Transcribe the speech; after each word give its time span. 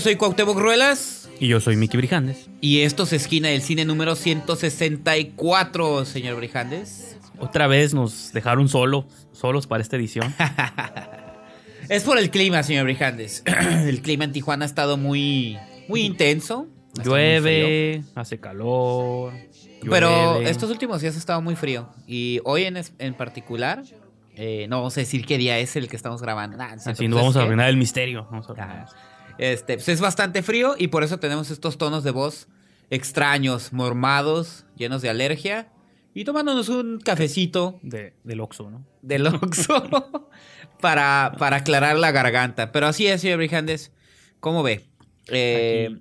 Yo 0.00 0.04
soy 0.04 0.16
Cuauhtémoc 0.16 0.56
Ruelas. 0.56 1.28
Y 1.38 1.48
yo 1.48 1.60
soy 1.60 1.76
Miki 1.76 1.98
Brijandes. 1.98 2.48
Y 2.62 2.80
esto 2.80 3.02
es 3.02 3.12
Esquina 3.12 3.48
del 3.48 3.60
Cine 3.60 3.84
número 3.84 4.16
164, 4.16 6.06
señor 6.06 6.36
Brijandes. 6.36 7.18
Otra 7.38 7.66
vez 7.66 7.92
nos 7.92 8.32
dejaron 8.32 8.70
solo, 8.70 9.06
solos 9.32 9.66
para 9.66 9.82
esta 9.82 9.96
edición. 9.96 10.34
Es 11.90 12.04
por 12.04 12.16
el 12.16 12.30
clima, 12.30 12.62
señor 12.62 12.84
Brijandes. 12.84 13.42
El 13.46 14.00
clima 14.00 14.24
en 14.24 14.32
Tijuana 14.32 14.64
ha 14.64 14.68
estado 14.68 14.96
muy, 14.96 15.58
muy 15.86 16.00
intenso. 16.02 16.66
Muy. 16.96 17.04
Llueve, 17.04 18.02
hace 18.14 18.38
calor. 18.40 19.34
Pero 19.82 20.40
estos 20.40 20.70
últimos 20.70 21.02
días 21.02 21.14
ha 21.16 21.18
estado 21.18 21.42
muy 21.42 21.56
frío. 21.56 21.90
Y 22.06 22.40
hoy 22.44 22.62
en, 22.64 22.78
es- 22.78 22.94
en 22.98 23.12
particular, 23.12 23.82
eh, 24.36 24.66
no 24.70 24.76
vamos 24.78 24.96
a 24.96 25.00
decir 25.00 25.26
qué 25.26 25.36
día 25.36 25.58
es 25.58 25.76
el 25.76 25.88
que 25.88 25.96
estamos 25.96 26.22
grabando. 26.22 26.56
Nah, 26.56 26.72
Así 26.86 27.06
no 27.06 27.16
pues 27.16 27.22
vamos 27.22 27.36
a 27.36 27.42
arruinar 27.42 27.68
el 27.68 27.76
misterio. 27.76 28.26
Vamos 28.30 28.48
a 28.48 28.52
arruinar. 28.52 28.86
Este, 29.40 29.74
pues 29.74 29.88
es 29.88 30.00
bastante 30.00 30.42
frío 30.42 30.74
y 30.78 30.88
por 30.88 31.02
eso 31.02 31.18
tenemos 31.18 31.50
estos 31.50 31.78
tonos 31.78 32.04
de 32.04 32.10
voz 32.10 32.46
extraños, 32.90 33.72
mormados, 33.72 34.66
llenos 34.76 35.00
de 35.02 35.08
alergia. 35.08 35.68
Y 36.12 36.24
tomándonos 36.24 36.68
un 36.68 36.98
cafecito 36.98 37.78
De, 37.82 38.14
del 38.24 38.40
Oxxo, 38.40 38.68
¿no? 38.70 38.84
del 39.00 39.26
Oxxo 39.28 40.28
para, 40.80 41.32
para 41.38 41.56
aclarar 41.58 41.96
la 41.98 42.10
garganta. 42.10 42.72
Pero 42.72 42.86
así 42.88 43.06
es, 43.06 43.20
señor 43.20 43.38
Brijandes. 43.38 43.92
¿Cómo 44.40 44.62
ve? 44.62 44.84
Eh, 45.28 46.00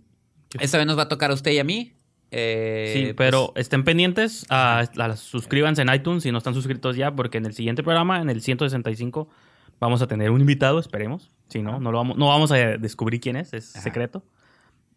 esta 0.60 0.78
vez 0.78 0.88
nos 0.88 0.98
va 0.98 1.04
a 1.04 1.08
tocar 1.10 1.30
a 1.32 1.34
usted 1.36 1.52
y 1.52 1.60
a 1.60 1.64
mí. 1.64 1.94
Eh, 2.32 2.92
Sí, 2.94 3.04
pues, 3.06 3.16
pero 3.18 3.54
estén 3.56 3.84
pendientes, 3.84 4.46
a, 4.50 4.80
a- 4.98 5.16
suscríbanse 5.16 5.82
en 5.84 5.94
iTunes 5.94 6.24
si 6.24 6.32
no 6.32 6.38
están 6.40 6.54
suscritos 6.56 6.96
ya, 6.96 7.16
porque 7.16 7.38
en 7.38 7.46
el 7.46 7.54
siguiente 7.54 7.84
programa, 7.84 8.22
en 8.22 8.30
el 8.30 8.42
165, 8.42 9.30
vamos 9.80 10.02
a 10.02 10.08
tener 10.08 10.32
un 10.32 10.42
invitado, 10.42 10.80
esperemos. 10.80 11.32
Si 11.48 11.62
no, 11.62 11.80
no, 11.80 11.92
lo 11.92 11.98
vamos, 11.98 12.18
no 12.18 12.28
vamos 12.28 12.52
a 12.52 12.56
descubrir 12.56 13.20
quién 13.20 13.36
es, 13.36 13.54
es 13.54 13.76
Ajá. 13.76 13.84
secreto. 13.84 14.24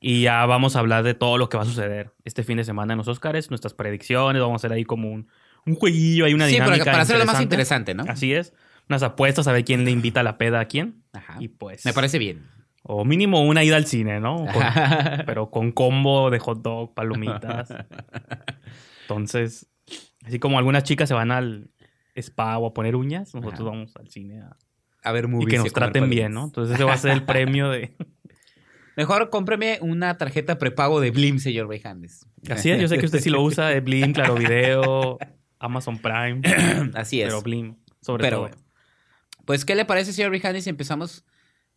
Y 0.01 0.23
ya 0.23 0.45
vamos 0.47 0.75
a 0.75 0.81
hablar 0.81 1.05
de 1.05 1.15
todo 1.15 1.39
lo 1.39 1.49
que 1.49 1.57
va 1.57 1.63
a 1.63 1.67
suceder 1.67 2.13
este 2.25 2.43
fin 2.43 2.57
de 2.57 2.65
semana 2.65 2.93
en 2.95 2.99
los 2.99 3.07
Oscars, 3.09 3.51
nuestras 3.51 3.73
predicciones, 3.73 4.43
vamos 4.43 4.55
a 4.55 4.67
hacer 4.67 4.73
ahí 4.73 4.85
como 4.85 5.11
un, 5.11 5.29
un 5.65 5.75
jueguillo, 5.77 6.25
hay 6.25 6.35
una 6.35 6.47
sí, 6.47 6.55
dinámica 6.55 6.79
para, 6.85 6.93
para 6.93 7.03
hacerlo 7.03 7.25
más 7.25 7.41
interesante, 7.41 7.95
¿no? 7.95 8.05
Así 8.09 8.35
es. 8.35 8.53
Unas 8.89 9.05
apuestas 9.05 9.47
a 9.47 9.53
ver 9.53 9.65
quién 9.65 9.85
le 9.85 9.93
invita 9.93 10.21
a 10.21 10.23
la 10.25 10.39
peda 10.39 10.59
a 10.59 10.65
quién. 10.65 11.05
Ajá. 11.13 11.37
Y 11.39 11.49
pues. 11.49 11.85
Me 11.87 11.93
parece 11.93 12.19
bien. 12.19 12.45
O 12.83 13.05
mínimo 13.05 13.43
una 13.45 13.63
ida 13.63 13.77
al 13.77 13.87
cine, 13.87 14.19
¿no? 14.19 14.39
Con- 14.39 14.47
pero 15.27 15.51
con 15.51 15.71
combo 15.71 16.31
de 16.31 16.41
hot 16.41 16.63
dog, 16.63 16.95
palomitas. 16.95 17.73
Entonces, 19.03 19.69
así 20.25 20.39
como 20.39 20.59
algunas 20.59 20.83
chicas 20.85 21.09
se 21.09 21.15
van 21.15 21.31
al 21.31 21.71
spa 22.17 22.59
o 22.59 22.67
a 22.67 22.75
poner 22.75 22.97
uñas, 22.97 23.35
nosotros 23.35 23.61
Ajá. 23.61 23.71
vamos 23.71 23.97
al 23.97 24.09
cine 24.09 24.41
a- 24.43 24.57
A 25.03 25.13
ver, 25.13 25.25
y 25.25 25.29
movies 25.29 25.49
que 25.49 25.55
y 25.57 25.59
nos 25.59 25.67
a 25.69 25.71
comer 25.71 25.93
traten 25.93 26.11
bien. 26.11 26.33
¿no? 26.33 26.45
Entonces 26.45 26.75
ese 26.75 26.85
va 26.85 26.95
a 26.95 26.99
ser 26.99 27.13
el 27.13 27.25
premio 27.25 27.71
de... 27.71 27.95
Mejor 28.97 29.31
cómpreme 29.31 29.79
una 29.81 30.19
tarjeta 30.19 30.59
prepago 30.59 31.01
de 31.01 31.11
Blim, 31.11 31.39
señor 31.39 31.67
Brijandes. 31.67 32.27
Así 32.51 32.71
es, 32.71 32.81
yo 32.81 32.89
sé 32.89 32.99
que 32.99 33.07
usted 33.07 33.21
sí 33.21 33.31
lo 33.31 33.43
usa, 33.43 33.69
de 33.69 33.81
Blim, 33.81 34.13
Claro 34.13 34.35
Video, 34.35 35.19
Amazon 35.59 35.99
Prime, 35.99 36.43
Así 36.95 37.23
es. 37.23 37.29
pero 37.29 37.41
Blim, 37.41 37.77
sobre 38.03 38.23
Pero 38.25 38.37
todo. 38.37 38.49
bueno. 38.49 38.57
Pues, 39.47 39.65
¿qué 39.65 39.75
le 39.75 39.85
parece, 39.85 40.13
señor 40.13 40.31
Brijandes, 40.31 40.65
si 40.65 40.71
empezamos 40.71 41.25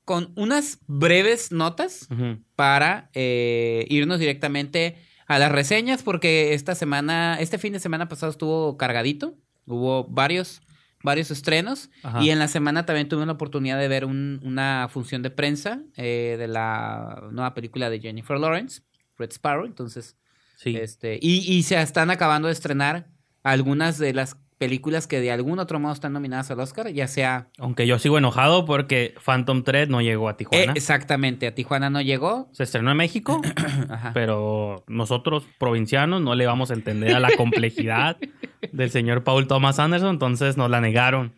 con 0.03 0.34
unas 0.36 0.80
breves 0.88 1.52
notas 1.52 2.07
para 2.56 3.09
eh, 3.13 3.86
irnos 3.90 4.19
directamente 4.19 4.97
a 5.25 5.40
las 5.40 5.52
reseñas? 5.52 6.03
Porque 6.03 6.53
esta 6.53 6.75
semana, 6.75 7.38
este 7.40 7.57
fin 7.57 7.74
de 7.74 7.80
semana 7.80 8.09
pasado 8.09 8.31
estuvo 8.31 8.75
cargadito. 8.78 9.36
Hubo 9.66 10.03
varios, 10.03 10.62
varios 11.03 11.29
estrenos. 11.31 11.89
Ajá. 12.03 12.22
Y 12.23 12.29
en 12.31 12.39
la 12.39 12.47
semana 12.47 12.85
también 12.85 13.07
tuve 13.07 13.25
la 13.25 13.33
oportunidad 13.33 13.79
de 13.79 13.88
ver 13.88 14.06
un- 14.06 14.39
una 14.44 14.88
función 14.91 15.22
de 15.22 15.29
prensa 15.29 15.81
eh, 15.97 16.35
de 16.39 16.47
la 16.47 17.23
nueva 17.31 17.53
película 17.53 17.89
de 17.89 18.00
Jennifer 18.00 18.39
Lawrence, 18.39 18.81
Red 19.17 19.31
Sparrow. 19.31 19.66
Entonces, 19.66 20.17
Sí. 20.57 20.75
este, 20.78 21.19
y, 21.22 21.39
y 21.53 21.63
se 21.63 21.79
están 21.81 22.09
acabando 22.09 22.47
de 22.47 22.53
estrenar 22.53 23.07
algunas 23.44 23.97
de 24.00 24.13
las 24.13 24.38
películas 24.58 25.06
que 25.08 25.20
de 25.20 25.32
algún 25.32 25.60
otro 25.60 25.80
modo 25.80 25.94
están 25.94 26.14
nominadas 26.14 26.50
al 26.52 26.60
Oscar, 26.62 26.90
ya 26.92 27.08
sea... 27.08 27.50
Aunque 27.58 27.88
yo 27.88 28.00
sigo 28.00 28.18
enojado 28.18 28.66
porque 28.66 29.14
Phantom 29.24 29.64
Thread 29.64 29.90
no 29.90 30.02
llegó 30.02 30.30
a 30.30 30.32
Eh, 30.32 30.36
Tijuana. 30.36 30.74
exactamente, 30.76 31.48
a 31.48 31.54
Tijuana 31.56 31.90
no 31.90 32.02
llegó. 32.02 32.50
Se 32.54 32.64
estrenó 32.64 32.92
en 32.92 32.98
México, 32.98 33.42
pero 34.14 34.84
nosotros, 34.88 35.44
provincianos, 35.60 36.22
no 36.22 36.36
le 36.36 36.46
vamos 36.46 36.72
a 36.72 36.74
entender 36.74 37.14
a 37.14 37.20
la 37.20 37.32
complejidad 37.36 38.18
del 38.72 38.92
señor 38.92 39.24
Paul 39.24 39.48
Thomas 39.48 39.80
Anderson, 39.80 40.10
entonces 40.12 40.58
nos 40.58 40.70
la 40.70 40.82
negaron. 40.82 41.34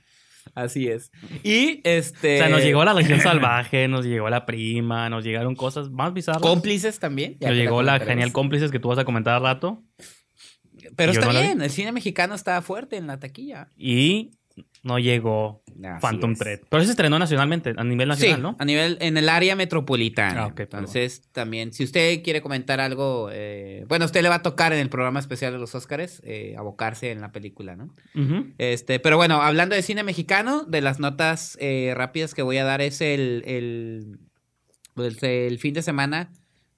Así 0.56 0.88
es. 0.88 1.12
Y 1.44 1.82
este... 1.84 2.36
O 2.36 2.38
sea, 2.40 2.50
nos 2.50 2.64
llegó 2.64 2.86
la 2.86 2.94
Legión 2.94 3.20
Salvaje, 3.20 3.88
nos 3.90 4.06
llegó 4.06 4.30
la 4.30 4.46
prima, 4.46 5.10
nos 5.10 5.24
llegaron 5.26 5.56
cosas 5.56 5.90
más 5.90 6.14
bizarras. 6.14 6.42
Cómplices 6.42 7.00
también. 7.00 7.36
ya 7.40 7.50
Nos 7.50 7.58
llegó 7.58 7.82
la 7.82 7.94
comentaremos. 7.94 8.08
genial 8.14 8.32
cómplices 8.32 8.72
que 8.72 8.80
tú 8.80 8.88
vas 8.88 8.98
a 8.98 9.04
comentar 9.06 9.36
al 9.36 9.44
rato. 9.44 9.84
Pero 10.98 11.12
está 11.14 11.32
no 11.32 11.40
bien, 11.40 11.62
el 11.62 11.70
cine 11.70 11.94
mexicano 11.94 12.36
está 12.36 12.62
fuerte 12.62 12.98
en 12.98 13.08
la 13.08 13.20
taquilla. 13.20 13.70
Y 13.78 14.32
no 14.84 15.00
llegó 15.00 15.64
Así 15.84 16.02
Phantom 16.02 16.32
es. 16.32 16.40
Thread. 16.40 16.60
Pero 16.70 16.84
se 16.84 16.90
estrenó 16.90 17.20
nacionalmente, 17.20 17.74
a 17.78 17.84
nivel 17.84 18.08
nacional, 18.08 18.38
sí, 18.38 18.42
¿no? 18.42 18.56
a 18.58 18.66
nivel, 18.66 18.98
en 19.00 19.18
el 19.18 19.30
área 19.30 19.56
metropolitana. 19.56 20.46
Ah, 20.46 20.56
perdón. 20.56 20.80
Entonces, 20.80 21.22
también, 21.32 21.72
si 21.72 21.84
usted 21.84 22.24
quiere 22.24 22.42
comentar 22.42 22.80
algo, 22.80 23.30
eh, 23.32 23.86
bueno, 23.88 24.06
usted 24.06 24.24
le 24.24 24.30
va 24.30 24.36
a 24.36 24.42
tocar 24.42 24.74
en 24.74 24.80
el 24.80 24.90
programa 24.90 25.20
especial 25.20 25.54
de 25.54 25.60
los 25.60 25.76
Óscares, 25.76 26.22
eh, 26.26 26.56
abocarse 26.58 27.12
en 27.12 27.22
la 27.22 27.32
película, 27.32 27.76
¿no? 27.76 27.94
Este, 28.58 29.00
pero 29.00 29.18
bueno, 29.18 29.42
hablando 29.42 29.76
de 29.76 29.84
cine 29.84 30.04
mexicano, 30.04 30.64
de 30.64 30.82
las 30.82 31.00
notas 31.00 31.58
eh, 31.62 31.94
rápidas 31.96 32.34
que 32.34 32.42
voy 32.42 32.58
a 32.58 32.64
dar 32.64 32.82
es 32.82 33.02
el, 33.02 33.44
el, 33.46 34.20
pues, 34.96 35.22
el 35.22 35.60
fin 35.60 35.76
de 35.76 35.84
semana 35.84 36.32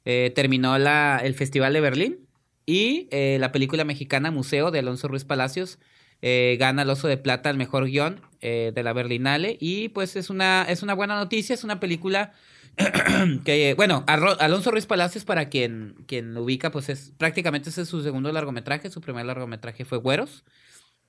eh, 0.04 0.32
terminó 0.36 0.78
la, 0.78 1.22
el 1.24 1.36
Festival 1.36 1.72
de 1.74 1.82
Berlín 1.82 2.29
y 2.70 3.08
eh, 3.10 3.38
la 3.40 3.52
película 3.52 3.84
mexicana 3.84 4.30
Museo 4.30 4.70
de 4.70 4.78
Alonso 4.78 5.08
Ruiz 5.08 5.26
Palacios 5.26 5.80
eh, 6.22 6.56
gana 6.60 6.84
el 6.84 6.90
Oso 6.92 7.08
de 7.08 7.18
Plata 7.18 7.50
al 7.50 7.58
mejor 7.58 7.86
guion 7.86 8.22
eh, 8.42 8.72
de 8.76 8.84
la 8.84 8.94
Berlinale 8.94 9.58
y 9.60 9.90
pues 9.90 10.16
es 10.16 10.30
una, 10.30 10.68
es 10.70 10.84
una 10.84 10.94
buena 10.94 11.16
noticia, 11.16 11.56
es 11.56 11.64
una 11.64 11.80
película 11.80 12.34
que, 13.44 13.74
bueno, 13.76 14.04
Alonso 14.06 14.70
Ruiz 14.70 14.86
Palacios, 14.86 15.26
para 15.26 15.50
quien, 15.50 15.96
quien 16.06 16.36
lo 16.36 16.44
ubica, 16.44 16.70
pues 16.70 16.90
es 16.90 17.12
prácticamente 17.18 17.72
ese 17.72 17.82
es 17.82 17.90
su 17.90 18.04
segundo 18.04 18.32
largometraje, 18.32 18.92
su 18.92 19.02
primer 19.02 19.26
largometraje 19.26 19.84
fue 19.84 19.98
Güeros 19.98 20.46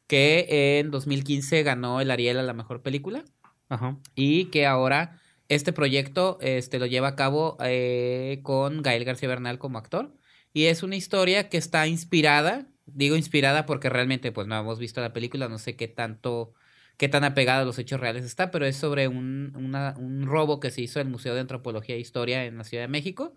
que 0.06 0.78
en 0.80 0.90
2015 0.90 1.62
ganó 1.62 2.00
el 2.00 2.10
Ariel 2.10 2.38
a 2.38 2.42
la 2.42 2.54
mejor 2.54 2.80
película 2.80 3.22
Ajá. 3.68 3.98
y 4.14 4.46
que 4.46 4.66
ahora 4.66 5.20
este 5.48 5.72
proyecto 5.74 6.38
este, 6.40 6.78
lo 6.78 6.86
lleva 6.86 7.08
a 7.08 7.16
cabo 7.16 7.58
eh, 7.62 8.40
con 8.42 8.82
Gael 8.82 9.04
García 9.04 9.28
Bernal 9.28 9.58
como 9.58 9.76
actor. 9.76 10.12
Y 10.52 10.66
es 10.66 10.82
una 10.82 10.96
historia 10.96 11.48
que 11.48 11.56
está 11.58 11.86
inspirada, 11.86 12.66
digo 12.86 13.16
inspirada 13.16 13.66
porque 13.66 13.88
realmente 13.88 14.32
pues 14.32 14.46
no 14.46 14.58
hemos 14.58 14.78
visto 14.78 15.00
la 15.00 15.12
película, 15.12 15.48
no 15.48 15.58
sé 15.58 15.76
qué 15.76 15.86
tanto, 15.88 16.54
qué 16.96 17.08
tan 17.08 17.24
apegado 17.24 17.62
a 17.62 17.64
los 17.64 17.78
hechos 17.78 18.00
reales 18.00 18.24
está, 18.24 18.50
pero 18.50 18.66
es 18.66 18.76
sobre 18.76 19.06
un, 19.08 19.52
una- 19.56 19.94
un 19.98 20.26
robo 20.26 20.58
que 20.60 20.70
se 20.70 20.82
hizo 20.82 21.00
en 21.00 21.06
el 21.08 21.12
Museo 21.12 21.34
de 21.34 21.40
Antropología 21.40 21.94
e 21.96 22.00
Historia 22.00 22.44
en 22.44 22.58
la 22.58 22.64
Ciudad 22.64 22.84
de 22.84 22.88
México. 22.88 23.34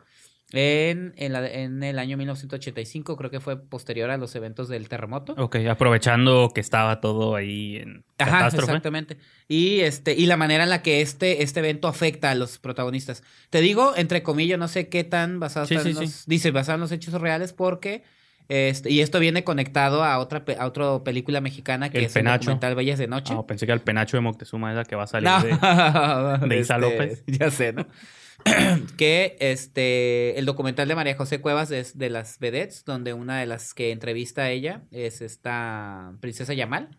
En, 0.52 1.14
en, 1.18 1.34
la- 1.34 1.48
en 1.48 1.82
el 1.82 1.98
año 1.98 2.16
1985, 2.16 3.18
creo 3.18 3.32
que 3.32 3.40
fue 3.40 3.58
posterior 3.60 4.12
a 4.12 4.18
los 4.18 4.36
eventos 4.36 4.68
del 4.70 4.88
terremoto. 4.88 5.34
Ok, 5.40 5.56
aprovechando 5.68 6.52
que 6.54 6.62
estaba 6.62 7.02
todo 7.02 7.36
ahí 7.36 7.78
en 7.78 8.06
Ajá, 8.20 8.32
catástrofe. 8.38 8.72
exactamente. 8.72 9.18
Y 9.48 9.80
este, 9.80 10.14
y 10.14 10.28
la 10.28 10.38
manera 10.38 10.64
en 10.64 10.70
la 10.70 10.84
que 10.84 11.02
este, 11.02 11.42
este 11.42 11.60
evento 11.62 11.88
afecta 11.88 12.30
a 12.30 12.36
los 12.36 12.60
protagonistas. 12.60 13.24
Te 13.50 13.62
digo, 13.62 13.94
entre 13.96 14.22
comillas, 14.22 14.60
no 14.60 14.68
sé 14.68 14.90
qué 14.90 15.04
tan 15.04 15.40
basado 15.40 15.66
Sí, 15.66 15.74
en 15.74 15.96
los, 15.96 16.10
sí. 16.12 16.24
dice, 16.28 16.52
basado 16.52 16.76
en 16.76 16.82
los 16.82 16.92
hechos 16.92 17.14
reales, 17.20 17.52
porque 17.52 18.04
este, 18.48 18.92
y 18.92 19.00
esto 19.00 19.20
viene 19.20 19.44
conectado 19.44 20.04
a 20.04 20.20
otra 20.20 20.46
pe- 20.46 20.58
a 20.60 20.68
otra 20.68 21.04
película 21.04 21.42
mexicana 21.42 21.90
que 21.90 21.98
El 22.00 22.04
es 22.06 22.14
Penacho. 22.14 22.34
el 22.36 22.40
documental 22.58 22.76
Bellas 22.76 23.00
de 23.00 23.08
Noche. 23.08 23.34
Ah, 23.36 23.48
pensé 23.48 23.66
que 23.66 23.72
el 23.72 23.82
penacho 23.82 24.18
de 24.18 24.22
Moctezuma 24.22 24.72
esa 24.74 24.84
que 24.84 24.96
va 24.96 25.04
a 25.06 25.08
salir 25.08 25.30
No, 25.30 25.42
de... 25.42 26.48
de 26.48 26.60
Isa 26.60 26.76
este, 26.76 26.78
López. 26.80 27.24
Ya 27.26 27.50
sé, 27.50 27.74
¿no? 27.74 27.88
que 28.98 29.36
este 29.40 30.38
el 30.40 30.46
documental 30.46 30.88
de 30.88 30.96
María 30.96 31.16
José 31.16 31.40
Cuevas 31.42 31.72
es 31.72 31.98
de 31.98 32.10
las 32.10 32.40
vedettes, 32.40 32.84
donde 32.86 33.14
una 33.14 33.40
de 33.40 33.46
las 33.46 33.74
que 33.74 33.92
entrevista 33.92 34.44
a 34.44 34.50
ella 34.52 34.84
es 34.92 35.22
esta 35.22 36.14
princesa 36.20 36.54
Yamal 36.54 36.98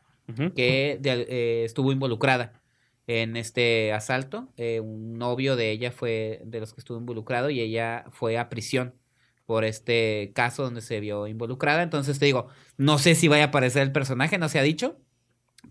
que 0.56 0.96
de- 1.00 1.26
eh, 1.28 1.64
estuvo 1.66 1.92
involucrada 1.92 2.60
en 3.06 3.36
este 3.36 3.92
asalto. 3.92 4.48
Eh, 4.56 4.80
un 4.80 5.18
novio 5.18 5.54
de 5.56 5.70
ella 5.70 5.92
fue 5.92 6.40
de 6.46 6.60
los 6.60 6.72
que 6.72 6.80
estuvo 6.80 6.96
involucrado 6.98 7.50
y 7.50 7.60
ella 7.60 8.06
fue 8.10 8.38
a 8.38 8.48
prisión 8.48 8.94
por 9.44 9.64
este 9.64 10.32
caso 10.34 10.62
donde 10.62 10.80
se 10.80 11.00
vio 11.00 11.26
involucrada. 11.26 11.82
Entonces 11.82 12.18
te 12.18 12.24
digo, 12.24 12.48
no 12.78 12.96
sé 12.98 13.14
si 13.14 13.28
vaya 13.28 13.44
a 13.44 13.46
aparecer 13.48 13.82
el 13.82 13.92
personaje, 13.92 14.38
no 14.38 14.48
se 14.48 14.58
ha 14.58 14.62
dicho. 14.62 14.98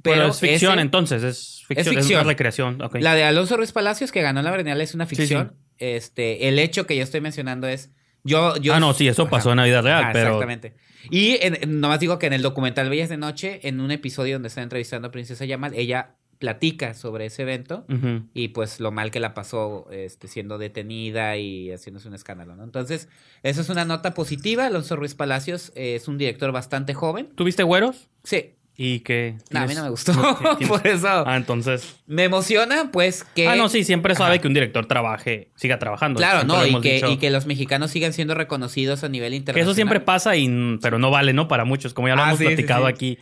Pero, 0.04 0.16
Pero 0.18 0.28
es 0.28 0.40
ficción, 0.40 0.74
ese- 0.74 0.82
entonces, 0.82 1.24
es 1.24 1.64
ficción, 1.68 1.96
es, 1.98 2.02
ficción. 2.04 2.22
una 2.22 2.30
recreación. 2.30 2.78
la 3.00 3.16
de 3.16 3.24
Alonso 3.24 3.58
Ruiz 3.58 3.72
Palacios 3.72 4.12
que 4.12 4.22
ganó 4.22 4.42
la 4.44 4.52
Berenial 4.52 4.82
es 4.82 4.94
una 4.94 5.06
Sí, 5.08 5.16
ficción. 5.16 5.56
Este, 5.96 6.48
el 6.48 6.60
hecho 6.60 6.86
que 6.86 6.96
yo 6.96 7.04
estoy 7.04 7.22
mencionando 7.22 7.68
es 7.68 7.92
yo, 8.24 8.56
yo 8.58 8.74
ah, 8.74 8.80
no, 8.80 8.94
sí, 8.94 9.08
eso 9.08 9.24
Ajá. 9.24 9.32
pasó 9.32 9.52
en 9.52 9.58
la 9.58 9.66
vida 9.66 9.82
real, 9.82 10.04
Ajá, 10.04 10.14
pero... 10.14 10.28
Exactamente. 10.28 10.74
Y 11.12 11.38
en- 11.42 11.82
nomás 11.82 12.00
digo 12.00 12.18
que 12.20 12.28
en 12.28 12.34
el 12.34 12.42
documental 12.42 12.90
Bellas 12.90 13.10
de 13.10 13.18
Noche, 13.18 13.60
en 13.68 13.82
un 13.82 13.92
episodio 13.92 14.36
donde 14.36 14.48
está 14.48 14.62
entrevistando 14.62 15.10
a 15.10 15.12
Princesa 15.12 15.44
Yamal, 15.44 15.74
ella 15.74 16.16
platica 16.40 16.94
sobre 16.94 17.26
ese 17.28 17.44
evento 17.44 17.86
y 18.34 18.50
pues 18.50 18.80
lo 18.82 18.92
mal 18.92 19.12
que 19.12 19.20
la 19.22 19.34
pasó 19.34 19.88
este, 19.92 20.28
siendo 20.28 20.58
detenida 20.58 21.38
y 21.38 21.72
haciéndose 21.72 22.08
un 22.10 22.16
escándalo, 22.16 22.56
¿no? 22.58 22.64
Entonces, 22.66 23.08
eso 23.44 23.62
es 23.62 23.70
una 23.70 23.86
nota 23.86 24.14
positiva. 24.14 24.66
Alonso 24.66 24.96
Ruiz 24.98 25.16
Palacios 25.16 25.72
es 25.76 26.08
un 26.10 26.18
director 26.18 26.52
bastante 26.52 26.94
joven. 26.94 27.30
¿Tuviste 27.36 27.64
güeros? 27.64 28.10
Sí. 28.24 28.56
¿Y 28.76 29.02
qué? 29.02 29.36
No, 29.52 29.60
a 29.60 29.62
mí 29.64 29.68
¿Tienes- 29.68 29.78
no 29.78 29.84
me 29.84 29.90
gustó. 29.92 30.14
Por 30.68 30.88
eso. 30.88 31.08
Ah, 31.28 31.36
entonces... 31.38 31.98
Me 32.08 32.24
emociona, 32.24 32.90
pues, 32.92 33.24
que... 33.36 33.48
Ah, 33.48 33.56
no, 33.56 33.70
sí, 33.70 33.84
siempre 33.84 34.16
sabe 34.16 34.34
Ajá. 34.36 34.42
que 34.42 34.48
un 34.48 34.56
director 34.56 34.88
trabaje, 34.88 35.52
siga 35.56 35.78
trabajando. 35.78 36.18
Claro, 36.18 36.40
Siempre 36.40 36.72
no, 36.72 36.80
y 36.80 36.82
que, 36.82 37.02
y 37.12 37.18
que 37.18 37.30
los 37.30 37.46
mexicanos 37.46 37.92
sigan 37.92 38.14
siendo 38.14 38.34
reconocidos 38.34 39.04
a 39.04 39.10
nivel 39.10 39.32
Que 39.32 39.38
internacional. 39.38 39.70
eso 39.70 39.76
siempre 39.76 40.00
pasa, 40.00 40.36
y, 40.38 40.80
pero 40.82 40.98
no 40.98 41.12
vale, 41.12 41.34
¿no? 41.34 41.48
Para 41.48 41.66
muchos, 41.66 41.94
como 41.94 42.08
ya 42.08 42.16
lo 42.16 42.24
Ah, 42.24 42.28
hemos 42.30 42.40
sí, 42.40 42.46
sí, 42.46 42.48
platicado 42.56 42.88
sí. 42.88 42.90
aquí. 42.92 43.18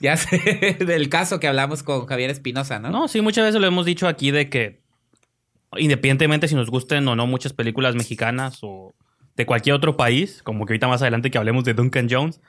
Ya 0.00 0.16
sé 0.16 0.76
del 0.86 1.08
caso 1.08 1.40
que 1.40 1.48
hablamos 1.48 1.82
con 1.82 2.06
Javier 2.06 2.30
Espinosa, 2.30 2.78
¿no? 2.78 2.90
No, 2.90 3.08
sí, 3.08 3.20
muchas 3.22 3.44
veces 3.44 3.60
lo 3.60 3.66
hemos 3.66 3.84
dicho 3.86 4.06
aquí 4.06 4.30
de 4.30 4.48
que 4.48 4.82
independientemente 5.76 6.48
si 6.48 6.54
nos 6.54 6.70
gusten 6.70 7.06
o 7.08 7.16
no 7.16 7.26
muchas 7.26 7.52
películas 7.52 7.94
mexicanas 7.94 8.58
o 8.62 8.94
de 9.36 9.46
cualquier 9.46 9.74
otro 9.74 9.96
país, 9.96 10.42
como 10.42 10.66
que 10.66 10.72
ahorita 10.74 10.88
más 10.88 11.00
adelante 11.02 11.30
que 11.30 11.38
hablemos 11.38 11.64
de 11.64 11.72
Duncan 11.74 12.06
Jones, 12.10 12.40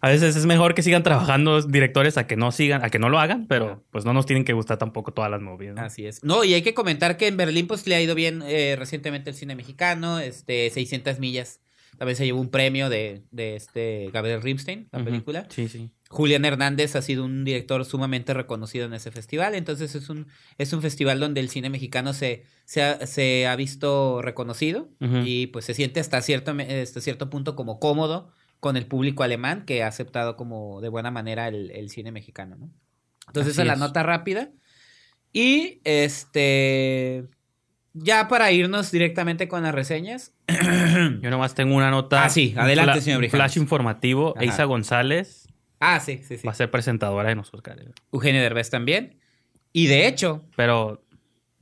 a 0.00 0.08
veces 0.08 0.36
es 0.36 0.46
mejor 0.46 0.74
que 0.74 0.82
sigan 0.82 1.02
trabajando 1.02 1.62
directores 1.62 2.18
a 2.18 2.26
que 2.26 2.36
no 2.36 2.52
sigan, 2.52 2.84
a 2.84 2.90
que 2.90 2.98
no 2.98 3.08
lo 3.08 3.18
hagan, 3.18 3.46
pero 3.46 3.84
pues 3.90 4.04
no 4.04 4.12
nos 4.12 4.26
tienen 4.26 4.44
que 4.44 4.52
gustar 4.52 4.78
tampoco 4.78 5.12
todas 5.12 5.30
las 5.30 5.40
movies. 5.40 5.74
¿no? 5.74 5.82
Así 5.82 6.06
es. 6.06 6.22
No, 6.22 6.44
y 6.44 6.54
hay 6.54 6.62
que 6.62 6.74
comentar 6.74 7.16
que 7.16 7.28
en 7.28 7.36
Berlín 7.36 7.66
pues 7.66 7.86
le 7.86 7.94
ha 7.94 8.00
ido 8.00 8.14
bien 8.14 8.42
eh, 8.46 8.76
recientemente 8.78 9.30
el 9.30 9.36
cine 9.36 9.56
mexicano, 9.56 10.18
este 10.18 10.70
600 10.70 11.18
millas. 11.18 11.60
También 11.98 12.16
se 12.16 12.26
llevó 12.26 12.40
un 12.40 12.50
premio 12.50 12.90
de, 12.90 13.22
de 13.30 13.56
este 13.56 14.10
Gabriel 14.12 14.42
Ripstein, 14.42 14.88
la 14.92 15.02
película. 15.02 15.46
Sí, 15.48 15.68
sí. 15.68 15.90
Julián 16.08 16.44
Hernández 16.44 16.94
ha 16.94 17.02
sido 17.02 17.24
un 17.24 17.44
director 17.44 17.84
sumamente 17.84 18.32
reconocido 18.32 18.86
en 18.86 18.92
ese 18.92 19.10
festival, 19.10 19.54
entonces 19.54 19.94
es 19.94 20.08
un, 20.08 20.28
es 20.56 20.72
un 20.72 20.82
festival 20.82 21.18
donde 21.18 21.40
el 21.40 21.48
cine 21.48 21.68
mexicano 21.68 22.12
se, 22.12 22.44
se, 22.64 22.82
ha, 22.82 23.06
se 23.06 23.46
ha 23.46 23.56
visto 23.56 24.22
reconocido 24.22 24.88
y 25.24 25.48
pues 25.48 25.64
se 25.64 25.74
siente 25.74 25.98
hasta 25.98 26.20
cierto, 26.22 26.54
hasta 26.82 27.00
cierto 27.00 27.28
punto 27.28 27.56
como 27.56 27.80
cómodo 27.80 28.30
con 28.60 28.76
el 28.76 28.86
público 28.86 29.22
alemán 29.22 29.64
que 29.64 29.82
ha 29.82 29.88
aceptado 29.88 30.36
como 30.36 30.80
de 30.80 30.88
buena 30.88 31.10
manera 31.10 31.48
el, 31.48 31.70
el 31.70 31.90
cine 31.90 32.12
mexicano, 32.12 32.56
¿no? 32.56 32.70
Entonces 33.26 33.52
esa 33.54 33.62
es 33.62 33.68
la 33.68 33.76
nota 33.76 34.02
rápida. 34.02 34.50
Y 35.32 35.80
este 35.84 37.24
ya 37.92 38.28
para 38.28 38.52
irnos 38.52 38.90
directamente 38.90 39.48
con 39.48 39.62
las 39.62 39.74
reseñas. 39.74 40.32
Yo 41.22 41.30
nomás 41.30 41.54
tengo 41.54 41.74
una 41.74 41.90
nota. 41.90 42.24
Ah, 42.24 42.30
sí, 42.30 42.54
adelante, 42.56 42.92
fla- 42.92 43.00
señor 43.00 43.18
Brijandes. 43.18 43.52
Flash 43.52 43.62
informativo. 43.62 44.34
Ajá. 44.36 44.44
Eiza 44.44 44.64
González 44.64 45.48
ah, 45.80 46.00
sí, 46.00 46.20
sí, 46.26 46.38
sí. 46.38 46.46
va 46.46 46.52
a 46.52 46.54
ser 46.54 46.70
presentadora 46.70 47.28
de 47.28 47.34
los 47.34 47.52
Oscars. 47.52 47.82
Eugenio 48.12 48.42
Derbez 48.42 48.70
también. 48.70 49.18
Y 49.72 49.86
de 49.86 50.06
hecho, 50.06 50.44
Pero 50.56 51.04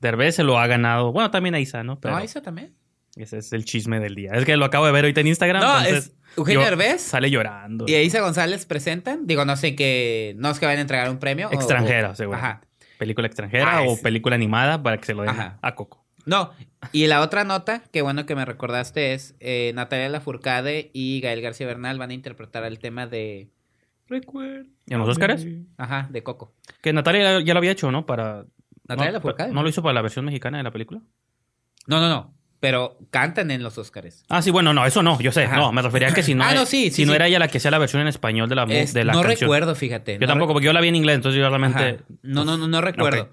Derbez 0.01 0.37
se 0.37 0.45
lo 0.45 0.59
ha 0.59 0.67
ganado. 0.67 1.13
Bueno, 1.13 1.31
también 1.31 1.55
Eiza, 1.55 1.83
¿no? 1.83 2.01
Pero 2.01 2.17
¿no 2.17 2.25
Isa 2.25 2.43
también? 2.43 2.75
ese 3.17 3.39
es 3.39 3.53
el 3.53 3.65
chisme 3.65 4.01
del 4.01 4.15
día. 4.17 4.33
Es 4.33 4.45
que 4.45 4.57
lo 4.57 4.65
acabo 4.65 4.87
de 4.87 4.93
ver 4.93 5.05
ahorita 5.05 5.21
en 5.21 5.29
Instagram. 5.29 5.63
No, 5.63 5.79
entonces 5.79 6.07
es 6.07 6.13
Eugenio 6.37 6.63
yo- 6.77 6.99
Sale 6.99 7.31
llorando. 7.31 7.85
y 7.89 7.95
Isa 7.97 8.21
González 8.21 8.67
presentan. 8.67 9.27
Digo, 9.27 9.45
no 9.45 9.57
sé 9.57 9.75
qué. 9.77 10.35
No 10.39 10.51
es 10.51 10.59
que 10.59 10.67
vayan 10.67 10.79
a 10.79 10.83
entregar 10.83 11.11
un 11.11 11.19
premio. 11.19 11.49
Extranjera, 11.53 12.11
o- 12.11 12.15
seguro. 12.15 12.39
Ajá. 12.39 12.61
Película 12.99 13.27
extranjera 13.27 13.79
Ah, 13.79 13.83
o 13.83 13.97
película 14.01 14.35
animada 14.37 14.83
para 14.83 14.99
que 14.99 15.05
se 15.07 15.15
lo 15.15 15.23
den 15.23 15.31
Ajá. 15.31 15.59
a 15.63 15.75
Coco. 15.75 16.05
No, 16.27 16.53
y 16.93 17.07
la 17.07 17.21
otra 17.21 17.45
nota, 17.45 17.83
que 17.93 18.01
bueno 18.01 18.25
que 18.25 18.35
me 18.35 18.45
recordaste, 18.47 19.13
es 19.13 19.35
eh, 19.41 19.73
Natalia 19.75 20.09
Lafourcade 20.09 20.91
y 20.95 21.21
Gael 21.21 21.43
García 21.43 21.67
Bernal 21.67 21.99
van 21.99 22.11
a 22.11 22.15
interpretar 22.15 22.65
el 22.65 22.79
tema 22.79 23.07
de. 23.07 23.51
Recuerda. 24.09 24.65
¿En 24.87 24.99
los 24.99 25.09
Oscars? 25.09 25.45
Ajá, 25.77 26.07
de 26.11 26.23
Coco. 26.23 26.55
Que 26.83 26.93
Natalia 26.93 27.41
ya 27.41 27.53
lo 27.53 27.59
había 27.59 27.73
hecho, 27.73 27.91
¿no? 27.91 28.07
Para. 28.07 28.47
Natalia 28.89 29.13
no, 29.13 29.19
Lafourcade. 29.19 29.53
¿No 29.53 29.63
lo 29.63 29.69
hizo 29.69 29.83
para 29.83 29.95
la 29.95 30.03
versión 30.03 30.25
mexicana 30.25 30.59
de 30.59 30.65
la 30.65 30.71
película? 30.71 31.01
No, 31.87 32.01
no, 32.01 32.09
no. 32.09 32.35
Pero 32.65 32.97
cantan 33.11 33.51
en 33.51 33.63
los 33.63 33.77
Oscars. 33.77 34.25
Ah, 34.31 34.41
sí, 34.41 34.51
bueno, 34.51 34.73
no, 34.73 34.87
eso 34.87 35.03
no, 35.03 35.21
yo 35.21 35.33
sé. 35.33 35.45
Ajá. 35.45 35.57
No, 35.57 35.71
me 35.71 35.83
refería 35.83 36.09
a 36.09 36.15
que 36.15 36.23
si 36.23 36.35
no, 36.35 36.45
Ah, 36.45 36.55
no, 36.55 36.65
sí, 36.65 36.85
si 36.91 37.03
sí, 37.03 37.05
no 37.05 37.13
era 37.15 37.27
ella 37.27 37.39
la 37.39 37.49
que 37.49 37.59
hacía 37.59 37.71
la 37.71 37.77
versión 37.77 38.01
en 38.01 38.09
español 38.09 38.49
de 38.49 38.55
la, 38.55 38.65
Es- 38.65 38.95
de 38.95 39.05
la 39.05 39.13
no 39.13 39.21
canción. 39.21 39.41
recuerdo, 39.41 39.75
fíjate. 39.75 40.15
Yo 40.15 40.21
no 40.21 40.27
tampoco, 40.27 40.55
porque 40.55 40.65
yo 40.65 40.73
la 40.73 40.81
vi 40.81 40.89
en 40.89 40.97
inglés, 40.97 41.17
entonces 41.17 41.39
yo 41.39 41.47
realmente. 41.51 41.79
Ajá. 41.83 41.97
No, 42.23 42.47
no, 42.47 42.57
no, 42.57 42.67
no 42.67 42.81
recuerdo. 42.81 43.31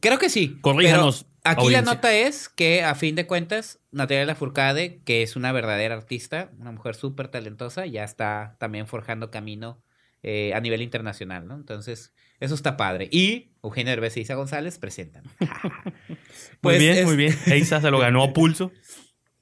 Creo 0.00 0.18
que 0.18 0.28
sí. 0.30 0.58
Corríjanos, 0.62 1.26
aquí 1.44 1.60
audiencia. 1.66 1.82
la 1.82 1.94
nota 1.94 2.12
es 2.14 2.48
que, 2.48 2.82
a 2.82 2.94
fin 2.94 3.14
de 3.16 3.26
cuentas, 3.26 3.80
Natalia 3.92 4.24
Lafourcade, 4.24 5.00
que 5.04 5.22
es 5.22 5.36
una 5.36 5.52
verdadera 5.52 5.94
artista, 5.94 6.50
una 6.58 6.72
mujer 6.72 6.94
súper 6.94 7.28
talentosa, 7.28 7.86
ya 7.86 8.02
está 8.02 8.56
también 8.58 8.86
forjando 8.86 9.30
camino 9.30 9.82
eh, 10.22 10.52
a 10.54 10.60
nivel 10.60 10.80
internacional, 10.82 11.46
¿no? 11.46 11.54
Entonces, 11.54 12.12
eso 12.40 12.54
está 12.54 12.76
padre. 12.76 13.08
Y 13.10 13.50
Eugenio 13.62 13.90
Derbez 13.90 14.16
y 14.16 14.20
Isa 14.20 14.34
González 14.34 14.78
presentan. 14.78 15.24
Muy 15.40 16.18
Pues 16.60 16.78
bien, 16.78 16.98
es- 16.98 17.04
muy 17.04 17.16
bien. 17.16 17.36
Eiza 17.46 17.80
se 17.80 17.90
lo 17.90 17.98
ganó 17.98 18.22
a 18.22 18.32
pulso. 18.32 18.72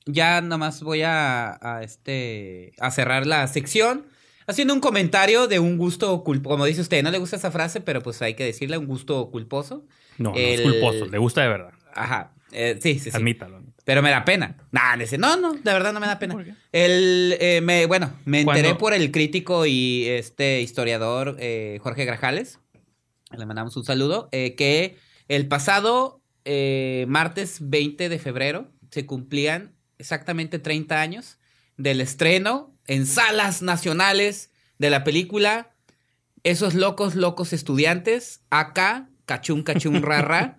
Ya 0.06 0.40
nomás 0.40 0.82
voy 0.82 1.02
a, 1.02 1.58
a, 1.62 1.82
este, 1.82 2.72
a 2.80 2.90
cerrar 2.90 3.26
la 3.26 3.46
sección 3.46 4.06
haciendo 4.48 4.74
un 4.74 4.80
comentario 4.80 5.46
de 5.46 5.60
un 5.60 5.78
gusto 5.78 6.24
culposo. 6.24 6.54
Como 6.54 6.64
dice 6.64 6.80
usted, 6.80 7.02
no 7.04 7.10
le 7.12 7.18
gusta 7.18 7.36
esa 7.36 7.52
frase, 7.52 7.80
pero 7.80 8.02
pues 8.02 8.20
hay 8.22 8.34
que 8.34 8.44
decirle 8.44 8.78
un 8.78 8.86
gusto 8.86 9.30
culposo. 9.30 9.86
No, 10.18 10.30
no, 10.30 10.36
es 10.36 10.60
culposo. 10.60 11.06
Le 11.06 11.18
gusta 11.18 11.42
de 11.42 11.48
verdad. 11.48 11.70
Ajá. 11.94 12.32
Eh, 12.50 12.78
sí, 12.82 12.98
sí, 12.98 13.10
sí. 13.10 13.16
Admítalo. 13.16 13.62
Pero 13.84 14.02
me 14.02 14.10
da 14.10 14.24
pena. 14.24 14.56
Nah, 14.72 14.96
dice, 14.96 15.18
no, 15.18 15.36
no, 15.36 15.54
de 15.54 15.72
verdad 15.72 15.92
no 15.92 16.00
me 16.00 16.06
da 16.06 16.18
pena. 16.18 16.34
¿Por 16.34 16.44
qué? 16.44 16.54
El, 16.72 17.36
eh, 17.40 17.60
me, 17.62 17.86
bueno, 17.86 18.12
me 18.24 18.40
enteré 18.40 18.62
¿Cuándo? 18.62 18.78
por 18.78 18.94
el 18.94 19.10
crítico 19.12 19.66
y 19.66 20.06
este 20.08 20.60
historiador 20.60 21.36
eh, 21.38 21.78
Jorge 21.80 22.04
Grajales. 22.04 22.58
Le 23.36 23.46
mandamos 23.46 23.76
un 23.76 23.84
saludo. 23.84 24.28
eh, 24.32 24.54
que 24.54 24.96
el 25.28 25.48
pasado 25.48 26.22
eh, 26.44 27.06
martes 27.08 27.58
20 27.60 28.08
de 28.08 28.18
febrero 28.18 28.70
se 28.90 29.06
cumplían 29.06 29.74
exactamente 29.98 30.58
30 30.58 31.00
años 31.00 31.38
del 31.76 32.00
estreno 32.00 32.76
en 32.86 33.06
salas 33.06 33.62
nacionales 33.62 34.50
de 34.78 34.90
la 34.90 35.04
película 35.04 35.70
Esos 36.42 36.74
locos, 36.74 37.14
locos 37.14 37.52
estudiantes. 37.52 38.42
Acá, 38.50 39.08
cachún, 39.26 39.62
cachún, 39.62 40.02
rara. 40.02 40.58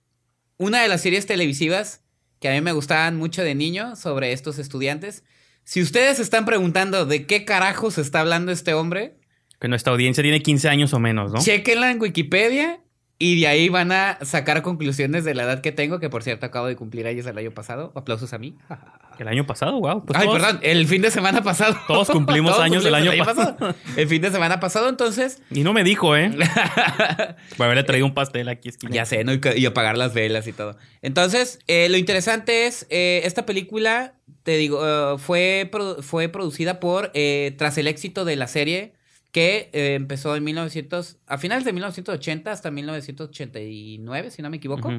Una 0.56 0.80
de 0.80 0.88
las 0.88 1.00
series 1.00 1.26
televisivas 1.26 2.04
que 2.38 2.48
a 2.48 2.52
mí 2.52 2.60
me 2.60 2.72
gustaban 2.72 3.16
mucho 3.16 3.42
de 3.42 3.54
niño 3.54 3.96
sobre 3.96 4.32
estos 4.32 4.58
estudiantes. 4.58 5.24
Si 5.64 5.82
ustedes 5.82 6.18
se 6.18 6.22
están 6.22 6.44
preguntando 6.44 7.04
de 7.06 7.26
qué 7.26 7.44
carajos 7.44 7.98
está 7.98 8.20
hablando 8.20 8.52
este 8.52 8.74
hombre, 8.74 9.18
Que 9.64 9.68
nuestra 9.68 9.94
audiencia 9.94 10.20
tiene 10.22 10.42
15 10.42 10.68
años 10.68 10.92
o 10.92 10.98
menos, 11.00 11.32
¿no? 11.32 11.40
chequenla 11.40 11.90
en 11.90 11.98
Wikipedia 11.98 12.80
Y 13.18 13.40
de 13.40 13.46
ahí 13.46 13.70
van 13.70 13.92
a 13.92 14.18
sacar 14.20 14.60
conclusiones 14.60 15.24
de 15.24 15.32
la 15.32 15.44
edad 15.44 15.62
que 15.62 15.72
tengo, 15.72 16.00
que 16.00 16.10
por 16.10 16.22
cierto 16.22 16.44
acabo 16.44 16.66
de 16.66 16.76
cumplir 16.76 17.06
años 17.06 17.24
el 17.24 17.38
año 17.38 17.50
pasado. 17.52 17.90
Aplausos 17.94 18.34
a 18.34 18.38
mí. 18.38 18.58
El 19.18 19.28
año 19.28 19.46
pasado, 19.46 19.80
wow. 19.80 20.04
Ay, 20.12 20.26
perdón, 20.28 20.58
el 20.62 20.86
fin 20.88 21.00
de 21.00 21.10
semana 21.10 21.42
pasado. 21.42 21.76
Todos 21.86 22.10
cumplimos 22.10 22.58
años 22.58 22.84
el 22.84 22.94
año 22.96 23.12
pasado. 23.24 23.74
El 23.96 24.08
fin 24.08 24.20
de 24.20 24.30
semana 24.32 24.58
pasado, 24.58 24.88
entonces. 24.88 25.40
Y 25.52 25.60
no 25.62 25.72
me 25.72 25.84
dijo, 25.84 26.16
¿eh? 26.16 26.30
Voy 26.30 26.44
a 26.46 27.64
haberle 27.64 27.84
traído 27.84 28.06
un 28.06 28.12
pastel 28.12 28.48
aquí 28.48 28.70
esquina. 28.70 28.92
Ya 28.92 29.06
sé, 29.06 29.22
¿no? 29.22 29.32
Y, 29.32 29.66
apagar 29.66 29.96
las 29.96 30.14
velas 30.14 30.48
y 30.48 30.52
todo. 30.52 30.76
Entonces, 31.00 31.60
eh, 31.68 31.88
lo 31.90 31.96
interesante 31.96 32.66
es, 32.66 32.88
eh, 32.90 33.20
esta 33.22 33.46
película, 33.46 34.14
te 34.42 34.56
digo, 34.56 34.80
eh, 34.84 35.16
fue, 35.18 35.70
produ- 35.72 36.02
fue 36.02 36.28
producida 36.28 36.80
por, 36.80 37.12
eh, 37.14 37.54
tras 37.56 37.78
el 37.78 37.86
éxito 37.86 38.24
de 38.24 38.34
la 38.34 38.48
serie, 38.48 38.94
que 39.34 39.68
eh, 39.72 39.94
empezó 39.94 40.36
en 40.36 40.44
1900, 40.44 41.16
a 41.26 41.38
finales 41.38 41.64
de 41.64 41.72
1980 41.72 42.52
hasta 42.52 42.70
1989, 42.70 44.30
si 44.30 44.42
no 44.42 44.48
me 44.48 44.58
equivoco. 44.58 44.92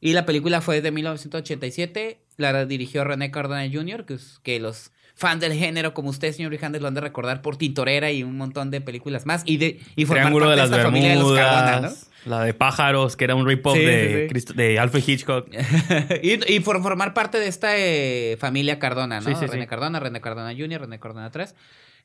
Y 0.00 0.14
la 0.14 0.24
película 0.24 0.62
fue 0.62 0.80
de 0.80 0.90
1987, 0.90 2.22
la 2.38 2.64
dirigió 2.64 3.04
René 3.04 3.30
Cardona 3.30 3.68
Jr., 3.70 4.06
que, 4.42 4.60
los 4.60 4.92
fans 5.14 5.42
del 5.42 5.52
género, 5.52 5.92
como 5.92 6.08
usted, 6.08 6.32
señor 6.32 6.52
Rijandes, 6.52 6.80
lo 6.80 6.88
han 6.88 6.94
de 6.94 7.02
recordar 7.02 7.42
por 7.42 7.58
Tintorera 7.58 8.10
y 8.10 8.22
un 8.22 8.38
montón 8.38 8.70
de 8.70 8.80
películas 8.80 9.26
más. 9.26 9.42
Y, 9.44 9.58
de, 9.58 9.78
y 9.94 10.06
formar 10.06 10.22
Triángulo 10.22 10.46
parte 10.46 10.62
de 10.62 10.68
las 10.68 10.70
esta 10.70 10.82
familia 10.84 11.10
de 11.10 11.16
los 11.16 11.32
Cardona, 11.34 11.60
¿no? 11.60 11.80
Bermudas. 11.82 12.10
La 12.24 12.44
de 12.44 12.54
pájaros, 12.54 13.16
que 13.16 13.24
era 13.24 13.34
un 13.34 13.46
rip-off 13.46 13.76
Sí, 13.76 13.84
de, 13.84 14.30
sí, 14.34 14.54
de 14.54 14.78
Alfred 14.78 15.02
Hitchcock. 15.06 15.48
y, 16.22 16.54
y 16.54 16.60
por 16.60 16.80
formar 16.80 17.12
parte 17.12 17.38
de 17.38 17.48
esta 17.48 17.76
eh, 17.76 18.38
familia 18.40 18.78
Cardona, 18.78 19.20
¿no? 19.20 19.38
Sí, 19.38 19.46
René. 19.46 19.66
Cardona, 19.66 20.00
René 20.00 20.22
Cardona 20.22 20.54
Jr., 20.56 20.80
René 20.80 20.98
Cardona 20.98 21.30
3. 21.30 21.54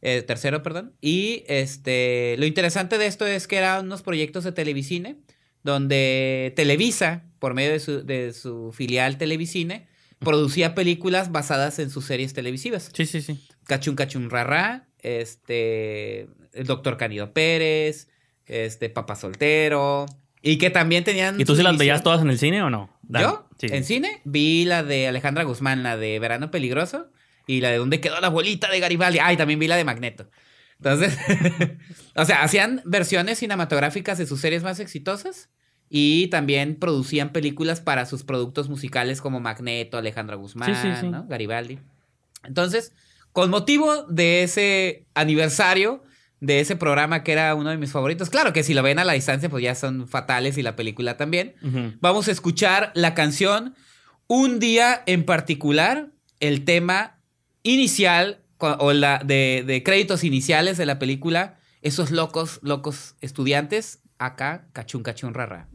Eh, 0.02 0.22
tercero, 0.22 0.64
perdón. 0.64 0.94
Y 1.02 1.44
este 1.48 2.36
lo 2.38 2.46
interesante 2.46 2.98
de 2.98 3.08
esto 3.08 3.26
es 3.26 3.48
que 3.48 3.58
eran 3.58 3.86
unos 3.86 4.02
proyectos 4.02 4.44
de 4.44 4.52
televicine 4.52 5.18
donde 5.68 6.54
Televisa, 6.56 7.26
por 7.40 7.54
medio 7.54 7.72
de 7.72 7.80
su, 7.80 8.06
de 8.06 8.34
su 8.34 8.72
filial 8.72 9.18
Televicine, 9.18 9.88
producía 10.20 10.74
películas 10.74 11.32
basadas 11.32 11.78
en 11.80 11.90
sus 11.90 12.06
series 12.06 12.34
televisivas. 12.34 12.90
Sí, 12.94 13.06
sí, 13.06 13.22
sí. 13.22 13.46
Cachun 13.66 13.96
Cachun 13.96 14.30
Rarra, 14.30 14.88
este, 15.00 16.22
el 16.54 16.66
Doctor 16.66 16.98
Canido 16.98 17.34
Pérez, 17.34 18.08
este, 18.46 18.90
Papá 18.90 19.16
Soltero, 19.16 20.06
y 20.42 20.58
que 20.58 20.70
también 20.70 21.04
tenían... 21.04 21.40
¿Y 21.40 21.46
tú 21.46 21.56
sí 21.56 21.64
las 21.64 21.78
veías 21.78 22.02
todas 22.02 22.22
en 22.22 22.30
el 22.30 22.40
cine 22.40 22.64
o 22.64 22.70
no? 22.70 22.90
¿Yo? 23.10 23.48
Sí. 23.60 23.68
En 23.70 23.84
cine 23.84 24.22
vi 24.24 24.64
la 24.66 24.84
de 24.84 25.08
Alejandra 25.08 25.44
Guzmán, 25.44 25.84
la 25.84 25.98
de 25.98 26.18
Verano 26.20 26.50
Peligroso, 26.50 27.10
y 27.48 27.62
la 27.62 27.72
de 27.72 27.78
¿Dónde 27.78 28.00
quedó 28.00 28.20
la 28.20 28.30
bolita 28.30 28.70
de 28.70 28.80
Garibaldi? 28.80 29.20
Ah, 29.20 29.34
y 29.34 29.38
también 29.38 29.60
vi 29.60 29.68
la 29.68 29.76
de 29.78 29.84
Magneto. 29.86 30.30
Entonces, 30.78 31.18
o 32.16 32.26
sea, 32.26 32.44
hacían 32.44 32.82
versiones 32.86 33.40
cinematográficas 33.40 34.18
de 34.18 34.28
sus 34.28 34.40
series 34.42 34.62
más 34.64 34.80
exitosas 34.80 35.50
y 35.90 36.28
también 36.28 36.76
producían 36.76 37.32
películas 37.32 37.82
para 37.82 38.06
sus 38.06 38.24
productos 38.24 38.70
musicales 38.70 39.22
como 39.22 39.40
Magneto, 39.40 39.98
Alejandra 39.98 40.36
Guzmán, 40.36 40.76
Sí, 40.76 40.82
sí, 40.82 40.90
sí. 41.00 41.08
¿no? 41.08 41.26
Garibaldi. 41.28 41.80
Entonces, 42.44 42.94
con 43.32 43.50
motivo 43.50 44.04
de 44.04 44.44
ese 44.44 45.06
aniversario 45.16 46.04
de 46.40 46.60
ese 46.60 46.76
programa 46.76 47.24
que 47.24 47.32
era 47.32 47.56
uno 47.56 47.72
de 47.72 47.78
mis 47.78 47.92
favoritos, 47.92 48.30
claro 48.30 48.54
que 48.54 48.62
si 48.62 48.76
lo 48.76 48.84
ven 48.84 49.00
a 49.00 49.06
la 49.06 49.14
distancia 49.14 49.50
pues 49.50 49.64
ya 49.64 49.74
son 49.74 50.08
fatales 50.08 50.58
y 50.58 50.62
la 50.62 50.76
película 50.76 51.18
también. 51.18 51.56
Vamos 52.00 52.28
a 52.28 52.32
escuchar 52.32 52.92
la 52.94 53.14
canción 53.16 53.74
Un 54.28 54.60
día 54.60 55.02
en 55.08 55.24
particular, 55.26 56.10
el 56.40 56.66
tema 56.66 57.17
inicial 57.68 58.40
o 58.60 58.94
la 58.94 59.20
de, 59.24 59.64
de 59.66 59.84
créditos 59.84 60.24
iniciales 60.24 60.78
de 60.78 60.86
la 60.86 61.00
película, 61.00 61.60
esos 61.82 62.12
locos, 62.12 62.60
locos 62.64 63.16
estudiantes, 63.22 64.00
acá, 64.18 64.68
cachun 64.74 65.04
cachun 65.04 65.34
rara. 65.34 65.68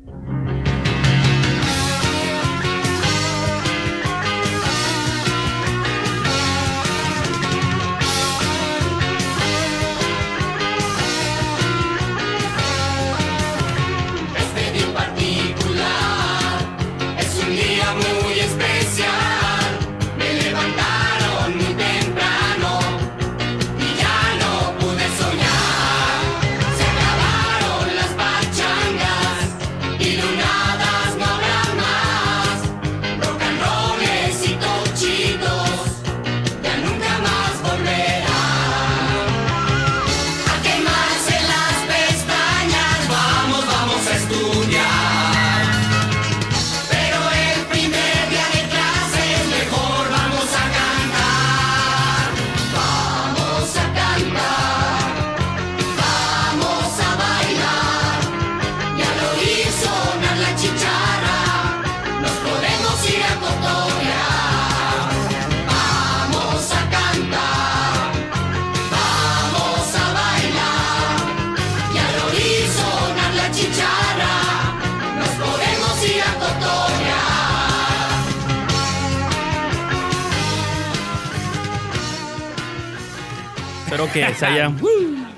Que 84.12 84.34
se 84.38 84.46
haya... 84.46 84.72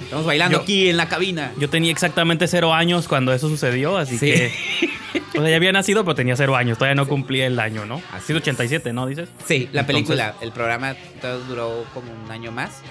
Estamos 0.00 0.26
bailando 0.26 0.58
Yo- 0.58 0.62
aquí 0.62 0.88
en 0.88 0.96
la 0.96 1.08
cabina. 1.08 1.52
Yo 1.58 1.68
tenía 1.70 1.90
exactamente 1.90 2.46
cero 2.46 2.74
años 2.74 3.08
cuando 3.08 3.32
eso 3.32 3.48
sucedió, 3.48 3.96
así 3.96 4.18
Sí. 4.18 4.26
que... 4.26 4.52
O 5.36 5.40
sea, 5.40 5.48
ya 5.50 5.56
había 5.56 5.72
nacido, 5.72 6.04
pero 6.04 6.14
tenía 6.14 6.36
cero 6.36 6.54
años. 6.54 6.78
Todavía 6.78 6.94
no 6.94 7.08
cumplía 7.08 7.46
el 7.46 7.58
año, 7.58 7.84
¿no? 7.86 7.96
Así 8.12 8.32
Así 8.32 8.32
87, 8.34 8.92
¿no? 8.92 9.06
Dices. 9.06 9.28
Sí, 9.46 9.68
la 9.72 9.80
Entonces- 9.80 9.86
película, 9.86 10.34
el 10.40 10.52
programa 10.52 10.94
todo 11.20 11.40
duró 11.40 11.84
como 11.92 12.06
un 12.12 12.30
año 12.30 12.52
más. 12.52 12.82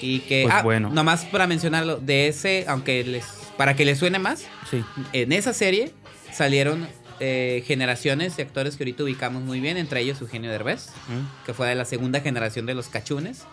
Y 0.00 0.18
que, 0.20 0.42
Pues 0.42 0.54
ah, 0.54 0.62
bueno. 0.62 0.90
nomás 0.90 1.24
para 1.26 1.46
mencionarlo, 1.46 1.98
de 1.98 2.26
ese, 2.26 2.64
aunque 2.66 3.04
les, 3.04 3.24
para 3.56 3.74
que 3.76 3.84
les 3.84 3.98
suene 4.00 4.18
más, 4.18 4.46
Sí. 4.68 4.82
en 5.12 5.30
esa 5.32 5.52
serie 5.52 5.92
salieron 6.32 6.88
eh, 7.20 7.62
generaciones 7.68 8.36
de 8.36 8.42
actores 8.42 8.76
que 8.76 8.82
ahorita 8.82 9.04
ubicamos 9.04 9.42
muy 9.44 9.60
bien, 9.60 9.76
entre 9.76 10.00
ellos 10.00 10.20
Eugenio 10.20 10.50
Derbez, 10.50 10.88
Mm. 11.06 11.44
que 11.46 11.54
fue 11.54 11.68
de 11.68 11.76
la 11.76 11.84
segunda 11.84 12.20
generación 12.20 12.66
de 12.66 12.74
los 12.74 12.88
cachunes. 12.88 13.44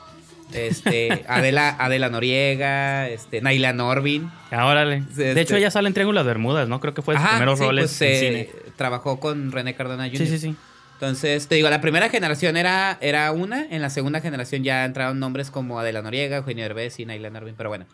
Este, 0.53 1.25
Adela, 1.27 1.75
Adela 1.79 2.09
Noriega, 2.09 3.07
este, 3.09 3.41
Naila 3.41 3.73
Norvin. 3.73 4.31
Ah, 4.51 4.65
órale. 4.65 5.01
De 5.01 5.29
este- 5.29 5.41
hecho, 5.41 5.55
ella 5.55 5.71
sale 5.71 5.87
en 5.87 5.93
Triángulo 5.93 6.19
de 6.19 6.25
las 6.25 6.27
Bermudas, 6.27 6.67
¿no? 6.67 6.79
Creo 6.79 6.93
que 6.93 7.01
fue 7.01 7.15
de 7.15 7.21
sus 7.21 7.29
primeros 7.29 7.59
sí, 7.59 7.65
roles 7.65 7.95
pues, 7.97 8.01
en 8.01 8.35
eh, 8.35 8.49
cine. 8.51 8.71
Trabajó 8.75 9.19
con 9.19 9.51
René 9.51 9.75
Cardona 9.75 10.05
Jr. 10.05 10.17
Sí, 10.17 10.27
sí, 10.27 10.39
sí. 10.39 10.55
Entonces, 10.99 11.47
te 11.47 11.55
digo, 11.55 11.69
la 11.69 11.79
primera 11.79 12.09
generación 12.09 12.57
era, 12.57 12.97
era 12.99 13.31
una, 13.31 13.65
en 13.69 13.81
la 13.81 13.89
segunda 13.89 14.19
generación 14.19 14.65
ya 14.65 14.83
entraron 14.83 15.17
nombres 15.17 15.49
como 15.49 15.79
Adela 15.79 16.01
Noriega, 16.01 16.37
Eugenio 16.37 16.63
Derbez 16.65 16.99
y 16.99 17.05
Naila 17.05 17.29
Norvin, 17.29 17.55
pero 17.57 17.69
bueno. 17.69 17.85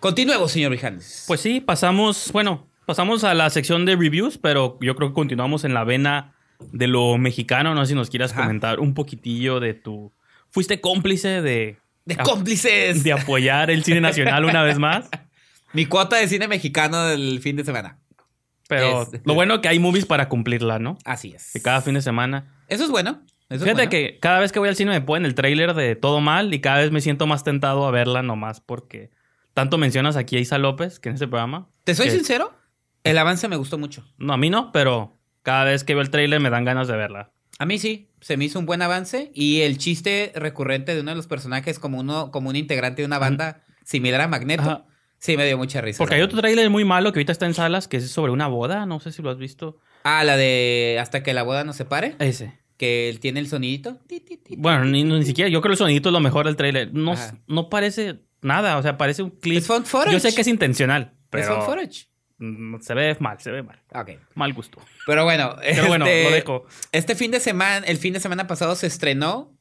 Continuemos, 0.00 0.50
señor 0.50 0.72
Vijandes. 0.72 1.24
Pues 1.28 1.40
sí, 1.40 1.60
pasamos, 1.60 2.30
bueno, 2.32 2.66
pasamos 2.84 3.22
a 3.22 3.34
la 3.34 3.48
sección 3.50 3.84
de 3.84 3.94
reviews, 3.94 4.38
pero 4.38 4.76
yo 4.80 4.96
creo 4.96 5.10
que 5.10 5.14
continuamos 5.14 5.62
en 5.62 5.72
la 5.72 5.84
vena 5.84 6.34
de 6.72 6.88
lo 6.88 7.16
mexicano. 7.16 7.76
No 7.76 7.84
sé 7.84 7.90
si 7.90 7.94
nos 7.94 8.10
quieras 8.10 8.32
Ajá. 8.32 8.42
comentar 8.42 8.80
un 8.80 8.94
poquitillo 8.94 9.60
de 9.60 9.74
tu... 9.74 10.12
¿Fuiste 10.50 10.80
cómplice 10.80 11.40
de, 11.42 11.78
¡De 12.04 12.16
Ah, 12.18 12.22
cómplices! 12.24 13.04
de 13.04 13.12
apoyar 13.12 13.70
el 13.70 13.84
cine 13.84 14.00
nacional 14.00 14.44
una 14.44 14.62
vez 14.62 14.78
más? 14.78 15.08
Mi 15.72 15.86
cuota 15.86 16.16
de 16.16 16.28
cine 16.28 16.48
mexicano 16.48 17.04
del 17.06 17.40
fin 17.40 17.56
de 17.56 17.64
semana. 17.64 17.98
Pero 18.68 19.02
Es- 19.02 19.20
lo 19.24 19.34
bueno 19.34 19.60
que 19.60 19.68
hay 19.68 19.78
movies 19.78 20.06
para 20.06 20.28
cumplirla, 20.28 20.78
¿no? 20.78 20.98
Así 21.04 21.32
es. 21.34 21.50
Que 21.52 21.60
cada 21.62 21.80
fin 21.80 21.94
de 21.94 22.02
semana. 22.02 22.54
Eso 22.68 22.84
es 22.84 22.90
bueno. 22.90 23.22
Eso 23.48 23.56
es 23.56 23.62
Fíjate 23.64 23.74
bueno. 23.74 23.90
que 23.90 24.18
cada 24.20 24.38
vez 24.40 24.50
que 24.52 24.58
voy 24.58 24.68
al 24.68 24.76
cine 24.76 24.90
me 24.92 25.00
ponen 25.02 25.26
el 25.26 25.34
tráiler 25.34 25.74
de 25.74 25.94
Todo 25.96 26.20
Mal 26.20 26.54
y 26.54 26.60
cada 26.60 26.78
vez 26.78 26.90
me 26.90 27.00
siento 27.02 27.26
más 27.26 27.44
tentado 27.44 27.86
a 27.86 27.90
verla 27.90 28.22
nomás 28.22 28.60
porque 28.60 29.10
tanto 29.52 29.76
mencionas 29.76 30.16
aquí 30.16 30.36
a 30.36 30.40
Isa 30.40 30.56
López, 30.58 30.98
que 30.98 31.10
en 31.10 31.16
ese 31.16 31.26
programa. 31.28 31.68
¿Te 31.84 31.94
soy 31.94 32.06
que- 32.06 32.12
sincero? 32.12 32.52
El 33.04 33.18
avance 33.18 33.48
me 33.48 33.56
gustó 33.56 33.76
mucho. 33.78 34.06
No, 34.16 34.32
a 34.32 34.36
mí 34.36 34.48
no, 34.48 34.72
pero 34.72 35.18
cada 35.42 35.64
vez 35.64 35.82
que 35.84 35.94
veo 35.94 36.02
el 36.02 36.10
tráiler 36.10 36.38
me 36.40 36.48
dan 36.50 36.64
ganas 36.64 36.86
de 36.88 36.96
verla. 36.96 37.31
A 37.62 37.64
mí 37.64 37.78
sí, 37.78 38.08
se 38.20 38.36
me 38.36 38.44
hizo 38.44 38.58
un 38.58 38.66
buen 38.66 38.82
avance 38.82 39.30
y 39.36 39.60
el 39.60 39.78
chiste 39.78 40.32
recurrente 40.34 40.96
de 40.96 41.00
uno 41.00 41.12
de 41.12 41.16
los 41.16 41.28
personajes 41.28 41.78
como 41.78 42.00
uno 42.00 42.32
como 42.32 42.48
un 42.48 42.56
integrante 42.56 43.02
de 43.02 43.06
una 43.06 43.20
banda 43.20 43.62
similar 43.84 44.20
a 44.20 44.26
Magneto 44.26 44.62
Ajá. 44.62 44.86
Sí, 45.18 45.36
me 45.36 45.46
dio 45.46 45.56
mucha 45.56 45.80
risa. 45.80 45.98
Porque 45.98 46.16
hay 46.16 46.22
otro 46.22 46.40
tráiler 46.40 46.68
muy 46.70 46.84
malo 46.84 47.12
que 47.12 47.20
ahorita 47.20 47.30
está 47.30 47.46
en 47.46 47.54
salas 47.54 47.86
que 47.86 47.98
es 47.98 48.10
sobre 48.10 48.32
una 48.32 48.48
boda. 48.48 48.84
No 48.84 48.98
sé 48.98 49.12
si 49.12 49.22
lo 49.22 49.30
has 49.30 49.38
visto. 49.38 49.78
Ah, 50.02 50.24
la 50.24 50.36
de 50.36 50.98
Hasta 51.00 51.22
que 51.22 51.32
la 51.34 51.44
boda 51.44 51.62
no 51.62 51.72
se 51.72 51.84
pare. 51.84 52.16
Ese. 52.18 52.58
Que 52.76 53.08
él 53.08 53.20
tiene 53.20 53.38
el 53.38 53.46
sonidito. 53.46 54.00
Bueno, 54.56 54.84
ni, 54.86 55.04
ni 55.04 55.24
siquiera. 55.24 55.48
Yo 55.48 55.60
creo 55.60 55.70
que 55.70 55.74
el 55.74 55.78
sonidito 55.78 56.08
es 56.08 56.12
lo 56.12 56.18
mejor 56.18 56.46
del 56.46 56.56
tráiler. 56.56 56.92
No, 56.92 57.12
Ajá. 57.12 57.38
no 57.46 57.68
parece 57.70 58.24
nada. 58.40 58.76
O 58.76 58.82
sea, 58.82 58.98
parece 58.98 59.22
un 59.22 59.30
clip. 59.30 59.58
Es 59.58 59.68
found 59.68 59.86
footage. 59.86 60.12
Yo 60.12 60.18
sé 60.18 60.34
que 60.34 60.40
es 60.40 60.48
intencional, 60.48 61.12
Es 61.12 61.18
pero 61.30 61.62
mm, 61.62 61.66
se 62.80 62.94
ve 62.94 63.16
mal, 63.20 63.40
se 63.40 63.50
ve 63.50 63.62
mal. 63.62 63.80
Ok. 63.94 64.10
Mal 64.34 64.52
gusto. 64.52 64.80
Pero 65.06 65.24
bueno, 65.24 65.56
Pero 65.60 65.86
bueno, 65.86 66.04
este, 66.06 66.24
lo 66.24 66.30
dejo. 66.30 66.66
Este 66.92 67.14
fin 67.14 67.30
de 67.30 67.40
semana, 67.40 67.86
el 67.86 67.98
fin 67.98 68.12
de 68.12 68.20
semana 68.20 68.46
pasado 68.46 68.74
se 68.76 68.86
estrenó 68.86 69.56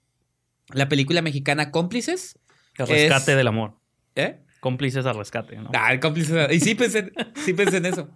la 0.69 0.88
película 0.89 1.21
mexicana 1.21 1.71
Cómplices. 1.71 2.39
El 2.77 2.83
Es- 2.85 3.09
rescate 3.09 3.35
del 3.35 3.47
amor. 3.47 3.75
¿Eh? 4.15 4.39
Cómplices 4.59 5.05
al 5.05 5.15
rescate, 5.17 5.55
¿no? 5.57 5.69
Ah, 5.73 5.91
el 5.93 6.00
Cómplices. 6.00 6.51
Y 6.51 6.59
sí 6.59 6.75
pensé, 6.75 7.11
sí 7.45 7.53
pensé 7.53 7.77
en 7.77 7.85
eso. 7.88 8.09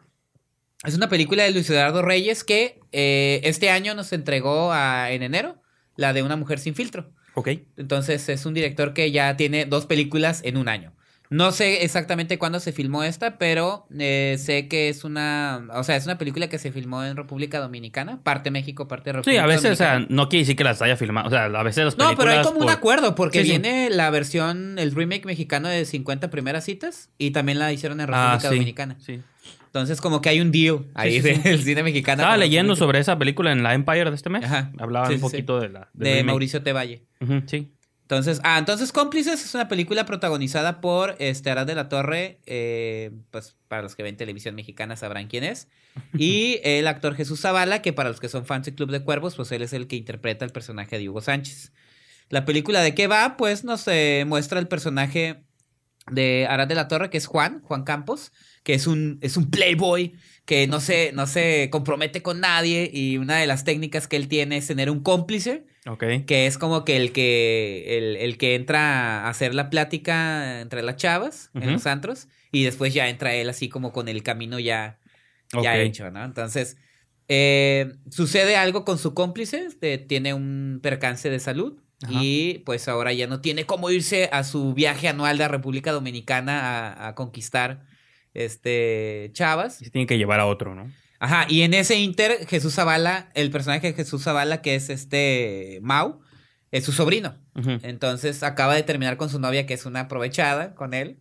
Es 0.84 0.95
una 0.95 1.10
película 1.10 1.43
de 1.43 1.51
Luis 1.51 1.69
Eduardo 1.69 2.01
Reyes 2.01 2.43
que 2.43 2.79
eh, 2.91 3.41
este 3.43 3.69
año 3.72 3.95
nos 3.95 4.13
entregó 4.13 4.72
a- 4.72 5.12
en 5.12 5.24
enero 5.24 5.62
la 5.95 6.13
de 6.13 6.22
Una 6.24 6.36
mujer 6.36 6.60
sin 6.60 6.75
filtro. 6.75 7.12
Ok. 7.34 7.50
Entonces 7.77 8.29
es 8.29 8.45
un 8.45 8.53
director 8.53 8.93
que 8.93 9.12
ya 9.12 9.36
tiene 9.38 9.65
dos 9.65 9.86
películas 9.86 10.41
en 10.43 10.57
un 10.57 10.67
año. 10.69 10.93
No 11.36 11.51
sé 11.51 11.84
exactamente 11.84 12.38
cuándo 12.38 12.60
se 12.60 12.72
filmó 12.72 13.04
esta, 13.04 13.38
pero 13.38 13.86
eh, 14.00 14.38
sé 14.39 14.68
que 14.68 14.89
es 14.89 15.04
una, 15.04 15.68
o 15.74 15.84
sea, 15.84 15.96
es 15.96 16.06
una 16.06 16.18
película 16.18 16.48
que 16.48 16.58
se 16.58 16.72
filmó 16.72 17.04
en 17.04 17.18
República 17.18 17.60
Dominicana, 17.60 18.20
parte 18.24 18.51
México, 18.51 18.88
parte 18.88 19.12
República 19.12 19.32
Sí, 19.32 19.38
a 19.38 19.46
veces, 19.46 19.72
o 19.72 19.75
sea, 19.75 20.06
no 20.10 20.30
quiere 20.30 20.44
decir 20.44 20.56
que 20.56 20.63
las 20.63 20.82
haya 20.82 20.98
filmado. 20.98 21.27
O 21.27 21.30
sea, 21.30 21.46
a 21.46 21.63
veces 21.63 21.86
las 21.86 21.98
No, 21.98 22.15
pero 22.15 22.32
hay 22.32 22.42
como 22.44 22.60
un 22.60 22.70
acuerdo, 22.70 23.15
porque 23.15 23.39
Sí, 23.39 23.46
sí. 23.46 23.51
viene 23.51 23.89
la 23.89 24.10
versión, 24.10 24.80
el 24.80 24.92
remake 24.96 25.25
mexicano 25.25 25.68
de 25.68 25.86
50 25.86 26.30
primeras 26.30 26.63
citas 26.63 27.10
y 27.18 27.32
también 27.32 27.60
la 27.60 27.72
hicieron 27.74 28.00
en 28.00 28.08
Ah, 28.13 28.32
República 28.34 28.50
sí, 28.50 28.56
Dominicana. 28.56 28.96
sí. 29.00 29.22
Entonces, 29.65 30.00
como 30.00 30.22
que 30.22 30.30
hay 30.30 30.39
un 30.39 30.51
deal 30.54 30.86
ahí 30.94 31.20
del 31.20 31.62
cine 31.63 31.84
mexicano. 31.84 32.22
Estaba 32.22 32.38
leyendo 32.38 32.77
sobre 32.77 33.00
esa 33.00 33.18
película 33.20 33.51
en 33.51 33.62
la 33.62 33.74
Empire 33.74 34.10
de 34.10 34.15
este 34.15 34.30
mes. 34.30 34.46
Ajá. 34.46 34.72
Hablaban 34.80 35.10
Sí, 35.10 35.15
un 35.15 35.20
poquito 35.20 35.60
de 35.60 35.68
la... 35.68 35.89
de. 35.94 36.24
Mauricio 36.24 36.63
Tevalle. 36.63 37.04
Ujú, 37.20 37.42
sí. 37.46 37.74
Entonces, 38.05 38.39
ah, 38.43 38.59
entonces 38.59 38.91
Cómplices 38.91 39.43
es 39.43 39.55
una 39.55 39.67
película 39.67 40.05
protagonizada 40.05 40.79
por 40.79 41.15
este 41.17 41.50
Arad 41.50 41.65
de 41.65 41.74
la 41.74 41.89
Torre, 41.89 42.39
eh, 42.45 43.09
pues 43.31 43.55
para 43.67 43.81
los 43.81 43.95
que 43.95 44.03
ven 44.03 44.15
televisión 44.15 44.53
mexicana 44.53 44.95
sabrán 44.95 45.27
quién 45.27 45.43
es, 45.43 45.69
y 46.15 46.59
el 46.63 46.85
actor 46.85 47.15
Jesús 47.15 47.41
Zavala, 47.41 47.81
que 47.81 47.93
para 47.93 48.09
los 48.09 48.19
que 48.19 48.29
son 48.29 48.45
fans 48.45 48.67
de 48.67 48.75
Club 48.75 48.91
de 48.91 49.03
Cuervos, 49.03 49.35
pues 49.35 49.51
él 49.51 49.63
es 49.63 49.74
el 49.74 49.88
que 49.88 49.95
interpreta 49.95 50.45
el 50.45 50.51
personaje 50.51 51.00
de 51.00 51.09
Hugo 51.09 51.21
Sánchez. 51.21 51.74
La 52.29 52.45
película 52.45 52.81
de 52.81 52.93
qué 52.93 53.07
va, 53.07 53.38
pues 53.38 53.63
nos 53.63 53.88
eh, 53.88 54.24
muestra 54.27 54.59
el 54.59 54.67
personaje 54.67 55.43
de 56.12 56.45
Arad 56.47 56.67
de 56.67 56.75
la 56.75 56.88
Torre, 56.88 57.09
que 57.09 57.17
es 57.17 57.25
Juan, 57.25 57.62
Juan 57.62 57.85
Campos, 57.85 58.31
que 58.63 58.75
es 58.75 58.85
un, 58.85 59.17
es 59.21 59.35
un 59.35 59.50
playboy 59.50 60.13
que 60.46 60.68
no 60.68 60.80
se, 60.80 61.12
no 61.14 61.25
se 61.28 61.70
compromete 61.72 62.22
con 62.22 62.40
nadie 62.40 62.90
y 62.94 63.18
una 63.18 63.38
de 63.38 63.48
las 63.48 63.64
técnicas 63.64 64.08
que 64.08 64.16
él 64.16 64.28
tiene 64.28 64.58
es 64.58 64.68
tener 64.68 64.90
un 64.92 65.02
cómplice 65.02 65.66
Ok. 65.88 66.04
que 66.28 66.46
es 66.48 66.58
como 66.58 66.86
que 66.86 66.98
el 66.98 67.12
que 67.12 67.98
el, 67.98 68.16
el 68.18 68.38
que 68.38 68.56
entra 68.56 69.25
a 69.25 69.30
hacer 69.30 69.56
la 69.56 69.70
plática 69.70 70.62
entre 70.62 70.82
las 70.84 70.96
chavas 70.98 71.50
en 71.56 71.72
los 71.74 71.86
antros 71.88 72.28
y 72.52 72.64
después 72.64 72.94
ya 72.94 73.10
entra 73.10 73.34
él 73.34 73.50
así 73.50 73.70
como 73.70 73.92
con 73.92 74.08
el 74.08 74.22
camino 74.24 74.60
ya, 74.60 75.00
ya 75.62 75.78
hecho, 75.78 76.10
¿no? 76.12 76.24
Entonces, 76.24 76.78
eh, 77.28 77.94
sucede 78.12 78.56
algo 78.56 78.86
con 78.86 78.98
su 78.98 79.14
cómplice, 79.14 79.68
eh, 79.82 79.98
tiene 79.98 80.34
un 80.34 80.80
percance 80.82 81.30
de 81.30 81.40
salud 81.40 81.80
Ajá. 82.04 82.14
y 82.22 82.60
pues 82.66 82.88
ahora 82.88 83.14
ya 83.14 83.25
no 83.28 83.42
tiene 83.42 83.66
cómo 83.66 83.90
irse 83.90 84.30
a 84.32 84.44
su 84.44 84.74
viaje 84.74 85.08
anual 85.08 85.38
de 85.38 85.48
República 85.48 85.92
Dominicana 85.92 86.92
a, 86.94 87.08
a 87.08 87.16
conquistar 87.16 87.84
este 88.35 89.29
chavas. 89.33 89.81
Y 89.81 89.85
se 89.85 89.91
tiene 89.91 90.05
que 90.07 90.17
llevar 90.17 90.39
a 90.39 90.45
otro, 90.45 90.75
¿no? 90.75 90.91
Ajá, 91.19 91.45
y 91.50 91.61
en 91.61 91.74
ese 91.74 91.95
inter, 91.95 92.45
Jesús 92.48 92.75
Zavala, 92.75 93.31
el 93.33 93.50
personaje 93.50 93.87
de 93.87 93.93
Jesús 93.93 94.24
Zavala, 94.24 94.61
que 94.61 94.75
es 94.75 94.89
este 94.89 95.79
Mau, 95.81 96.19
es 96.71 96.83
su 96.83 96.91
sobrino. 96.91 97.35
Entonces 97.83 98.43
acaba 98.43 98.75
de 98.75 98.83
terminar 98.83 99.17
con 99.17 99.29
su 99.29 99.39
novia, 99.39 99.65
que 99.65 99.74
es 99.74 99.85
una 99.85 100.01
aprovechada 100.01 100.75
con 100.75 100.93
él. 100.93 101.17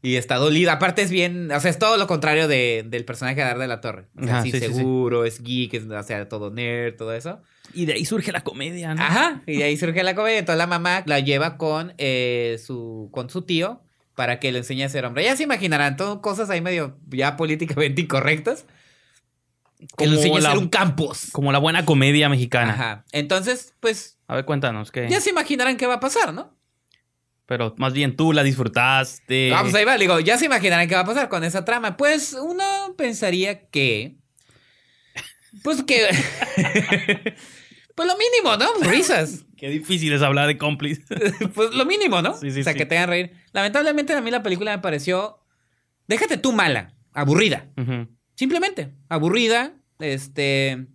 Y 0.00 0.14
está 0.14 0.36
dolida. 0.36 0.74
Aparte 0.74 1.02
es 1.02 1.10
bien, 1.10 1.50
o 1.50 1.58
sea, 1.58 1.70
es 1.72 1.78
todo 1.78 1.96
lo 1.96 2.06
contrario 2.06 2.46
de- 2.46 2.84
del 2.86 3.04
personaje 3.04 3.36
de 3.40 3.42
Dar 3.46 3.58
de 3.58 3.66
la 3.66 3.80
Torre. 3.80 4.06
O 4.16 4.22
sea, 4.22 4.34
Ajá, 4.34 4.42
sí, 4.44 4.52
sí, 4.52 4.60
sí, 4.60 4.66
sí. 4.68 4.74
seguro, 4.74 5.24
es 5.24 5.42
geek, 5.42 5.74
es, 5.74 5.84
o 5.86 6.02
sea, 6.04 6.28
todo 6.28 6.50
nerd, 6.52 6.94
todo 6.96 7.12
eso. 7.14 7.40
Y 7.74 7.86
de 7.86 7.94
ahí 7.94 8.04
surge 8.04 8.30
la 8.30 8.42
comedia, 8.42 8.94
¿no? 8.94 9.02
Ajá, 9.02 9.42
y 9.44 9.56
de 9.56 9.64
ahí 9.64 9.76
surge 9.76 10.04
la 10.04 10.14
comedia. 10.14 10.38
Entonces 10.38 10.58
la 10.58 10.68
mamá 10.68 11.02
la 11.06 11.18
lleva 11.18 11.56
con, 11.56 11.94
eh, 11.98 12.60
su, 12.64 13.08
con 13.12 13.28
su 13.28 13.42
tío 13.42 13.82
para 14.18 14.40
que 14.40 14.50
le 14.50 14.58
enseñe 14.58 14.82
a 14.82 14.88
ser 14.88 15.04
hombre. 15.04 15.22
Ya 15.22 15.36
se 15.36 15.44
imaginarán, 15.44 15.96
todo 15.96 16.20
cosas 16.20 16.50
ahí 16.50 16.60
medio 16.60 16.98
ya 17.08 17.36
políticamente 17.36 18.00
incorrectas. 18.02 18.64
Que 19.96 20.08
le 20.08 20.16
Como 20.16 20.16
enseñe 20.16 20.36
a 20.38 20.40
la- 20.40 20.50
ser 20.50 20.58
un 20.58 20.68
campos. 20.68 21.28
Como 21.30 21.52
la 21.52 21.58
buena 21.60 21.84
comedia 21.84 22.28
mexicana. 22.28 22.72
Ajá. 22.72 23.04
Entonces, 23.12 23.74
pues, 23.78 24.18
A 24.26 24.34
ver, 24.34 24.44
cuéntanos, 24.44 24.90
¿qué? 24.90 25.06
ya 25.08 25.20
se 25.20 25.30
imaginarán 25.30 25.76
qué 25.76 25.86
va 25.86 25.94
a 25.94 26.00
pasar, 26.00 26.34
¿no? 26.34 26.52
Pero 27.46 27.76
más 27.78 27.92
bien 27.92 28.16
tú 28.16 28.32
la 28.32 28.42
disfrutaste. 28.42 29.50
Vamos, 29.52 29.72
ahí 29.74 29.84
va, 29.84 29.96
digo, 29.96 30.18
ya 30.18 30.36
se 30.36 30.46
imaginarán 30.46 30.88
qué 30.88 30.96
va 30.96 31.02
a 31.02 31.06
pasar 31.06 31.28
con 31.28 31.44
esa 31.44 31.64
trama. 31.64 31.96
Pues 31.96 32.32
uno 32.32 32.64
pensaría 32.96 33.68
que. 33.68 34.16
Pues 35.62 35.84
que. 35.84 36.08
pues 37.98 38.06
lo 38.06 38.16
mínimo, 38.16 38.56
¿no? 38.56 38.88
Risas. 38.88 39.44
Qué 39.56 39.68
difícil 39.68 40.12
es 40.12 40.22
hablar 40.22 40.46
de 40.46 40.56
cómplice. 40.56 41.02
pues 41.54 41.74
lo 41.74 41.84
mínimo, 41.84 42.22
¿no? 42.22 42.32
Sí, 42.36 42.52
sí, 42.52 42.60
o 42.60 42.62
sea, 42.62 42.72
sí. 42.72 42.78
que 42.78 42.86
te 42.86 42.96
hagan 42.96 43.10
reír. 43.10 43.32
Lamentablemente 43.52 44.12
a 44.12 44.20
mí 44.20 44.30
la 44.30 44.40
película 44.40 44.70
me 44.70 44.80
pareció. 44.80 45.40
Déjate 46.06 46.36
tú 46.36 46.52
mala, 46.52 46.94
aburrida. 47.12 47.66
Simplemente, 48.36 48.94
aburrida. 49.08 49.72
Este. 49.98 50.86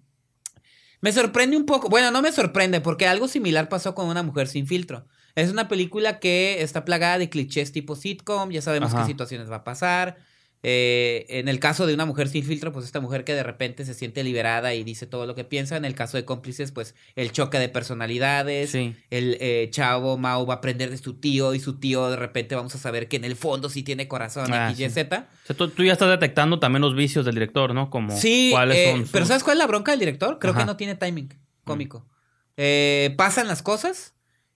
Me 1.01 1.11
sorprende 1.11 1.57
un 1.57 1.65
poco. 1.65 1.89
Bueno, 1.89 2.09
no 2.09 2.21
me 2.21 2.31
sorprende, 2.31 2.79
porque 2.79 3.05
algo 3.05 3.27
similar 3.27 3.67
pasó 3.67 3.93
con 3.95 4.07
Una 4.07 4.23
Mujer 4.23 4.47
Sin 4.47 4.65
Filtro. 4.65 5.05
Es 5.35 5.51
una 5.51 5.67
película 5.67 6.19
que 6.21 6.61
está 6.61 6.85
plagada 6.85 7.17
de 7.17 7.29
clichés 7.29 7.73
tipo 7.73 7.97
sitcom. 7.97 8.49
Ya 8.49 8.61
sabemos 8.61 8.93
Ajá. 8.93 9.01
qué 9.03 9.11
situaciones 9.11 9.51
va 9.51 9.57
a 9.57 9.63
pasar. 9.65 10.19
Eh, 10.65 11.25
en 11.27 11.49
el 11.49 11.59
caso 11.59 11.85
de 11.85 11.93
Una 11.93 12.05
Mujer 12.05 12.29
Sin 12.29 12.45
Filtro, 12.45 12.71
pues 12.71 12.85
esta 12.85 13.01
mujer 13.01 13.25
que 13.25 13.33
de 13.35 13.43
repente 13.43 13.83
se 13.85 13.93
siente 13.93 14.23
liberada 14.23 14.73
y 14.73 14.85
dice 14.85 15.05
todo 15.05 15.25
lo 15.25 15.35
que 15.35 15.43
piensa. 15.43 15.75
En 15.75 15.83
el 15.83 15.93
caso 15.93 16.15
de 16.15 16.23
cómplices, 16.23 16.71
pues 16.71 16.95
el 17.17 17.33
choque 17.33 17.59
de 17.59 17.67
personalidades. 17.69 18.71
Sí. 18.71 18.95
El 19.09 19.37
eh, 19.41 19.67
chavo 19.71 20.17
Mao 20.17 20.45
va 20.45 20.53
a 20.53 20.57
aprender 20.57 20.89
de 20.89 20.97
su 20.97 21.15
tío 21.15 21.53
y 21.53 21.59
su 21.59 21.79
tío 21.79 22.09
de 22.09 22.15
repente 22.15 22.55
vamos 22.55 22.73
a 22.75 22.77
saber 22.77 23.09
que 23.09 23.17
en 23.17 23.25
el 23.25 23.35
fondo 23.35 23.69
sí 23.69 23.83
tiene 23.83 24.07
corazón 24.07 24.53
Ah, 24.53 24.71
Y, 24.71 24.75
sí. 24.75 24.89
Z. 24.89 25.27
O 25.43 25.47
sea, 25.47 25.55
tú, 25.55 25.67
tú 25.69 25.83
ya 25.83 25.91
estás 25.93 26.09
detectando 26.09 26.59
también 26.59 26.81
los 26.81 26.95
vicios 26.95 27.25
del 27.25 27.35
director, 27.35 27.73
¿no? 27.73 27.89
Como 27.89 28.15
Sí, 28.17 28.49
cuáles 28.51 28.77
eh, 28.77 28.91
son 28.91 29.07
pero 29.11 29.25
¿sabes 29.25 29.43
cuál 29.43 29.57
es 29.57 29.59
la 29.59 29.67
bronca 29.67 29.91
del 29.91 29.99
director? 29.99 30.39
Creo 30.39 30.51
Ajá. 30.53 30.61
que 30.61 30.65
no 30.65 30.77
tiene 30.77 30.95
timing 30.95 31.29
cómico. 31.65 32.07
Eh, 32.55 33.13
pasan 33.17 33.47
las 33.47 33.61
cosas 33.63 34.13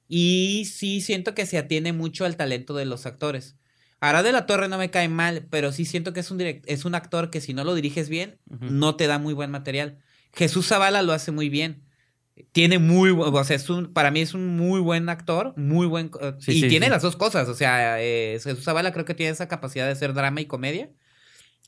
y 0.08 0.65
sí 0.72 1.02
siento 1.02 1.34
que 1.36 1.46
se 1.46 1.58
atiene 1.58 1.91
mucho 1.91 2.24
al 2.24 2.38
talento 2.38 2.76
de 2.76 2.86
los 2.86 3.06
actores. 3.06 3.56
Arad 4.00 4.24
de 4.24 4.32
la 4.32 4.46
Torre 4.46 4.68
no 4.68 4.78
me 4.78 4.92
cae 4.92 5.10
mal, 5.10 5.48
pero 5.50 5.72
sí 5.72 5.86
siento 5.86 6.14
que 6.14 6.20
es 6.20 6.30
un, 6.32 6.38
direct- 6.40 6.64
es 6.66 6.86
un 6.86 6.96
actor 6.96 7.30
que 7.30 7.42
si 7.42 7.54
no 7.54 7.64
lo 7.64 7.74
diriges 7.76 8.10
bien, 8.10 8.40
no 8.48 8.96
te 8.96 9.08
da 9.08 9.18
muy 9.20 9.34
buen 9.34 9.50
material. 9.52 9.98
Jesús 10.34 10.68
Zavala 10.68 11.02
lo 11.02 11.14
hace 11.14 11.32
muy 11.32 11.50
bien. 11.50 11.84
Tiene 12.52 12.78
muy, 12.78 13.10
o 13.10 13.44
sea, 13.44 13.56
es 13.56 13.68
un, 13.72 13.92
para 13.94 14.12
mí 14.12 14.22
es 14.22 14.36
un 14.36 14.56
muy 14.56 14.80
buen 14.80 15.10
actor, 15.10 15.56
muy 15.58 15.88
buen, 15.88 16.12
eh, 16.22 16.34
Sí, 16.38 16.52
y 16.52 16.62
sí, 16.62 16.68
tiene 16.68 16.86
sí. 16.86 16.92
las 16.92 17.02
dos 17.02 17.16
cosas, 17.16 17.50
o 17.50 17.56
sea, 17.56 18.00
eh, 18.00 18.40
Jesús 18.44 18.64
Zavala 18.64 18.94
creo 18.94 19.06
que 19.06 19.16
tiene 19.16 19.32
esa 19.32 19.48
capacidad 19.48 19.88
de 19.88 19.94
hacer 19.94 20.14
drama 20.14 20.40
y 20.42 20.46
comedia, 20.46 20.92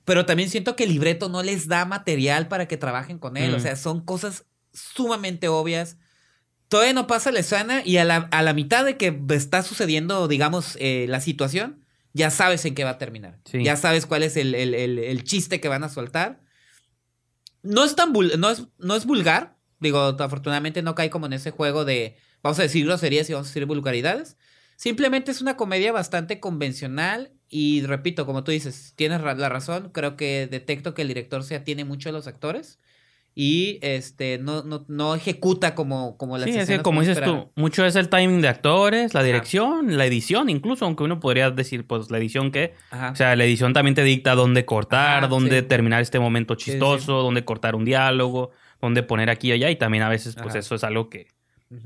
pero 0.06 0.28
también 0.28 0.50
siento 0.50 0.76
que 0.76 0.84
el 0.84 0.92
libreto 0.92 1.28
no 1.30 1.42
les 1.42 1.68
da 1.68 1.86
material 1.86 2.48
para 2.48 2.68
que 2.68 2.78
trabajen 2.78 3.18
con 3.18 3.38
él, 3.38 3.54
o 3.56 3.60
sea, 3.60 3.76
son 3.76 4.06
cosas 4.06 4.46
sumamente 4.72 5.48
obvias. 5.48 5.98
Todavía 6.68 6.94
no 6.94 7.08
pasa 7.08 7.32
la 7.32 7.40
escena 7.40 7.82
y 7.84 7.98
a 7.98 8.06
la, 8.06 8.30
a 8.32 8.44
la 8.44 8.54
mitad 8.54 8.86
de 8.86 8.96
que 8.96 9.20
está 9.32 9.64
sucediendo, 9.64 10.28
digamos, 10.28 10.78
eh, 10.80 11.08
la 11.10 11.20
situación, 11.20 11.84
ya 12.14 12.32
sabes 12.32 12.66
en 12.66 12.76
qué 12.76 12.84
va 12.84 12.92
a 12.92 12.98
terminar. 12.98 13.40
Sí. 13.46 13.64
Ya 13.64 13.76
sabes 13.76 14.06
cuál 14.06 14.24
es 14.24 14.36
el, 14.38 14.56
el- 14.56 14.74
el- 14.76 15.00
el 15.00 15.24
chiste 15.24 15.60
que 15.62 15.68
van 15.68 15.84
a 15.84 15.90
soltar. 15.90 16.42
No 17.62 17.84
es 17.84 17.96
tan 17.96 18.14
vul- 18.14 18.38
no 18.38 18.50
es, 18.50 18.64
no 18.78 18.96
es 18.96 19.06
vulgar. 19.06 19.58
Digo, 19.80 20.00
afortunadamente 20.00 20.82
no 20.82 20.96
cae 20.96 21.10
como 21.10 21.26
en 21.26 21.34
ese 21.34 21.52
juego 21.52 21.86
de 21.86 22.18
vamos 22.42 22.60
a 22.60 22.64
decir 22.64 22.86
groserías 22.86 23.30
y 23.30 23.34
vamos 23.34 23.48
a 23.48 23.50
decir 23.52 23.66
vulgaridades. 23.66 24.38
Simplemente 24.76 25.32
es 25.32 25.42
una 25.42 25.58
comedia 25.58 25.92
bastante 25.92 26.40
convencional 26.40 27.34
y 27.50 27.82
repito, 27.82 28.26
como 28.26 28.44
tú 28.44 28.52
dices, 28.52 28.94
tienes 28.96 29.22
la 29.22 29.50
razón, 29.50 29.90
creo 29.92 30.16
que 30.16 30.48
detecto 30.48 30.94
que 30.94 31.02
el 31.02 31.10
director 31.10 31.44
se 31.44 31.56
atiene 31.56 31.84
mucho 31.84 32.10
a 32.10 32.12
los 32.14 32.28
actores 32.28 32.80
y 33.42 33.80
este 33.82 34.38
no, 34.38 34.64
no, 34.64 34.84
no 34.90 35.16
ejecuta 35.16 35.74
como, 35.74 36.18
como 36.18 36.38
las 36.38 36.50
Sí, 36.50 36.58
es 36.58 36.68
que 36.68 36.82
como 36.82 37.00
dices 37.00 37.22
tú, 37.22 37.50
mucho 37.56 37.86
es 37.86 37.96
el 37.96 38.10
timing 38.10 38.42
de 38.42 38.50
actores, 38.50 39.14
la 39.14 39.22
Ajá. 39.22 39.28
dirección, 39.28 39.98
la 39.98 40.06
edición, 40.06 40.50
incluso, 40.50 40.84
aunque 40.84 41.06
uno 41.06 41.22
podría 41.22 41.50
decir, 41.50 41.88
pues, 41.88 42.12
la 42.12 42.18
edición 42.18 42.52
que... 42.52 42.74
Ajá. 42.92 43.12
O 43.12 43.16
sea, 43.16 43.38
la 43.38 43.46
edición 43.46 43.72
también 43.72 43.96
te 43.96 44.04
dicta 44.04 44.36
dónde 44.36 44.66
cortar, 44.66 45.20
Ajá, 45.20 45.28
dónde 45.30 45.62
sí. 45.62 45.66
terminar 45.68 46.02
este 46.02 46.20
momento 46.20 46.56
sí. 46.56 46.66
chistoso, 46.66 47.22
dónde 47.22 47.46
cortar 47.46 47.76
un 47.76 47.86
diálogo, 47.86 48.52
dónde 48.82 49.04
poner 49.04 49.30
aquí 49.30 49.48
y 49.48 49.52
allá, 49.54 49.70
y 49.70 49.78
también 49.78 50.04
a 50.04 50.10
veces, 50.10 50.36
pues, 50.36 50.50
Ajá. 50.50 50.60
eso 50.60 50.76
es 50.76 50.84
algo 50.84 51.08
que 51.08 51.28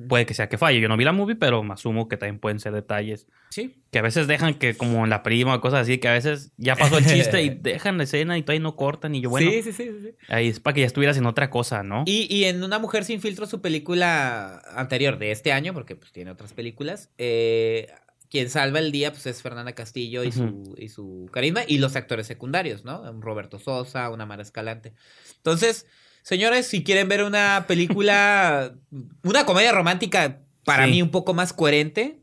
puede 0.07 0.25
que 0.25 0.33
sea 0.33 0.47
que 0.47 0.57
falle. 0.57 0.79
Yo 0.79 0.87
no 0.87 0.95
vi 0.95 1.03
la 1.03 1.11
movie, 1.11 1.35
pero 1.35 1.61
me 1.63 1.73
asumo 1.73 2.07
que 2.07 2.15
también 2.17 2.39
pueden 2.39 2.59
ser 2.59 2.71
detalles 2.73 3.27
Sí. 3.49 3.83
que 3.91 3.99
a 3.99 4.01
veces 4.01 4.27
dejan 4.27 4.53
que 4.55 4.75
como 4.75 5.03
en 5.03 5.09
la 5.09 5.23
prima 5.23 5.53
o 5.55 5.61
cosas 5.61 5.81
así, 5.81 5.97
que 5.97 6.07
a 6.07 6.13
veces 6.13 6.51
ya 6.57 6.75
pasó 6.75 6.97
el 6.97 7.05
chiste 7.05 7.43
y 7.43 7.49
dejan 7.61 7.97
la 7.97 8.05
escena 8.05 8.37
y 8.37 8.43
todavía 8.43 8.61
no 8.63 8.75
cortan 8.75 9.13
y 9.13 9.21
yo, 9.21 9.29
bueno, 9.29 9.51
sí, 9.51 9.61
sí, 9.61 9.73
sí, 9.73 9.91
sí. 10.01 10.09
ahí 10.29 10.47
es 10.47 10.59
para 10.59 10.73
que 10.73 10.81
ya 10.81 10.87
estuvieras 10.87 11.17
en 11.17 11.25
otra 11.25 11.49
cosa, 11.49 11.83
¿no? 11.83 12.03
Y, 12.05 12.33
y 12.33 12.45
en 12.45 12.63
Una 12.63 12.79
Mujer 12.79 13.03
Sin 13.03 13.19
Filtro, 13.21 13.45
su 13.45 13.61
película 13.61 14.61
anterior 14.75 15.17
de 15.19 15.31
este 15.31 15.51
año, 15.51 15.73
porque 15.73 15.95
pues 15.95 16.11
tiene 16.11 16.31
otras 16.31 16.53
películas, 16.53 17.09
eh, 17.17 17.87
quien 18.29 18.49
salva 18.49 18.79
el 18.79 18.91
día 18.91 19.11
pues 19.11 19.25
es 19.27 19.41
Fernanda 19.43 19.73
Castillo 19.73 20.23
y, 20.23 20.31
su, 20.31 20.73
y 20.79 20.89
su 20.89 21.29
carisma 21.31 21.61
y 21.67 21.77
los 21.77 21.95
actores 21.95 22.25
secundarios, 22.25 22.83
¿no? 22.83 23.01
Un 23.01 23.21
Roberto 23.21 23.59
Sosa, 23.59 24.09
una 24.09 24.25
Mara 24.25 24.41
Escalante. 24.41 24.93
Entonces, 25.37 25.85
señores, 26.23 26.65
si 26.67 26.83
quieren 26.83 27.07
ver 27.07 27.23
una 27.23 27.65
película, 27.67 28.73
una 29.23 29.45
comedia 29.45 29.71
romántica 29.71 30.39
para 30.65 30.85
Sí. 30.85 30.91
mí 30.91 31.01
un 31.03 31.11
poco 31.11 31.33
más 31.35 31.53
coherente 31.53 32.19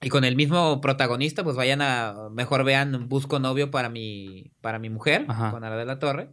y 0.00 0.08
con 0.08 0.24
el 0.24 0.36
mismo 0.36 0.80
protagonista, 0.80 1.42
pues 1.44 1.56
vayan 1.56 1.80
a, 1.82 2.28
mejor 2.30 2.62
vean 2.64 3.08
Busco 3.08 3.38
novio 3.40 3.70
para 3.70 3.88
mi, 3.88 4.52
para 4.60 4.78
mi 4.78 4.90
mujer, 4.90 5.24
Ajá. 5.28 5.50
con 5.50 5.64
Ara 5.64 5.76
de 5.76 5.84
la 5.86 5.98
Torre. 5.98 6.28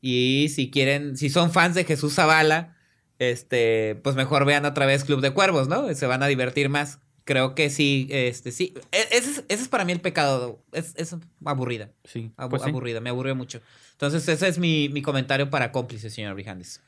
Y 0.00 0.48
si 0.50 0.70
quieren, 0.70 1.16
si 1.16 1.30
son 1.30 1.50
fans 1.50 1.74
de 1.74 1.84
Jesús 1.84 2.14
Zavala, 2.14 2.76
este, 3.18 3.96
pues 4.04 4.14
mejor 4.14 4.44
vean 4.44 4.64
otra 4.66 4.86
vez 4.86 5.04
Club 5.04 5.20
de 5.20 5.30
Cuervos, 5.32 5.68
¿no? 5.68 5.92
Se 5.94 6.06
van 6.06 6.22
a 6.22 6.26
divertir 6.26 6.68
más. 6.68 7.00
Creo 7.26 7.54
que 7.56 7.70
sí, 7.70 8.06
este, 8.10 8.52
sí. 8.52 8.72
E- 8.92 9.08
Ese 9.10 9.30
es, 9.32 9.44
ese 9.48 9.62
es 9.64 9.68
para 9.68 9.84
mí 9.84 9.90
el 9.92 10.00
pecado. 10.00 10.62
Es, 10.72 10.94
es 10.96 11.14
aburrida. 11.44 11.90
Sí, 12.04 12.30
abu- 12.36 12.50
pues 12.50 12.62
sí. 12.62 12.70
Aburrida, 12.70 13.00
me 13.00 13.10
aburrió 13.10 13.34
mucho. 13.34 13.60
Entonces, 13.92 14.26
ese 14.28 14.46
es 14.46 14.58
mi, 14.58 14.88
mi 14.88 15.02
comentario 15.02 15.50
para 15.50 15.72
cómplice, 15.72 16.08
señor 16.08 16.34
Brijandes. 16.34 16.80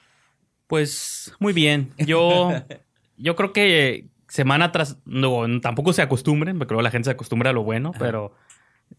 Pues 0.69 1.33
muy 1.41 1.53
bien. 1.53 1.93
Yo, 1.99 2.51
yo 3.17 3.35
creo 3.37 3.53
que 3.53 4.07
semana 4.29 4.71
tras. 4.71 4.99
No, 5.05 5.45
tampoco 5.61 5.93
se 5.93 6.03
acostumbren, 6.03 6.57
porque 6.59 6.75
la 6.75 6.91
gente 6.91 7.07
se 7.07 7.11
acostumbra 7.13 7.51
a 7.51 7.53
lo 7.53 7.65
bueno, 7.65 7.93
pero. 7.99 8.33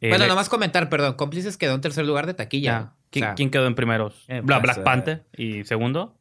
eh, 0.02 0.10
bueno, 0.10 0.28
nomás 0.28 0.50
comentar, 0.50 0.90
perdón. 0.90 1.14
Cómplices 1.14 1.56
quedó 1.56 1.74
en 1.76 1.82
tercer 1.82 2.06
lugar 2.06 2.26
de 2.28 2.34
taquilla. 2.34 2.80
¿no? 2.80 2.96
¿Quién, 3.12 3.24
O 3.24 3.28
sea, 3.28 3.36
quién 3.36 3.50
quedó 3.50 3.66
en 3.66 3.76
primeros? 3.76 4.26
eh, 4.28 4.42
pues, 4.46 4.62
Black 4.62 4.78
eh, 4.80 4.82
Panther. 4.82 5.26
¿Y 5.38 5.64
segundo? 5.64 6.16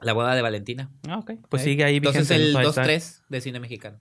La 0.00 0.12
boda 0.12 0.34
de 0.34 0.42
Valentina. 0.42 0.90
Ah, 1.08 1.18
ok. 1.18 1.32
Pues 1.48 1.62
¿eh? 1.62 1.64
sigue 1.64 1.84
ahí 1.84 1.96
Entonces 1.96 2.30
el 2.30 2.52
Five 2.52 2.68
Star. 2.68 2.86
2-3 2.86 3.22
de 3.28 3.40
cine 3.40 3.60
mexicano. 3.60 4.00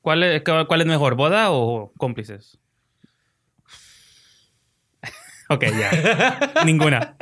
¿Cuál 0.00 0.22
es, 0.22 0.42
¿Cuál 0.42 0.80
es 0.80 0.86
mejor, 0.86 1.14
boda 1.16 1.50
o 1.50 1.92
cómplices? 1.98 2.58
ok, 5.48 5.64
ya. 5.78 6.52
Ninguna. 6.64 7.16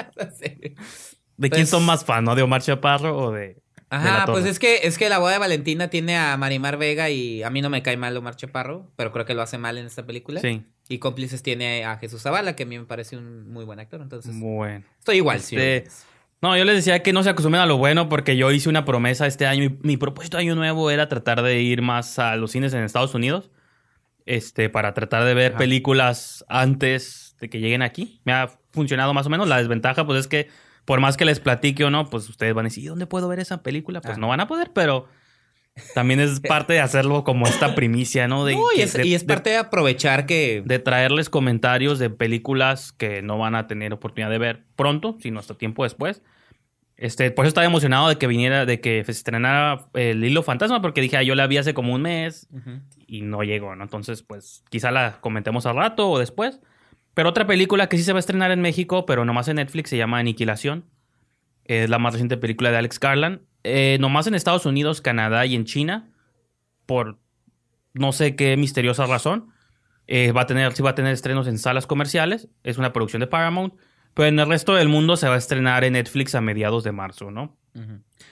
¿De 1.36 1.50
quién 1.50 1.62
Pues- 1.62 1.68
son 1.70 1.84
más 1.84 2.04
fan, 2.04 2.24
no? 2.24 2.34
¿De 2.34 2.42
Omar 2.42 2.62
Chaparro 2.62 3.16
o 3.16 3.32
de.? 3.32 3.62
Ajá, 3.88 4.26
pues 4.26 4.44
es 4.46 4.58
que, 4.58 4.80
es 4.82 4.98
que 4.98 5.08
la 5.08 5.18
boda 5.18 5.34
de 5.34 5.38
Valentina 5.38 5.88
tiene 5.88 6.16
a 6.18 6.36
Marimar 6.36 6.76
Vega 6.76 7.08
y 7.08 7.44
a 7.44 7.50
mí 7.50 7.62
no 7.62 7.70
me 7.70 7.82
cae 7.84 7.96
mal 7.96 8.16
Omar 8.16 8.34
Chaparro, 8.34 8.90
pero 8.96 9.12
creo 9.12 9.24
que 9.24 9.34
lo 9.34 9.42
hace 9.42 9.58
mal 9.58 9.78
en 9.78 9.86
esta 9.86 10.04
película. 10.04 10.40
Sí. 10.40 10.64
Y 10.88 10.98
cómplices 10.98 11.40
tiene 11.44 11.84
a 11.84 11.96
Jesús 11.96 12.22
Zavala, 12.22 12.56
que 12.56 12.64
a 12.64 12.66
mí 12.66 12.76
me 12.76 12.84
parece 12.84 13.16
un 13.16 13.48
muy 13.52 13.64
buen 13.64 13.78
actor, 13.78 14.00
entonces 14.00 14.34
Bueno. 14.40 14.84
estoy 14.98 15.18
igual, 15.18 15.36
Este, 15.36 15.84
sí. 15.88 15.96
No, 16.42 16.56
yo 16.56 16.64
les 16.64 16.76
decía 16.76 17.02
que 17.02 17.12
no 17.12 17.22
se 17.22 17.30
acostumbren 17.30 17.62
a 17.62 17.66
lo 17.66 17.78
bueno 17.78 18.08
porque 18.08 18.36
yo 18.36 18.50
hice 18.50 18.68
una 18.68 18.84
promesa 18.84 19.26
este 19.26 19.46
año. 19.46 19.70
Mi, 19.70 19.78
mi 19.82 19.96
propósito 19.96 20.36
de 20.36 20.42
año 20.42 20.54
nuevo 20.54 20.90
era 20.90 21.08
tratar 21.08 21.42
de 21.42 21.60
ir 21.62 21.82
más 21.82 22.18
a 22.18 22.36
los 22.36 22.50
cines 22.52 22.74
en 22.74 22.84
Estados 22.84 23.14
Unidos. 23.14 23.50
Este, 24.26 24.68
para 24.68 24.92
tratar 24.92 25.24
de 25.24 25.34
ver 25.34 25.52
Ajá. 25.52 25.58
películas 25.58 26.44
antes 26.48 27.36
de 27.40 27.48
que 27.48 27.60
lleguen 27.60 27.82
aquí. 27.82 28.20
Me 28.24 28.32
ha 28.32 28.48
funcionado 28.72 29.14
más 29.14 29.26
o 29.26 29.30
menos. 29.30 29.48
La 29.48 29.58
desventaja, 29.58 30.04
pues, 30.04 30.20
es 30.20 30.26
que 30.28 30.48
por 30.84 31.00
más 31.00 31.16
que 31.16 31.24
les 31.24 31.40
platique 31.40 31.84
o 31.84 31.90
no, 31.90 32.10
pues 32.10 32.28
ustedes 32.28 32.52
van 32.54 32.66
a 32.66 32.68
decir, 32.68 32.84
"¿Y 32.84 32.86
¿dónde 32.88 33.06
puedo 33.06 33.28
ver 33.28 33.38
esa 33.40 33.62
película? 33.62 34.00
Pues 34.00 34.12
Ajá. 34.12 34.20
no 34.20 34.28
van 34.28 34.40
a 34.40 34.46
poder, 34.46 34.72
pero 34.74 35.08
también 35.94 36.20
es 36.20 36.40
parte 36.48 36.72
de 36.72 36.80
hacerlo 36.80 37.24
como 37.24 37.46
esta 37.46 37.74
primicia, 37.74 38.28
¿no? 38.28 38.44
De, 38.44 38.54
No, 38.54 38.62
y 38.76 38.80
es, 38.82 38.92
de- 38.94 39.06
y 39.06 39.14
es 39.14 39.22
de- 39.22 39.26
parte 39.34 39.50
de 39.50 39.56
aprovechar 39.56 40.26
que... 40.26 40.62
de 40.64 40.78
traerles 40.78 41.28
comentarios 41.30 41.98
de 41.98 42.10
películas 42.10 42.92
que 42.92 43.22
no 43.22 43.38
van 43.38 43.54
a 43.54 43.66
tener 43.66 43.92
oportunidad 43.92 44.30
de 44.30 44.38
ver 44.38 44.64
pronto, 44.76 45.16
sino 45.20 45.38
hasta 45.40 45.54
tiempo 45.54 45.84
después. 45.84 46.22
Este, 46.98 47.30
por 47.30 47.44
eso 47.44 47.48
estaba 47.48 47.66
emocionado 47.66 48.08
de 48.08 48.16
que 48.16 48.26
viniera, 48.26 48.64
de 48.64 48.80
que 48.80 49.04
se 49.04 49.10
estrenara 49.12 49.88
el 49.92 50.24
Hilo 50.24 50.42
Fantasma, 50.42 50.80
porque 50.80 51.02
dije, 51.02 51.18
ah, 51.18 51.22
yo 51.22 51.34
la 51.34 51.46
vi 51.46 51.58
hace 51.58 51.74
como 51.74 51.92
un 51.94 52.00
mes 52.02 52.48
y 53.06 53.20
no 53.20 53.42
llegó, 53.42 53.76
¿no? 53.76 53.84
Entonces, 53.84 54.22
pues, 54.22 54.64
quizá 54.70 54.90
la 54.90 55.20
comentemos 55.20 55.66
al 55.66 55.76
rato 55.76 56.08
o 56.08 56.18
después. 56.18 56.58
Pero 57.12 57.28
otra 57.28 57.46
película 57.46 57.88
que 57.90 57.98
sí 57.98 58.02
se 58.02 58.12
va 58.14 58.18
a 58.18 58.20
estrenar 58.20 58.50
en 58.50 58.62
México, 58.62 59.04
pero 59.04 59.26
nomás 59.26 59.46
en 59.48 59.56
Netflix, 59.56 59.90
se 59.90 59.98
llama 59.98 60.18
Aniquilación. 60.20 60.86
Es 61.64 61.90
la 61.90 61.98
más 61.98 62.14
reciente 62.14 62.38
película 62.38 62.70
de 62.70 62.78
Alex 62.78 62.98
Garland. 62.98 63.40
Eh, 63.68 63.98
nomás 64.00 64.26
en 64.26 64.34
Estados 64.34 64.64
Unidos, 64.66 65.00
Canadá 65.00 65.44
y 65.46 65.54
en 65.54 65.64
China, 65.64 66.10
por 66.86 67.18
no 67.94 68.12
sé 68.12 68.36
qué 68.36 68.56
misteriosa 68.56 69.06
razón. 69.06 69.48
Eh, 70.06 70.30
va 70.32 70.42
a 70.42 70.46
tener, 70.46 70.72
sí 70.72 70.82
va 70.82 70.90
a 70.90 70.94
tener 70.94 71.12
estrenos 71.12 71.48
en 71.48 71.58
salas 71.58 71.86
comerciales. 71.86 72.48
Es 72.62 72.78
una 72.78 72.92
producción 72.92 73.20
de 73.20 73.26
Paramount. 73.26 73.74
Pero 74.14 74.28
en 74.28 74.38
el 74.38 74.46
resto 74.48 74.74
del 74.74 74.88
mundo 74.88 75.16
se 75.16 75.28
va 75.28 75.34
a 75.34 75.38
estrenar 75.38 75.84
en 75.84 75.94
Netflix 75.94 76.34
a 76.34 76.40
mediados 76.40 76.84
de 76.84 76.92
marzo, 76.92 77.30
¿no? 77.30 77.58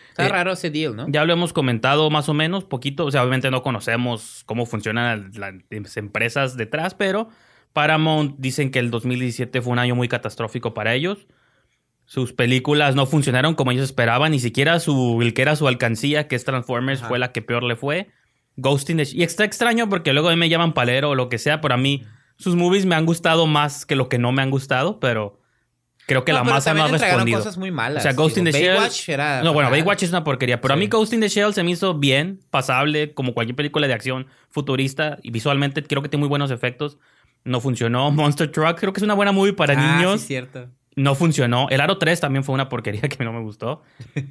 Está 0.09 0.27
Eh, 0.27 0.29
raro 0.29 0.53
ese 0.53 0.71
deal, 0.71 0.95
¿no? 0.97 1.07
Ya 1.09 1.25
lo 1.25 1.33
hemos 1.33 1.53
comentado 1.53 2.09
más 2.09 2.29
o 2.29 2.35
menos, 2.35 2.65
poquito. 2.65 3.05
O 3.05 3.11
sea, 3.11 3.23
obviamente 3.23 3.51
no 3.51 3.63
conocemos 3.63 4.45
cómo 4.47 4.65
funcionan 4.65 5.33
las 5.35 5.97
empresas 5.97 6.57
detrás, 6.57 6.95
pero 6.95 7.29
Paramount 7.75 8.37
dicen 8.39 8.71
que 8.71 8.79
el 8.79 8.91
2017 8.91 9.61
fue 9.61 9.73
un 9.73 9.79
año 9.79 9.95
muy 9.95 10.09
catastrófico 10.09 10.73
para 10.73 10.95
ellos. 10.95 11.27
Sus 12.07 12.33
películas 12.33 12.95
no 12.95 13.07
funcionaron 13.07 13.55
como 13.55 13.71
ellos 13.73 13.85
esperaban, 13.85 14.33
ni 14.33 14.39
siquiera 14.39 14.79
su, 14.81 15.21
el 15.23 15.33
que 15.35 15.43
era 15.43 15.57
su 15.57 15.67
alcancía, 15.69 16.29
que 16.29 16.37
es 16.37 16.45
Transformers, 16.45 17.01
Ajá. 17.01 17.09
fue 17.09 17.19
la 17.19 17.33
que 17.33 17.41
peor 17.43 17.63
le 17.63 17.77
fue. 17.77 18.09
Ghost 18.57 18.91
in 18.91 18.99
the 18.99 19.05
Y 19.13 19.23
está 19.23 19.45
extraño 19.45 19.89
porque 19.89 20.13
luego 20.13 20.29
a 20.29 20.33
mí 20.33 20.37
me 20.39 20.49
llaman 20.49 20.75
palero 20.75 21.11
o 21.11 21.15
lo 21.15 21.29
que 21.29 21.39
sea, 21.39 21.61
pero 21.61 21.75
a 21.75 21.79
mí 21.79 22.05
sus 22.37 22.55
movies 22.57 22.85
me 22.87 22.95
han 22.95 23.07
gustado 23.07 23.47
más 23.47 23.87
que 23.87 23.97
lo 23.97 24.09
que 24.09 24.19
no 24.19 24.33
me 24.33 24.43
han 24.43 24.51
gustado, 24.51 25.01
pero 25.01 25.41
creo 26.07 26.25
que 26.25 26.33
No, 26.33 26.39
la 26.39 26.45
pero 26.45 26.55
masa 26.55 26.75
no 26.75 26.81
también 26.85 27.01
ha 27.01 27.05
respondido. 27.07 27.39
cosas 27.39 27.57
muy 27.57 27.71
malas. 27.71 28.03
O 28.03 28.05
sea, 28.05 28.13
Ghost 28.13 28.37
in 28.39 28.45
the 28.45 28.53
Shell. 28.53 28.79
Era... 29.09 29.43
No, 29.43 29.53
bueno. 29.55 29.71
Baywatch 29.71 30.03
es 30.03 30.11
una 30.11 30.23
porquería. 30.23 30.61
Pero 30.61 30.75
a 30.75 30.77
mí 30.77 30.85
Sí. 30.85 30.91
Ghost 30.91 31.13
in 31.15 31.21
the 31.21 31.29
Shell 31.29 31.55
se 31.55 31.63
me 31.65 31.71
hizo 31.71 31.95
bien, 31.95 32.41
pasable, 32.51 33.15
como 33.15 33.33
cualquier 33.35 33.57
película 33.57 33.87
de 33.89 33.95
acción 33.95 34.27
futurista. 34.51 35.19
Y 35.23 35.31
visualmente 35.31 35.83
creo 35.83 36.03
que 36.03 36.09
tiene 36.11 36.21
muy 36.21 36.29
buenos 36.29 36.51
efectos. 36.51 36.99
No 37.45 37.61
funcionó. 37.61 38.11
Monster 38.11 38.51
Truck 38.53 38.79
creo 38.79 38.93
que 38.93 39.01
es 39.01 39.05
una 39.05 39.15
buena 39.15 39.33
movie 39.33 39.53
para 39.55 39.75
Ah, 39.77 39.97
niños. 39.97 40.21
sí, 40.21 40.27
cierto. 40.29 40.69
No 40.97 41.15
funcionó. 41.15 41.69
El 41.71 41.81
Aro 41.81 41.99
3 41.99 42.21
también 42.21 42.45
fue 42.45 42.55
una 42.55 42.69
porquería 42.69 43.03
que 43.09 43.25
no 43.25 43.33
me 43.33 43.41
gustó. 43.41 43.83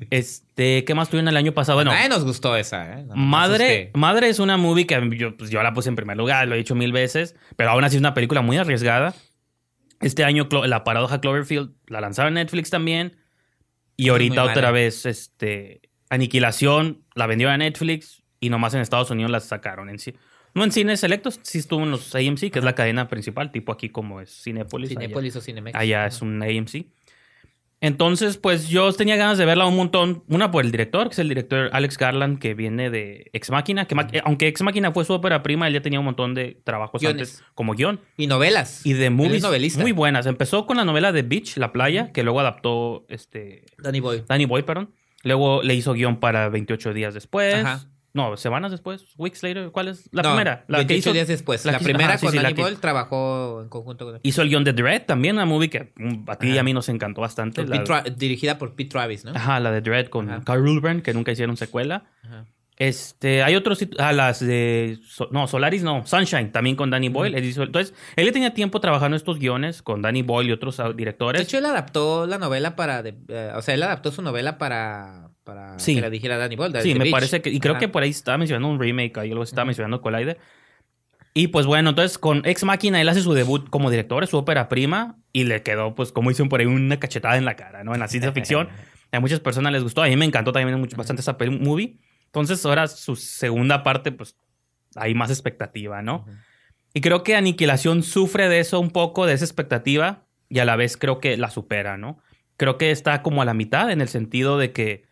Este, 0.09 0.85
¿qué 0.85 0.95
más 0.95 1.09
tuvieron 1.09 1.27
el 1.27 1.37
año 1.37 1.53
pasado? 1.53 1.77
Bueno, 1.77 1.91
Nadie 1.91 2.09
nos 2.09 2.23
gustó 2.23 2.55
esa, 2.55 2.99
¿eh? 2.99 3.03
No, 3.03 3.15
Madre, 3.15 3.91
Madre 3.93 4.29
es 4.29 4.39
una 4.39 4.57
movie 4.57 4.87
que 4.87 4.99
yo, 5.17 5.35
pues, 5.35 5.49
yo 5.49 5.61
la 5.61 5.73
puse 5.73 5.89
en 5.89 5.95
primer 5.95 6.17
lugar, 6.17 6.47
lo 6.47 6.55
he 6.55 6.57
dicho 6.57 6.75
mil 6.75 6.91
veces, 6.91 7.35
pero 7.55 7.71
aún 7.71 7.83
así 7.83 7.97
es 7.97 7.99
una 7.99 8.13
película 8.13 8.41
muy 8.41 8.57
arriesgada. 8.57 9.13
Este 10.01 10.23
año 10.23 10.47
la 10.65 10.83
paradoja 10.83 11.21
Cloverfield 11.21 11.71
la 11.87 12.01
lanzaron 12.01 12.37
en 12.37 12.45
Netflix 12.45 12.69
también. 12.69 13.17
Y 13.95 14.09
ahorita 14.09 14.43
otra 14.43 14.71
vez, 14.71 15.05
este, 15.05 15.81
Aniquilación 16.09 17.03
la 17.15 17.27
vendió 17.27 17.49
a 17.49 17.57
Netflix 17.57 18.23
y 18.39 18.49
nomás 18.49 18.73
en 18.73 18.81
Estados 18.81 19.09
Unidos 19.11 19.31
la 19.31 19.39
sacaron 19.39 19.89
en 19.89 19.99
sí. 19.99 20.13
No 20.55 20.63
en 20.63 20.71
cines 20.71 20.99
selectos, 20.99 21.39
sí 21.41 21.57
estuvo 21.57 21.83
en 21.83 21.91
los 21.91 22.13
AMC, 22.13 22.51
que 22.51 22.59
es 22.59 22.63
la 22.65 22.75
cadena 22.75 23.07
principal, 23.07 23.51
tipo 23.51 23.71
aquí 23.71 23.89
como 23.89 24.21
es 24.21 24.29
Cinepolis. 24.43 24.91
allá- 24.91 24.99
Cinépolis 25.01 25.35
o 25.35 25.41
Cinemex. 25.41 25.75
Allá 25.77 26.05
es 26.05 26.21
un 26.21 26.41
AMC. 26.43 26.85
Entonces, 27.81 28.37
pues 28.37 28.69
yo 28.69 28.93
tenía 28.93 29.17
ganas 29.17 29.37
de 29.37 29.43
verla 29.45 29.65
un 29.65 29.75
montón. 29.75 30.23
Una 30.29 30.51
por 30.51 30.63
el 30.63 30.71
director, 30.71 31.07
que 31.09 31.13
es 31.13 31.19
el 31.19 31.27
director 31.27 31.69
Alex 31.73 31.97
Garland, 31.97 32.39
que 32.39 32.53
viene 32.53 32.89
de 32.89 33.29
Ex 33.33 33.49
Machina. 33.49 33.85
Que, 33.87 33.95
eh, 34.13 34.21
aunque 34.23 34.47
Ex 34.47 34.61
Machina 34.61 34.93
fue 34.93 35.03
su 35.03 35.11
ópera 35.11 35.43
prima, 35.43 35.67
él 35.67 35.73
ya 35.73 35.81
tenía 35.81 35.99
un 35.99 36.05
montón 36.05 36.33
de 36.33 36.61
trabajos 36.63 37.01
Guiones. 37.01 37.29
antes 37.39 37.43
como 37.55 37.73
guion. 37.73 37.99
Y 38.15 38.27
novelas. 38.27 38.85
Y 38.85 38.93
de 38.93 39.09
movies 39.09 39.43
muy 39.77 39.91
buenas. 39.91 40.27
Empezó 40.27 40.65
con 40.65 40.77
la 40.77 40.85
novela 40.85 41.11
de 41.11 41.23
Beach, 41.23 41.57
La 41.57 41.73
Playa, 41.73 42.13
que 42.13 42.23
luego 42.23 42.39
adaptó 42.39 43.05
este, 43.09 43.65
Danny 43.79 43.99
Boy. 43.99 44.23
Danny 44.29 44.45
Boy, 44.45 44.63
perdón. 44.63 44.93
Luego 45.23 45.61
le 45.61 45.73
hizo 45.75 45.91
guion 45.91 46.21
para 46.21 46.47
28 46.47 46.93
días 46.93 47.13
después. 47.13 47.55
Ajá. 47.55 47.85
No, 48.13 48.37
semanas 48.37 48.71
después. 48.71 49.05
Weeks 49.17 49.41
later. 49.41 49.71
¿Cuál 49.71 49.87
es? 49.87 50.07
La 50.11 50.21
No, 50.21 50.29
primera. 50.29 50.65
La 50.67 50.77
28 50.79 50.87
que 50.87 50.95
hizo, 50.97 51.13
días 51.13 51.27
después. 51.27 51.65
la 51.65 51.79
primera 51.79 52.09
ajá, 52.09 52.17
sí, 52.19 52.25
con 52.27 52.33
sí, 52.33 52.39
Danny 52.39 52.53
Boyle 52.61 52.77
trabajó 52.79 53.61
en 53.63 53.69
conjunto 53.69 54.05
con... 54.05 54.19
Hizo 54.21 54.41
el 54.43 54.49
guion 54.49 54.63
de 54.63 54.73
Dread, 54.73 55.05
también 55.05 55.35
una 55.35 55.45
movie 55.45 55.69
que 55.69 55.91
mm, 55.95 56.29
a 56.29 56.35
ti 56.37 56.49
y 56.51 56.57
a 56.59 56.63
mí 56.63 56.73
nos 56.73 56.89
encantó 56.89 57.21
bastante. 57.21 57.65
con 57.65 57.71
La- 57.71 58.01
dirigida 58.03 58.57
por 58.59 58.75
Pete 58.75 58.91
Travis, 58.91 59.25
¿no? 59.25 59.31
Ajá, 59.35 59.59
la 59.59 59.71
de 59.71 59.81
Dread 59.81 60.07
con 60.07 60.29
Ajá. 60.29 60.43
Carl 60.45 60.67
Urban, 60.67 61.01
que 61.01 61.13
nunca 61.13 61.31
hicieron 61.31 61.57
secuela. 61.57 62.05
Ajá. 62.23 62.45
Este, 62.77 63.43
hay 63.43 63.55
otros, 63.55 63.79
ah, 63.99 64.13
las 64.13 64.39
de, 64.39 64.97
no, 65.31 65.47
Solaris 65.47 65.83
no, 65.83 66.05
Sunshine, 66.07 66.51
también 66.51 66.75
con 66.75 66.89
Danny 66.89 67.07
Boyle. 67.09 67.35
Él 67.37 67.45
hizo- 67.45 67.63
entonces, 67.63 67.93
él 68.15 68.31
tenía 68.31 68.53
tiempo 68.53 68.79
trabajando 68.81 69.15
estos 69.15 69.37
guiones 69.39 69.81
con 69.83 70.01
Danny 70.01 70.23
Boyle 70.23 70.49
y 70.49 70.51
otros 70.53 70.79
ah, 70.79 70.87
De 70.89 70.93
directores. 70.95 71.41
hecho, 71.41 71.57
él 71.59 71.65
adaptó 71.65 72.25
la 72.27 72.39
novela 72.39 72.75
para... 72.75 73.03
de- 73.03 73.15
eh, 73.27 73.51
o 73.55 73.61
sea, 73.61 73.73
él 73.75 73.83
adaptó 73.83 74.11
su 74.11 74.21
novela 74.23 74.57
para... 74.57 75.29
Para 75.43 75.77
Sí. 75.79 75.95
que 75.95 76.01
la 76.01 76.09
dijera 76.09 76.37
Danny 76.37 76.55
Boyle. 76.55 76.81
sí, 76.81 76.93
me 76.93 76.99
Beach. 76.99 77.11
parece 77.11 77.41
que, 77.41 77.49
y 77.49 77.59
creo 77.59 77.73
Ajá. 77.73 77.79
que 77.81 77.87
por 77.89 78.03
ahí 78.03 78.09
estaba 78.11 78.37
mencionando 78.37 78.69
un 78.69 78.79
remake, 78.79 79.17
ahí 79.17 79.31
algo 79.31 79.43
estaba 79.43 79.63
Ujú. 79.63 79.67
mencionando 79.67 80.01
Collider. 80.01 80.37
Y 81.33 81.47
pues 81.47 81.65
bueno, 81.65 81.89
entonces 81.89 82.17
con 82.17 82.45
Ex 82.45 82.63
Máquina 82.63 83.01
él 83.01 83.09
hace 83.09 83.21
su 83.21 83.33
debut 83.33 83.67
como 83.69 83.89
director, 83.89 84.23
es 84.23 84.29
su 84.29 84.37
ópera 84.37 84.69
prima, 84.69 85.17
y 85.33 85.45
le 85.45 85.63
quedó, 85.63 85.95
pues 85.95 86.11
como 86.11 86.29
dicen 86.29 86.47
por 86.47 86.59
ahí, 86.59 86.67
una 86.67 86.99
cachetada 86.99 87.37
en 87.37 87.45
la 87.45 87.55
cara, 87.55 87.83
¿no? 87.83 87.93
En 87.93 87.99
la 87.99 88.07
ciencia 88.07 88.31
ficción. 88.31 88.69
A 89.11 89.19
muchas 89.19 89.39
personas 89.39 89.71
les 89.71 89.83
gustó, 89.83 90.01
a 90.01 90.07
mí 90.07 90.15
me 90.15 90.25
encantó 90.25 90.51
también 90.51 90.79
mucho, 90.79 90.97
bastante 90.97 91.21
esa 91.21 91.37
movie. 91.59 91.97
Entonces 92.25 92.65
ahora 92.65 92.87
su 92.87 93.15
segunda 93.15 93.83
parte, 93.83 94.11
pues 94.11 94.35
hay 94.95 95.13
más 95.13 95.29
expectativa, 95.29 96.01
¿no? 96.01 96.25
Y 96.95 97.01
creo 97.01 97.21
que 97.21 97.35
Aniquilación 97.35 98.01
sufre 98.01 98.49
de 98.49 98.59
eso 98.59 98.79
un 98.79 98.89
poco, 98.89 99.27
de 99.27 99.33
esa 99.33 99.45
expectativa, 99.45 100.23
y 100.49 100.59
a 100.59 100.65
la 100.65 100.75
vez 100.75 100.97
creo 100.97 101.19
que 101.19 101.37
la 101.37 101.51
supera, 101.51 101.95
¿no? 101.95 102.17
Creo 102.57 102.79
que 102.79 102.89
está 102.89 103.21
como 103.21 103.43
a 103.43 103.45
la 103.45 103.53
mitad 103.53 103.91
en 103.91 104.01
el 104.01 104.07
sentido 104.07 104.57
de 104.57 104.71
que 104.71 105.03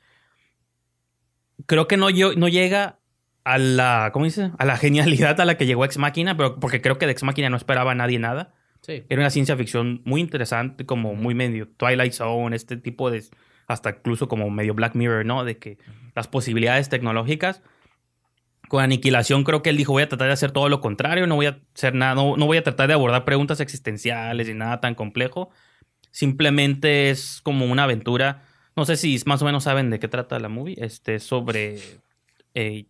creo 1.65 1.87
que 1.87 1.97
no, 1.97 2.07
no 2.09 2.47
llega 2.47 2.99
a 3.43 3.57
la, 3.57 4.11
¿cómo 4.13 4.25
dice? 4.25 4.51
A 4.57 4.65
la 4.65 4.77
genialidad 4.77 5.39
a 5.39 5.45
la 5.45 5.57
que 5.57 5.65
llegó 5.65 5.85
Ex 5.85 5.97
Máquina, 5.97 6.37
pero 6.37 6.59
porque 6.59 6.81
creo 6.81 6.97
que 6.97 7.05
de 7.05 7.13
Ex 7.13 7.23
Máquina 7.23 7.49
no 7.49 7.57
esperaba 7.57 7.91
a 7.91 7.95
nadie 7.95 8.19
nada. 8.19 8.53
Sí. 8.81 9.03
Era 9.09 9.21
una 9.21 9.29
ciencia 9.29 9.55
ficción 9.55 10.01
muy 10.05 10.21
interesante, 10.21 10.85
como 10.85 11.13
muy 11.15 11.35
medio 11.35 11.67
Twilight 11.67 12.13
Zone, 12.13 12.55
este 12.55 12.77
tipo 12.77 13.11
de, 13.11 13.23
hasta 13.67 13.91
incluso 13.91 14.27
como 14.27 14.49
medio 14.49 14.73
Black 14.73 14.95
Mirror, 14.95 15.25
¿no? 15.25 15.43
De 15.43 15.57
que 15.57 15.77
las 16.15 16.27
posibilidades 16.27 16.89
tecnológicas. 16.89 17.61
Con 18.67 18.81
Aniquilación 18.83 19.43
creo 19.43 19.61
que 19.61 19.69
él 19.69 19.77
dijo, 19.77 19.91
voy 19.91 20.03
a 20.03 20.09
tratar 20.09 20.27
de 20.27 20.33
hacer 20.33 20.51
todo 20.51 20.69
lo 20.69 20.79
contrario, 20.79 21.27
no 21.27 21.35
voy 21.35 21.47
a 21.47 21.59
hacer 21.75 21.93
nada, 21.93 22.15
no, 22.15 22.37
no 22.37 22.45
voy 22.45 22.57
a 22.57 22.63
tratar 22.63 22.87
de 22.87 22.93
abordar 22.93 23.25
preguntas 23.25 23.59
existenciales 23.59 24.47
y 24.47 24.53
nada 24.53 24.79
tan 24.79 24.95
complejo. 24.95 25.49
Simplemente 26.11 27.09
es 27.09 27.41
como 27.43 27.65
una 27.65 27.83
aventura. 27.83 28.43
No 28.75 28.85
sé 28.85 28.95
si 28.95 29.19
más 29.25 29.41
o 29.41 29.45
menos 29.45 29.63
saben 29.63 29.89
de 29.89 29.99
qué 29.99 30.07
trata 30.07 30.39
la 30.39 30.49
movie. 30.49 30.75
Este, 30.77 31.19
sobre. 31.19 31.79
eh, 32.53 32.85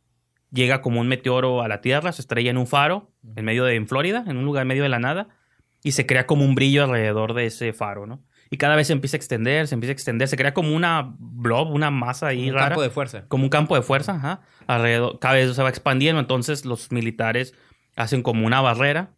llega 0.51 0.81
como 0.81 0.99
un 0.99 1.07
meteoro 1.07 1.61
a 1.61 1.67
la 1.67 1.81
Tierra, 1.81 2.11
se 2.11 2.21
estrella 2.21 2.51
en 2.51 2.57
un 2.57 2.67
faro, 2.67 3.09
en 3.35 3.45
medio 3.45 3.63
de 3.63 3.75
en 3.75 3.87
Florida, 3.87 4.23
en 4.27 4.37
un 4.37 4.45
lugar 4.45 4.63
en 4.63 4.67
medio 4.67 4.83
de 4.83 4.89
la 4.89 4.99
nada, 4.99 5.29
y 5.83 5.93
se 5.93 6.05
crea 6.05 6.27
como 6.27 6.45
un 6.45 6.55
brillo 6.55 6.83
alrededor 6.83 7.33
de 7.33 7.45
ese 7.45 7.73
faro, 7.73 8.05
¿no? 8.05 8.21
Y 8.49 8.57
cada 8.57 8.75
vez 8.75 8.87
se 8.87 8.93
empieza 8.93 9.15
a 9.15 9.19
extender, 9.19 9.67
se 9.67 9.75
empieza 9.75 9.91
a 9.91 9.93
extender, 9.93 10.27
se 10.27 10.35
crea 10.35 10.53
como 10.53 10.75
una 10.75 11.15
blob, 11.17 11.71
una 11.71 11.89
masa 11.89 12.27
ahí 12.27 12.49
Un 12.49 12.55
rara 12.55 12.67
campo 12.67 12.81
de 12.81 12.89
fuerza. 12.89 13.25
como 13.29 13.45
un 13.45 13.49
campo 13.49 13.75
de 13.75 13.81
fuerza, 13.81 14.15
ajá, 14.15 14.41
alrededor, 14.67 15.19
cada 15.19 15.35
vez 15.35 15.55
se 15.55 15.63
va 15.63 15.69
expandiendo, 15.69 16.19
entonces 16.19 16.65
los 16.65 16.91
militares 16.91 17.53
hacen 17.95 18.21
como 18.23 18.45
una 18.45 18.59
barrera, 18.59 19.11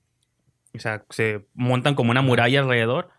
o 0.76 0.80
sea, 0.80 1.04
se 1.10 1.48
montan 1.56 1.96
como 1.96 2.12
una 2.12 2.22
muralla 2.22 2.60
alrededor 2.60 3.10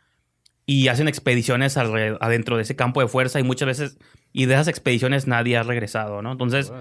y 0.67 0.89
hacen 0.89 1.09
expediciones 1.09 1.77
alrededor, 1.77 2.19
adentro 2.21 2.57
de 2.57 2.63
ese 2.63 2.77
campo 2.77 3.01
de 3.01 3.09
fuerza 3.09 3.39
y 3.41 3.43
muchas 3.43 3.67
veces, 3.67 3.99
y 4.33 4.47
de 4.47 4.55
esas 4.55 4.69
expediciones 4.69 5.27
nadie 5.27 5.57
ha 5.57 5.63
regresado, 5.63 6.23
¿no? 6.23 6.33
Entonces, 6.33 6.73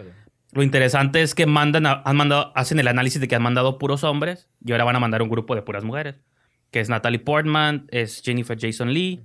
lo 0.52 0.64
interesante 0.64 1.22
es 1.22 1.36
que 1.36 1.46
mandan, 1.46 1.86
a- 1.86 2.02
han 2.06 2.16
mandado, 2.16 2.52
hacen 2.56 2.80
el 2.80 2.88
análisis 2.88 3.20
de 3.20 3.28
que 3.28 3.36
han 3.36 3.42
mandado 3.44 3.78
puros 3.78 4.04
hombres 4.04 4.48
y 4.64 4.72
ahora 4.72 4.84
van 4.86 4.96
a 4.96 5.00
mandar 5.00 5.22
un 5.22 5.30
grupo 5.30 5.56
de 5.56 5.62
puras 5.64 5.84
mujeres, 5.84 6.16
que 6.72 6.80
es 6.80 6.90
Natalie 6.90 7.20
Portman, 7.20 7.88
es 7.92 8.22
Jennifer 8.24 8.58
Jason 8.60 8.94
Lee, 8.94 9.22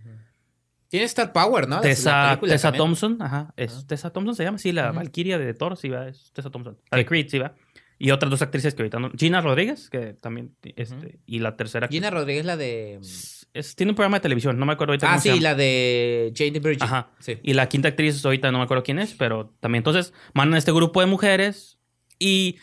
Tiene 0.89 1.05
Star 1.05 1.33
Power, 1.35 1.69
¿no? 1.69 1.81
Tessa, 1.83 2.39
Tessa. 2.41 2.73
Thompson, 2.73 3.19
ajá. 3.21 3.53
Es, 3.59 3.87
Tessa 3.87 4.09
Thompson 4.11 4.35
se 4.35 4.45
llama, 4.45 4.57
sí, 4.57 4.73
la. 4.73 4.91
Valkyria 4.91 5.39
de 5.39 5.53
Thor, 5.53 5.77
sí, 5.77 5.91
va, 5.91 6.09
es 6.09 6.33
Tessa 6.33 6.49
Thompson. 6.49 6.79
La 6.91 6.97
de 6.97 7.05
Creed, 7.05 7.29
sí, 7.29 7.39
va. 7.39 7.53
Y 7.99 8.13
otras 8.13 8.31
dos 8.31 8.43
actrices 8.43 8.75
que 8.75 8.83
ahorita 8.83 8.99
no. 9.01 9.11
Gina 9.17 9.41
Rodríguez, 9.41 9.91
que 9.91 10.13
también, 10.15 10.55
este, 10.77 11.19
y 11.27 11.41
la 11.41 11.57
tercera. 11.57 11.89
Gina 11.89 12.11
Rodríguez, 12.11 12.45
la 12.45 12.57
de. 12.57 12.99
es- 13.01 13.49
es- 13.55 13.75
tiene 13.75 13.91
un 13.91 13.97
programa 13.97 14.19
de 14.19 14.21
televisión, 14.21 14.57
no 14.59 14.67
me 14.67 14.73
acuerdo 14.75 14.93
ahorita 14.93 15.07
Ah, 15.07 15.11
cómo 15.15 15.21
se 15.23 15.29
sí, 15.31 15.35
llama. 15.37 15.43
la 15.43 15.55
de 15.57 16.33
Jane 16.37 16.53
the 16.53 16.61
Virgin. 16.61 16.83
Ajá. 16.85 17.11
Sí. 17.19 17.39
Y 17.43 17.55
la 17.55 17.69
quinta 17.69 17.89
actriz 17.89 18.25
ahorita 18.25 18.53
no 18.53 18.59
me 18.59 18.65
acuerdo 18.65 18.85
quién 18.85 18.99
es, 19.01 19.15
pero 19.15 19.53
también. 19.61 19.81
Entonces, 19.81 20.13
mandan 20.33 20.59
este 20.59 20.71
grupo 20.71 21.01
de 21.01 21.07
mujeres 21.07 21.79
y 22.21 22.57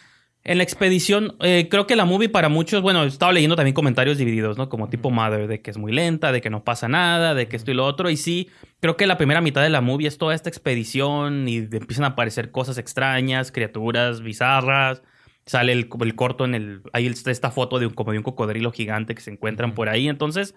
en 0.46 0.58
la 0.60 0.64
expedición, 0.64 1.36
eh, 1.42 1.68
creo 1.72 1.88
que 1.88 1.96
la 1.96 2.06
movie 2.06 2.30
para 2.30 2.50
muchos, 2.50 2.82
bueno, 2.84 3.04
he 3.04 3.08
estado 3.08 3.32
leyendo 3.32 3.56
también 3.56 3.74
comentarios 3.74 4.18
divididos, 4.20 4.58
¿no? 4.60 4.70
Como 4.70 4.90
tipo 4.90 5.10
Mother, 5.10 5.48
de 5.48 5.60
que 5.62 5.72
es 5.72 5.78
muy 5.78 5.92
lenta, 5.92 6.32
de 6.32 6.40
que 6.40 6.52
no 6.52 6.64
pasa 6.64 6.88
nada, 6.88 7.34
de 7.34 7.48
que 7.48 7.56
esto 7.58 7.72
y 7.72 7.74
lo 7.74 7.84
otro. 7.84 8.10
Y 8.12 8.16
sí, 8.16 8.50
creo 8.80 8.96
que 8.96 9.08
la 9.08 9.18
primera 9.18 9.42
mitad 9.42 9.64
de 9.64 9.70
la 9.72 9.82
movie 9.82 10.08
es 10.08 10.20
toda 10.20 10.36
esta 10.36 10.48
expedición 10.50 11.48
y 11.50 11.58
empiezan 11.58 12.04
a 12.06 12.10
aparecer 12.10 12.52
cosas 12.52 12.78
extrañas, 12.78 13.52
criaturas 13.52 14.22
bizarras. 14.22 15.02
Sale 15.46 15.74
el, 15.74 15.90
el 16.02 16.16
corto 16.16 16.46
en 16.46 16.56
el... 16.56 16.82
Ahí 16.94 17.06
está 17.08 17.32
esta 17.32 17.52
foto 17.52 17.80
de 17.80 17.88
un, 17.88 17.94
como 17.94 18.12
de 18.12 18.18
un 18.18 18.24
cocodrilo 18.24 18.72
gigante 18.72 19.14
que 19.16 19.22
se 19.22 19.32
encuentran 19.32 19.74
por 19.76 19.90
ahí. 19.90 20.08
Entonces, 20.08 20.56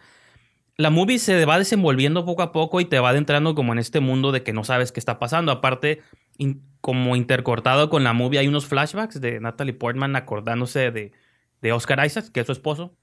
la 0.76 0.90
movie 0.90 1.18
se 1.18 1.44
va 1.44 1.58
desenvolviendo 1.58 2.24
poco 2.24 2.42
a 2.42 2.52
poco 2.52 2.80
y 2.80 2.84
te 2.86 2.98
va 2.98 3.10
adentrando 3.10 3.54
como 3.54 3.72
en 3.72 3.78
este 3.80 4.00
mundo 4.00 4.32
de 4.32 4.42
que 4.42 4.52
no 4.52 4.64
sabes 4.64 4.92
qué 4.92 5.00
está 5.00 5.18
pasando. 5.18 5.52
Aparte, 5.52 6.00
in- 6.38 6.62
como 6.80 7.16
intercortado 7.16 7.90
con 7.90 8.02
la 8.04 8.12
movie, 8.12 8.38
hay 8.38 8.48
unos 8.48 8.66
flashbacks 8.66 9.20
de 9.20 9.40
Natalie 9.40 9.74
Portman 9.74 10.16
acordándose 10.16 10.90
de, 10.90 11.12
de 11.60 11.72
Oscar 11.72 12.06
Isaac, 12.06 12.30
que 12.32 12.40
es 12.40 12.46
su 12.46 12.52
esposo. 12.52 12.96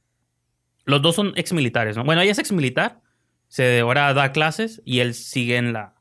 Los 0.85 1.01
dos 1.01 1.15
son 1.15 1.33
ex 1.35 1.51
militares, 1.53 1.97
¿no? 1.97 2.03
Bueno, 2.03 2.21
ella 2.21 2.31
es 2.31 2.39
ex 2.39 2.51
militar, 2.51 3.01
se 3.47 3.81
ahora 3.81 4.13
da 4.13 4.31
clases 4.31 4.81
y 4.85 4.99
él 4.99 5.13
sigue 5.13 5.57
en 5.57 5.73
la. 5.73 5.95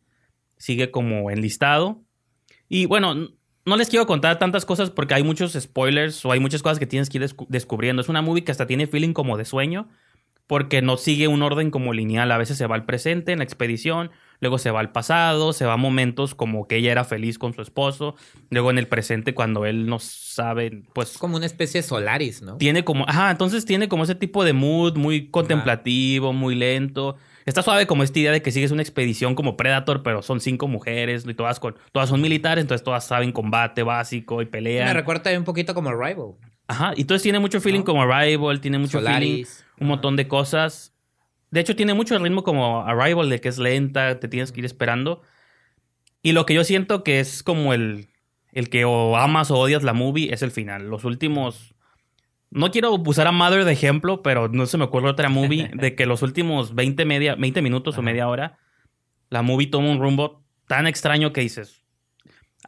sigue 0.57 0.91
como 0.91 1.31
enlistado. 1.31 2.03
Y 2.69 2.87
bueno, 2.87 3.31
no 3.67 3.77
les 3.77 3.89
quiero 3.89 4.07
contar 4.07 4.39
tantas 4.39 4.65
cosas 4.65 4.91
porque 4.91 5.15
hay 5.15 5.23
muchos 5.23 5.53
spoilers 5.55 6.25
o 6.25 6.33
hay 6.33 6.41
muchas 6.41 6.63
cosas 6.63 6.79
que 6.79 6.87
tienes 6.87 7.09
que 7.09 7.19
ir 7.19 7.25
descu- 7.25 7.47
descubriendo. 7.49 8.03
Es 8.03 8.09
una 8.09 8.23
movie 8.23 8.45
que 8.45 8.53
hasta 8.53 8.67
tiene 8.67 8.87
feeling 8.87 9.13
como 9.13 9.37
de 9.37 9.45
sueño 9.45 9.89
porque 10.47 10.83
no 10.83 10.99
sigue 10.99 11.27
un 11.27 11.41
orden 11.43 11.71
como 11.71 11.95
lineal. 11.95 12.31
A 12.31 12.37
veces 12.37 12.59
se 12.59 12.67
va 12.67 12.75
al 12.75 12.85
presente 12.85 13.33
en 13.33 13.39
la 13.39 13.45
expedición, 13.45 14.11
luego 14.41 14.59
se 14.59 14.71
va 14.71 14.81
al 14.81 14.93
pasado, 14.93 15.55
se 15.55 15.65
va 15.65 15.73
a 15.73 15.77
momentos 15.79 16.35
como 16.35 16.69
que 16.69 16.77
ella 16.77 16.93
era 16.93 17.05
feliz 17.05 17.39
con 17.39 17.55
su 17.55 17.63
esposo, 17.63 18.15
luego 18.51 18.71
en 18.71 18.77
el 18.77 18.87
presente 18.87 19.33
cuando 19.33 19.65
él 19.65 19.87
no 19.87 19.99
sabe, 20.01 20.83
pues 20.93 21.17
Como 21.17 21.37
una 21.39 21.47
especie 21.47 21.81
de 21.81 21.89
Solaris, 21.89 22.43
¿no? 22.43 22.59
tiene 22.59 22.85
como, 22.85 23.09
ajá, 23.09 23.31
entonces 23.31 23.65
tiene 23.65 23.89
como 23.89 24.05
ese 24.05 24.15
tipo 24.15 24.45
de 24.45 24.53
mood 24.53 24.99
muy 24.99 25.29
contemplativo, 25.31 26.35
muy 26.35 26.55
lento. 26.55 27.17
Está 27.47 27.63
suave 27.63 27.87
como 27.87 28.03
esta 28.03 28.19
idea 28.19 28.33
de 28.33 28.41
que 28.43 28.51
sigues 28.51 28.71
una 28.71 28.83
expedición 28.83 29.35
como 29.35 29.57
Predator, 29.57 30.03
pero 30.03 30.23
son 30.23 30.41
cinco 30.41 30.67
mujeres 30.67 31.27
y 31.29 31.35
todas 31.35 31.61
con 31.61 31.77
todas 31.93 32.09
son 32.09 32.21
militares, 32.21 32.63
entonces 32.63 32.83
todas 32.85 33.07
saben 33.07 33.33
combate 33.33 33.83
básico 33.83 34.41
y 34.41 34.47
Me 34.47 34.51
pelean. 34.51 34.95
recuerda 34.95 35.37
un 35.37 35.45
poquito 35.45 35.75
como 35.75 35.93
Rival. 35.93 36.33
Ajá, 36.67 36.93
y 36.97 37.03
entonces 37.03 37.23
tiene 37.23 37.39
mucho 37.39 37.61
feeling 37.61 37.81
¿No? 37.81 37.85
como 37.85 38.03
Arrival, 38.03 38.61
tiene 38.61 38.79
mucho 38.79 38.99
feeling 38.99 39.13
Solaris. 39.13 39.65
un 39.79 39.89
montón 39.89 40.17
de 40.17 40.27
cosas. 40.27 40.95
De 41.51 41.61
hecho, 41.61 41.77
tiene 41.77 41.93
mucho 41.95 42.19
ritmo 42.19 42.43
como 42.43 42.81
Arrival, 42.87 43.29
de 43.29 43.41
que 43.41 43.49
es 43.49 43.59
lenta, 43.59 44.19
te 44.19 44.29
tienes 44.29 44.51
que 44.51 44.61
ir 44.61 44.65
esperando. 44.65 45.21
Y 46.23 46.33
lo 46.33 46.47
que 46.47 46.55
yo 46.55 46.65
siento 46.65 47.05
que 47.05 47.21
es 47.21 47.43
como 47.43 47.75
el, 47.75 48.09
el 48.53 48.71
que 48.71 48.87
o 48.87 49.17
amas 49.19 49.51
o 49.51 49.59
odias 49.59 49.83
la 49.83 49.93
movie 49.93 50.33
es 50.33 50.43
el 50.43 50.51
final. 50.51 50.89
Los 50.89 51.05
últimos. 51.05 51.74
No 52.55 52.71
quiero 52.71 52.95
usar 52.95 53.27
a 53.27 53.33
Mother 53.33 53.65
de 53.65 53.73
ejemplo, 53.73 54.23
pero 54.23 54.49
no 54.49 54.67
se 54.67 54.79
me 54.79 54.85
ocurre 54.85 55.11
otra 55.11 55.29
movie 55.29 55.71
de 55.75 55.97
que 55.97 56.07
los 56.07 56.23
últimos 56.23 56.75
20, 56.77 57.05
media, 57.05 57.35
20 57.35 57.61
minutos 57.63 57.99
o 57.99 58.03
media 58.03 58.29
hora, 58.29 58.59
la 59.29 59.43
movie 59.43 59.67
toma 59.67 59.91
un 59.91 59.99
rumbo 59.99 60.45
tan 60.69 60.87
extraño 60.87 61.33
que 61.33 61.41
dices. 61.41 61.83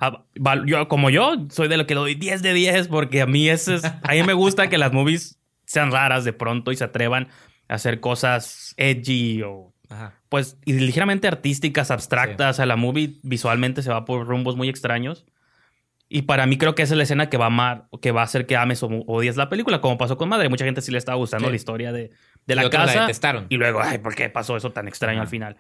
ah, 0.01 0.25
yo, 0.67 0.89
como 0.89 1.09
yo, 1.09 1.47
soy 1.51 1.69
de 1.69 1.77
lo 1.77 1.87
que 1.87 1.95
le 1.95 2.01
doy 2.01 2.15
10 2.17 2.43
de 2.43 2.53
10 2.53 2.89
porque 2.89 3.23
a 3.23 3.27
mí, 3.27 3.49
ese 3.49 3.77
es, 3.77 3.85
a 3.85 4.13
mí 4.13 4.23
me 4.25 4.35
gusta 4.35 4.69
que 4.69 4.77
las 4.77 4.93
movies 4.93 5.39
sean 5.67 5.93
raras 5.93 6.25
de 6.25 6.33
pronto 6.33 6.73
y 6.73 6.77
se 6.77 6.85
atrevan 6.85 7.29
a 7.69 7.75
hacer 7.75 8.01
cosas 8.01 8.75
edgy 8.77 9.43
o 9.43 9.73
Ajá. 9.89 10.15
pues 10.29 10.59
y 10.65 10.73
ligeramente 10.73 11.29
artísticas, 11.29 11.93
abstractas. 11.93 12.59
A 12.59 12.67
la 12.67 12.75
movie 12.75 13.15
visualmente 13.23 13.83
se 13.83 13.91
va 13.91 14.05
por 14.05 14.27
rumbos 14.27 14.57
muy 14.57 14.69
extraños. 14.69 15.27
Y 16.09 16.23
para 16.23 16.47
mí 16.47 16.57
creo 16.57 16.75
que 16.77 16.83
esa 16.83 16.95
es 16.95 16.99
la 16.99 17.03
escena 17.03 17.29
que 17.29 17.37
va 17.37 17.45
a 17.45 17.49
amar, 17.49 17.87
que 18.01 18.13
va 18.13 18.21
a 18.21 18.25
hacer 18.25 18.47
que 18.47 18.57
ames 18.57 18.83
o 18.83 18.89
odies 19.09 19.37
la 19.37 19.49
película, 19.49 19.81
como 19.81 19.99
pasó 19.99 20.17
con 20.17 20.29
Madre. 20.29 20.49
Mucha 20.49 20.65
gente 20.65 20.81
sí 20.81 20.93
le 20.93 20.99
estaba 20.99 21.17
gustando 21.17 21.47
Sí. 21.47 21.51
la 21.51 21.57
historia 21.57 21.93
de, 21.93 22.11
de 22.47 22.55
Y 22.55 22.55
la 22.55 22.71
casa. 22.71 23.09
y 23.49 23.57
luego, 23.57 23.81
ay, 23.83 23.99
¿por 23.99 24.15
qué 24.15 24.29
pasó 24.31 24.57
eso 24.57 24.71
tan 24.71 24.87
extraño 24.87 25.21
al 25.21 25.27
final? 25.29 25.57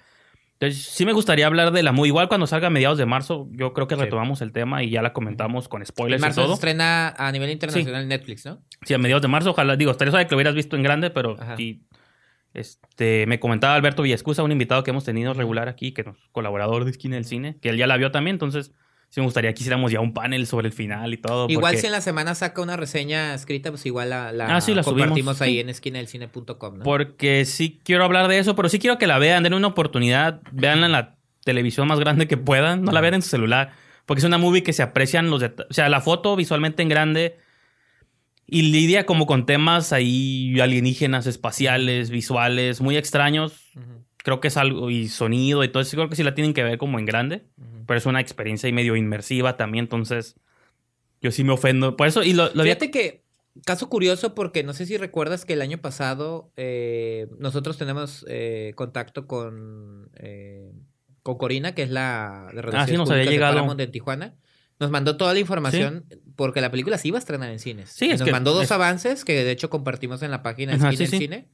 Entonces, 0.58 0.84
sí 0.84 1.04
me 1.04 1.12
gustaría 1.12 1.46
hablar 1.46 1.70
de 1.72 1.82
la 1.82 1.92
movie. 1.92 2.08
Igual 2.08 2.28
cuando 2.28 2.46
salga 2.46 2.68
a 2.68 2.70
mediados 2.70 2.96
de 2.96 3.04
marzo, 3.06 3.48
yo 3.50 3.74
creo 3.74 3.88
que 3.88 3.96
Sí. 3.96 4.00
retomamos 4.00 4.40
el 4.40 4.52
tema 4.52 4.82
y 4.84 4.88
ya 4.90 5.02
la 5.02 5.12
comentamos 5.12 5.68
con 5.68 5.82
En 5.82 5.86
spoilers 5.86 6.20
y 6.20 6.22
marzo 6.22 6.40
se 6.40 6.44
todo. 6.46 6.54
estrena 6.54 7.08
a 7.18 7.30
nivel 7.32 7.50
internacional 7.50 8.02
en 8.02 8.08
Netflix, 8.08 8.46
¿no? 8.46 8.62
Sí, 8.82 8.94
a 8.94 8.98
mediados 8.98 9.20
de 9.22 9.28
marzo, 9.28 9.50
ojalá, 9.50 9.76
digo, 9.76 9.90
estaría 9.90 10.12
suave 10.12 10.26
que 10.26 10.30
lo 10.30 10.36
hubieras 10.36 10.54
visto 10.54 10.76
en 10.76 10.82
grande, 10.84 11.10
pero 11.10 11.36
sí, 11.58 11.82
este, 12.54 13.26
me 13.26 13.38
comentaba 13.40 13.74
Alberto 13.74 14.02
Villescusa, 14.02 14.42
un 14.42 14.52
invitado 14.52 14.82
que 14.82 14.90
hemos 14.92 15.04
tenido 15.04 15.34
regular 15.34 15.68
aquí, 15.68 15.92
que 15.92 16.04
nos, 16.04 16.16
colaborador 16.32 16.84
de 16.84 16.90
Esquina 16.92 17.16
del 17.16 17.24
Cine, 17.26 17.58
que 17.60 17.68
él 17.68 17.76
ya 17.76 17.86
la 17.86 17.96
vio 17.96 18.10
también, 18.10 18.36
entonces 18.36 18.72
sí 19.08 19.20
me 19.20 19.24
gustaría 19.26 19.52
que 19.54 19.60
hiciéramos 19.60 19.90
ya 19.92 20.00
un 20.00 20.12
panel 20.12 20.46
sobre 20.46 20.66
el 20.68 20.72
final 20.72 21.12
y 21.14 21.16
todo. 21.16 21.46
Igual 21.48 21.72
porque, 21.72 21.80
si 21.80 21.86
en 21.86 21.92
la 21.92 22.00
semana 22.00 22.34
saca 22.34 22.60
una 22.60 22.76
reseña 22.76 23.34
escrita, 23.34 23.70
pues 23.70 23.86
igual 23.86 24.10
la, 24.10 24.32
la 24.32 24.56
Ah, 24.56 24.60
sí, 24.60 24.74
la 24.74 24.82
compartimos 24.82 25.38
subimos. 25.38 25.40
ahí 25.42 25.54
Sí. 25.54 25.60
en 25.60 25.68
esquinadelcine.com, 25.70 26.78
¿no? 26.78 26.84
Porque 26.84 27.44
sí 27.44 27.80
quiero 27.84 28.04
hablar 28.04 28.28
de 28.28 28.38
eso, 28.38 28.54
pero 28.56 28.68
sí 28.68 28.78
quiero 28.78 28.98
que 28.98 29.06
la 29.06 29.18
vean, 29.18 29.42
den 29.42 29.54
una 29.54 29.68
oportunidad, 29.68 30.40
veanla 30.52 30.86
en 30.86 30.92
la 30.92 31.16
televisión 31.44 31.86
más 31.88 32.00
grande 32.00 32.26
que 32.26 32.36
puedan, 32.36 32.82
no 32.82 32.92
la 32.92 33.00
vean 33.00 33.14
en 33.14 33.22
su 33.22 33.28
celular, 33.28 33.72
porque 34.04 34.18
es 34.18 34.24
una 34.24 34.38
movie 34.38 34.62
que 34.62 34.72
se 34.72 34.82
aprecian 34.82 35.30
los 35.30 35.40
detalles, 35.40 35.70
o 35.70 35.74
sea, 35.74 35.88
la 35.88 36.00
foto 36.00 36.34
visualmente 36.36 36.82
en 36.82 36.88
grande 36.88 37.36
y 38.48 38.62
lidia 38.62 39.06
como 39.06 39.26
con 39.26 39.46
temas 39.46 39.92
ahí 39.92 40.58
alienígenas, 40.60 41.26
espaciales, 41.26 42.10
visuales, 42.10 42.80
muy 42.80 42.96
extraños. 42.96 43.70
Ujú, 43.74 44.04
Creo 44.26 44.40
que 44.40 44.48
es 44.48 44.56
algo, 44.56 44.90
y 44.90 45.06
sonido 45.06 45.62
y 45.62 45.68
todo 45.68 45.80
eso, 45.84 45.96
creo 45.96 46.08
que 46.08 46.16
sí 46.16 46.24
la 46.24 46.34
tienen 46.34 46.52
que 46.52 46.64
ver 46.64 46.78
como 46.78 46.98
en 46.98 47.04
grande, 47.06 47.44
pero 47.86 47.96
es 47.96 48.06
una 48.06 48.20
experiencia 48.20 48.66
ahí 48.66 48.72
medio 48.72 48.96
inmersiva 48.96 49.56
también, 49.56 49.84
entonces 49.84 50.34
yo 51.22 51.30
sí 51.30 51.44
me 51.44 51.52
ofendo. 51.52 51.96
Por 51.96 52.08
eso, 52.08 52.24
y 52.24 52.32
lo, 52.32 52.52
lo 52.52 52.62
había- 52.62 52.74
Fíjate 52.74 52.90
que, 52.90 53.22
caso 53.64 53.88
curioso, 53.88 54.34
porque 54.34 54.64
no 54.64 54.72
sé 54.72 54.84
si 54.84 54.96
recuerdas 54.96 55.44
que 55.44 55.52
el 55.52 55.62
año 55.62 55.78
pasado 55.78 56.50
eh, 56.56 57.28
nosotros 57.38 57.78
tenemos 57.78 58.26
eh, 58.28 58.72
contacto 58.74 59.28
con, 59.28 60.10
eh, 60.16 60.72
con 61.22 61.38
Corina, 61.38 61.72
que 61.76 61.84
es 61.84 61.90
la 61.90 62.48
de 62.52 62.62
Relaciones 62.62 62.82
Ah, 62.82 62.86
sí, 62.92 62.96
nos 62.96 63.10
había 63.12 63.24
de 63.26 63.30
llegado. 63.30 63.76
En 63.78 63.90
Tijuana. 63.92 64.34
nos 64.80 64.90
mandó 64.90 65.16
toda 65.16 65.34
la 65.34 65.38
información 65.38 66.04
porque 66.34 66.60
la 66.60 66.72
película 66.72 66.98
se 66.98 67.06
iba 67.08 67.16
a 67.18 67.20
estrenar 67.20 67.48
en 67.50 67.60
cines. 67.60 67.90
Sí, 67.90 68.06
Y 68.06 68.10
es 68.10 68.18
nos 68.18 68.26
que- 68.26 68.32
mandó 68.32 68.52
dos 68.54 68.64
es- 68.64 68.72
avances 68.72 69.24
que 69.24 69.44
de 69.44 69.52
hecho 69.52 69.70
compartimos 69.70 70.20
en 70.22 70.32
la 70.32 70.42
página 70.42 70.72
de 70.72 70.78
Ajá, 70.78 70.90
sí, 70.92 71.04
en 71.04 71.10
sí. 71.10 71.18
Cine. 71.18 71.48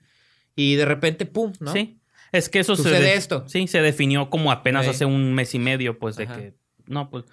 Y 0.56 0.74
de 0.76 0.86
repente, 0.86 1.26
pum, 1.26 1.52
¿no? 1.60 1.72
Sí. 1.74 1.98
Es 2.32 2.48
que 2.48 2.60
eso 2.60 2.74
se 2.76 2.82
Sucede 2.84 3.00
de- 3.02 3.14
esto. 3.14 3.44
Sí, 3.46 3.66
se 3.68 3.82
definió 3.82 4.30
como 4.30 4.50
apenas 4.50 4.88
hace 4.88 5.04
un 5.04 5.34
mes 5.34 5.54
y 5.54 5.58
medio, 5.58 5.98
pues, 5.98 6.16
de 6.16 6.24
Ajá. 6.24 6.36
que. 6.36 6.54
No, 6.86 7.10
pues. 7.10 7.24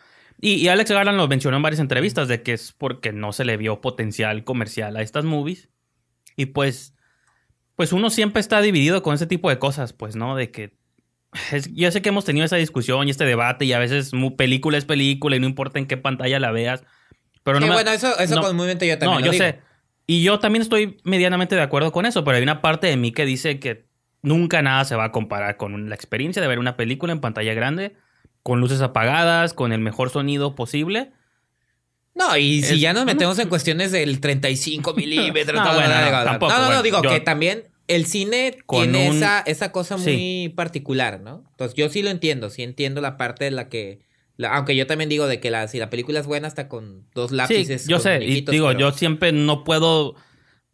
Y, 0.42 0.54
y 0.56 0.68
Alex 0.68 0.92
Garland 0.92 1.18
lo 1.18 1.28
mencionó 1.28 1.58
en 1.58 1.64
varias 1.64 1.80
entrevistas 1.80 2.28
de 2.28 2.42
que 2.44 2.54
es 2.54 2.74
porque 2.78 3.12
no 3.14 3.34
se 3.34 3.46
le 3.46 3.58
vio 3.58 3.82
potencial 3.82 4.44
comercial 4.44 4.96
a 4.98 5.02
estas 5.02 5.26
movies. 5.26 5.70
Y 6.36 6.48
pues. 6.48 6.94
Pues 7.76 7.94
uno 7.94 8.10
siempre 8.10 8.42
está 8.42 8.62
dividido 8.62 9.02
con 9.02 9.16
ese 9.16 9.26
tipo 9.26 9.50
de 9.50 9.58
cosas, 9.58 9.94
pues, 9.94 10.16
¿no? 10.18 10.36
De 10.36 10.52
que. 10.52 10.78
es- 11.52 11.74
yo 11.74 11.90
sé 11.92 12.02
que 12.02 12.10
hemos 12.10 12.26
tenido 12.26 12.46
esa 12.46 12.58
discusión 12.58 13.08
y 13.08 13.12
este 13.12 13.24
debate, 13.26 13.64
y 13.66 13.72
a 13.74 13.80
veces 13.80 14.12
película 14.38 14.78
es 14.78 14.84
película 14.86 15.36
y 15.36 15.40
no 15.40 15.46
importa 15.48 15.80
en 15.80 15.86
qué 15.88 15.96
pantalla 15.96 16.40
la 16.40 16.52
veas. 16.52 16.84
Pero 17.44 17.60
no 17.62 17.66
Sí, 17.68 17.70
me- 17.70 17.76
bueno, 17.76 17.92
eso, 17.92 18.20
eso 18.20 18.36
no- 18.36 18.42
comúnmente 18.42 18.86
yo 18.86 18.98
también 18.98 19.22
no, 19.22 19.26
lo 19.26 19.26
yo 19.28 19.32
digo. 19.32 19.46
sé. 19.46 19.60
Y 20.08 20.24
yo 20.24 20.40
también 20.40 20.62
estoy 20.64 20.98
medianamente 21.06 21.56
de 21.56 21.62
acuerdo 21.62 21.92
con 21.94 22.06
eso, 22.06 22.24
pero 22.26 22.36
hay 22.38 22.44
una 22.44 22.62
parte 22.62 22.88
de 22.88 22.98
mí 22.98 23.12
que 23.12 23.26
dice 23.26 23.60
que 23.60 23.88
nunca 24.22 24.62
nada 24.62 24.86
se 24.86 24.96
va 24.96 25.06
a 25.06 25.12
comparar 25.12 25.58
con 25.58 25.90
la 25.90 25.96
experiencia 25.96 26.42
de 26.42 26.48
ver 26.48 26.60
una 26.60 26.76
película 26.78 27.14
en 27.14 27.22
pantalla 27.22 27.54
grande, 27.54 27.96
con 28.44 28.60
luces 28.60 28.82
apagadas, 28.82 29.54
con 29.54 29.72
el 29.74 29.80
mejor 29.80 30.10
sonido 30.10 30.56
posible. 30.56 31.12
No, 32.16 32.36
y 32.38 32.64
si 32.64 32.76
Es- 32.76 32.82
ya 32.82 32.94
nos 32.94 33.06
metemos 33.34 33.40
en 33.40 33.50
cuestiones 33.50 33.92
del 33.92 34.20
35 34.20 34.94
milímetros, 34.94 35.56
No, 35.64 35.66
no, 35.66 35.74
bueno, 35.76 35.94
no, 35.96 36.24
tampoco, 36.24 36.52
no, 36.54 36.60
no, 36.60 36.66
bueno, 36.66 36.84
digo 36.84 37.02
yo- 37.04 37.10
que 37.10 37.20
también 37.20 37.66
el 37.88 38.06
cine 38.06 38.58
tiene 38.68 39.10
un- 39.10 39.18
esa, 39.18 39.40
esa 39.42 39.72
cosa 39.72 39.98
Sí. 39.98 40.04
muy 40.12 40.54
particular, 40.56 41.22
¿no? 41.22 41.44
Entonces 41.52 41.76
yo 41.76 41.90
sí 41.90 42.02
lo 42.04 42.10
entiendo, 42.10 42.50
sí 42.50 42.62
entiendo 42.64 43.02
la 43.02 43.18
parte 43.18 43.46
de 43.46 43.52
la 43.52 43.68
que, 43.70 44.00
la- 44.38 44.56
aunque 44.56 44.76
yo 44.76 44.86
también 44.86 45.10
digo 45.10 45.28
de 45.28 45.40
que 45.40 45.50
la, 45.50 45.68
si 45.68 45.80
la 45.80 45.90
película 45.90 46.20
es 46.20 46.28
buena 46.28 46.48
hasta 46.48 46.68
con 46.68 47.06
dos 47.16 47.32
Sí, 47.32 47.36
lápices. 47.36 47.88
yo 47.88 47.98
con 47.98 48.04
sé, 48.04 48.24
y 48.24 48.42
digo, 48.42 48.68
pero- 48.68 48.80
yo 48.80 48.92
siempre 48.92 49.32
no 49.32 49.64
puedo 49.64 50.16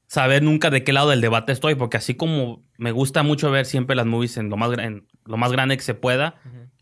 saber 0.07 0.43
nunca 0.43 0.69
de 0.69 0.83
qué 0.83 0.93
lado 0.93 1.09
del 1.09 1.21
debate 1.21 1.51
estoy, 1.51 1.75
porque 1.75 1.97
así 1.97 2.15
como 2.15 2.63
me 2.77 2.91
gusta 2.91 3.23
mucho 3.23 3.51
ver 3.51 3.65
siempre 3.65 3.95
las 3.95 4.05
movies 4.05 4.37
en 4.37 4.49
lo 4.49 4.57
más, 4.57 4.77
en 4.77 5.07
lo 5.25 5.37
más 5.37 5.51
grande 5.51 5.77
que 5.77 5.83
se 5.83 5.93
pueda, 5.93 6.35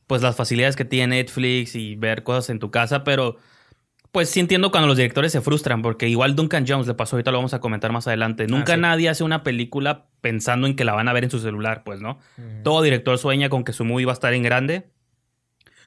pues 0.07 0.21
las 0.21 0.35
facilidades 0.35 0.75
que 0.75 0.85
tiene 0.85 1.17
Netflix 1.17 1.75
y 1.75 1.95
ver 1.95 2.23
cosas 2.23 2.49
en 2.49 2.59
tu 2.59 2.71
casa, 2.71 3.03
pero 3.03 3.37
pues 4.11 4.29
sí 4.29 4.39
entiendo 4.39 4.69
cuando 4.69 4.87
los 4.87 4.97
directores 4.97 5.31
se 5.31 5.41
frustran, 5.41 5.81
porque 5.81 6.07
igual 6.07 6.35
Duncan 6.35 6.65
Jones 6.67 6.85
le 6.85 6.93
pasó, 6.93 7.15
ahorita 7.15 7.31
lo 7.31 7.39
vamos 7.39 7.55
a 7.55 7.59
comentar 7.59 7.91
más 7.91 8.05
adelante, 8.05 8.45
nunca 8.45 8.75
sí. 8.75 8.79
nadie 8.79 9.09
hace 9.09 9.23
una 9.23 9.41
película 9.41 10.05
pensando 10.21 10.67
en 10.67 10.75
que 10.75 10.83
la 10.83 10.93
van 10.93 11.07
a 11.07 11.13
ver 11.13 11.23
en 11.23 11.31
su 11.31 11.39
celular, 11.39 11.83
pues, 11.83 11.99
¿no? 11.99 12.19
Todo 12.63 12.83
director 12.83 13.17
sueña 13.17 13.49
con 13.49 13.63
que 13.63 13.73
su 13.73 13.85
movie 13.85 14.05
va 14.05 14.11
a 14.11 14.13
estar 14.13 14.33
en 14.33 14.43
grande. 14.43 14.91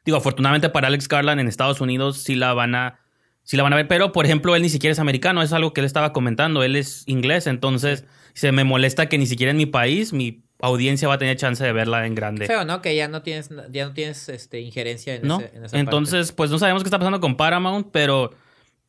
Digo, 0.04 0.18
afortunadamente 0.18 0.70
para 0.70 0.88
Alex 0.88 1.06
Garland 1.06 1.40
en 1.40 1.46
Estados 1.46 1.80
Unidos 1.80 2.18
sí 2.18 2.34
la 2.34 2.52
van 2.52 2.74
a 2.74 2.98
sí 3.46 3.56
la 3.56 3.62
van 3.62 3.72
a 3.72 3.76
ver, 3.76 3.88
pero 3.88 4.12
por 4.12 4.26
ejemplo, 4.26 4.54
él 4.54 4.60
ni 4.60 4.68
siquiera 4.68 4.92
es 4.92 4.98
americano, 4.98 5.40
es 5.40 5.54
algo 5.54 5.72
que 5.72 5.80
él 5.80 5.86
estaba 5.86 6.12
comentando, 6.12 6.62
él 6.62 6.76
es 6.76 7.02
inglés, 7.06 7.46
entonces 7.46 8.04
se 8.34 8.52
me 8.52 8.64
molesta 8.64 9.08
que 9.08 9.16
ni 9.16 9.24
siquiera 9.26 9.50
en 9.52 9.56
mi 9.56 9.64
país 9.64 10.12
mi 10.12 10.42
audiencia 10.60 11.08
va 11.08 11.14
a 11.14 11.18
tener 11.18 11.36
chance 11.38 11.64
de 11.64 11.72
verla 11.72 12.06
en 12.06 12.14
grande. 12.14 12.46
Feo, 12.46 12.64
¿no? 12.66 12.82
Que 12.82 12.94
ya 12.94 13.08
no 13.08 13.22
tienes, 13.22 13.48
ya 13.70 13.86
no 13.86 13.94
tienes 13.94 14.28
este, 14.28 14.60
injerencia 14.60 15.14
en, 15.14 15.22
¿no? 15.26 15.36
ese- 15.40 15.56
en 15.56 15.64
esa 15.64 15.72
parte. 15.72 15.78
Entonces, 15.78 16.32
pues 16.32 16.50
no 16.50 16.58
sabemos 16.58 16.82
qué 16.82 16.88
está 16.88 16.98
pasando 16.98 17.20
con 17.20 17.36
Paramount, 17.38 17.88
pero 17.92 18.32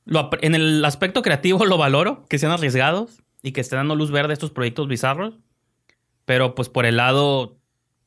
lo 0.05 0.29
en 0.41 0.55
el 0.55 0.83
aspecto 0.83 1.21
creativo 1.21 1.65
lo 1.65 1.77
valoro, 1.77 2.25
que 2.29 2.37
sean 2.39 2.51
arriesgados 2.51 3.21
y 3.43 3.51
que 3.53 3.61
estén 3.61 3.77
dando 3.79 3.95
luz 3.95 4.11
verde 4.11 4.31
a 4.31 4.33
estos 4.33 4.51
proyectos 4.51 4.87
bizarros. 4.87 5.35
Pero 6.25 6.55
pues 6.55 6.67
por 6.69 6.85
el 6.85 6.97
lado, 6.97 7.57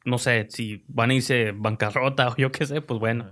no 0.04 0.18
sé, 0.18 0.46
si 0.50 0.84
van 0.88 1.10
a 1.10 1.14
irse 1.14 1.52
bancarrota 1.54 2.28
o 2.28 2.36
yo 2.36 2.50
qué 2.52 2.66
sé, 2.66 2.80
pues 2.82 2.98
bueno. 3.00 3.30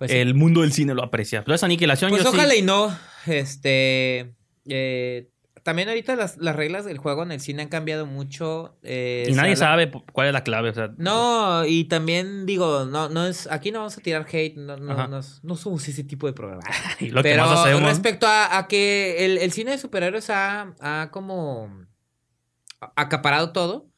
Pues 0.00 0.10
el 0.10 0.34
mundo 0.34 0.62
del 0.62 0.72
cine 0.72 0.94
lo 0.94 1.04
aprecia. 1.04 1.44
Aniquilación 1.62 2.10
Pues 2.10 2.24
yo 2.24 2.30
sí- 2.32 2.36
ojalá 2.36 2.56
y 2.56 2.62
no. 2.62 2.92
Este. 3.26 4.34
eh, 4.66 5.28
también 5.62 5.90
ahorita 5.90 6.16
las, 6.16 6.38
las 6.38 6.56
reglas 6.56 6.86
del 6.86 6.96
juego 6.96 7.22
en 7.22 7.32
el 7.32 7.40
cine 7.40 7.60
han 7.62 7.68
cambiado 7.68 8.06
mucho. 8.06 8.78
eh, 8.82 9.26
Y 9.28 9.32
nadie 9.32 9.56
sabe 9.56 9.90
cuál 10.12 10.28
es 10.28 10.32
la 10.32 10.42
clave. 10.42 10.70
O 10.70 10.74
sea, 10.74 10.90
No, 10.96 11.66
y 11.66 11.84
también 11.84 12.46
digo, 12.46 12.86
no, 12.86 13.10
no 13.10 13.26
es, 13.26 13.46
aquí 13.50 13.70
no 13.70 13.80
vamos 13.80 13.98
a 13.98 14.00
tirar 14.00 14.26
hate, 14.32 14.56
no, 14.56 14.78
no, 14.78 15.06
no, 15.06 15.20
no 15.42 15.56
somos 15.56 15.86
ese 15.86 16.02
tipo 16.02 16.26
de 16.26 16.32
programa. 16.32 16.62
y 16.98 17.08
lo 17.10 17.22
que 17.22 17.28
Pero 17.30 17.44
más 17.44 17.60
hacemos. 17.60 17.82
respecto 17.90 18.26
a, 18.26 18.56
a 18.56 18.68
que 18.68 19.26
el, 19.26 19.36
el 19.36 19.52
cine 19.52 19.72
de 19.72 19.78
superhéroes 19.78 20.30
ha, 20.30 20.74
ha 20.80 21.10
como 21.12 21.84
acaparado 22.96 23.52
todo 23.52 23.90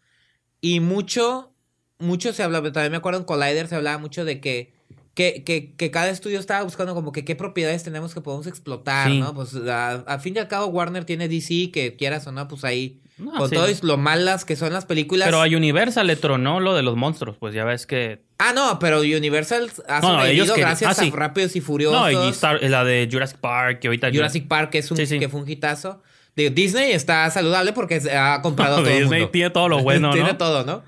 y 0.61 0.81
mucho, 0.81 1.55
mucho 1.99 2.33
se 2.33 2.43
hablaba, 2.43 2.73
también 2.73 2.91
me 2.93 2.99
acuerdo 2.99 3.21
en 3.21 3.25
Collider 3.25 3.69
se 3.69 3.77
hablaba 3.77 3.99
mucho 3.99 4.25
de 4.25 4.41
que, 4.41 4.75
que, 5.15 5.43
que, 5.45 5.73
que 5.77 5.91
cada 5.91 6.09
estudio 6.11 6.39
estaba 6.41 6.63
buscando 6.65 6.95
como 6.95 7.13
que 7.13 7.25
qué 7.25 7.37
propiedades 7.37 7.83
tenemos 7.85 8.15
que 8.15 8.21
podemos 8.23 8.47
explotar, 8.47 9.09
Sí. 9.09 9.21
¿no? 9.21 9.35
Pues 9.35 9.55
a, 9.55 9.97
a 10.07 10.19
fin 10.19 10.35
y 10.37 10.39
al 10.39 10.49
cabo 10.49 10.67
Warner 10.67 11.05
tiene 11.05 11.29
DC, 11.29 11.71
que 11.71 11.97
quieras 11.97 12.27
o 12.27 12.33
no, 12.33 12.49
pues 12.49 12.65
ahí, 12.65 12.99
No, 13.19 13.33
con 13.33 13.49
sí. 13.51 13.55
todo 13.55 13.67
lo 13.83 13.99
malas 13.99 14.45
que 14.47 14.57
son 14.57 14.73
las 14.73 14.87
películas. 14.87 15.27
Pero 15.29 15.43
a 15.43 15.47
Universal 15.47 16.07
le 16.07 16.17
tronó 16.17 16.61
lo 16.61 16.75
de 16.75 16.83
los 16.83 16.97
monstruos. 16.97 17.37
Pues 17.39 17.53
ya 17.55 17.65
ves 17.65 17.87
que. 17.87 18.23
Ah, 18.39 18.53
no, 18.55 18.79
pero 18.79 19.01
Universal 19.01 19.71
ha 19.87 20.01
No, 20.01 20.17
no, 20.17 20.25
ellos 20.25 20.51
gracias 20.57 20.99
ah, 20.99 21.03
sí. 21.03 21.11
a 21.13 21.17
Rápidos 21.17 21.55
y 21.57 21.61
Furiosos. 21.61 22.01
No, 22.01 22.11
y 22.27 22.31
Star- 22.31 22.63
la 22.63 22.83
de 22.83 23.07
Jurassic 23.13 23.37
Park, 23.39 23.81
que 23.81 23.89
ahorita. 23.89 24.11
Jurassic 24.11 24.49
Park, 24.49 24.71
que, 24.71 24.79
es 24.79 24.91
un, 24.91 24.97
que 24.97 25.29
fue 25.29 25.41
un 25.43 25.49
hitazo. 25.49 26.03
Disney 26.35 26.93
está 26.93 27.31
saludable 27.31 27.75
porque 27.75 27.97
ha 28.11 28.41
comprado 28.41 28.77
todo 28.81 28.89
el 28.89 29.01
Disney 29.03 29.21
mundo. 29.21 29.31
tiene 29.31 29.51
todo 29.51 29.69
lo 29.69 29.79
bueno, 29.83 30.13
Tiene 30.15 30.33
todo, 30.35 30.65
¿no? 30.65 30.83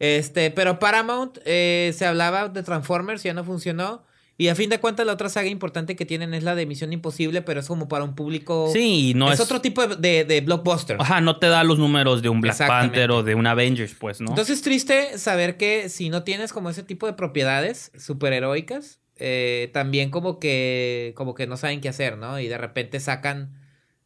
Este, 0.00 0.50
pero 0.50 0.78
Paramount 0.80 1.38
eh, 1.44 1.92
se 1.94 2.04
hablaba 2.06 2.48
de 2.48 2.62
Transformers, 2.64 3.22
ya 3.22 3.32
no 3.34 3.44
funcionó. 3.44 4.02
Y 4.38 4.48
a 4.48 4.54
fin 4.54 4.70
de 4.70 4.80
cuentas, 4.80 5.04
la 5.04 5.12
otra 5.12 5.28
saga 5.28 5.48
importante 5.48 5.94
que 5.96 6.06
tienen 6.06 6.32
es 6.32 6.42
la 6.42 6.54
de 6.54 6.64
Misión 6.64 6.94
Imposible, 6.94 7.42
pero 7.42 7.60
es 7.60 7.66
como 7.66 7.88
para 7.88 8.04
un 8.04 8.14
público. 8.14 8.70
Sí, 8.72 9.12
no 9.14 9.28
es, 9.30 9.34
es. 9.34 9.40
otro 9.44 9.60
tipo 9.60 9.86
de, 9.86 9.96
de- 9.96 10.24
de 10.24 10.40
blockbuster. 10.40 10.96
Ajá, 10.98 11.20
no 11.20 11.38
te 11.38 11.48
da 11.48 11.62
los 11.62 11.78
números 11.78 12.22
de 12.22 12.30
un 12.30 12.40
Black. 12.40 12.56
Panther 12.66 13.10
o 13.10 13.22
de 13.22 13.34
un 13.34 13.46
Avengers, 13.46 13.94
pues, 14.00 14.22
¿no? 14.22 14.30
Entonces 14.30 14.56
es 14.56 14.62
triste 14.62 15.18
saber 15.18 15.58
que 15.58 15.90
si 15.90 16.08
no 16.08 16.22
tienes 16.22 16.54
como 16.54 16.70
ese 16.70 16.82
tipo 16.82 17.06
de 17.06 17.12
propiedades 17.12 17.92
superheroicas, 17.98 19.00
eh, 19.16 19.68
también 19.74 20.10
como 20.10 20.38
que, 20.38 21.12
como 21.16 21.34
que 21.34 21.46
no 21.46 21.58
saben 21.58 21.82
qué 21.82 21.90
hacer, 21.90 22.16
¿no? 22.16 22.40
Y 22.40 22.48
de 22.48 22.56
repente 22.56 22.98
sacan 23.00 23.59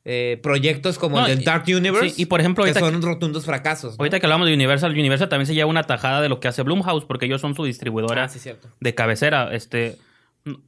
eh, 0.04 0.38
proyectos 0.42 0.98
como 0.98 1.18
No, 1.20 1.26
el 1.26 1.36
del 1.36 1.44
Dark 1.44 1.64
Universe, 1.66 2.10
sí, 2.10 2.22
y 2.22 2.26
por 2.26 2.40
ejemplo, 2.40 2.64
que 2.64 2.74
son 2.74 3.00
rotundos 3.00 3.44
fracasos. 3.46 3.92
¿no? 3.94 4.02
Ahorita 4.02 4.20
que 4.20 4.26
hablamos 4.26 4.46
de 4.46 4.52
Universal, 4.54 4.92
Universal 4.92 5.28
también 5.30 5.46
se 5.46 5.54
lleva 5.54 5.68
una 5.70 5.84
tajada 5.84 6.20
de 6.20 6.28
lo 6.28 6.40
que 6.40 6.48
hace 6.48 6.62
Blumhouse, 6.62 7.04
porque 7.06 7.24
ellos 7.26 7.40
son 7.40 7.54
su 7.54 7.64
distribuidora 7.64 8.24
Ah, 8.24 8.28
sí, 8.28 8.50
de 8.80 8.94
cabecera. 8.94 9.54
Este, 9.54 9.96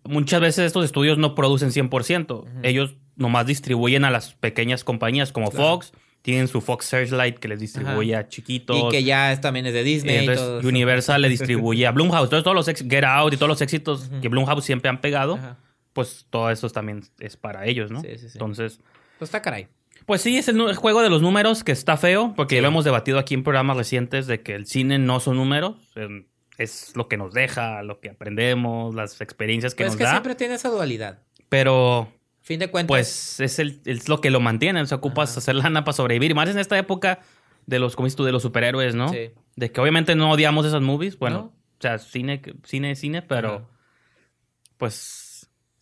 muchas 0.04 0.40
veces 0.40 0.64
estos 0.66 0.84
estudios 0.84 1.18
no 1.18 1.34
producen 1.34 1.70
100%. 1.70 2.44
Ellos 2.62 2.94
nomás 3.16 3.46
distribuyen 3.46 4.04
a 4.04 4.10
las 4.10 4.34
pequeñas 4.34 4.84
compañías 4.84 5.32
como 5.32 5.50
Claro. 5.50 5.66
Fox. 5.68 5.92
Tienen 6.22 6.48
su 6.48 6.60
Fox 6.60 6.86
Searchlight 6.86 7.38
que 7.38 7.46
les 7.46 7.60
distribuye 7.60 8.16
a 8.16 8.28
chiquitos. 8.28 8.76
Y 8.76 8.88
que 8.90 9.04
ya 9.04 9.32
es- 9.32 9.40
también 9.40 9.64
es 9.66 9.72
de 9.74 9.80
Eh, 9.80 9.84
Disney. 9.84 10.26
y 10.26 10.28
eso. 10.30 10.58
Universal 10.64 11.22
le 11.22 11.28
distribuye 11.28 11.86
a 11.86 11.92
Blumhouse. 11.92 12.24
Entonces 12.24 12.42
todos 12.42 12.56
los 12.56 12.66
ex- 12.68 12.82
Get 12.88 13.04
Out 13.04 13.34
y 13.34 13.36
todos 13.36 13.48
los 13.48 13.60
éxitos 13.60 14.10
que 14.20 14.28
Blumhouse 14.28 14.64
siempre 14.64 14.88
han 14.88 15.00
pegado, 15.00 15.34
Ajá. 15.36 15.58
pues 15.92 16.26
todo 16.28 16.50
eso 16.50 16.68
también 16.70 17.04
es 17.20 17.36
para 17.36 17.66
ellos, 17.66 17.92
¿no? 17.92 18.00
Sí, 18.00 18.08
sí, 18.16 18.28
sí. 18.28 18.28
Entonces, 18.32 18.80
Pues 19.18 19.28
está 19.28 19.42
caray. 19.42 19.68
pues 20.06 20.20
sí, 20.22 20.36
es 20.36 20.48
el, 20.48 20.60
el 20.60 20.76
juego 20.76 21.02
de 21.02 21.10
los 21.10 21.22
números 21.22 21.64
que 21.64 21.72
está 21.72 21.96
feo, 21.96 22.32
porque 22.36 22.56
ya 22.56 22.62
lo 22.62 22.68
hemos 22.68 22.84
debatido 22.84 23.18
aquí 23.18 23.34
en 23.34 23.42
programas 23.42 23.76
recientes 23.76 24.26
de 24.26 24.42
que 24.42 24.54
el 24.54 24.66
cine 24.66 24.98
no 24.98 25.20
son 25.20 25.36
números, 25.36 25.76
em, 25.96 26.26
es 26.58 26.92
lo 26.96 27.08
que 27.08 27.16
nos 27.16 27.32
deja, 27.34 27.82
lo 27.82 28.00
que 28.00 28.10
aprendemos, 28.10 28.94
las 28.94 29.20
experiencias 29.20 29.74
que 29.74 29.84
Pues 29.84 29.88
nos 29.88 29.94
es 29.94 29.98
que 29.98 30.04
da, 30.04 30.10
siempre 30.12 30.34
tiene 30.34 30.54
esa 30.54 30.68
dualidad. 30.70 31.18
pero 31.48 32.12
Fin 32.42 32.60
de 32.60 32.70
cuentas. 32.70 32.88
pues 32.88 33.40
es, 33.40 33.58
el, 33.58 33.80
es 33.84 34.08
lo 34.08 34.20
que 34.20 34.30
lo 34.30 34.38
mantiene, 34.40 34.80
o 34.80 34.86
sea, 34.86 34.98
ocupas 34.98 35.30
Ajá. 35.32 35.38
hacer 35.38 35.54
lana 35.56 35.84
para 35.84 35.94
sobrevivir, 35.94 36.34
más 36.34 36.48
en 36.48 36.58
esta 36.58 36.78
época 36.78 37.20
de 37.66 37.78
los, 37.80 37.96
como 37.96 38.06
dices 38.06 38.16
tú, 38.16 38.22
de 38.24 38.30
los 38.32 38.42
superhéroes, 38.42 38.94
¿no? 38.94 39.08
Sí. 39.08 39.30
De 39.56 39.72
que 39.72 39.80
obviamente 39.80 40.14
no 40.14 40.30
odiamos 40.30 40.64
esas 40.64 40.80
movies, 40.82 41.18
bueno, 41.18 41.36
No. 41.36 41.44
o 41.46 41.80
sea, 41.80 41.98
cine, 41.98 42.40
cine, 42.64 42.94
cine, 42.94 43.22
pero 43.22 43.48
Ajá. 43.56 43.64
pues 44.76 44.94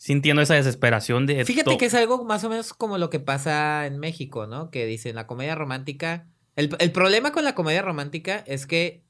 sintiendo 0.04 0.42
esa 0.42 0.52
desesperación 0.52 1.24
de... 1.24 1.46
Fíjate 1.46 1.78
que 1.78 1.86
es 1.86 1.94
algo 1.94 2.24
más 2.24 2.44
o 2.44 2.50
menos 2.50 2.74
como 2.74 2.98
lo 2.98 3.08
que 3.08 3.20
pasa 3.20 3.86
en 3.86 3.98
México, 3.98 4.46
¿no? 4.46 4.70
Que 4.70 4.84
dicen 4.84 5.14
la 5.14 5.26
comedia 5.26 5.54
romántica. 5.54 6.26
El, 6.56 6.76
el 6.78 6.92
problema 6.92 7.32
con 7.32 7.42
la 7.42 7.54
comedia 7.54 7.80
romántica 7.80 8.44
es 8.46 8.66
que 8.66 9.02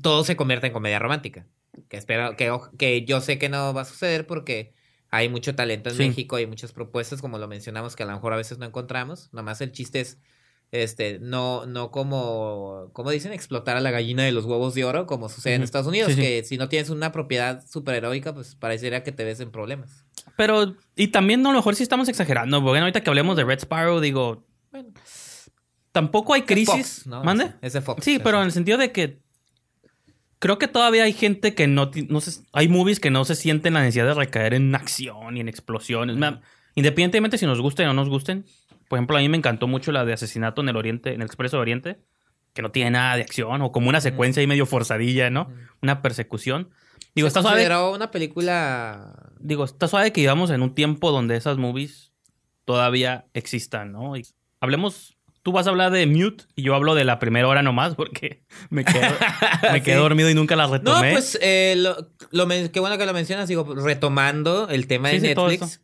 todo 0.00 0.24
se 0.24 0.36
convierte 0.36 0.68
en 0.68 0.72
comedia 0.72 0.98
romántica. 0.98 1.46
Que 1.90 1.98
espero, 1.98 2.36
que, 2.36 2.50
que 2.78 3.04
yo 3.04 3.20
sé 3.20 3.38
que 3.38 3.50
no 3.50 3.74
va 3.74 3.82
a 3.82 3.84
suceder 3.84 4.26
porque 4.26 4.72
hay 5.10 5.28
mucho 5.28 5.54
talento 5.54 5.90
en 5.90 5.96
Sí. 5.96 6.08
México, 6.08 6.36
hay 6.36 6.46
muchas 6.46 6.72
propuestas, 6.72 7.20
como 7.20 7.36
lo 7.36 7.46
mencionamos, 7.46 7.94
que 7.94 8.04
a 8.04 8.06
lo 8.06 8.12
mejor 8.12 8.32
a 8.32 8.36
veces 8.36 8.56
no 8.56 8.64
encontramos. 8.64 9.28
Nomás 9.34 9.60
el 9.60 9.72
chiste 9.72 10.00
es, 10.00 10.18
este, 10.72 11.18
no, 11.20 11.66
no 11.66 11.90
como, 11.90 12.88
como 12.94 13.10
dicen, 13.10 13.34
explotar 13.34 13.76
a 13.76 13.80
la 13.80 13.90
gallina 13.90 14.22
de 14.24 14.32
los 14.32 14.46
huevos 14.46 14.72
de 14.74 14.84
oro, 14.84 15.04
como 15.06 15.28
sucede 15.28 15.54
en 15.56 15.60
Ujú. 15.60 15.64
Estados 15.66 15.86
Unidos, 15.88 16.12
Sí, 16.12 16.14
sí. 16.14 16.20
que 16.22 16.44
si 16.44 16.56
no 16.56 16.70
tienes 16.70 16.88
una 16.88 17.12
propiedad 17.12 17.62
superheroica, 17.68 18.32
pues 18.32 18.54
parecería 18.54 19.02
que 19.02 19.12
te 19.12 19.24
ves 19.24 19.40
en 19.40 19.50
problemas. 19.50 20.06
Pero, 20.36 20.76
y 20.96 21.08
también 21.08 21.42
no, 21.42 21.50
a 21.50 21.52
lo 21.52 21.58
mejor 21.58 21.74
sí 21.76 21.82
estamos 21.82 22.08
exagerando, 22.08 22.62
porque 22.62 22.78
ahorita 22.80 23.02
que 23.02 23.10
hablemos 23.10 23.36
de 23.36 23.44
Red 23.44 23.58
Sparrow, 23.60 24.00
digo, 24.00 24.46
Bueno, 24.70 24.90
tampoco 25.92 26.34
hay 26.34 26.42
crisis. 26.42 26.68
Fox, 27.02 27.06
¿no? 27.06 27.24
¿Mande? 27.24 27.52
Es 27.62 27.72
de 27.72 27.80
Fox. 27.80 28.04
Sí, 28.04 28.18
pero 28.22 28.38
en 28.38 28.44
el 28.46 28.52
sentido 28.52 28.78
de 28.78 28.92
que 28.92 29.20
Creo 30.38 30.58
que 30.58 30.68
todavía 30.68 31.04
hay 31.04 31.12
gente 31.12 31.54
que 31.54 31.66
no, 31.66 31.90
no 32.08 32.20
se, 32.22 32.40
hay 32.54 32.66
movies 32.66 32.98
que 32.98 33.10
no 33.10 33.26
se 33.26 33.34
sienten 33.34 33.74
la 33.74 33.80
necesidad 33.82 34.06
de 34.06 34.14
recaer 34.14 34.54
en 34.54 34.74
acción 34.74 35.36
y 35.36 35.40
en 35.40 35.48
explosiones. 35.50 36.16
Me- 36.16 36.40
Independientemente 36.76 37.36
si 37.36 37.44
nos 37.44 37.60
gusten 37.60 37.86
o 37.88 37.92
no 37.92 38.00
nos 38.00 38.08
gusten. 38.08 38.46
Por 38.88 38.96
ejemplo, 38.98 39.18
a 39.18 39.20
mí 39.20 39.28
me 39.28 39.36
encantó 39.36 39.66
mucho 39.66 39.92
la 39.92 40.06
de 40.06 40.14
asesinato 40.14 40.62
en 40.62 40.70
el 40.70 40.76
Oriente, 40.76 41.10
en 41.12 41.20
el 41.20 41.26
Expreso 41.26 41.58
de 41.58 41.60
Oriente, 41.60 41.98
que 42.54 42.62
no 42.62 42.70
tiene 42.70 42.92
nada 42.92 43.16
de 43.16 43.22
acción 43.22 43.60
o 43.60 43.70
como 43.70 43.90
una 43.90 44.00
secuencia 44.00 44.40
ahí 44.40 44.46
medio 44.46 44.64
forzadilla, 44.64 45.28
¿no? 45.28 45.50
Una 45.82 46.00
persecución. 46.00 46.70
Digo, 47.14 47.26
está 47.28 47.42
suave. 47.42 47.66
una 47.92 48.10
película... 48.10 49.32
Digo, 49.40 49.64
está 49.64 49.88
suave 49.88 50.12
que 50.12 50.20
vivamos 50.20 50.50
en 50.50 50.62
un 50.62 50.74
tiempo 50.74 51.10
donde 51.10 51.36
esas 51.36 51.56
movies 51.58 52.12
todavía 52.64 53.26
existan, 53.34 53.92
¿no? 53.92 54.16
Y 54.16 54.26
hablemos, 54.60 55.16
tú 55.42 55.50
vas 55.52 55.66
a 55.66 55.70
hablar 55.70 55.90
de 55.90 56.06
Mute 56.06 56.44
y 56.54 56.62
yo 56.62 56.74
hablo 56.74 56.94
de 56.94 57.04
la 57.04 57.18
primera 57.18 57.48
hora 57.48 57.62
nomás 57.62 57.94
porque 57.94 58.44
me 58.70 58.84
quedé, 58.84 59.08
me 59.72 59.82
quedé 59.82 59.94
Sí. 59.96 60.00
dormido 60.00 60.30
y 60.30 60.34
nunca 60.34 60.54
la 60.56 60.66
No, 60.66 60.72
retomé. 60.74 61.12
pues 61.12 61.38
eh, 61.42 61.74
lo, 61.76 62.10
lo 62.30 62.46
qué 62.70 62.80
bueno 62.80 62.96
que 62.98 63.06
lo 63.06 63.12
mencionas, 63.14 63.48
digo, 63.48 63.64
retomando 63.74 64.68
el 64.68 64.86
tema 64.86 65.10
Sí, 65.10 65.18
de 65.18 65.20
sí, 65.20 65.34
Netflix. 65.34 65.80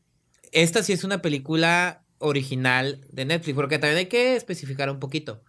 Esta 0.53 0.83
sí 0.83 0.93
es 0.93 1.03
una 1.03 1.23
película 1.23 2.05
original 2.19 3.01
de 3.11 3.25
Netflix, 3.25 3.55
porque 3.57 3.79
también 3.79 3.99
hay 3.99 4.07
que 4.07 4.37
especificar 4.37 4.91
un 4.91 5.01
poquito. 5.01 5.43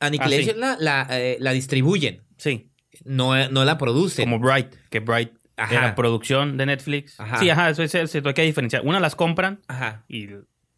Annihilation 0.00 0.58
la, 0.60 0.76
la, 0.80 1.06
eh, 1.10 1.36
la 1.40 1.52
distribuyen, 1.52 2.22
sí, 2.36 2.70
no, 3.04 3.48
no 3.48 3.64
la 3.64 3.78
producen. 3.78 4.24
como 4.30 4.38
Bright, 4.38 4.74
que 4.90 5.00
Bright 5.00 5.32
Ajá. 5.56 5.74
era 5.74 5.94
producción 5.94 6.56
de 6.56 6.66
Netflix. 6.66 7.18
Ajá. 7.20 7.38
Sí, 7.38 7.48
ajá, 7.50 7.70
eso 7.70 7.82
es 7.82 7.90
cierto, 7.92 8.28
hay 8.28 8.34
que 8.34 8.42
diferenciar. 8.42 8.82
Una 8.84 9.00
las 9.00 9.14
compran 9.14 9.60
Ajá. 9.68 10.04
y 10.08 10.28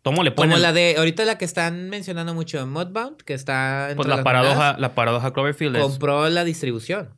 tomo 0.02 0.22
le 0.22 0.30
ponen 0.30 0.50
Como 0.52 0.62
la 0.62 0.72
de, 0.72 0.94
ahorita 0.98 1.24
la 1.24 1.38
que 1.38 1.44
están 1.44 1.88
mencionando 1.90 2.34
mucho 2.34 2.60
en 2.60 2.68
Mudbound, 2.70 3.16
que 3.22 3.34
está 3.34 3.90
pues 3.96 4.06
la 4.08 4.16
las 4.16 4.24
paradoja, 4.24 4.54
nominadas, 4.54 4.80
la 4.80 4.94
paradoja 4.94 5.32
Cloverfield 5.32 5.76
es- 5.76 5.82
compró 5.82 6.28
la 6.28 6.44
distribución. 6.44 7.10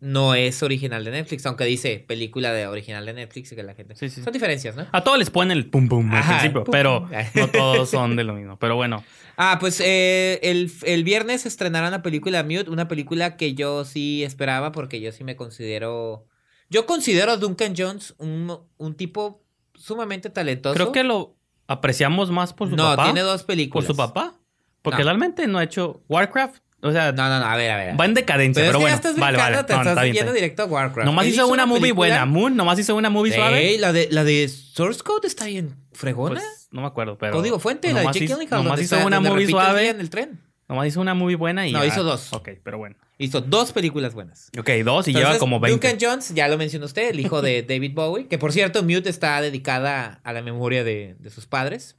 No 0.00 0.34
es 0.34 0.62
original 0.62 1.04
de 1.04 1.10
Netflix, 1.10 1.44
aunque 1.46 1.64
dice 1.64 2.04
película 2.06 2.52
de 2.52 2.66
original 2.66 3.04
de 3.06 3.14
Netflix 3.14 3.50
y 3.52 3.56
que 3.56 3.62
la 3.62 3.74
gente... 3.74 3.96
Sí, 3.96 4.08
sí. 4.10 4.22
Son 4.22 4.32
diferencias, 4.32 4.76
¿no? 4.76 4.86
A 4.92 5.02
todos 5.02 5.18
les 5.18 5.30
ponen 5.30 5.56
el 5.56 5.66
pum 5.68 5.88
pum 5.88 6.08
al 6.12 6.18
Ajá, 6.18 6.32
principio, 6.38 6.62
pum, 6.64 6.70
pero 6.72 7.00
pum. 7.08 7.10
no 7.34 7.48
todos 7.48 7.90
son 7.90 8.14
de 8.16 8.24
lo 8.24 8.34
mismo. 8.34 8.58
Pero 8.58 8.76
bueno, 8.76 9.02
Ah, 9.38 9.58
pues 9.60 9.80
eh, 9.84 10.38
el, 10.42 10.70
el 10.84 11.04
viernes 11.04 11.44
estrenará 11.46 11.88
una 11.88 12.02
película 12.02 12.42
Mute, 12.42 12.70
una 12.70 12.86
película 12.88 13.36
que 13.36 13.54
yo 13.54 13.84
sí 13.84 14.22
esperaba 14.24 14.72
porque 14.72 15.00
yo 15.00 15.10
sí 15.12 15.24
me 15.24 15.36
considero... 15.36 16.26
Yo 16.70 16.86
considero 16.86 17.32
a 17.32 17.36
Duncan 17.36 17.74
Jones 17.76 18.14
un, 18.18 18.56
un 18.76 18.94
tipo 18.94 19.42
sumamente 19.74 20.30
talentoso. 20.30 20.74
creo 20.74 20.92
que 20.92 21.02
lo 21.04 21.36
apreciamos 21.66 22.30
más 22.30 22.52
por 22.52 22.70
su 22.70 22.76
no, 22.76 22.84
papá. 22.84 23.04
tiene 23.04 23.20
dos 23.22 23.42
por 23.42 23.46
películas. 23.48 23.86
su 23.86 23.96
papá. 23.96 24.34
Porque 24.82 24.98
No. 25.02 25.04
realmente 25.04 25.46
no 25.48 25.58
ha 25.58 25.64
hecho 25.64 26.02
Warcraft. 26.08 26.62
O 26.82 26.92
sea, 26.92 27.12
No, 27.12 27.28
no, 27.28 27.40
no, 27.40 27.46
a 27.46 27.56
ver, 27.56 27.70
a 27.70 27.76
ver. 27.78 28.00
va 28.00 28.04
en 28.04 28.14
decadencia, 28.14 28.60
Pero, 28.62 28.72
pero, 28.72 28.80
bueno. 28.80 28.92
ya 28.92 28.96
estás 28.96 29.16
vale, 29.16 29.38
vale. 29.38 29.56
te 29.64 29.72
No, 29.72 29.78
estás 29.80 29.86
está 29.92 30.02
bien, 30.02 30.14
yendo 30.14 30.32
bien. 30.32 30.42
directo 30.44 30.62
a 30.62 30.66
Warcraft. 30.66 31.06
Nomás 31.06 31.26
hizo 31.26 31.46
una 31.48 31.66
movie 31.66 31.92
buena. 31.92 32.26
Moon, 32.26 32.54
nomás 32.56 32.78
hizo 32.78 32.94
una 32.94 33.10
movie 33.10 33.32
suave. 33.34 33.76
La 33.78 33.92
de, 33.92 34.08
la 34.10 34.24
de 34.24 34.48
Source 34.48 35.02
Code 35.02 35.26
está 35.26 35.46
bien 35.46 35.74
fregona. 35.92 36.40
Pues, 36.40 36.68
no 36.70 36.82
me 36.82 36.86
acuerdo, 36.86 37.16
pero. 37.18 37.32
Código 37.32 37.58
fuente, 37.58 37.92
la 37.92 38.00
de 38.00 38.06
Jake 38.06 38.26
Gyllenhaal, 38.26 38.62
Nomás 38.64 38.80
hizo 38.80 38.94
está- 38.96 39.06
una 39.06 39.20
movie 39.20 39.46
suave. 39.48 39.88
en 39.88 40.00
el 40.00 40.10
tren. 40.10 40.40
Nomás 40.68 40.88
hizo 40.88 41.00
una 41.00 41.14
movie 41.14 41.36
buena 41.36 41.66
y. 41.66 41.72
No, 41.72 41.80
ya. 41.80 41.86
hizo 41.86 42.02
dos. 42.02 42.32
Ok, 42.32 42.50
pero 42.62 42.76
bueno. 42.78 42.96
Hizo 43.18 43.40
dos 43.40 43.72
películas 43.72 44.12
buenas. 44.14 44.50
Ok, 44.58 44.68
dos 44.84 45.08
y 45.08 45.14
lleva 45.14 45.38
como 45.38 45.58
20. 45.60 45.88
Duncan 45.88 45.98
Jones, 46.10 46.34
ya 46.34 46.48
lo 46.48 46.58
mencionó 46.58 46.84
usted, 46.86 47.08
el 47.10 47.20
hijo 47.20 47.40
de 47.40 47.62
David 47.68 47.92
Bowie, 47.94 48.26
que 48.26 48.36
por 48.36 48.52
cierto, 48.52 48.82
Mute 48.82 49.08
está 49.08 49.40
dedicada 49.40 50.20
a 50.22 50.32
la 50.34 50.42
memoria 50.42 50.84
de, 50.84 51.16
de 51.18 51.30
sus 51.30 51.46
padres. 51.46 51.96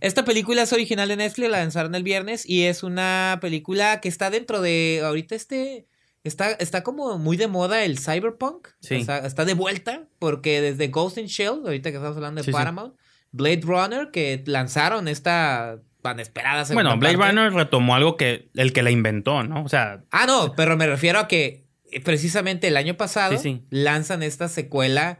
Esta 0.00 0.24
película 0.24 0.62
es 0.62 0.72
original 0.72 1.08
de 1.08 1.16
Netflix, 1.16 1.50
la 1.50 1.58
lanzaron 1.58 1.94
el 1.94 2.02
viernes 2.02 2.48
y 2.48 2.64
es 2.64 2.82
una 2.82 3.38
película 3.40 4.00
que 4.00 4.08
está 4.08 4.30
dentro 4.30 4.60
de, 4.60 5.02
ahorita 5.04 5.34
este, 5.34 5.86
está, 6.24 6.52
está 6.52 6.82
como 6.82 7.18
muy 7.18 7.36
de 7.36 7.46
moda 7.48 7.84
el 7.84 7.98
cyberpunk, 7.98 8.68
Sí. 8.80 8.96
está, 8.96 9.18
está 9.26 9.44
de 9.44 9.54
vuelta, 9.54 10.08
porque 10.18 10.60
desde 10.60 10.88
Ghost 10.88 11.18
in 11.18 11.26
Shell, 11.26 11.60
ahorita 11.64 11.90
que 11.90 11.96
estamos 11.96 12.16
hablando 12.16 12.40
de 12.40 12.44
Sí, 12.44 12.50
sí. 12.50 12.56
Paramount, 12.56 12.94
Blade 13.32 13.60
Runner, 13.64 14.10
que 14.10 14.42
lanzaron 14.46 15.08
esta 15.08 15.78
tan 16.02 16.20
esperada 16.20 16.64
Bueno, 16.72 16.96
Blade 16.98 17.18
parte. 17.18 17.32
Runner 17.32 17.52
retomó 17.52 17.94
algo 17.96 18.16
que 18.16 18.48
el 18.54 18.72
que 18.72 18.82
la 18.84 18.92
inventó, 18.92 19.42
¿no? 19.42 19.64
O 19.64 19.68
sea, 19.68 20.04
Ah, 20.12 20.24
no, 20.26 20.54
pero 20.56 20.76
me 20.76 20.86
refiero 20.86 21.18
a 21.18 21.26
que 21.26 21.66
eh, 21.90 22.00
precisamente 22.00 22.68
el 22.68 22.76
año 22.76 22.96
pasado 22.96 23.36
lanzan 23.70 24.22
esta 24.22 24.48
secuela 24.48 25.18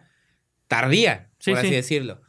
tardía, 0.68 1.31
por 1.45 1.59
así 1.59 1.68
sí. 1.68 1.74
decirlo. 1.74 2.20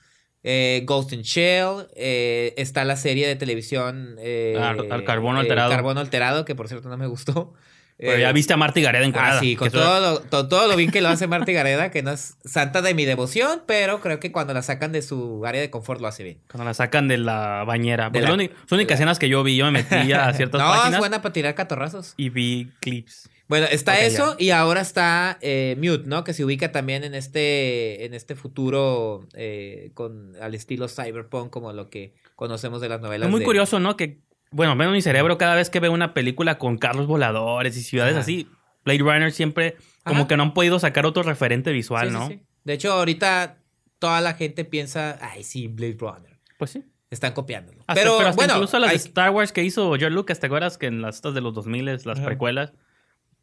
Eh, 0.49 0.83
Ghost 0.85 1.11
in 1.11 1.23
Shell, 1.23 1.87
eh, 1.95 2.53
está 2.55 2.85
la 2.85 2.95
serie 2.95 3.27
de 3.27 3.35
televisión 3.35 4.15
eh, 4.19 4.55
Al- 4.57 4.89
al 4.89 5.03
carbono 5.03 5.39
eh, 5.39 5.41
alterado. 5.41 5.69
Carbono 5.69 5.99
Alterado, 5.99 6.45
que 6.45 6.55
por 6.55 6.69
cierto 6.69 6.87
no 6.87 6.95
me 6.97 7.05
gustó. 7.07 7.53
pero 7.97 8.17
ya 8.19 8.31
viste 8.31 8.53
a 8.53 8.57
Marty 8.57 8.81
Gareda 8.81 9.03
encuadrada. 9.05 9.37
Ah, 9.37 9.39
sí, 9.41 9.55
con 9.57 9.69
todo 9.71 9.99
lo, 9.99 10.19
to- 10.21 10.47
todo 10.47 10.67
lo 10.69 10.75
bien 10.77 10.89
que 10.91 11.01
lo 11.01 11.09
hace 11.09 11.27
Marty 11.27 11.51
Gareda, 11.51 11.91
que 11.91 12.01
no 12.03 12.11
es 12.11 12.37
santa 12.45 12.81
de 12.81 12.93
mi 12.93 13.03
devoción, 13.05 13.63
pero 13.65 13.99
creo 13.99 14.19
que 14.21 14.31
cuando 14.31 14.53
la 14.53 14.61
sacan 14.61 14.91
de 14.93 15.01
su 15.01 15.43
área 15.45 15.59
de 15.59 15.69
confort 15.69 15.99
lo 15.99 16.07
hace 16.07 16.23
bien. 16.23 16.37
Cuando 16.49 16.63
la 16.63 16.73
sacan 16.73 17.07
de 17.09 17.17
la 17.17 17.63
bañera. 17.65 18.09
De 18.09 18.21
la- 18.21 18.29
las 18.29 18.37
únicas- 18.71 18.95
escenas 18.99 19.19
que 19.19 19.27
yo 19.27 19.43
vi, 19.43 19.57
yo 19.57 19.65
me 19.65 19.71
metí 19.83 20.13
a 20.13 20.31
ciertas 20.33 20.61
No, 20.61 20.73
es 20.73 20.79
páginas 20.79 20.99
buena 20.99 21.21
para 21.21 21.33
tirar 21.33 21.55
catorrazos. 21.55 22.13
y 22.15 22.29
vi 22.29 22.69
clips. 22.79 23.29
Bueno, 23.47 23.65
está 23.69 23.99
eso 24.01 24.35
y 24.37 24.49
ahora 24.49 24.81
está 24.81 25.37
eh, 25.41 25.75
Mute, 25.77 26.03
¿no? 26.05 26.23
Que 26.23 26.33
se 26.33 26.43
ubica 26.43 26.71
también 26.71 27.03
en 27.05 27.15
este, 27.15 28.05
en 28.05 28.13
este 28.13 28.35
futuro 28.35 29.25
eh, 29.35 29.91
con 29.93 30.35
al 30.41 30.53
estilo 30.53 30.87
cyberpunk 30.89 31.49
como 31.49 31.71
lo 31.73 31.89
que 31.89 32.13
conocemos 32.35 32.81
de 32.81 32.89
las 32.89 32.99
novelas. 33.01 33.27
Es 33.27 33.31
muy 33.31 33.39
de- 33.39 33.45
curioso, 33.45 33.79
¿no? 33.79 33.95
Que, 33.95 34.19
bueno, 34.51 34.75
veo 34.75 34.89
en 34.89 34.93
mi 34.93 35.01
cerebro 35.01 35.37
cada 35.37 35.55
vez 35.55 35.69
que 35.69 35.79
veo 35.79 35.91
una 35.93 36.13
película 36.13 36.57
con 36.57 36.77
carros 36.77 37.07
voladores 37.07 37.77
y 37.77 37.83
ciudades 37.83 38.13
Ajá. 38.13 38.21
así. 38.21 38.49
Blade 38.83 38.99
Runner 38.99 39.31
siempre, 39.31 39.75
como 40.03 40.21
Ajá. 40.21 40.27
que 40.27 40.37
no 40.37 40.43
han 40.43 40.53
podido 40.53 40.79
sacar 40.79 41.05
otro 41.05 41.23
referente 41.23 41.71
visual, 41.71 42.07
Sí, 42.09 42.13
sí, 42.13 42.19
¿no? 42.19 42.27
sí. 42.27 42.41
De 42.63 42.73
hecho, 42.73 42.91
ahorita 42.93 43.57
toda 43.99 44.19
la 44.21 44.33
gente 44.33 44.65
piensa, 44.65 45.17
ay, 45.21 45.43
sí, 45.43 45.67
Blade 45.67 45.97
Runner. 45.99 46.39
Pues 46.57 46.71
sí. 46.71 46.83
Están 47.09 47.33
copiándolo. 47.33 47.79
Hasta- 47.87 47.93
pero, 47.95 48.17
pero 48.17 48.29
hasta 48.29 48.35
bueno, 48.41 48.53
incluso 48.55 48.79
las 48.79 48.89
hay- 48.91 48.97
de 48.97 49.03
Star 49.03 49.29
Wars 49.31 49.51
que 49.53 49.63
hizo 49.63 49.87
George 49.91 50.09
Lucas, 50.09 50.39
¿te 50.41 50.47
acuerdas 50.47 50.77
que 50.77 50.87
en 50.87 51.01
las 51.01 51.15
estas 51.15 51.33
de 51.33 51.39
los 51.41 51.53
2000 51.53 51.85
las 51.85 52.19
precuelas, 52.19 52.73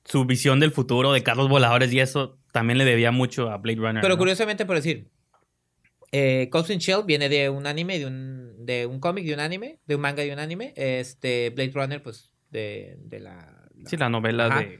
su 0.04 0.24
visión 0.24 0.60
del 0.60 0.70
futuro 0.72 1.12
de 1.12 1.22
carros 1.22 1.48
voladores 1.48 1.92
y 1.92 2.00
eso 2.00 2.38
también 2.52 2.78
le 2.78 2.84
debía 2.84 3.10
mucho 3.10 3.50
a 3.50 3.56
Blade 3.58 3.78
Runner. 3.78 4.02
pero 4.02 4.14
¿no? 4.14 4.18
curiosamente, 4.18 4.66
por 4.66 4.76
decir, 4.76 5.08
eh, 6.12 6.48
Ghost 6.50 6.70
in 6.70 6.78
Shell 6.78 7.02
viene 7.04 7.28
de 7.28 7.48
un 7.50 7.66
anime, 7.66 7.98
de 7.98 8.06
un, 8.06 8.64
de 8.64 8.86
un 8.86 9.00
cómic, 9.00 9.24
de 9.26 9.34
un 9.34 9.40
anime, 9.40 9.80
de 9.86 9.94
un 9.96 10.00
manga 10.00 10.24
y 10.24 10.30
un 10.30 10.38
anime. 10.38 10.72
Este, 10.76 11.50
Blade 11.50 11.72
Runner, 11.74 12.02
pues, 12.02 12.30
de, 12.50 12.96
de 13.00 13.20
la, 13.20 13.34
la- 13.76 13.88
Sí, 13.90 13.96
la 13.96 14.08
novela 14.08 14.46
Ajá. 14.46 14.60
de... 14.60 14.78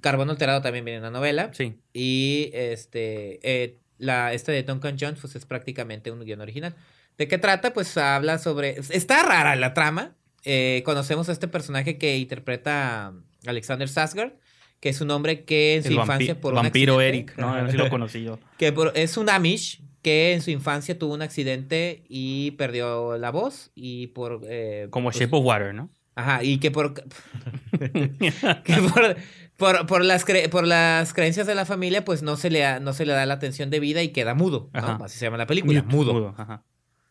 Carbono 0.00 0.30
Alterado 0.32 0.60
también 0.62 0.84
viene 0.84 1.00
de 1.00 1.08
una 1.08 1.18
novela. 1.18 1.50
Sí. 1.54 1.74
Y 1.92 2.50
este, 2.52 3.40
eh, 3.42 3.78
la, 3.98 4.32
esta 4.34 4.52
de 4.52 4.62
Duncan 4.62 4.96
Jones, 5.00 5.18
pues 5.20 5.34
es 5.34 5.46
prácticamente 5.46 6.10
un 6.12 6.20
guion 6.24 6.40
original. 6.40 6.76
¿De 7.18 7.26
qué 7.26 7.38
trata? 7.38 7.72
Pues 7.72 7.96
habla 7.96 8.38
sobre. 8.38 8.76
Está 8.90 9.22
rara 9.24 9.56
la 9.56 9.72
trama. 9.74 10.14
Eh, 10.44 10.82
conocemos 10.84 11.28
a 11.28 11.32
este 11.32 11.48
personaje 11.48 11.96
que 11.98 12.18
interpreta 12.18 13.06
a 13.08 13.14
Alexander 13.46 13.88
Sasgard, 13.88 14.34
que 14.80 14.88
es 14.90 15.00
un 15.00 15.10
hombre 15.10 15.44
que 15.44 15.76
en 15.76 15.82
su 15.82 15.88
El 15.88 15.94
infancia 15.94 16.40
por 16.40 16.52
un 16.54 16.62
vampiro 16.62 16.94
accidente- 16.94 17.18
Eric, 17.18 17.38
¿no? 17.38 17.54
Así 17.54 17.76
lo 17.76 17.88
conocí 17.90 18.22
yo. 18.22 18.38
que 18.58 18.72
por- 18.72 18.92
es 18.94 19.16
un 19.16 19.28
Amish 19.30 19.82
que 20.02 20.32
en 20.34 20.42
su 20.42 20.50
infancia 20.50 20.98
tuvo 20.98 21.14
un 21.14 21.22
accidente 21.22 22.04
y 22.08 22.52
perdió 22.52 23.18
la 23.18 23.30
voz 23.30 23.72
y 23.74 24.08
por 24.08 24.42
eh, 24.48 24.86
Como 24.90 25.08
pues, 25.08 25.18
Shape 25.18 25.36
of 25.36 25.44
Water, 25.44 25.74
¿no? 25.74 25.90
Ajá, 26.14 26.42
y 26.44 26.58
que 26.58 26.70
por 26.70 26.94
que 27.72 28.74
por, 28.92 29.16
por, 29.56 29.86
por 29.86 30.04
las 30.04 30.26
cre- 30.26 30.48
por 30.48 30.66
las 30.66 31.12
creencias 31.12 31.46
de 31.46 31.54
la 31.54 31.64
familia, 31.64 32.04
pues 32.04 32.22
no 32.22 32.36
se 32.36 32.50
le 32.50 32.60
da, 32.60 32.80
no 32.80 32.92
se 32.92 33.06
le 33.06 33.12
da 33.12 33.26
la 33.26 33.34
atención 33.34 33.70
debida 33.70 34.02
y 34.02 34.08
queda 34.10 34.34
mudo. 34.34 34.70
Así 34.72 35.18
se 35.18 35.24
llama 35.26 35.36
la 35.38 35.46
película, 35.46 35.82
mudo. 35.82 36.34
ajá. 36.38 36.62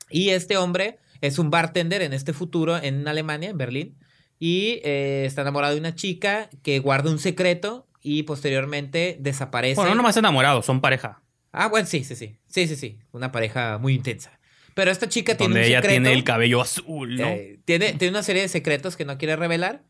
Y 0.10 0.30
este 0.30 0.58
hombre 0.58 1.00
es 1.22 1.40
un 1.40 1.50
bartender 1.50 2.02
en 2.02 2.14
este 2.14 2.34
futuro 2.34 2.78
en 2.78 3.08
Alemania, 3.08 3.50
en 3.50 3.58
Berlín, 3.58 3.98
y 4.40 4.82
eh, 4.84 5.24
está 5.26 5.42
enamorado 5.42 5.74
de 5.74 5.80
una 5.80 5.96
chica 5.96 6.50
que 6.64 6.80
guarda 6.80 7.10
un 7.10 7.20
secreto 7.20 7.88
y 8.02 8.24
posteriormente 8.24 9.18
desaparece. 9.20 9.76
Bueno, 9.76 9.92
no 9.92 9.96
nomás 9.96 10.18
enamorados, 10.18 10.66
son 10.66 10.82
pareja. 10.82 11.22
Ah, 11.52 11.68
bueno, 11.68 11.88
sí, 11.88 12.04
sí, 12.04 12.16
sí. 12.16 12.36
Sí, 12.48 12.68
sí, 12.68 12.76
sí. 12.76 13.00
Una 13.12 13.32
pareja 13.32 13.78
muy 13.78 13.94
intensa. 13.96 14.38
Pero 14.74 14.92
esta 14.92 15.08
chica 15.08 15.38
tiene 15.38 15.54
Donde 15.54 15.62
un 15.62 15.72
ella 15.72 15.78
secreto. 15.82 16.02
tiene 16.04 16.14
el 16.14 16.24
cabello 16.26 16.60
azul, 16.62 17.16
¿no? 17.16 17.28
eh, 17.28 17.60
tiene, 17.64 17.94
tiene 17.94 18.10
una 18.12 18.24
serie 18.24 18.42
de 18.42 18.50
secretos 18.50 18.98
que 18.98 19.06
no 19.06 19.18
quiere 19.18 19.36
revelar. 19.38 19.84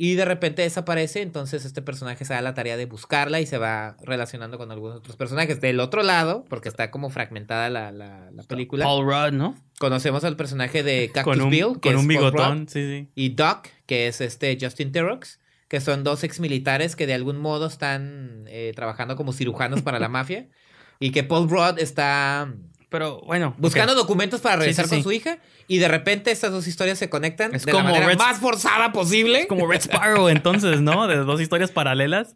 Y 0.00 0.14
de 0.14 0.24
repente 0.24 0.62
desaparece. 0.62 1.22
Entonces 1.22 1.64
este 1.64 1.82
personaje 1.82 2.24
se 2.24 2.32
da 2.32 2.40
la 2.40 2.54
tarea 2.54 2.76
de 2.76 2.86
buscarla 2.86 3.40
y 3.40 3.46
se 3.46 3.58
va 3.58 3.96
relacionando 4.00 4.56
con 4.56 4.70
algunos 4.70 4.98
otros 4.98 5.16
personajes. 5.16 5.60
Del 5.60 5.80
otro 5.80 6.04
lado, 6.04 6.44
porque 6.48 6.68
está 6.68 6.92
como 6.92 7.10
fragmentada 7.10 7.68
la, 7.68 7.90
la- 7.90 8.30
la 8.30 8.42
película, 8.44 8.84
Paul 8.84 9.04
Rudd, 9.04 9.32
¿no? 9.36 9.56
conocemos 9.80 10.22
al 10.22 10.36
personaje 10.36 10.82
de 10.84 11.10
Cactus 11.12 11.34
Con 11.34 11.42
un, 11.42 11.50
Bill, 11.50 11.80
que 11.82 11.90
con 11.90 11.98
es 11.98 12.00
un 12.00 12.06
Paul 12.06 12.16
Rudd, 12.24 12.32
bigotón, 12.32 12.68
sí, 12.68 12.80
sí. 12.86 13.08
y 13.16 13.30
Doc, 13.30 13.66
que 13.86 14.06
es 14.06 14.20
este 14.20 14.56
Justin 14.60 14.92
Theroux, 14.92 15.20
que 15.66 15.80
son 15.80 16.04
dos 16.04 16.22
exmilitares 16.24 16.94
que 16.96 17.06
de 17.08 17.14
algún 17.14 17.36
modo 17.36 17.66
están 17.66 18.44
eh, 18.46 18.72
trabajando 18.76 19.16
como 19.16 19.32
cirujanos 19.32 19.82
para 19.82 19.98
la 19.98 20.08
mafia. 20.08 20.48
Y 21.00 21.10
que 21.10 21.24
Paul 21.24 21.48
Rudd 21.50 21.78
está 21.78 22.52
Pero 22.88 23.20
bueno. 23.22 23.54
buscando 23.58 23.94
documentos 23.94 24.40
para 24.40 24.56
regresar 24.56 24.86
sí, 24.86 24.94
con 24.96 25.02
su 25.02 25.12
hija 25.12 25.38
y 25.68 25.78
de 25.78 25.86
repente 25.86 26.30
estas 26.32 26.50
dos 26.50 26.66
historias 26.66 26.98
se 26.98 27.08
conectan 27.08 27.54
Es 27.54 27.64
de 27.64 27.70
como 27.72 27.84
la 27.84 27.90
manera 27.92 28.06
Red- 28.08 28.18
más 28.18 28.38
forzada 28.40 28.90
posible. 28.90 29.40
Es 29.42 29.46
como 29.46 29.66
Red 29.68 29.82
Sparrow, 29.82 30.28
entonces, 30.28 30.80
¿no? 30.80 31.06
De 31.06 31.16
dos 31.18 31.40
historias 31.40 31.70
paralelas. 31.70 32.34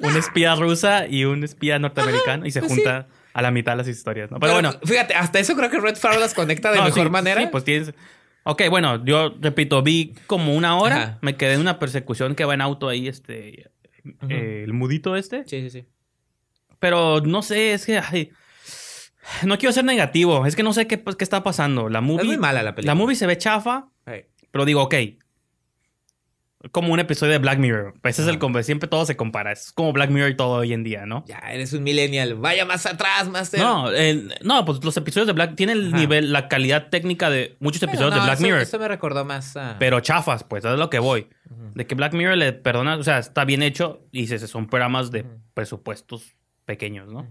una 0.00 0.18
espía 0.18 0.54
rusa 0.54 1.06
y 1.08 1.24
un 1.24 1.42
espía 1.44 1.78
norteamericano 1.78 2.46
y 2.46 2.50
se 2.52 2.60
pues 2.60 2.72
junta 2.72 3.06
a 3.32 3.42
la 3.42 3.50
mitad 3.50 3.76
las 3.76 3.88
historias, 3.88 4.30
¿no? 4.30 4.38
Pero, 4.38 4.52
bueno, 4.52 4.74
Fíjate, 4.84 5.14
hasta 5.14 5.40
eso 5.40 5.56
creo 5.56 5.70
que 5.70 5.80
Red 5.80 5.96
Farrell 5.96 6.20
las 6.20 6.34
conecta 6.34 6.70
de 6.70 6.78
No, 6.78 6.84
mejor 6.84 7.04
sí, 7.06 7.10
manera. 7.10 7.40
Sí, 7.40 7.48
pues 7.50 7.64
tienes. 7.64 7.92
Ok, 8.44 8.62
bueno, 8.68 9.02
yo 9.04 9.34
repito, 9.40 9.82
vi 9.82 10.14
como 10.26 10.54
una 10.54 10.76
hora, 10.76 10.96
Ajá. 11.02 11.18
me 11.22 11.36
quedé 11.36 11.54
en 11.54 11.60
una 11.60 11.78
persecución 11.78 12.34
que 12.34 12.44
va 12.44 12.52
en 12.54 12.60
auto 12.60 12.88
ahí, 12.88 13.08
este. 13.08 13.70
eh, 14.28 14.62
el 14.64 14.72
mudito 14.74 15.16
este. 15.16 15.44
Sí, 15.46 15.62
sí, 15.62 15.70
sí. 15.70 15.84
Pero 16.78 17.20
no 17.22 17.40
sé, 17.42 17.72
es 17.72 17.86
que. 17.86 17.98
ay, 17.98 18.30
no 19.44 19.58
quiero 19.58 19.72
ser 19.72 19.84
negativo, 19.84 20.46
es 20.46 20.56
que 20.56 20.62
no 20.62 20.72
sé 20.72 20.86
qué, 20.86 20.98
pues, 20.98 21.16
qué 21.16 21.24
está 21.24 21.42
pasando. 21.42 21.88
La 21.88 22.00
movie. 22.00 22.22
Es 22.22 22.26
muy 22.26 22.36
mala 22.36 22.62
la 22.62 22.74
película. 22.74 22.94
La 22.94 22.98
movie 23.00 23.16
se 23.16 23.26
ve 23.26 23.38
chafa, 23.38 23.88
pero 24.50 24.64
digo, 24.64 24.82
ok. 24.82 24.94
Como 26.70 26.94
un 26.94 26.98
episodio 26.98 27.32
de 27.32 27.38
Black 27.38 27.58
Mirror. 27.58 27.92
Pues 28.00 28.18
ese 28.18 28.30
es 28.30 28.36
el 28.42 28.64
siempre 28.64 28.88
todo 28.88 29.04
se 29.04 29.16
compara. 29.16 29.52
Es 29.52 29.70
como 29.70 29.92
Black 29.92 30.08
Mirror 30.08 30.30
y 30.30 30.36
todo 30.36 30.60
hoy 30.60 30.72
en 30.72 30.82
día, 30.82 31.04
¿no? 31.04 31.22
Ya, 31.26 31.38
eres 31.50 31.74
un 31.74 31.82
millennial. 31.82 32.36
Vaya 32.36 32.64
más 32.64 32.86
atrás, 32.86 33.28
Master. 33.28 33.60
No, 33.60 33.90
no, 34.42 34.64
pues 34.64 34.82
los 34.82 34.96
episodios 34.96 35.26
de 35.26 35.34
Black 35.34 35.56
tienen 35.56 35.76
el 35.76 35.88
Ajá. 35.88 35.98
nivel, 35.98 36.32
la 36.32 36.48
calidad 36.48 36.88
técnica 36.88 37.28
de 37.28 37.56
muchos 37.60 37.82
episodios 37.82 38.12
no, 38.12 38.16
de 38.16 38.22
Black 38.22 38.36
eso- 38.36 38.42
Mirror. 38.44 38.60
Eso 38.62 38.78
me 38.78 38.88
recordó 38.88 39.26
más 39.26 39.58
a... 39.58 39.76
Pero 39.78 40.00
chafas, 40.00 40.42
pues, 40.44 40.64
es 40.64 40.78
lo 40.78 40.88
que 40.88 41.00
voy. 41.00 41.28
De 41.74 41.86
que 41.86 41.94
Black 41.94 42.14
Mirror 42.14 42.38
le 42.38 42.54
perdona, 42.54 42.96
o 42.96 43.02
sea, 43.02 43.18
está 43.18 43.44
bien 43.44 43.62
hecho 43.62 44.00
y 44.10 44.26
se, 44.28 44.38
son 44.38 44.66
programas 44.66 45.10
de 45.10 45.26
presupuestos 45.52 46.34
pequeños, 46.64 47.12
¿no? 47.12 47.26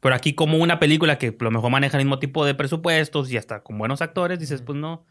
Pero 0.00 0.14
aquí 0.14 0.34
como 0.34 0.58
una 0.58 0.78
película 0.80 1.18
que 1.18 1.28
a 1.38 1.44
lo 1.44 1.50
mejor 1.50 1.70
maneja 1.70 1.98
el 1.98 2.04
mismo 2.04 2.18
tipo 2.18 2.44
de 2.44 2.54
presupuestos 2.54 3.30
y 3.30 3.36
hasta 3.36 3.62
con 3.62 3.76
buenos 3.78 4.00
actores, 4.00 4.38
dices, 4.38 4.62
pues 4.62 4.78
no, 4.78 5.04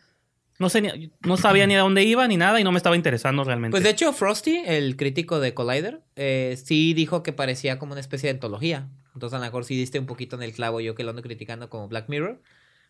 no 0.57 0.67
sé, 0.69 0.81
ni- 0.81 1.11
no 1.21 1.37
sabía 1.37 1.67
ni 1.67 1.75
a 1.75 1.79
dónde 1.81 2.03
iba 2.03 2.27
ni 2.27 2.37
nada 2.37 2.59
y 2.59 2.63
no 2.63 2.71
me 2.71 2.77
estaba 2.77 2.95
interesando 2.95 3.43
realmente. 3.43 3.71
Pues 3.73 3.83
de 3.83 3.91
hecho, 3.91 4.11
Frosty, 4.13 4.63
el 4.65 4.97
crítico 4.97 5.39
de 5.39 5.53
Collider, 5.53 6.01
eh, 6.15 6.57
sí 6.63 6.93
dijo 6.95 7.21
que 7.23 7.33
parecía 7.33 7.77
como 7.77 7.91
una 7.93 8.01
especie 8.01 8.27
de 8.27 8.33
antología. 8.33 8.89
Entonces, 9.13 9.35
a 9.35 9.39
lo 9.39 9.45
mejor 9.45 9.63
sí 9.65 9.75
diste 9.77 9.99
un 9.99 10.05
poquito 10.05 10.35
en 10.37 10.43
el 10.43 10.53
clavo 10.53 10.79
yo 10.81 10.95
que 10.95 11.03
lo 11.03 11.11
ando 11.11 11.21
criticando 11.21 11.69
como 11.69 11.87
Black 11.87 12.09
Mirror. 12.09 12.41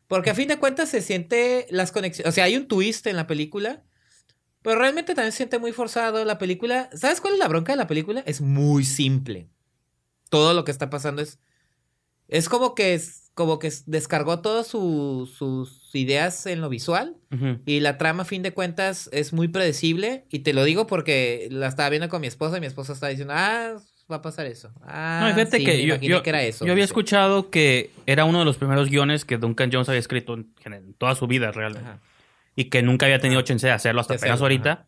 Porque 0.07 0.29
a 0.31 0.35
fin 0.35 0.47
de 0.47 0.57
cuentas 0.57 0.89
se 0.89 1.01
siente 1.01 1.67
las 1.69 1.91
conexiones. 1.91 2.29
O 2.31 2.33
sea, 2.33 2.45
hay 2.45 2.55
un 2.57 2.67
twist 2.67 3.05
en 3.07 3.15
la 3.15 3.27
película. 3.27 3.83
Pero 4.61 4.79
realmente 4.79 5.13
también 5.15 5.31
se 5.31 5.37
siente 5.37 5.59
muy 5.59 5.71
forzado. 5.71 6.25
La 6.25 6.37
película. 6.37 6.89
¿Sabes 6.93 7.21
cuál 7.21 7.33
es 7.33 7.39
la 7.39 7.47
bronca 7.47 7.73
de 7.73 7.77
la 7.77 7.87
película? 7.87 8.23
Es 8.25 8.41
muy 8.41 8.83
simple. 8.85 9.47
Todo 10.29 10.53
lo 10.53 10.63
que 10.63 10.71
está 10.71 10.89
pasando 10.89 11.21
es. 11.21 11.39
Es 12.29 12.47
como 12.47 12.73
que 12.75 12.93
es, 12.93 13.31
como 13.33 13.59
que 13.59 13.71
descargó 13.85 14.39
todas 14.39 14.67
su- 14.67 15.29
sus 15.37 15.89
ideas 15.93 16.45
en 16.45 16.61
lo 16.61 16.69
visual. 16.69 17.15
Y 17.65 17.79
la 17.81 17.97
trama, 17.97 18.23
a 18.23 18.25
fin 18.25 18.43
de 18.43 18.53
cuentas, 18.53 19.09
es 19.11 19.33
muy 19.33 19.47
predecible. 19.49 20.25
Y 20.29 20.39
te 20.39 20.53
lo 20.53 20.63
digo 20.63 20.87
porque 20.87 21.47
la 21.51 21.67
estaba 21.67 21.89
viendo 21.89 22.07
con 22.09 22.21
mi 22.21 22.27
esposa 22.27 22.57
y 22.57 22.59
mi 22.61 22.67
esposa 22.67 22.93
estaba 22.93 23.09
diciendo, 23.09 23.33
ah, 23.35 23.73
va 24.11 24.17
a 24.17 24.21
pasar 24.21 24.45
eso. 24.45 24.71
Ah, 24.81 25.25
No, 25.27 25.33
fíjate 25.35 25.57
sí, 25.57 25.63
que 25.65 25.73
me 25.73 25.85
yo, 25.85 25.95
yo- 25.97 26.23
que 26.23 26.29
era 26.29 26.43
eso. 26.43 26.65
yo 26.65 26.71
había 26.71 26.83
dice. 26.83 26.91
escuchado 26.91 27.49
que 27.49 27.91
era 28.05 28.25
uno 28.25 28.39
de 28.39 28.45
los 28.45 28.57
primeros 28.57 28.89
guiones 28.89 29.25
que 29.25 29.37
Duncan 29.37 29.69
Jones 29.71 29.89
había 29.89 29.99
escrito 29.99 30.33
en, 30.35 30.53
en 30.65 30.93
toda 30.93 31.15
su 31.15 31.27
vida 31.27 31.51
realmente. 31.51 31.87
Ajá. 31.89 31.99
Y 32.55 32.65
que 32.65 32.81
nunca 32.83 33.05
había 33.05 33.19
tenido 33.19 33.41
chance 33.41 33.65
de 33.65 33.73
hacerlo 33.73 34.01
hasta 34.01 34.13
De 34.13 34.17
apenas 34.17 34.33
hacerlo, 34.35 34.45
ahorita. 34.45 34.87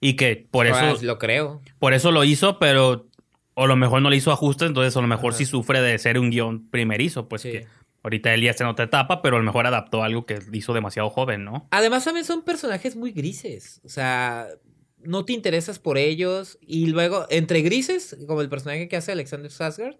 Y 0.00 0.14
que 0.14 0.46
por 0.50 0.66
eso... 0.66 0.98
Lo 1.02 1.18
creo. 1.18 1.60
Por 1.78 1.92
eso 1.94 2.10
lo 2.10 2.24
hizo, 2.24 2.58
pero 2.58 3.06
o 3.54 3.64
a 3.64 3.66
lo 3.66 3.76
mejor 3.76 4.02
no 4.02 4.10
le 4.10 4.16
hizo 4.16 4.32
ajustes, 4.32 4.68
entonces 4.68 4.96
a 4.96 5.00
lo 5.00 5.06
mejor 5.06 5.30
Ajá. 5.30 5.38
sí 5.38 5.44
sufre 5.46 5.80
de 5.80 5.98
ser 5.98 6.18
un 6.18 6.30
guion 6.30 6.68
primerizo, 6.70 7.28
pues 7.28 7.42
Sí. 7.42 7.52
que 7.52 7.66
ahorita 8.02 8.34
él 8.34 8.42
ya 8.42 8.50
está 8.50 8.64
en 8.64 8.70
otra 8.70 8.84
etapa, 8.86 9.22
pero 9.22 9.36
a 9.36 9.38
lo 9.38 9.44
mejor 9.44 9.66
adaptó 9.66 10.02
algo 10.02 10.26
que 10.26 10.38
hizo 10.52 10.74
demasiado 10.74 11.08
joven, 11.10 11.44
¿no? 11.44 11.66
Además, 11.70 12.04
también 12.04 12.26
son 12.26 12.42
personajes 12.44 12.96
muy 12.96 13.12
grises. 13.12 13.80
O 13.84 13.88
sea, 13.88 14.46
no 15.02 15.24
te 15.24 15.32
interesas 15.32 15.78
por 15.78 15.96
ellos. 15.98 16.58
Y 16.60 16.86
luego, 16.86 17.26
entre 17.30 17.62
grises, 17.62 18.16
como 18.26 18.40
el 18.42 18.48
personaje 18.48 18.88
que 18.88 18.96
hace 18.96 19.12
Alexander 19.12 19.50
Skarsgård. 19.50 19.96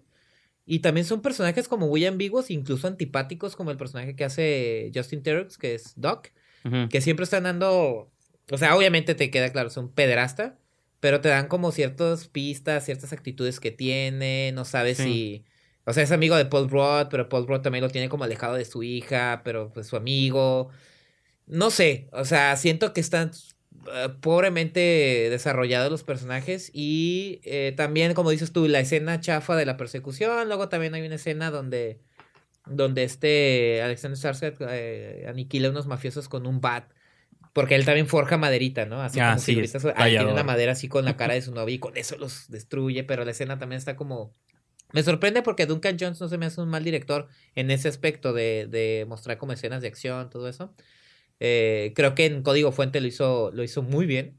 Y 0.67 0.79
también 0.79 1.05
son 1.05 1.21
personajes 1.21 1.67
como 1.67 1.87
muy 1.87 2.05
ambiguos, 2.05 2.49
incluso 2.51 2.87
antipáticos, 2.87 3.55
como 3.55 3.69
el 3.71 3.77
personaje 3.77 4.15
que 4.15 4.25
hace 4.25 4.91
Justin 4.93 5.21
Theroux, 5.23 5.57
que 5.59 5.75
es 5.75 5.93
Doc. 5.95 6.29
Que 6.89 6.99
siempre 7.01 7.23
están 7.25 7.43
dando, 7.43 8.11
o 8.51 8.57
sea, 8.57 8.75
obviamente 8.75 9.13
te 9.13 9.29
queda 9.29 9.51
claro, 9.51 9.69
son 9.69 9.91
pederasta, 9.91 10.57
pero 11.05 11.21
te 11.21 11.29
dan 11.29 11.47
como 11.47 11.71
ciertas 11.71 12.27
pistas, 12.27 12.83
ciertas 12.83 13.13
actitudes 13.13 13.59
que 13.59 13.69
tiene, 13.69 14.51
no 14.55 14.65
sabes 14.65 14.97
Sí. 14.97 15.03
si, 15.03 15.45
o 15.85 15.93
sea, 15.93 16.01
es 16.01 16.11
amigo 16.11 16.35
de 16.35 16.45
Paul 16.45 16.67
Rudd, 16.67 17.09
pero 17.11 17.29
Paul 17.29 17.45
Rudd 17.45 17.61
también 17.61 17.83
lo 17.83 17.91
tiene 17.91 18.09
como 18.09 18.23
alejado 18.23 18.55
de 18.55 18.65
su 18.65 18.81
hija, 18.81 19.41
pero 19.45 19.71
pues 19.71 19.85
su 19.85 19.97
amigo, 19.97 20.69
no 21.45 21.69
sé, 21.69 22.07
o 22.11 22.25
sea, 22.25 22.57
siento 22.57 22.91
que 22.91 23.01
están 23.01 23.29
eh, 23.93 24.09
pobremente 24.19 24.79
desarrollados 25.29 25.91
los 25.91 26.01
personajes 26.01 26.71
y 26.73 27.39
eh, 27.43 27.71
también, 27.77 28.15
como 28.15 28.31
dices 28.31 28.51
tú, 28.51 28.67
la 28.67 28.79
escena 28.79 29.19
chafa 29.19 29.55
de 29.55 29.67
la 29.67 29.77
persecución, 29.77 30.47
luego 30.47 30.69
también 30.69 30.95
hay 30.95 31.05
una 31.05 31.17
escena 31.17 31.51
donde 31.51 31.99
donde 32.65 33.03
este 33.03 33.79
Alexander 33.83 34.17
Skarsgård 34.17 34.67
eh, 34.71 35.27
aniquila 35.29 35.67
a 35.67 35.69
unos 35.69 35.85
mafiosos 35.85 36.27
con 36.27 36.47
un 36.47 36.61
bat. 36.61 36.91
Porque 37.55 37.75
él 37.75 37.85
también 37.85 38.05
forja 38.07 38.37
maderita, 38.37 38.85
¿no? 38.85 39.01
Así 39.01 39.17
Ah, 39.21 39.29
como 39.29 39.39
sí, 39.39 39.53
figuritas. 39.53 39.85
Ah, 39.95 40.03
tiene 40.07 40.25
una 40.25 40.43
madera 40.43 40.73
así 40.73 40.89
con 40.89 41.05
la 41.05 41.15
cara 41.17 41.35
de 41.35 41.41
su 41.41 41.53
novia 41.53 41.73
y 41.75 41.79
con 41.79 41.95
eso 41.95 42.17
los 42.17 42.49
destruye. 42.51 43.05
Pero 43.05 43.23
la 43.23 43.31
escena 43.31 43.57
también 43.57 43.77
está 43.77 43.95
como. 43.95 44.33
Me 44.91 45.03
sorprende 45.03 45.41
porque 45.41 45.65
Duncan 45.65 45.95
Jones 45.97 46.19
no 46.19 46.27
se 46.27 46.37
me 46.37 46.47
hace 46.47 46.59
un 46.59 46.67
mal 46.67 46.83
director 46.83 47.29
en 47.55 47.71
ese 47.71 47.87
aspecto 47.87 48.33
de, 48.33 48.67
de 48.69 49.05
mostrar 49.07 49.37
como 49.37 49.53
escenas 49.53 49.81
de 49.81 49.87
acción, 49.87 50.29
todo 50.29 50.49
eso. 50.49 50.75
Eh, 51.39 51.93
creo 51.95 52.13
que 52.13 52.25
en 52.25 52.43
Código 52.43 52.73
Fuente 52.73 52.99
lo 52.99 53.07
hizo, 53.07 53.51
lo 53.53 53.63
hizo 53.63 53.81
muy 53.81 54.05
bien. 54.05 54.37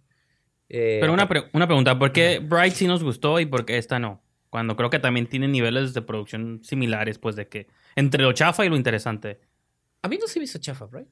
Eh, 0.69 0.99
Pero 1.01 1.13
una, 1.15 1.27
pre- 1.27 1.49
una 1.55 1.67
pregunta, 1.67 1.99
¿por 1.99 2.13
qué 2.13 2.39
Bright 2.39 2.75
sí 2.75 2.87
nos 2.87 3.03
gustó 3.03 3.41
y 3.41 3.47
por 3.47 3.65
qué 3.65 3.79
esta 3.79 3.99
no? 3.99 4.23
Cuando 4.51 4.77
creo 4.77 4.91
que 4.91 4.99
también 4.99 5.27
tiene 5.27 5.49
niveles 5.49 5.95
de 5.95 6.03
producción 6.03 6.61
similares, 6.63 7.19
pues 7.19 7.35
de 7.35 7.49
que 7.49 7.67
entre 7.97 8.23
lo 8.23 8.33
chafa 8.33 8.65
y 8.67 8.69
lo 8.69 8.77
interesante. 8.77 9.41
A 10.03 10.09
mí 10.09 10.19
no 10.19 10.27
se 10.27 10.39
me 10.39 10.45
hizo 10.45 10.59
chafa, 10.59 10.87
right? 10.93 11.09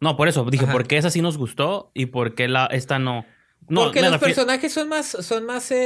No, 0.00 0.16
por 0.16 0.28
eso 0.28 0.44
dije, 0.50 0.64
Ajá. 0.64 0.72
¿por 0.72 0.86
qué 0.86 0.98
esa 0.98 1.10
sí 1.10 1.22
nos 1.22 1.38
gustó 1.38 1.90
y 1.94 2.06
por 2.06 2.34
qué 2.34 2.48
la, 2.48 2.66
esta 2.66 2.98
no? 2.98 3.24
No, 3.68 3.84
Porque 3.84 4.00
los 4.02 4.18
personajes 4.18 4.72
son 4.72 4.88
más, 4.88 5.06
son 5.06 5.44
más, 5.44 5.70
eh, 5.72 5.76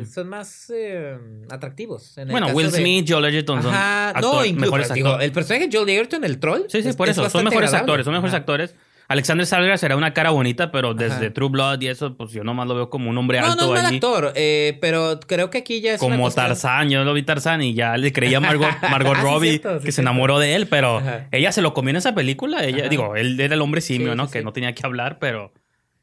eh, 0.00 0.04
son 0.12 0.28
más 0.28 0.70
eh, 0.74 1.16
atractivos. 1.50 2.16
en 2.18 2.24
el 2.28 2.30
Bueno, 2.32 2.46
caso 2.48 2.56
Will 2.56 2.70
de- 2.72 2.78
Smith, 2.78 3.06
Joel 3.08 3.26
Edgerton 3.26 3.62
son 3.62 3.72
Ajá, 3.72 4.10
actor- 4.10 4.22
no, 4.34 4.44
incluso, 4.44 4.60
mejores 4.72 4.92
digo, 4.92 5.08
actores. 5.10 5.26
el 5.26 5.32
personaje 5.32 5.68
de 5.68 5.76
Joel 5.76 5.88
Egerton, 5.90 6.24
el 6.24 6.38
troll. 6.40 6.62
Sí, 6.68 6.82
sí, 6.82 6.88
es- 6.88 6.96
por 6.96 7.08
es 7.08 7.16
eso. 7.18 7.30
Son 7.30 7.44
mejores 7.44 7.68
agradable. 7.68 7.78
actores, 7.92 8.04
son 8.04 8.14
mejores 8.14 8.32
Ajá. 8.32 8.38
actores. 8.38 8.74
Alexander 9.08 9.46
Salga 9.46 9.76
será 9.76 9.96
una 9.96 10.14
cara 10.14 10.30
bonita, 10.30 10.72
pero 10.72 10.94
desde 10.94 11.26
Ajá. 11.26 11.32
True 11.34 11.48
Blood 11.50 11.80
y 11.82 11.88
eso, 11.88 12.16
pues 12.16 12.30
yo 12.32 12.42
nomás 12.42 12.66
lo 12.66 12.74
veo 12.74 12.88
como 12.90 13.10
un 13.10 13.18
hombre 13.18 13.38
No, 13.40 13.46
no 13.48 13.52
alto 13.52 13.76
es 13.76 13.82
mal 13.82 13.94
actor, 13.94 14.32
eh, 14.34 14.78
pero 14.80 15.20
creo 15.26 15.50
que 15.50 15.58
aquí 15.58 15.80
ya 15.82 15.94
es 15.94 16.00
una 16.00 16.14
Como 16.14 16.24
cuestión- 16.24 16.46
Tarzán, 16.46 16.88
yo 16.88 17.04
lo 17.04 17.12
vi 17.12 17.22
Tarzán 17.22 17.62
y 17.62 17.74
ya 17.74 17.96
le 17.98 18.12
creía 18.12 18.38
a 18.38 18.40
Margot, 18.40 18.70
Margot 18.90 19.12
Ah, 19.16 19.20
sí, 19.20 19.22
Robbie 19.22 19.48
cierto, 19.50 19.78
sí, 19.80 19.84
que 19.86 19.92
se 19.92 20.00
enamoró 20.00 20.38
de 20.38 20.54
él, 20.54 20.66
pero 20.68 20.98
Ajá. 20.98 21.28
ella 21.32 21.52
se 21.52 21.60
lo 21.62 21.74
comió 21.74 21.90
en 21.90 21.96
esa 21.96 22.14
película. 22.14 22.64
Ella, 22.64 22.80
Ajá. 22.80 22.88
digo, 22.88 23.14
él 23.16 23.38
era 23.38 23.54
el 23.54 23.60
hombre 23.60 23.80
simio, 23.82 24.12
Sí, 24.12 24.16
¿no? 24.16 24.30
que 24.30 24.42
no 24.42 24.52
tenía 24.52 24.74
que 24.74 24.86
hablar, 24.86 25.18
pero 25.18 25.52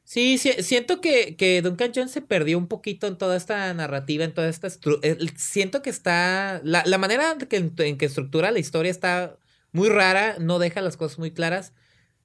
Sí, 0.04 0.38
sí, 0.38 0.52
siento 0.60 0.99
que, 0.99 1.36
que 1.38 1.62
Duncan 1.62 1.91
Jones 1.95 2.12
se 2.12 2.22
perdió 2.22 2.58
un 2.58 2.68
poquito 2.68 3.08
en 3.08 3.18
toda 3.18 3.38
esta 3.38 3.74
narrativa, 3.74 4.26
en 4.26 4.34
toda 4.34 4.49
esta... 4.49 4.68
estru- 4.68 4.99
eh, 5.04 5.18
Siento 5.38 5.82
que 5.82 5.89
está... 5.89 6.60
La, 6.66 6.84
la 6.86 6.97
manera 6.97 7.36
que, 7.49 7.56
en 7.78 7.97
que 7.97 8.06
estructura 8.06 8.52
la 8.52 8.60
historia 8.60 8.91
está 8.91 9.38
muy 9.72 9.88
rara, 9.88 10.36
no 10.39 10.60
deja 10.60 10.82
las 10.82 10.97
cosas 10.97 11.18
muy 11.18 11.32
claras. 11.32 11.72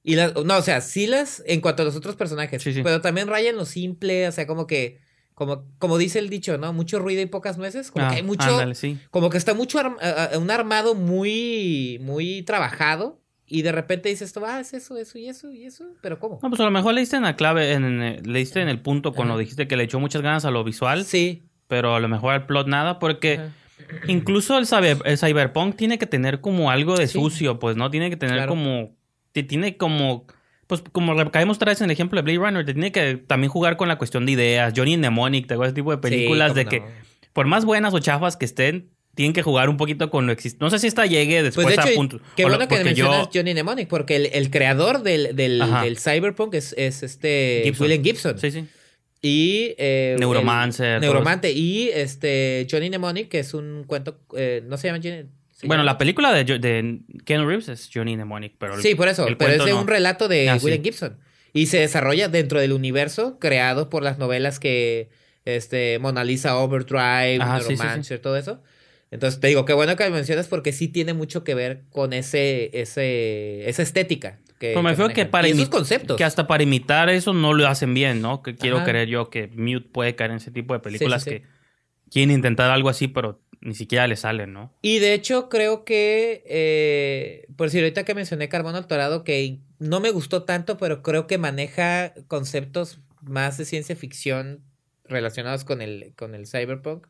Y 0.07 0.15
las, 0.15 0.33
no, 0.35 0.55
o 0.57 0.61
sea, 0.61 0.79
sí 0.79 1.05
las 1.05 1.43
en 1.45 1.59
cuanto 1.59 1.81
a 1.81 1.85
los 1.85 1.95
otros 1.97 2.15
personajes, 2.15 2.63
Sí, 2.63 2.71
sí. 2.71 2.81
pero 2.81 3.01
también 3.01 3.27
raya 3.27 3.49
en 3.49 3.57
lo 3.57 3.65
simple, 3.65 4.25
o 4.27 4.31
sea, 4.31 4.47
como 4.47 4.65
que, 4.65 4.99
como, 5.33 5.65
como 5.79 5.97
dice 5.97 6.17
el 6.19 6.29
dicho, 6.29 6.57
¿no? 6.57 6.71
Mucho 6.71 6.97
ruido 6.99 7.21
y 7.21 7.25
pocas 7.25 7.57
nueces, 7.57 7.91
como 7.91 8.05
Ah, 8.05 8.09
que 8.11 8.15
hay 8.15 8.23
mucho, 8.23 8.49
ándale, 8.49 8.73
sí. 8.75 8.97
como 9.11 9.29
que 9.29 9.37
está 9.37 9.53
mucho, 9.53 9.79
un 10.37 10.49
armado 10.51 10.95
muy, 10.95 11.99
muy 12.01 12.41
trabajado 12.43 13.19
y 13.45 13.63
de 13.63 13.71
repente 13.73 14.07
dices, 14.07 14.31
tú, 14.31 14.45
ah, 14.45 14.59
es 14.61 14.73
eso, 14.73 14.97
eso 14.97 15.17
y 15.17 15.27
eso 15.27 15.51
y 15.51 15.65
eso, 15.65 15.83
pero 16.01 16.19
¿cómo? 16.19 16.39
No, 16.41 16.49
pues 16.49 16.61
a 16.61 16.63
lo 16.63 16.71
mejor 16.71 16.93
le 16.93 17.01
diste 17.01 17.17
en 17.17 17.23
la 17.23 17.35
clave, 17.35 17.73
en, 17.73 17.83
en- 18.01 18.31
le 18.31 18.39
diste 18.39 18.61
en 18.61 18.69
el 18.69 18.79
punto 18.81 19.11
cuando 19.13 19.33
Ajá. 19.33 19.41
dijiste 19.41 19.67
que 19.67 19.75
le 19.75 19.83
echó 19.83 19.99
muchas 19.99 20.21
ganas 20.21 20.45
a 20.45 20.51
lo 20.51 20.63
visual, 20.63 21.03
Sí. 21.03 21.43
pero 21.67 21.95
a 21.95 21.99
lo 21.99 22.07
mejor 22.07 22.33
al 22.33 22.45
plot 22.45 22.67
nada, 22.67 22.97
porque 22.99 23.33
Ajá. 23.33 23.51
incluso 24.07 24.57
el, 24.57 24.65
cyber- 24.67 25.01
el 25.05 25.17
cyberpunk 25.17 25.75
tiene 25.75 25.97
que 25.97 26.05
tener 26.07 26.39
como 26.41 26.71
algo 26.71 26.95
de 26.97 27.07
Sí. 27.07 27.19
sucio, 27.19 27.59
pues, 27.59 27.75
¿no? 27.75 27.91
Tiene 27.91 28.09
que 28.09 28.17
tener 28.17 28.35
Claro. 28.37 28.49
como, 28.51 28.95
te 29.43 29.49
tiene 29.49 29.77
como, 29.77 30.25
pues 30.67 30.81
como 30.91 31.15
caemos 31.31 31.57
otra 31.57 31.71
vez 31.71 31.81
en 31.81 31.85
el 31.85 31.91
ejemplo 31.91 32.17
de 32.21 32.23
Blade 32.23 32.37
Runner, 32.47 32.65
te 32.65 32.73
tiene 32.73 32.91
que 32.91 33.15
también 33.15 33.49
jugar 33.51 33.77
con 33.77 33.87
la 33.87 33.97
cuestión 33.97 34.25
de 34.25 34.31
ideas, 34.33 34.73
Johnny 34.75 34.97
Mnemonic, 34.97 35.47
te 35.47 35.53
ese 35.55 35.73
tipo 35.73 35.91
de 35.91 35.97
películas 35.97 36.51
Sí, 36.53 36.57
de 36.59 36.65
que 36.65 36.83
por 37.33 37.45
más 37.47 37.65
buenas 37.65 37.93
o 37.93 37.99
chafas 37.99 38.35
que 38.37 38.45
estén, 38.45 38.89
tienen 39.15 39.33
que 39.33 39.41
jugar 39.41 39.69
un 39.69 39.77
poquito 39.77 40.09
con 40.11 40.27
lo 40.27 40.31
existente. 40.31 40.63
No 40.63 40.69
sé 40.69 40.77
si 40.79 40.87
esta 40.87 41.05
llegue 41.05 41.41
después 41.41 41.65
Pues 41.65 41.75
de 41.75 41.81
hecho, 41.81 41.91
a 41.91 41.95
punto. 41.95 42.19
qué 42.35 42.45
o 42.45 42.49
lo- 42.49 42.55
bueno 42.57 42.67
que 42.67 42.83
mencionas 42.83 43.29
yo- 43.31 43.39
Johnny 43.41 43.53
Mnemonic, 43.53 43.87
porque 43.87 44.15
el, 44.15 44.25
el 44.31 44.49
creador 44.51 45.01
del, 45.01 45.35
del, 45.35 45.97
Cyberpunk 45.97 46.53
es, 46.53 46.73
es 46.77 47.01
este 47.03 47.61
Gibson. 47.63 47.85
William 47.87 48.03
Gibson. 48.03 48.37
Sí, 48.39 48.51
sí. 48.51 48.65
Y 49.21 49.73
eh, 49.79 50.15
Neuromancer, 50.19 50.95
el-. 50.95 51.01
Neuromante. 51.01 51.51
Y 51.51 51.89
este 51.89 52.67
Johnny 52.69 52.89
Mnemonic, 52.89 53.29
que 53.29 53.39
es 53.39 53.53
un 53.55 53.83
cuento. 53.87 54.19
eh, 54.35 54.61
no 54.67 54.77
se 54.77 54.87
llama 54.87 54.99
Johnny. 55.03 55.23
¿Se 55.57 55.67
Bueno, 55.67 55.83
la 55.83 55.97
película 55.97 56.31
de, 56.33 56.45
Keanu 57.25 57.47
Reeves 57.47 57.67
es 57.67 57.89
Johnny 57.93 58.15
Mnemonic, 58.15 58.53
pero 58.57 58.79
Sí, 58.81 58.95
por 58.95 59.07
eso. 59.09 59.23
Pero 59.25 59.33
es 59.33 59.37
cuento 59.37 59.65
de 59.65 59.71
no. 59.71 59.81
un 59.81 59.87
relato 59.87 60.27
de 60.27 60.49
Ah, 60.49 60.57
sí. 60.59 60.65
William 60.65 60.83
Gibson. 60.83 61.17
Y 61.53 61.65
se 61.65 61.79
desarrolla 61.79 62.29
dentro 62.29 62.59
del 62.59 62.71
universo 62.71 63.37
creado 63.39 63.89
por 63.89 64.03
las 64.03 64.17
novelas 64.17 64.59
que 64.59 65.09
este, 65.45 65.97
Mona 65.99 66.23
Lisa 66.23 66.57
Overdrive, 66.57 67.39
Ajá, 67.41 67.61
sí, 67.61 67.75
sí, 68.03 68.17
todo 68.19 68.37
eso. 68.37 68.61
Entonces 69.09 69.39
te 69.39 69.47
digo, 69.47 69.65
qué 69.65 69.73
bueno 69.73 69.95
que 69.95 70.03
me 70.03 70.09
mencionas 70.11 70.47
porque 70.47 70.73
sí 70.73 70.87
tiene 70.89 71.13
mucho 71.13 71.43
que 71.43 71.55
ver 71.55 71.83
con 71.89 72.13
ese, 72.13 72.69
ese, 72.79 73.67
esa 73.69 73.81
estética. 73.81 74.39
Que, 74.59 74.69
Pero 74.69 74.83
me 74.83 74.93
que 74.95 75.01
manejan. 75.01 75.29
para 75.29 75.47
esos 75.47 75.69
conceptos. 75.69 76.17
Que 76.17 76.23
hasta 76.23 76.47
para 76.47 76.63
imitar 76.63 77.09
eso 77.09 77.33
no 77.33 77.53
lo 77.53 77.67
hacen 77.67 77.93
bien, 77.93 78.21
¿no? 78.21 78.41
Que 78.41 78.55
quiero 78.55 78.77
Ajá. 78.77 78.85
creer 78.85 79.07
yo 79.07 79.29
que 79.29 79.47
Mute 79.55 79.87
puede 79.91 80.15
caer 80.15 80.31
en 80.31 80.37
ese 80.37 80.51
tipo 80.51 80.73
de 80.73 80.79
películas 80.79 81.23
sí. 81.23 81.29
que 81.29 81.43
quieren 82.11 82.31
intentar 82.35 82.69
algo 82.71 82.89
así, 82.89 83.07
pero 83.07 83.39
ni 83.61 83.73
siquiera 83.75 84.07
le 84.07 84.15
salen, 84.15 84.53
¿no? 84.53 84.73
Y 84.81 84.99
de 84.99 85.13
hecho 85.13 85.49
creo 85.49 85.83
que, 85.85 86.43
eh, 86.45 87.47
por 87.55 87.67
decir, 87.67 87.81
ahorita 87.83 88.03
que 88.05 88.13
mencioné 88.15 88.49
Carbono 88.49 88.81
Dorado, 88.81 89.23
que 89.23 89.59
no 89.79 89.99
me 89.99 90.11
gustó 90.11 90.43
tanto, 90.43 90.77
pero 90.77 91.01
creo 91.03 91.27
que 91.27 91.37
maneja 91.37 92.13
conceptos 92.27 92.99
más 93.21 93.57
de 93.57 93.65
ciencia 93.65 93.95
ficción 93.95 94.63
relacionados 95.05 95.63
con 95.63 95.81
el, 95.81 96.13
con 96.15 96.35
el 96.35 96.47
cyberpunk 96.47 97.07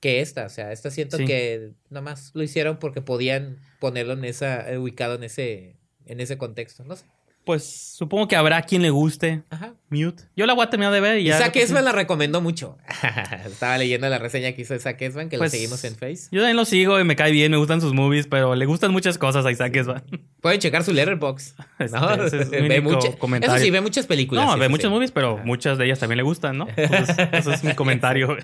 que 0.00 0.20
esta. 0.20 0.46
O 0.46 0.48
sea, 0.48 0.72
esta 0.72 0.90
siento 0.90 1.16
Sí. 1.18 1.24
que 1.26 1.72
nomás 1.90 2.32
lo 2.34 2.42
hicieron 2.42 2.78
porque 2.78 3.02
podían 3.02 3.58
ponerlo 3.80 4.14
en 4.14 4.24
esa, 4.24 4.70
eh, 4.70 4.78
ubicado 4.78 5.14
en 5.14 5.22
ese, 5.24 5.76
en 6.06 6.20
ese 6.20 6.38
contexto. 6.38 6.84
No 6.84 6.96
sé. 6.96 7.04
Pues 7.44 7.94
supongo 7.96 8.28
que 8.28 8.36
habrá 8.36 8.62
quien 8.62 8.82
le 8.82 8.90
guste 8.90 9.42
Ajá. 9.50 9.74
Mute. 9.90 10.22
Yo 10.36 10.46
la 10.46 10.54
voy 10.54 10.64
a 10.64 10.70
terminar 10.70 10.92
de 10.92 11.00
ver 11.00 11.18
y 11.18 11.24
ya. 11.24 11.36
Isaac 11.36 11.56
Esman 11.56 11.84
la 11.84 11.90
recomendó 11.90 12.40
mucho. 12.40 12.78
Estaba 13.46 13.76
leyendo 13.78 14.08
la 14.08 14.18
reseña 14.18 14.52
que 14.52 14.62
hizo 14.62 14.74
Isaac 14.76 15.02
Esman, 15.02 15.28
que 15.28 15.38
Pues, 15.38 15.50
lo 15.52 15.56
seguimos 15.58 15.82
en 15.84 15.96
Face. 15.96 16.28
Yo 16.30 16.40
también 16.40 16.56
lo 16.56 16.64
sigo 16.64 17.00
y 17.00 17.04
me 17.04 17.16
cae 17.16 17.32
bien, 17.32 17.50
me 17.50 17.56
gustan 17.56 17.80
sus 17.80 17.94
movies, 17.94 18.28
pero 18.28 18.54
le 18.54 18.64
gustan 18.64 18.92
muchas 18.92 19.18
cosas 19.18 19.44
a 19.44 19.50
Isaac 19.50 19.74
Esman. 19.74 20.04
Pueden 20.40 20.60
checar 20.60 20.84
su 20.84 20.92
letterbox. 20.92 21.54
Este, 21.80 21.98
¿no? 21.98 22.12
es 22.14 22.50
Ve 22.50 22.80
mucha- 22.80 23.12
comentario. 23.18 23.56
Eso 23.56 23.64
sí, 23.64 23.70
ve 23.72 23.80
muchas 23.80 24.06
películas. 24.06 24.46
No, 24.46 24.56
ve 24.56 24.68
muchas 24.68 24.88
sí. 24.88 24.94
movies, 24.94 25.10
pero 25.10 25.34
Ajá. 25.34 25.44
muchas 25.44 25.78
de 25.78 25.86
ellas 25.86 25.98
también 25.98 26.18
le 26.18 26.22
gustan, 26.22 26.58
¿no? 26.58 26.68
Entonces, 26.76 27.16
ese 27.32 27.54
es 27.54 27.64
mi 27.64 27.74
comentario. 27.74 28.36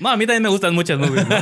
No, 0.00 0.08
a 0.08 0.16
mí 0.16 0.26
también 0.26 0.42
me 0.42 0.48
gustan 0.48 0.74
muchas 0.74 0.98
movies, 0.98 1.28
¿no? 1.28 1.36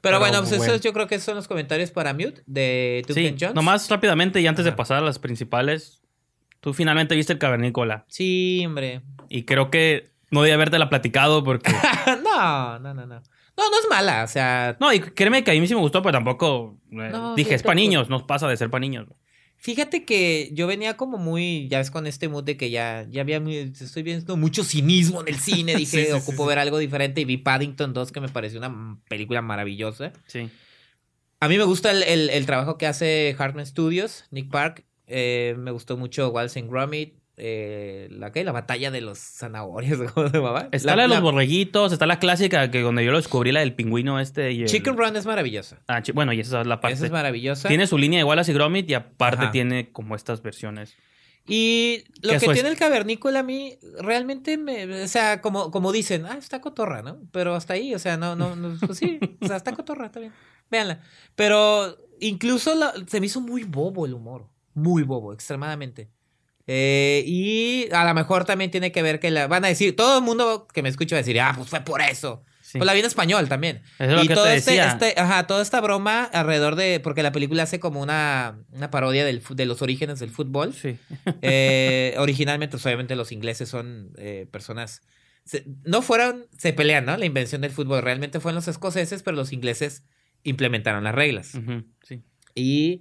Pero, 0.00 0.18
bueno, 0.20 0.38
pues 0.38 0.50
bueno. 0.56 0.64
esos 0.72 0.80
yo 0.82 0.92
creo 0.92 1.06
que 1.06 1.18
son 1.20 1.34
los 1.36 1.48
comentarios 1.48 1.90
para 1.90 2.12
Mute 2.12 2.42
de 2.46 3.04
Sí, 3.08 3.14
Duncan 3.22 3.36
Jones. 3.40 3.54
nomás 3.54 3.88
rápidamente 3.90 4.40
y 4.40 4.46
antes 4.46 4.64
de 4.64 4.72
pasar 4.72 4.98
a 4.98 5.00
las 5.00 5.18
principales, 5.18 6.02
tú 6.60 6.72
finalmente 6.74 7.14
viste 7.14 7.32
el 7.32 7.38
cavernícola 7.38 8.04
Sí, 8.08 8.62
hombre. 8.66 9.02
y 9.28 9.44
creo 9.44 9.70
que 9.70 10.10
no 10.30 10.42
debía 10.42 10.54
habértela 10.56 10.88
platicado 10.90 11.42
porque... 11.44 11.72
no, 12.24 12.78
no, 12.78 12.94
no, 12.94 13.06
no. 13.06 13.22
No, 13.56 13.70
no 13.70 13.78
es 13.80 13.86
mala, 13.90 14.22
o 14.22 14.28
sea, 14.28 14.76
No, 14.78 14.92
y 14.92 15.00
créeme 15.00 15.42
que 15.42 15.50
a 15.50 15.54
mí 15.54 15.66
sí 15.66 15.74
me 15.74 15.80
gustó, 15.80 16.00
pero 16.02 16.12
tampoco... 16.12 16.78
eh, 16.92 17.08
No, 17.10 17.34
dije, 17.34 17.50
sí, 17.50 17.54
es 17.56 17.62
para 17.62 17.74
niños, 17.74 18.08
no 18.08 18.24
pasa 18.26 18.46
de 18.46 18.56
ser 18.56 18.70
para 18.70 18.80
niños. 18.80 19.06
Fíjate 19.58 20.04
que 20.04 20.50
yo 20.54 20.66
venía 20.66 20.96
como 20.96 21.18
muy, 21.18 21.68
ya 21.68 21.78
ves, 21.78 21.90
con 21.90 22.06
este 22.06 22.28
mood 22.28 22.44
de 22.44 22.56
que 22.56 22.70
ya, 22.70 23.06
ya 23.10 23.20
había, 23.20 23.40
muy- 23.40 23.56
estoy 23.56 24.02
viendo 24.02 24.36
mucho 24.36 24.64
cinismo 24.64 25.20
en 25.20 25.28
el 25.28 25.36
cine, 25.38 25.74
dije, 25.76 26.04
Sí, 26.04 26.06
sí, 26.06 26.12
ocupo 26.12 26.44
sí, 26.44 26.48
ver 26.48 26.58
algo 26.58 26.78
diferente 26.78 27.20
y 27.20 27.24
vi 27.24 27.36
Paddington 27.36 27.92
2, 27.92 28.12
que 28.12 28.20
me 28.20 28.28
pareció 28.28 28.58
una 28.58 28.98
película 29.08 29.42
maravillosa. 29.42 30.12
Sí. 30.26 30.48
A 31.40 31.48
mí 31.48 31.58
me 31.58 31.64
gusta 31.64 31.90
el, 31.90 32.02
el- 32.04 32.30
el 32.30 32.46
trabajo 32.46 32.78
que 32.78 32.86
hace 32.86 33.36
Hartman 33.38 33.66
Studios, 33.66 34.24
Nick 34.30 34.50
Park. 34.50 34.84
Eh, 35.06 35.54
me 35.58 35.70
gustó 35.70 35.96
mucho 35.96 36.28
Wallace 36.30 36.58
and 36.60 36.70
Gromit. 36.70 37.14
Eh, 37.40 38.08
la, 38.10 38.32
¿qué? 38.32 38.42
la 38.42 38.50
batalla 38.52 38.90
de 38.90 39.00
los 39.00 39.18
zanahorias, 39.18 39.98
¿cómo 40.14 40.28
se 40.28 40.36
llamaba? 40.38 40.68
Está 40.72 40.96
la, 40.96 41.02
de 41.02 41.08
los 41.08 41.20
borreguitos, 41.20 41.92
está 41.92 42.04
la 42.06 42.18
clásica 42.18 42.70
que 42.70 42.80
donde 42.80 43.04
yo 43.04 43.12
lo 43.12 43.16
descubrí, 43.18 43.52
la 43.52 43.60
del 43.60 43.74
pingüino 43.74 44.18
este 44.18 44.50
y 44.52 44.62
el... 44.62 44.68
Chicken 44.68 44.96
Run 44.96 45.16
es 45.16 45.24
maravillosa. 45.24 45.80
Ah, 45.86 46.02
chi- 46.02 46.12
bueno, 46.12 46.32
y 46.32 46.40
esa 46.40 46.60
es 46.62 46.66
la 46.66 46.80
parte... 46.80 46.94
Esa 46.94 47.06
es 47.06 47.12
maravillosa. 47.12 47.68
Tiene 47.68 47.86
su 47.86 47.96
línea 47.96 48.18
de 48.18 48.24
Wallace 48.24 48.50
y 48.50 48.54
Gromit 48.54 48.90
y 48.90 48.94
aparte 48.94 49.44
Ajá. 49.44 49.50
tiene 49.52 49.92
como 49.92 50.16
estas 50.16 50.42
versiones. 50.42 50.96
Y 51.46 52.04
lo 52.22 52.22
Que 52.22 52.28
que 52.30 52.36
eso 52.36 52.50
es- 52.50 52.54
tiene 52.56 52.68
el 52.68 52.76
cavernícola 52.76 53.38
a 53.38 53.42
mí, 53.42 53.78
realmente 54.00 54.58
me, 54.58 55.02
o 55.04 55.08
sea, 55.08 55.40
como, 55.40 55.70
como 55.70 55.92
dicen, 55.92 56.26
ah, 56.26 56.36
está 56.36 56.60
cotorra, 56.60 57.02
¿no? 57.02 57.20
Pero 57.32 57.54
hasta 57.54 57.74
ahí, 57.74 57.94
o 57.94 57.98
sea, 57.98 58.16
no, 58.16 58.36
no, 58.36 58.54
no 58.56 58.76
pues 58.84 58.98
sí, 58.98 59.18
o 59.40 59.46
sea, 59.46 59.56
está 59.56 59.72
cotorra, 59.72 60.06
está 60.06 60.20
bien. 60.20 60.32
Véanla. 60.70 61.00
Pero 61.36 61.96
incluso 62.20 62.74
la- 62.74 62.92
se 63.06 63.20
me 63.20 63.26
hizo 63.26 63.40
muy 63.40 63.62
bobo 63.64 64.04
el 64.04 64.12
humor, 64.14 64.48
muy 64.74 65.04
bobo, 65.04 65.32
extremadamente. 65.32 66.10
Eh, 66.70 67.24
y 67.26 67.88
a 67.92 68.04
lo 68.04 68.12
mejor 68.14 68.44
también 68.44 68.70
tiene 68.70 68.92
que 68.92 69.00
ver 69.02 69.18
que 69.20 69.30
la 69.30 69.46
van 69.46 69.64
a 69.64 69.68
decir, 69.68 69.96
todo 69.96 70.18
el 70.18 70.24
mundo 70.24 70.68
que 70.72 70.82
me 70.82 70.90
escucha 70.90 71.16
va 71.16 71.18
a 71.20 71.22
decir, 71.22 71.40
ah, 71.40 71.54
pues 71.56 71.68
fue 71.70 71.80
por 71.80 72.02
eso. 72.02 72.44
Sí. 72.60 72.76
Pues 72.76 72.84
la 72.86 72.92
vi 72.92 73.00
en 73.00 73.06
español 73.06 73.48
también. 73.48 73.80
Eso 73.98 74.04
es 74.04 74.10
lo 74.12 74.24
y 74.24 74.28
que 74.28 74.34
todo 74.34 74.44
te 74.44 74.56
este, 74.56 74.72
decía. 74.72 74.88
este- 74.92 75.18
ajá, 75.18 75.46
toda 75.46 75.62
esta 75.62 75.80
broma 75.80 76.24
alrededor 76.24 76.76
de, 76.76 77.00
porque 77.00 77.22
la 77.22 77.32
película 77.32 77.62
hace 77.62 77.80
como 77.80 78.02
una, 78.02 78.58
una 78.72 78.90
parodia 78.90 79.24
del, 79.24 79.42
de 79.48 79.64
los 79.64 79.80
orígenes 79.80 80.18
del 80.18 80.28
fútbol. 80.30 80.74
Sí. 80.74 80.98
Eh, 81.40 82.14
originalmente, 82.18 82.72
pues, 82.72 82.84
obviamente, 82.84 83.16
los 83.16 83.32
ingleses 83.32 83.70
son 83.70 84.12
eh, 84.18 84.46
personas. 84.52 85.00
se- 85.46 85.64
no 85.84 86.02
fueron. 86.02 86.46
Se 86.58 86.74
pelean, 86.74 87.06
¿no? 87.06 87.16
La 87.16 87.24
invención 87.24 87.62
del 87.62 87.70
fútbol. 87.70 88.02
Realmente 88.02 88.38
fueron 88.40 88.56
los 88.56 88.68
escoceses, 88.68 89.22
pero 89.22 89.34
los 89.38 89.54
ingleses 89.54 90.02
implementaron 90.42 91.04
las 91.04 91.14
reglas. 91.14 91.52
Sí. 92.06 92.22
Y. 92.54 93.00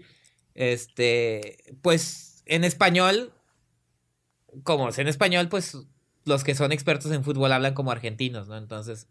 Este. 0.56 1.58
Pues. 1.82 2.42
En 2.46 2.64
español. 2.64 3.34
Como 4.64 4.90
es 4.90 5.00
en 5.00 5.08
español, 5.08 5.50
pues. 5.50 5.78
Los 6.26 6.44
que 6.44 6.56
son 6.56 6.74
expertos 6.74 7.12
en 7.14 7.24
fútbol 7.24 7.54
hablan 7.54 7.74
como 7.74 7.92
argentinos, 7.92 8.48
¿no? 8.48 8.58
Entonces. 8.58 9.08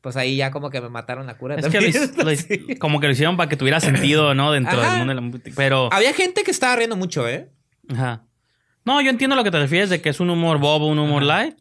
Pues 0.00 0.16
ahí 0.16 0.36
ya 0.36 0.50
como 0.50 0.68
que 0.68 0.82
me 0.82 0.90
mataron 0.90 1.26
la 1.26 1.38
cura. 1.38 1.54
Es 1.56 1.66
que 1.66 1.80
lo 1.80 2.78
como 2.78 3.00
que 3.00 3.06
lo 3.06 3.12
hicieron 3.14 3.38
para 3.38 3.48
que 3.48 3.56
tuviera 3.56 3.80
sentido, 3.80 4.34
¿no? 4.34 4.52
Dentro 4.52 4.78
Ajá. 4.80 4.90
del 4.90 4.98
mundo 4.98 5.10
de 5.12 5.14
la 5.14 5.20
música. 5.22 5.50
Pero, 5.56 5.90
Había 5.92 6.12
gente 6.12 6.42
que 6.44 6.50
estaba 6.50 6.76
riendo 6.76 6.94
mucho, 6.96 7.26
¿eh? 7.26 7.50
ajá. 7.88 8.26
No, 8.84 9.00
yo 9.00 9.08
entiendo 9.08 9.32
a 9.32 9.36
lo 9.38 9.44
que 9.44 9.50
te 9.50 9.58
refieres 9.58 9.88
de 9.88 10.02
que 10.02 10.10
es 10.10 10.20
un 10.20 10.28
humor 10.28 10.58
bobo, 10.58 10.88
un 10.88 10.98
humor 10.98 11.22
Ajá. 11.22 11.44
light. 11.44 11.56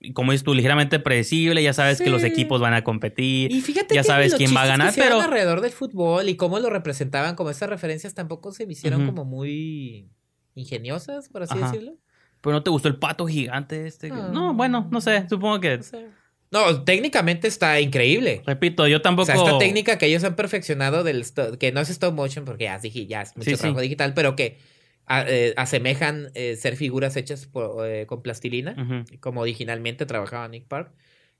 Y 0.00 0.12
como 0.12 0.32
dices 0.32 0.44
tú, 0.44 0.54
ligeramente 0.54 0.98
predecible, 0.98 1.62
ya 1.62 1.72
sabes 1.72 2.02
que 2.02 2.10
los 2.10 2.24
equipos 2.24 2.60
van 2.60 2.74
a 2.74 2.82
competir. 2.84 3.50
Y 3.50 3.62
fíjate 3.62 3.94
ya 3.94 4.02
que 4.02 4.06
sabes 4.08 4.32
los 4.32 4.38
quién 4.38 4.54
va 4.54 4.62
a 4.62 4.64
que 4.64 4.68
ganar, 4.70 4.92
pero 4.94 5.20
alrededor 5.20 5.60
del 5.62 5.70
fútbol 5.70 6.28
y 6.28 6.36
cómo 6.36 6.58
lo 6.58 6.68
representaban, 6.68 7.36
como 7.36 7.48
esas 7.50 7.70
referencias 7.70 8.12
tampoco 8.12 8.52
se 8.52 8.66
me 8.66 8.72
hicieron 8.72 9.06
como 9.06 9.24
muy 9.24 10.10
ingeniosas, 10.56 11.28
por 11.28 11.44
así 11.44 11.54
Ajá. 11.56 11.70
decirlo. 11.70 11.96
Pero 12.44 12.54
no 12.54 12.62
te 12.62 12.70
gustó 12.70 12.86
el 12.88 12.96
pato 12.96 13.26
gigante 13.26 13.86
este. 13.88 14.10
Ah. 14.12 14.30
No, 14.32 14.54
bueno, 14.54 14.86
no 14.92 15.00
sé, 15.00 15.26
supongo 15.28 15.58
que 15.60 15.78
No, 15.78 15.82
sé. 15.82 16.06
No, 16.52 16.84
técnicamente 16.84 17.48
está 17.48 17.80
increíble. 17.80 18.42
repito, 18.46 18.86
yo 18.86 19.02
tampoco 19.02 19.22
O 19.22 19.26
sea, 19.26 19.34
esta 19.34 19.58
técnica 19.58 19.98
que 19.98 20.06
ellos 20.06 20.22
han 20.22 20.36
perfeccionado 20.36 21.02
del 21.02 21.24
que 21.58 21.72
no 21.72 21.80
es 21.80 21.90
stop 21.90 22.14
motion 22.14 22.44
porque 22.44 22.64
ya, 22.64 22.78
dije, 22.78 23.06
ya 23.06 23.22
es 23.22 23.36
mucho 23.36 23.50
Sí, 23.50 23.56
sí. 23.56 23.60
trabajo 23.62 23.80
digital, 23.80 24.14
pero 24.14 24.36
que 24.36 24.58
a- 25.06 25.24
eh, 25.28 25.52
asemejan 25.56 26.30
eh, 26.34 26.54
ser 26.56 26.76
figuras 26.76 27.16
hechas 27.16 27.46
por, 27.46 27.84
eh, 27.88 28.06
con 28.06 28.22
plastilina, 28.22 29.04
como 29.20 29.40
originalmente 29.40 30.06
trabajaba 30.06 30.46
Nick 30.46 30.68
Park. 30.68 30.92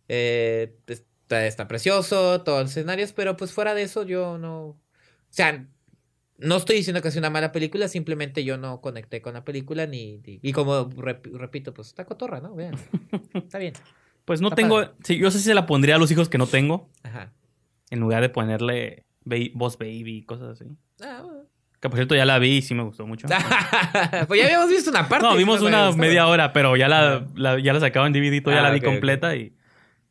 Eh, 0.08 0.76
está, 0.88 1.46
está 1.46 1.68
precioso, 1.68 2.42
todos 2.42 2.62
los 2.62 2.70
escenarios, 2.72 3.12
pero 3.12 3.36
pues 3.36 3.52
fuera 3.52 3.74
de 3.74 3.82
eso 3.82 4.02
yo 4.02 4.36
no... 4.38 4.64
O 4.66 4.78
sea, 5.30 5.66
no 6.38 6.56
estoy 6.56 6.76
diciendo 6.76 7.00
que 7.02 7.10
sea 7.10 7.20
una 7.20 7.30
mala 7.30 7.52
película, 7.52 7.88
simplemente 7.88 8.44
yo 8.44 8.56
no 8.58 8.80
conecté 8.80 9.22
con 9.22 9.34
la 9.34 9.44
película 9.44 9.86
ni... 9.86 10.18
ni- 10.26 10.40
y 10.42 10.52
como 10.52 10.88
rep- 10.90 11.30
repito, 11.36 11.72
pues 11.74 11.88
está 11.88 12.04
cotorra, 12.04 12.40
¿no? 12.40 12.54
Vean. 12.54 12.74
Está 13.34 13.58
bien. 13.58 13.74
Pues 14.24 14.40
no 14.40 14.48
Está 14.48 14.56
tengo, 14.56 14.82
sí, 15.04 15.18
yo 15.18 15.30
sé 15.30 15.38
si 15.38 15.44
se 15.44 15.54
la 15.54 15.66
pondría 15.66 15.96
a 15.96 15.98
los 15.98 16.10
hijos 16.10 16.28
que 16.28 16.38
no 16.38 16.46
tengo, 16.46 16.88
Ajá. 17.02 17.30
en 17.90 18.00
lugar 18.00 18.22
de 18.22 18.30
ponerle 18.30 19.04
Boss 19.54 19.78
Baby 19.78 20.16
y 20.18 20.22
cosas 20.24 20.60
así. 20.60 20.64
Ah, 21.02 21.20
bueno. 21.22 21.40
Que 21.80 21.90
por 21.90 21.98
cierto 21.98 22.14
ya 22.14 22.24
la 22.24 22.38
vi 22.38 22.56
y 22.56 22.62
sí 22.62 22.74
me 22.74 22.82
gustó 22.82 23.06
mucho. 23.06 23.26
pues 24.26 24.40
ya 24.40 24.46
habíamos 24.46 24.70
visto 24.70 24.88
una 24.90 25.06
parte. 25.06 25.26
No, 25.26 25.36
vimos 25.36 25.60
una 25.60 25.92
media 25.92 26.26
hora, 26.26 26.52
pero 26.54 26.74
ya 26.76 26.88
la, 26.88 27.26
la- 27.34 27.60
ya 27.60 27.74
la 27.74 27.80
sacaban 27.80 28.14
en 28.16 28.22
DVD, 28.22 28.42
ya 28.50 28.58
Ah, 28.60 28.62
la 28.62 28.70
vi 28.70 28.80
completa 28.80 29.36
y... 29.36 29.54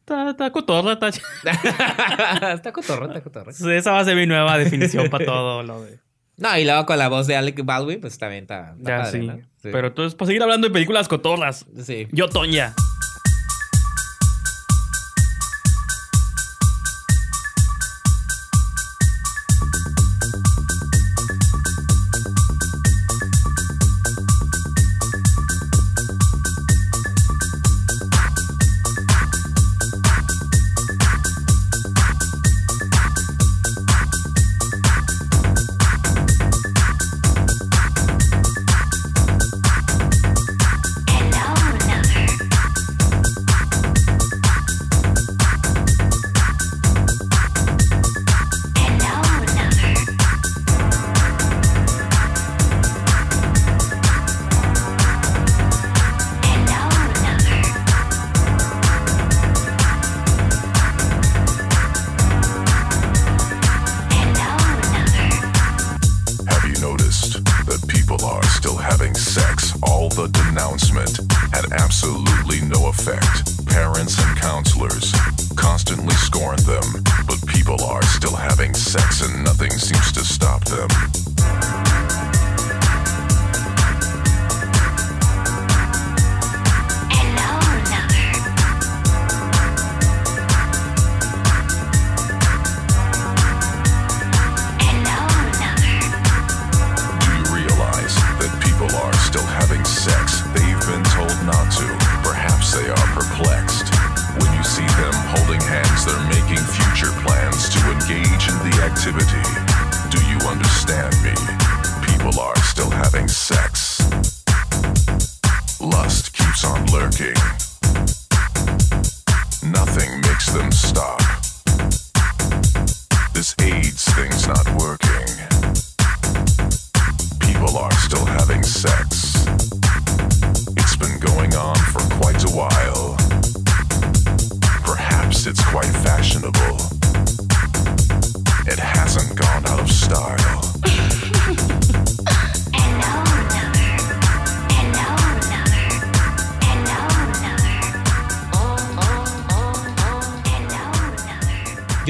Está, 0.05 0.51
cotorra, 0.51 0.93
está... 0.93 1.07
está 2.53 2.71
cotorro, 2.71 3.07
está 3.07 3.21
cotorro. 3.21 3.49
Esa 3.51 3.91
va 3.91 3.99
a 4.01 4.05
ser 4.05 4.15
mi 4.15 4.27
nueva 4.27 4.57
definición 4.57 5.09
para 5.09 5.25
todo 5.25 5.63
lo 5.63 5.81
de... 5.83 5.99
No, 6.37 6.57
y 6.57 6.63
luego 6.65 6.85
con 6.85 6.97
la 6.97 7.09
voz 7.09 7.27
de 7.27 7.35
Alec 7.35 7.63
Baldwin, 7.63 8.01
pues 8.01 8.17
también 8.17 8.43
está, 8.43 8.73
está 8.77 8.89
Ya, 8.97 9.03
padre, 9.03 9.19
sí. 9.21 9.27
¿no? 9.27 9.35
Sí. 9.37 9.69
Pero 9.71 9.87
entonces, 9.87 10.15
para 10.15 10.27
seguir 10.27 10.41
hablando 10.41 10.67
de 10.67 10.73
películas 10.73 11.07
cotorras, 11.07 11.65
Sí. 11.83 12.07
yo, 12.11 12.27
Toña. 12.27 12.73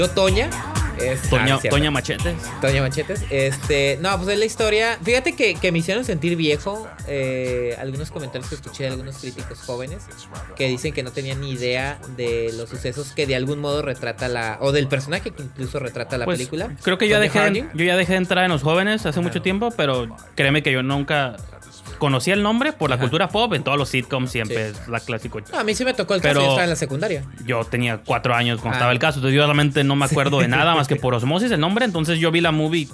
Yo, 0.04 0.10
Toña. 0.10 0.50
Es, 1.00 1.30
Toña, 1.30 1.56
ah. 1.56 1.70
Toña 1.70 1.90
Machetes. 1.92 2.36
Toña 2.62 2.82
Machetes. 2.82 3.24
Este, 3.30 3.98
no, 4.02 4.16
pues 4.18 4.30
es 4.30 4.38
la 4.40 4.46
historia. 4.46 5.00
Fíjate 5.02 5.34
que, 5.34 5.56
que 5.56 5.72
me 5.72 5.80
hicieron 5.80 6.04
sentir 6.04 6.36
viejo. 6.36 6.88
eh, 7.08 7.76
algunos 7.80 8.12
comentarios 8.12 8.50
que 8.50 8.56
escuché 8.56 8.84
de 8.84 8.90
algunos 8.90 9.18
críticos 9.18 9.60
jóvenes 9.62 10.04
que 10.56 10.68
dicen 10.68 10.94
que 10.94 11.02
no 11.04 11.12
tenían 11.12 11.40
ni 11.42 11.52
idea 11.52 12.00
de 12.18 12.52
los 12.56 12.70
sucesos 12.70 13.12
que 13.14 13.26
de 13.26 13.36
algún 13.36 13.60
modo 13.60 13.82
retrata 13.82 14.28
la. 14.28 14.58
o 14.62 14.72
del 14.74 14.88
personaje 14.88 15.32
que 15.32 15.42
incluso 15.44 15.80
retrata 15.80 16.18
la 16.18 16.26
Pues, 16.26 16.38
película. 16.38 16.70
Creo 16.84 16.98
que 16.98 17.08
yo 17.08 17.20
dejé, 17.20 17.66
yo 17.74 17.86
ya 17.86 17.96
dejé 17.96 18.12
de 18.14 18.18
entrar 18.20 18.44
en 18.44 18.52
los 18.52 18.62
jóvenes 18.62 19.06
hace 19.06 19.20
mucho 19.22 19.42
tiempo, 19.42 19.72
pero 19.76 20.16
créeme 20.36 20.64
que 20.64 20.72
yo 20.74 20.84
nunca 20.84 21.38
conocía 22.04 22.34
el 22.34 22.44
nombre 22.44 22.74
por 22.74 22.90
la 22.90 22.96
Ajá. 22.96 23.02
cultura 23.04 23.30
pop. 23.30 23.54
En 23.54 23.64
todos 23.64 23.78
los 23.78 23.90
sitcoms 23.90 24.30
siempre 24.32 24.72
Sí. 24.72 24.78
es 24.82 24.88
la 24.88 25.00
clásico. 25.00 25.40
No, 25.52 25.58
a 25.60 25.64
mí 25.64 25.74
sí 25.74 25.86
me 25.86 25.94
tocó 25.94 26.14
el 26.16 26.22
caso, 26.22 26.36
yo 26.36 26.42
estaba 26.48 26.64
en 26.66 26.70
la 26.70 26.76
secundaria. 26.76 27.24
Yo 27.46 27.64
tenía 27.64 27.98
cuatro 28.06 28.36
años 28.36 28.60
cuando 28.60 28.76
Ah. 28.76 28.80
estaba 28.80 28.92
el 28.92 29.00
caso, 29.00 29.20
entonces 29.20 29.36
yo 29.36 29.44
realmente 29.46 29.84
no 29.84 29.96
me 29.96 30.06
acuerdo 30.06 30.40
de 30.40 30.48
nada 30.48 30.76
más 30.76 30.88
que 30.88 30.96
por 30.96 31.14
osmosis 31.14 31.52
el 31.52 31.60
nombre. 31.60 31.86
Entonces 31.86 32.20
yo 32.20 32.30
vi 32.32 32.42
la 32.42 32.52
movie 32.52 32.88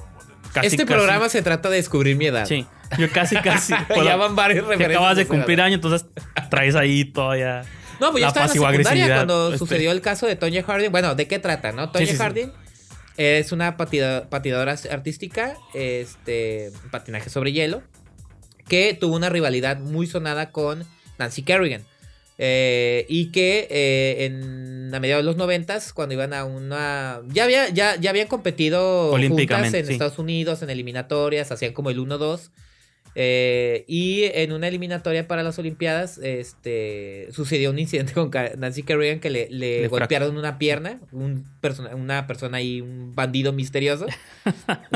casi. 0.54 0.68
este 0.68 0.86
casi- 0.86 0.94
programa 0.94 1.28
se 1.30 1.42
trata 1.42 1.70
de 1.70 1.78
descubrir 1.78 2.16
mi 2.16 2.28
edad. 2.28 2.46
Sí, 2.46 2.66
yo 2.98 3.10
casi, 3.12 3.36
casi. 3.38 3.74
Ya 4.06 4.16
van 4.16 4.36
varias 4.36 4.58
que 4.58 4.62
referencias 4.70 4.92
acabas 4.98 5.18
de 5.18 5.26
cumplir 5.28 5.58
edad. 5.60 5.66
año, 5.68 5.76
entonces 5.76 6.06
traes 6.50 6.76
ahí 6.76 7.06
todavía. 7.06 7.64
No, 8.00 8.12
pues 8.12 8.22
yo 8.22 8.26
la 8.26 8.28
estaba 8.30 8.46
en 8.46 8.62
la 8.62 8.70
secundaria 8.70 9.16
cuando 9.16 9.48
Este, 9.48 9.58
sucedió 9.58 9.92
el 9.92 10.02
caso 10.02 10.26
de 10.28 10.36
Tonya 10.38 10.64
Harding. 10.64 10.92
Bueno, 10.92 11.16
¿de 11.16 11.28
qué 11.28 11.38
trata, 11.40 11.72
no? 11.74 11.90
Tonya 11.92 12.06
sí. 12.08 12.16
Harding 12.16 12.52
es 13.18 13.52
una 13.52 13.76
patida- 13.76 14.30
patinadora 14.30 14.76
artística, 14.92 15.56
este, 15.74 16.72
patinaje 16.92 17.30
sobre 17.30 17.52
hielo, 17.52 17.82
que 18.70 18.94
tuvo 18.94 19.18
una 19.18 19.28
rivalidad 19.28 19.78
muy 19.80 20.08
sonada 20.08 20.52
con 20.52 20.86
Nancy 21.18 21.44
Kerrigan. 21.44 21.84
Eh, 22.42 23.06
y 23.10 23.32
que 23.32 23.68
eh, 23.70 24.26
en 24.26 24.96
a 24.96 25.00
mediados 25.02 25.24
de 25.24 25.26
los 25.26 25.36
noventas, 25.36 25.92
cuando 25.92 26.14
iban 26.14 26.34
a 26.34 26.46
una... 26.46 27.22
Ya, 27.28 27.44
había, 27.44 27.68
ya, 27.70 27.98
ya 27.98 28.10
habían 28.10 28.28
competido 28.28 29.12
juntas 29.12 29.74
en 29.74 29.86
sí. 29.86 29.92
Estados 29.92 30.18
Unidos, 30.18 30.62
en 30.62 30.70
eliminatorias, 30.70 31.52
hacían 31.52 31.74
como 31.74 31.90
el 31.90 32.00
1-2. 32.00 32.50
Eh, 33.22 33.84
y 33.86 34.32
en 34.34 34.54
una 34.54 34.70
eliminatoria 34.70 35.28
para 35.28 35.44
las 35.44 35.60
Olimpiadas, 35.60 36.20
este 36.20 37.28
sucedió 37.34 37.70
un 37.70 37.78
incidente 37.78 38.14
con 38.14 38.32
Nancy 38.58 38.84
Kerrigan 38.84 39.20
que 39.20 39.30
le, 39.30 39.50
le 39.50 39.82
Le 39.82 39.88
golpearon 39.90 40.38
una 40.38 40.58
pierna, 40.58 41.02
un 41.12 41.46
persona, 41.60 41.94
una 41.96 42.28
persona 42.28 42.60
ahí, 42.60 42.80
un 42.80 43.14
bandido 43.16 43.52
misterioso. 43.52 44.06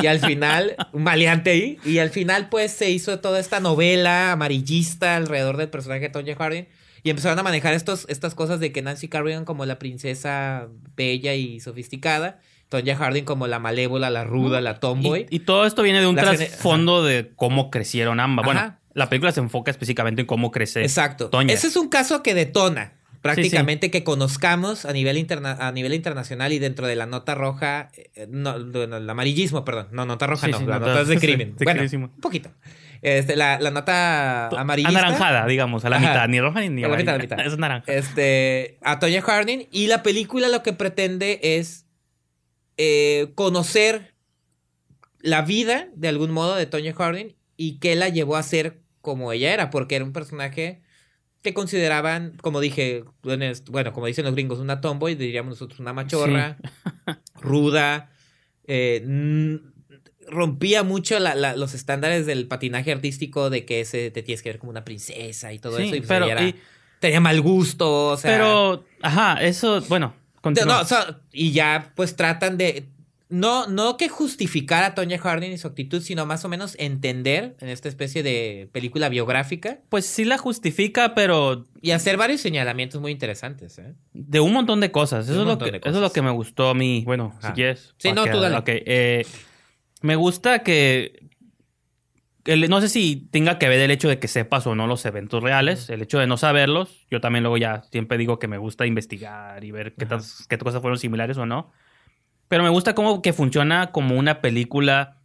y 0.01 0.07
al 0.07 0.21
final, 0.21 0.77
un 0.93 1.03
maleante 1.03 1.49
ahí. 1.49 1.77
Y 1.83 1.97
al 1.97 2.11
final, 2.11 2.47
pues, 2.47 2.71
se 2.71 2.89
hizo 2.89 3.19
toda 3.19 3.41
esta 3.41 3.59
novela 3.59 4.31
amarillista 4.31 5.17
alrededor 5.17 5.57
del 5.57 5.67
personaje 5.67 6.03
de 6.03 6.09
Tonya 6.09 6.37
Harding. 6.37 6.67
Y 7.03 7.09
empezaron 7.09 7.37
a 7.39 7.43
manejar 7.43 7.73
estos, 7.73 8.05
estas 8.07 8.35
cosas 8.35 8.61
de 8.61 8.71
que 8.71 8.81
Nancy 8.81 9.09
Kerrigan 9.09 9.43
como 9.43 9.65
la 9.65 9.79
princesa 9.79 10.69
bella 10.95 11.33
y 11.33 11.59
sofisticada. 11.59 12.39
Tonya 12.73 12.95
Harding 12.95 13.23
como 13.23 13.45
la 13.45 13.59
malévola, 13.59 14.09
la 14.09 14.23
ruda, 14.23 14.59
la 14.61 14.79
tomboy. 14.79 15.27
Y, 15.29 15.35
y 15.35 15.39
todo 15.41 15.65
esto 15.67 15.83
viene 15.83 15.99
de 15.99 16.07
un 16.07 16.15
La 16.15 16.23
trasfondo 16.23 17.03
de 17.03 17.31
cómo 17.35 17.69
crecieron 17.69 18.19
ambas. 18.19 18.45
Bueno, 18.45 18.75
la 18.95 19.09
película 19.09 19.31
se 19.31 19.39
enfoca 19.41 19.69
específicamente 19.69 20.21
en 20.21 20.25
cómo 20.27 20.49
crece 20.49 20.81
Exacto. 20.81 21.29
Ese 21.47 21.67
es 21.67 21.75
un 21.75 21.87
caso 21.89 22.23
que 22.23 22.33
detona 22.33 22.93
prácticamente 23.21 23.89
que 23.91 24.03
conozcamos 24.03 24.85
a 24.85 24.91
nivel, 24.91 25.17
interna- 25.17 25.55
a 25.59 25.71
nivel 25.71 25.93
internacional 25.93 26.51
y 26.51 26.59
dentro 26.59 26.87
de 26.87 26.95
la 26.95 27.05
nota 27.05 27.35
roja, 27.35 27.89
eh, 28.15 28.27
no, 28.29 28.57
no, 28.59 28.97
el 28.97 29.09
amarillismo, 29.09 29.63
perdón, 29.63 29.87
no, 29.91 30.05
nota 30.05 30.27
roja 30.27 30.47
Sí, 30.47 30.51
no, 30.51 30.59
la 30.61 30.79
nota- 30.79 30.87
nota 30.91 31.01
es 31.03 31.07
de 31.07 31.17
crimen. 31.19 31.55
bueno, 31.63 31.83
crimen. 31.87 32.09
un 32.15 32.19
poquito. 32.21 32.49
Este, 33.01 33.35
la, 33.35 33.59
la 33.59 33.69
nota 33.71 34.47
amarillista. 34.49 34.97
Anaranjada, 34.99 35.45
digamos, 35.45 35.83
a 35.85 35.89
la 35.89 35.97
Ajá. 35.97 36.07
mitad. 36.09 36.27
Ni 36.29 36.39
roja 36.41 36.61
ni, 36.61 36.69
ni 36.69 36.83
A 36.83 36.87
la 36.87 36.95
mitad, 36.97 37.15
a 37.15 37.17
la 37.17 37.23
amarilla. 37.23 37.35
mitad. 37.37 37.47
Es 37.53 37.57
naranja. 37.57 37.91
Este, 37.93 38.77
a 38.81 38.99
Tonya 38.99 39.21
Harding. 39.21 39.67
Y 39.71 39.87
la 39.87 40.03
película 40.03 40.47
lo 40.49 40.63
que 40.63 40.71
pretende 40.73 41.39
es 41.41 41.82
eh, 42.77 43.31
conocer 43.35 44.13
la 45.19 45.41
vida, 45.41 45.87
de 45.95 46.07
algún 46.07 46.31
modo, 46.31 46.55
de 46.55 46.65
Tonya 46.65 46.93
Harding 46.93 47.35
y 47.57 47.79
qué 47.79 47.95
la 47.95 48.09
llevó 48.09 48.35
a 48.35 48.43
ser 48.43 48.81
como 49.01 49.31
ella 49.31 49.53
era, 49.53 49.69
porque 49.69 49.95
era 49.95 50.05
un 50.05 50.13
personaje 50.13 50.81
que 51.41 51.53
consideraban, 51.53 52.37
como 52.41 52.59
dije, 52.61 53.03
bueno, 53.69 53.91
como 53.93 54.07
dicen 54.07 54.23
los 54.25 54.33
gringos, 54.33 54.59
una 54.59 54.79
tomboy, 54.81 55.15
diríamos 55.15 55.51
nosotros 55.51 55.79
una 55.81 55.91
machorra, 55.93 56.57
ruda, 57.41 58.09
eh, 58.65 59.59
rompía 60.27 60.83
mucho 60.83 61.19
la- 61.19 61.35
la- 61.35 61.55
los 61.57 61.73
estándares 61.73 62.25
del 62.25 62.47
patinaje 62.47 62.91
artístico 62.93 63.49
de 63.49 63.65
que 63.65 63.81
ese 63.81 64.09
te 64.11 64.23
tienes 64.23 64.41
que 64.41 64.49
ver 64.49 64.59
como 64.59 64.69
una 64.71 64.85
princesa 64.85 65.51
y 65.51 65.59
todo 65.59 65.77
Sí, 65.77 65.83
eso. 65.83 65.95
Y 65.95 65.99
pues 65.99 66.07
pero- 66.07 66.27
era- 66.27 66.43
y- 66.43 66.55
tenía 66.99 67.19
mal 67.19 67.41
gusto, 67.41 68.07
o 68.11 68.17
sea... 68.17 68.31
Pero, 68.31 68.85
ajá, 69.01 69.43
eso, 69.43 69.81
bueno, 69.89 70.13
No, 70.15 70.22
continúa. 70.43 70.75
no, 70.75 70.81
o 70.81 70.85
sea, 70.85 71.21
y 71.31 71.51
ya 71.51 71.91
pues 71.95 72.15
tratan 72.15 72.57
de... 72.57 72.89
No, 73.29 73.65
no 73.65 73.97
que 73.97 74.09
justificar 74.09 74.83
a 74.83 74.93
Tonya 74.93 75.17
Harding 75.17 75.51
y 75.51 75.57
su 75.57 75.67
actitud, 75.67 76.03
sino 76.03 76.27
más 76.27 76.45
o 76.45 76.49
menos 76.49 76.75
entender 76.77 77.55
en 77.61 77.69
esta 77.69 77.89
especie 77.89 78.21
de 78.21 78.69
película 78.71 79.09
biográfica 79.09 79.79
Pues 79.89 80.05
sí 80.05 80.23
la 80.23 80.37
justifica, 80.37 81.15
pero 81.15 81.65
y 81.81 81.91
hacer 81.91 82.15
varios 82.17 82.41
señalamientos 82.41 83.01
muy 83.01 83.11
interesantes. 83.11 83.79
¿eh? 83.79 83.95
de 84.13 84.39
un 84.39 84.53
montón 84.53 84.81
de 84.81 84.91
cosas. 84.91 85.27
Eso, 85.27 85.41
es 85.41 85.47
lo, 85.47 85.57
que, 85.57 85.71
de 85.71 85.77
eso 85.77 85.89
es 85.89 85.95
lo 85.95 86.01
cosas. 86.01 86.13
que 86.13 86.21
me 86.21 86.29
gustó 86.29 86.69
a 86.69 86.75
mí. 86.75 87.01
Bueno, 87.07 87.33
si 87.39 87.47
Ajá. 87.47 87.55
quieres. 87.55 87.95
Sí, 87.97 88.11
no, 88.11 88.25
tú 88.25 88.39
dale. 88.39 88.61
eh, 88.67 89.25
me 90.01 90.15
gusta 90.15 90.59
que... 90.59 91.22
el- 92.45 92.69
no 92.69 92.81
sé 92.81 92.89
si 92.89 93.27
tenga 93.31 93.57
que 93.59 93.69
ver 93.69 93.79
el 93.79 93.91
hecho 93.91 94.09
de 94.09 94.19
que 94.19 94.27
sepas 94.27 94.67
o 94.67 94.75
no 94.75 94.87
los 94.87 95.05
eventos 95.05 95.41
reales, 95.43 95.89
el 95.89 96.01
hecho 96.01 96.19
de 96.19 96.27
no 96.27 96.37
saberlos. 96.37 97.05
Yo 97.09 97.21
también 97.21 97.43
luego 97.43 97.57
ya 97.57 97.83
siempre 97.91 98.17
digo 98.17 98.39
que 98.39 98.47
me 98.47 98.57
gusta 98.57 98.85
investigar 98.85 99.63
y 99.63 99.71
ver 99.71 99.93
qué, 99.95 100.05
cosas 100.57 100.81
fueron 100.81 100.97
similares 100.99 101.37
o 101.37 101.45
no. 101.45 101.71
Pero 102.49 102.63
me 102.63 102.69
gusta 102.69 102.93
cómo 102.95 103.21
que 103.21 103.33
funciona 103.33 103.91
como 103.91 104.15
una 104.15 104.41
película 104.41 105.17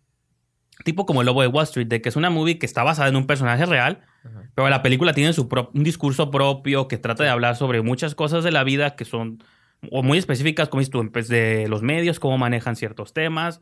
tipo 0.85 1.07
como 1.07 1.21
El 1.23 1.27
Lobo 1.27 1.43
de 1.43 1.49
Wall 1.49 1.65
Street, 1.65 1.89
de 1.89 2.01
que 2.01 2.09
es 2.09 2.15
una 2.17 2.31
movie 2.31 2.59
que 2.59 2.65
está 2.67 2.85
basada 2.85 3.09
en 3.09 3.17
un 3.17 3.27
personaje 3.27 3.67
real, 3.67 4.03
Ajá. 4.25 4.45
pero 4.55 4.69
la 4.69 4.81
película 4.81 5.13
tiene 5.13 5.33
su 5.33 5.49
pro- 5.49 5.73
un 5.75 5.83
discurso 5.83 6.31
propio 6.31 6.87
que 6.87 6.99
trata 6.99 7.25
de 7.25 7.31
hablar 7.31 7.57
sobre 7.57 7.83
muchas 7.83 8.15
cosas 8.15 8.45
de 8.45 8.53
la 8.53 8.63
vida 8.63 8.95
que 8.95 9.05
son 9.05 9.43
o 9.91 10.05
muy 10.05 10.19
específicas, 10.19 10.69
como 10.69 10.79
dices 10.81 10.93
tú, 10.93 11.03
de 11.29 11.67
los 11.69 11.83
medios, 11.83 12.21
cómo 12.21 12.39
manejan 12.39 12.77
ciertos 12.77 13.13
temas, 13.13 13.61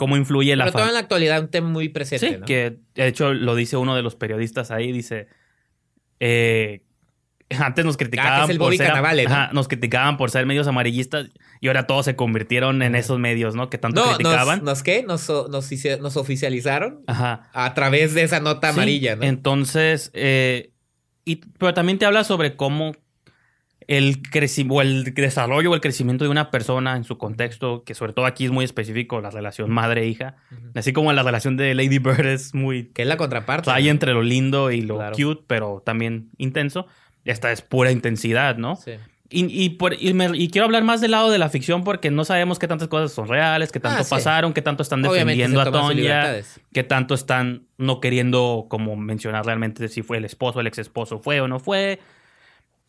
cómo 0.00 0.16
influye 0.16 0.56
la 0.56 0.64
Pero 0.64 0.78
todo 0.78 0.88
en 0.88 0.94
la 0.94 1.00
actualidad 1.00 1.38
un 1.40 1.48
tema 1.50 1.68
muy 1.68 1.90
presente, 1.90 2.26
Sí, 2.30 2.36
¿no? 2.40 2.46
que 2.46 2.78
de 2.94 3.06
hecho 3.06 3.34
lo 3.34 3.54
dice 3.54 3.76
uno 3.76 3.94
de 3.94 4.00
los 4.02 4.16
periodistas 4.16 4.70
ahí, 4.70 4.90
dice, 4.92 5.28
eh, 6.20 6.82
antes 7.58 7.84
nos 7.84 7.96
criticaban 7.98 8.32
Ah, 8.32 8.36
que 8.38 8.44
es 8.44 8.50
el 8.50 8.58
por 8.58 8.66
Bobby 8.68 8.76
ser 8.78 8.90
ajá, 8.90 9.50
nos 9.52 9.68
criticaban 9.68 10.16
por 10.16 10.30
ser 10.30 10.46
medios 10.46 10.66
amarillistas 10.66 11.28
y 11.60 11.66
ahora 11.68 11.86
todos 11.86 12.06
se 12.06 12.16
convirtieron 12.16 12.80
en 12.82 12.94
esos 12.94 13.18
medios, 13.18 13.54
¿no? 13.54 13.68
Que 13.68 13.76
tanto 13.76 14.00
No, 14.02 14.14
criticaban. 14.16 14.58
nos, 14.60 14.64
¿nos 14.64 14.82
qué? 14.82 15.02
Nos, 15.02 15.28
nos, 15.28 15.70
hice- 15.70 15.98
nos 15.98 16.16
oficializaron 16.16 17.02
Ajá. 17.06 17.50
a 17.52 17.74
través 17.74 18.14
de 18.14 18.22
esa 18.22 18.40
nota 18.40 18.68
Sí, 18.72 18.78
amarilla, 18.78 19.16
¿no? 19.16 19.24
Entonces, 19.24 20.10
eh, 20.14 20.70
y, 21.26 21.36
pero 21.58 21.74
también 21.74 21.98
te 21.98 22.06
habla 22.06 22.24
sobre 22.24 22.56
cómo 22.56 22.94
el 23.98 24.22
crecimiento, 24.22 24.74
o 24.76 24.82
el 24.82 25.02
desarrollo 25.14 25.72
o 25.72 25.74
el 25.74 25.80
crecimiento 25.80 26.24
de 26.24 26.30
una 26.30 26.50
persona 26.52 26.94
en 26.96 27.02
su 27.02 27.18
contexto, 27.18 27.82
que 27.84 27.94
sobre 27.94 28.12
todo 28.12 28.24
aquí 28.24 28.44
es 28.44 28.52
muy 28.52 28.64
específico, 28.64 29.20
la 29.20 29.30
relación 29.30 29.68
madre-hija, 29.70 30.36
así 30.76 30.92
como 30.92 31.12
la 31.12 31.24
relación 31.24 31.56
de 31.56 31.74
Lady 31.74 31.98
Bird 31.98 32.26
es 32.26 32.54
muy... 32.54 32.84
Que 32.94 33.02
es 33.02 33.08
la 33.08 33.16
contraparte. 33.16 33.68
Hay 33.70 33.84
¿no? 33.86 33.90
entre 33.90 34.12
lo 34.12 34.22
lindo 34.22 34.70
y 34.70 34.82
lo 34.82 34.96
Claro. 34.96 35.16
cute, 35.16 35.42
pero 35.48 35.82
también 35.84 36.30
intenso. 36.38 36.86
Esta 37.24 37.50
es 37.50 37.62
pura 37.62 37.90
intensidad, 37.90 38.56
¿no? 38.56 38.76
Sí. 38.76 38.92
Y, 39.32 39.46
y, 39.64 39.70
por- 39.70 39.94
y 40.00 40.12
me- 40.14 40.36
y 40.36 40.50
quiero 40.50 40.66
hablar 40.66 40.84
más 40.84 41.00
del 41.00 41.10
lado 41.10 41.30
de 41.30 41.38
la 41.38 41.48
ficción 41.48 41.82
porque 41.84 42.10
no 42.12 42.24
sabemos 42.24 42.58
qué 42.60 42.68
tantas 42.68 42.86
cosas 42.88 43.12
son 43.12 43.26
reales, 43.28 43.72
qué 43.72 43.80
tanto 43.80 44.00
Ah, 44.02 44.04
sí. 44.04 44.10
pasaron, 44.10 44.52
qué 44.52 44.62
tanto 44.62 44.82
están 44.84 45.02
defendiendo 45.02 45.60
a 45.60 45.70
Tonya, 45.70 46.36
qué 46.72 46.82
tanto 46.84 47.14
están 47.14 47.62
no 47.76 48.00
queriendo 48.00 48.66
como 48.68 48.94
mencionar 48.96 49.44
realmente 49.46 49.88
si 49.88 50.02
fue 50.02 50.18
el 50.18 50.24
esposo, 50.24 50.60
el 50.60 50.66
ex 50.68 50.78
esposo, 50.78 51.18
fue 51.18 51.40
o 51.40 51.48
no 51.48 51.58
fue. 51.58 51.98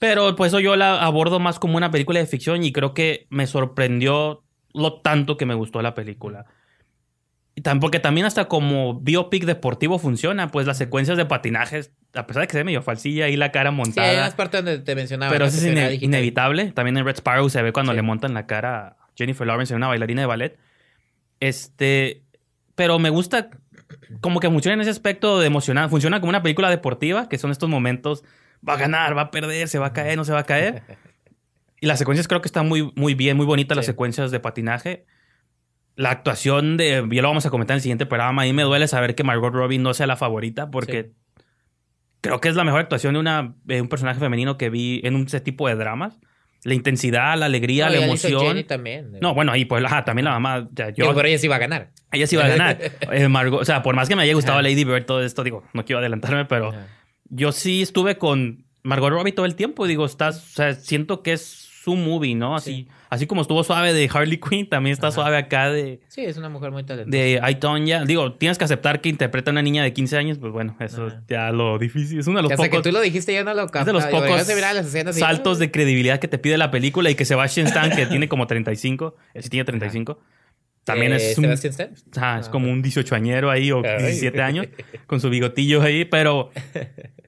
Pero 0.02 0.36
pues 0.36 0.50
eso 0.50 0.60
yo 0.60 0.76
la 0.76 1.04
abordo 1.04 1.40
más 1.40 1.60
como 1.60 1.78
una 1.78 1.92
película 1.92 2.18
de 2.20 2.26
ficción 2.26 2.64
y 2.64 2.72
creo 2.72 2.96
que 2.96 3.28
me 3.30 3.46
sorprendió 3.46 4.42
lo 4.74 5.00
tanto 5.02 5.38
que 5.38 5.46
me 5.46 5.54
gustó 5.54 5.84
la 5.84 5.94
película. 5.94 6.48
Y 7.54 7.62
porque 7.80 8.00
también 8.00 8.26
hasta 8.26 8.46
como 8.48 9.00
biopic 9.00 9.46
deportivo 9.46 10.00
funciona, 10.00 10.48
pues 10.48 10.66
las 10.66 10.80
secuencias 10.80 11.18
de 11.20 11.26
patinajes, 11.28 11.92
a 12.16 12.26
pesar 12.26 12.42
de 12.42 12.48
que 12.48 12.54
se 12.54 12.58
ve 12.58 12.64
medio 12.64 12.82
falsilla 12.82 13.26
ahí 13.26 13.36
la 13.38 13.52
cara 13.52 13.70
Sí, 13.70 13.76
hay 13.76 13.78
montada. 13.78 14.14
unas 14.14 14.34
partes 14.34 14.66
donde 14.66 14.80
te 14.80 14.96
mencionaba. 14.96 15.32
Pero 15.32 15.46
eso 15.46 15.58
es 15.58 15.66
ine- 15.66 15.90
digital. 15.90 16.04
inevitable. 16.04 16.72
También 16.72 16.98
en 16.98 17.06
Red 17.06 17.18
Sparrow 17.18 17.48
se 17.52 17.62
ve 17.62 17.72
cuando 17.72 17.92
Sí. 17.92 17.98
le 17.98 18.02
montan 18.02 18.34
la 18.34 18.48
cara 18.48 18.88
a 18.88 18.98
Jennifer 19.16 19.46
Lawrence 19.46 19.72
en 19.72 19.78
una 19.78 19.88
bailarina 19.88 20.22
de 20.22 20.26
ballet. 20.28 20.58
Este. 21.40 22.24
Pero 22.74 22.98
me 22.98 23.12
gusta 23.12 23.50
como 24.22 24.40
que 24.40 24.50
funciona 24.50 24.74
en 24.74 24.82
ese 24.82 24.90
aspecto 24.90 25.40
de 25.40 25.46
emocionar. 25.46 25.90
Funciona 25.92 26.20
como 26.22 26.30
una 26.32 26.42
película 26.42 26.72
deportiva, 26.72 27.30
que 27.30 27.38
son 27.38 27.52
estos 27.52 27.70
momentos. 27.70 28.24
Va 28.68 28.74
a 28.74 28.78
ganar, 28.78 29.18
va 29.18 29.22
a 29.24 29.32
perder, 29.32 29.68
se 29.68 29.80
va 29.80 29.88
a 29.88 29.94
caer, 29.94 30.18
no 30.18 30.24
se 30.26 30.34
va 30.34 30.40
a 30.40 30.44
caer. 30.46 30.84
Y 31.80 31.88
las 31.88 31.98
secuencias 32.00 32.28
creo 32.28 32.42
que 32.42 32.48
están 32.48 32.68
muy, 32.68 32.92
muy 32.96 33.16
bien, 33.16 33.38
muy 33.38 33.46
bonitas 33.46 33.76
las 33.76 33.86
Sí. 33.86 33.92
secuencias 33.92 34.30
de 34.32 34.40
patinaje. 34.40 35.06
La 35.96 36.12
actuación 36.12 36.78
de. 36.78 37.06
Ya 37.12 37.22
lo 37.22 37.28
vamos 37.28 37.46
a 37.46 37.50
comentar 37.50 37.74
en 37.76 37.78
el 37.80 37.82
siguiente 37.82 38.06
programa. 38.06 38.44
Ahí 38.44 38.54
me 38.54 38.64
duele 38.64 38.88
saber 38.88 39.16
que 39.16 39.24
Margot 39.24 39.54
Robbie 39.54 39.78
no 39.80 39.94
sea 39.94 40.08
la 40.08 40.16
favorita, 40.16 40.70
porque 40.72 41.12
creo 42.22 42.40
que 42.40 42.50
es 42.50 42.56
la 42.56 42.64
mejor 42.64 42.82
actuación 42.82 43.14
de, 43.16 43.20
una, 43.20 43.56
de 43.64 43.82
un 43.82 43.90
personaje 43.90 44.20
femenino 44.20 44.58
que 44.58 44.70
vi 44.70 45.02
en 45.04 45.16
un 45.16 45.24
ese 45.26 45.42
tipo 45.42 45.68
de 45.68 45.76
dramas. 45.76 46.20
La 46.64 46.76
intensidad, 46.76 47.36
la 47.40 47.48
alegría, 47.48 47.88
No, 47.90 47.96
la 47.96 48.06
emoción. 48.06 48.64
También. 48.68 49.14
No, 49.20 49.34
bueno, 49.34 49.56
y 49.56 49.66
pues 49.66 49.84
ajá, 49.84 50.06
también 50.06 50.26
la 50.26 50.32
mamá. 50.32 50.70
ya, 50.72 50.90
yo, 50.90 51.06
Digo, 51.06 51.16
pero 51.16 51.28
ella 51.28 51.40
sí 51.40 51.48
va 51.48 51.56
a 51.56 51.60
ganar. 51.60 51.90
ella 52.12 52.28
sí 52.28 52.36
iba 52.36 52.46
a 52.46 52.50
ganar. 52.50 52.78
Eh, 53.12 53.28
Margot- 53.28 53.62
o 53.62 53.66
sea, 53.66 53.82
por 53.82 53.96
más 53.96 54.08
que 54.08 54.16
me 54.16 54.22
haya 54.22 54.36
gustado 54.36 54.60
Ajá. 54.60 54.62
Lady 54.62 54.84
Bird, 54.84 55.06
todo 55.06 55.24
esto, 55.24 55.44
digo, 55.44 55.64
no 55.74 55.84
quiero 55.86 55.98
adelantarme, 56.00 56.46
pero 56.46 56.70
Ajá. 56.70 56.86
Yo 57.32 57.52
sí 57.52 57.82
estuve 57.82 58.18
con 58.20 58.66
Margot 58.84 59.10
Robbie 59.12 59.32
todo 59.32 59.46
el 59.48 59.56
tiempo. 59.56 59.88
Digo, 59.88 60.06
estás, 60.06 60.38
o 60.38 60.56
sea, 60.56 60.74
siento 60.76 61.24
que 61.24 61.34
es 61.34 61.42
su 61.82 61.96
movie, 61.96 62.36
¿no? 62.36 62.56
Así, 62.56 62.88
así 63.10 63.26
como 63.26 63.42
estuvo 63.42 63.64
suave 63.64 63.92
de 63.92 64.08
Harley 64.14 64.40
Quinn, 64.40 64.70
también 64.70 64.94
está 64.94 65.10
suave 65.10 65.36
acá 65.38 65.72
de, 65.72 66.00
Sí, 66.10 66.22
es 66.22 66.38
una 66.38 66.48
mujer 66.48 66.70
muy 66.70 66.84
talentosa. 66.84 67.18
de 67.18 67.42
I, 67.50 67.56
Tonya. 67.56 68.06
Digo, 68.06 68.34
tienes 68.34 68.60
que 68.60 68.66
aceptar 68.66 69.02
que 69.02 69.10
interpreta 69.10 69.50
a 69.50 69.54
una 69.54 69.64
niña 69.64 69.82
de 69.84 69.92
15 69.92 70.16
años, 70.18 70.38
pues 70.38 70.54
bueno, 70.54 70.76
eso 70.80 71.08
es 71.08 71.14
Ajá. 71.14 71.24
ya 71.28 71.52
lo 71.52 71.80
difícil. 71.80 72.20
Es 72.20 72.28
uno 72.28 72.38
de 72.38 72.44
los 72.44 72.52
hasta 72.52 72.66
pocos 72.66 72.84
que 72.84 72.90
tú 72.90 72.94
lo 72.94 73.02
dijiste, 73.02 73.34
yo 73.34 73.44
no 73.44 73.56
lo 73.56 73.62
es 73.66 73.72
captaba. 73.72 73.86
de 73.86 73.94
los 73.94 74.06
pocos 74.06 74.48
a 74.64 74.74
las 74.74 75.18
saltos 75.18 75.58
de 75.58 75.72
credibilidad 75.72 76.20
que 76.20 76.28
te 76.28 76.38
pide 76.38 76.56
la 76.60 76.70
película 76.70 77.10
y 77.10 77.16
que 77.16 77.26
Sebastian 77.26 77.66
Stan, 77.66 77.90
que 77.96 78.06
tiene 78.06 78.28
como 78.30 78.46
35, 78.46 79.16
él 79.34 79.42
sí 79.42 79.50
tiene 79.50 79.64
35, 79.66 80.20
también 80.84 81.14
Eh, 81.14 81.16
es 81.32 81.38
un, 81.40 81.46
Sebastian 81.46 81.72
Stan. 81.74 82.24
Ajá, 82.24 82.40
es 82.42 82.48
Ah, 82.48 82.52
como 82.52 82.72
un 82.72 82.84
18 82.84 83.16
añero 83.16 83.50
ahí 83.50 83.72
o 83.72 83.82
Ay. 83.84 84.04
17 84.04 84.40
años 84.42 84.68
con 85.08 85.20
su 85.20 85.32
bigotillo 85.32 85.82
ahí, 85.82 86.06
pero 86.06 86.52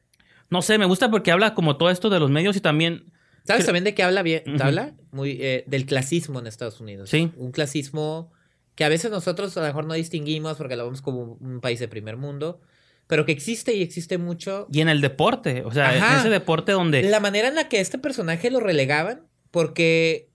no 0.54 0.62
sé, 0.62 0.78
me 0.78 0.86
gusta 0.86 1.10
porque 1.10 1.32
habla 1.32 1.56
como 1.56 1.78
todo 1.78 1.89
esto 1.89 2.10
de 2.12 2.20
los 2.20 2.30
medios 2.30 2.56
y 2.56 2.62
también 2.62 3.12
¿Sabes 3.43 3.66
también 3.66 3.84
de 3.84 3.93
qué 3.93 4.04
habla 4.04 4.22
bien? 4.22 4.43
Habla 4.62 4.93
muy 5.12 5.38
eh, 5.41 5.66
del 5.68 5.86
clasismo 5.86 6.39
en 6.39 6.47
Estados 6.47 6.80
Unidos. 6.80 7.10
Sí. 7.10 7.32
Un 7.36 7.51
clasismo 7.51 8.32
que 8.76 8.86
a 8.86 8.89
veces 8.89 9.12
nosotros 9.12 9.58
a 9.58 9.62
lo 9.62 9.66
mejor 9.68 9.86
no 9.86 9.95
distinguimos 9.95 10.56
porque 10.58 10.76
lo 10.76 10.86
vemos 10.86 11.01
como 11.01 11.38
un 11.41 11.60
país 11.60 11.80
de 11.80 11.88
primer 11.88 12.18
mundo, 12.18 12.62
pero 13.08 13.26
que 13.26 13.32
existe 13.32 13.74
y 13.74 13.82
existe 13.82 14.18
mucho. 14.18 14.68
y 14.72 14.82
en 14.82 14.89
el 14.89 15.01
deporte, 15.01 15.64
o 15.66 15.72
sea, 15.72 15.89
Ajá. 15.89 16.14
en 16.14 16.20
ese 16.20 16.30
deporte 16.30 16.72
donde 16.72 17.01
La 17.04 17.20
manera 17.20 17.47
en 17.47 17.56
la 17.56 17.68
que 17.68 17.82
este 17.82 17.97
personaje 17.97 18.49
lo 18.49 18.60
relegaban, 18.60 19.28
porque 19.51 20.30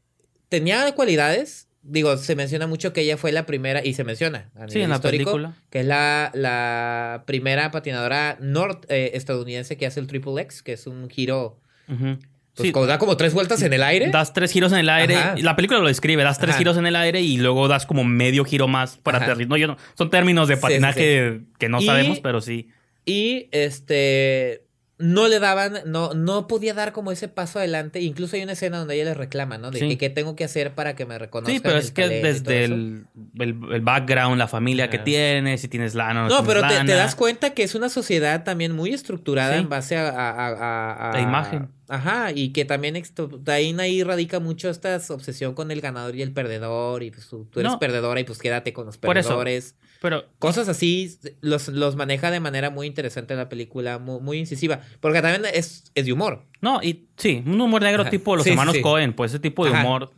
tenía 0.48 0.92
cualidades. 0.94 1.67
Digo, 1.82 2.16
se 2.16 2.34
menciona 2.36 2.66
mucho 2.66 2.92
que 2.92 3.00
ella 3.02 3.16
fue 3.16 3.32
la 3.32 3.46
primera, 3.46 3.84
y 3.84 3.94
se 3.94 4.04
menciona 4.04 4.50
a 4.56 4.68
Sí, 4.68 4.80
en 4.80 4.90
la 4.90 5.00
película. 5.00 5.54
que 5.70 5.80
es 5.80 5.86
la, 5.86 6.30
la 6.34 7.22
primera 7.26 7.70
patinadora 7.70 8.36
nord 8.40 8.84
eh, 8.88 9.12
estadounidense 9.14 9.76
que 9.76 9.86
hace 9.86 10.00
el 10.00 10.06
Triple 10.06 10.42
X, 10.42 10.62
que 10.62 10.72
es 10.74 10.86
un 10.86 11.08
giro, 11.08 11.60
Ujú. 11.88 12.18
pues 12.54 12.66
Sí, 12.66 12.72
como 12.72 12.86
da 12.86 12.98
como 12.98 13.16
tres 13.16 13.32
vueltas 13.32 13.62
en 13.62 13.72
el 13.72 13.82
aire. 13.84 14.10
das 14.10 14.32
tres 14.32 14.50
giros 14.52 14.72
en 14.72 14.78
el 14.78 14.88
aire, 14.90 15.16
Ajá. 15.16 15.34
la 15.38 15.54
película 15.56 15.78
lo 15.80 15.86
describe, 15.86 16.22
das 16.24 16.38
tres 16.38 16.50
Ajá. 16.50 16.58
giros 16.58 16.76
en 16.76 16.86
el 16.86 16.96
aire 16.96 17.20
y 17.22 17.36
luego 17.38 17.68
das 17.68 17.86
como 17.86 18.02
medio 18.04 18.44
giro 18.44 18.66
más 18.68 18.96
para 18.98 19.18
aterrizar. 19.18 19.48
No, 19.48 19.56
yo 19.56 19.68
no, 19.68 19.76
son 19.94 20.10
términos 20.10 20.48
de 20.48 20.56
Sí, 20.56 20.60
patinaje 20.62 21.40
que 21.58 21.68
no 21.68 21.80
Y- 21.80 21.86
sabemos, 21.86 22.20
pero 22.20 22.40
sí. 22.40 22.68
Y 23.06 23.48
este 23.52 24.64
no 24.98 25.28
le 25.28 25.38
daban, 25.38 25.78
no, 25.86 26.12
no 26.14 26.46
podía 26.48 26.74
dar 26.74 26.92
como 26.92 27.12
ese 27.12 27.28
paso 27.28 27.58
adelante. 27.60 28.00
Incluso 28.00 28.34
hay 28.36 28.42
una 28.42 28.52
escena 28.52 28.78
donde 28.78 28.96
ella 28.96 29.04
le 29.04 29.14
reclama, 29.14 29.56
¿no? 29.56 29.70
De 29.70 29.78
Sí. 29.78 29.88
que 29.88 29.98
qué 29.98 30.10
tengo 30.10 30.34
que 30.34 30.44
hacer 30.44 30.74
para 30.74 30.96
que 30.96 31.06
me 31.06 31.18
reconozcan. 31.18 31.54
Sí, 31.54 31.60
pero 31.62 31.76
el 31.76 31.80
es 31.82 31.90
que 31.92 32.08
desde 32.08 32.64
el, 32.64 33.06
el, 33.38 33.56
el 33.72 33.80
background, 33.80 34.38
la 34.38 34.48
familia 34.48 34.90
que 34.90 34.96
Ajá. 34.96 35.04
tienes, 35.04 35.60
si 35.60 35.68
tienes 35.68 35.94
lana 35.94 36.22
no, 36.22 36.28
No, 36.28 36.44
pero 36.44 36.62
te, 36.66 36.84
das 36.94 37.14
cuenta 37.14 37.50
que 37.50 37.62
es 37.62 37.74
una 37.76 37.88
sociedad 37.88 38.42
también 38.44 38.72
muy 38.72 38.92
estructurada 38.92 39.54
Sí. 39.54 39.60
en 39.60 39.68
base 39.68 39.96
a, 39.96 40.08
a, 40.08 40.30
a- 40.30 40.48
a- 40.48 41.10
a- 41.10 41.12
La 41.12 41.20
imagen. 41.20 41.68
Ajá, 41.88 42.32
y 42.32 42.50
que 42.52 42.64
también 42.64 42.96
esto- 42.96 43.28
de 43.28 43.52
ahí, 43.52 43.74
ahí 43.78 44.02
radica 44.02 44.40
mucho 44.40 44.68
esta 44.68 45.00
obsesión 45.08 45.54
con 45.54 45.70
el 45.70 45.80
ganador 45.80 46.14
y 46.14 46.22
el 46.22 46.32
perdedor. 46.32 47.02
Y 47.02 47.10
pues 47.10 47.26
tú, 47.28 47.46
tú 47.50 47.60
eres 47.60 47.72
No. 47.72 47.78
perdedora 47.78 48.20
y 48.20 48.24
pues 48.24 48.38
quédate 48.38 48.72
con 48.74 48.86
los 48.86 48.98
Por 48.98 49.16
eso. 49.16 49.28
perdedores. 49.30 49.74
Pero 50.00 50.26
Cosas 50.38 50.68
así 50.68 51.18
los, 51.40 51.68
los 51.68 51.96
maneja 51.96 52.30
de 52.30 52.38
manera 52.40 52.70
muy 52.70 52.86
interesante 52.86 53.34
la 53.34 53.48
película, 53.48 53.98
muy, 53.98 54.20
muy 54.20 54.38
incisiva. 54.38 54.80
Porque 55.00 55.22
también 55.22 55.50
es, 55.54 55.90
es 55.94 56.06
de 56.06 56.12
humor. 56.12 56.44
No, 56.60 56.80
y 56.82 57.08
sí, 57.16 57.42
un 57.46 57.60
humor 57.60 57.82
negro 57.82 58.02
Ajá. 58.02 58.10
tipo 58.10 58.36
los 58.36 58.44
Sí, 58.44 58.50
hermanos 58.50 58.74
sí. 58.76 58.80
Cohen, 58.82 59.14
pues 59.14 59.32
ese 59.32 59.40
tipo 59.40 59.64
de 59.64 59.72
Ajá. 59.72 59.80
humor. 59.84 60.10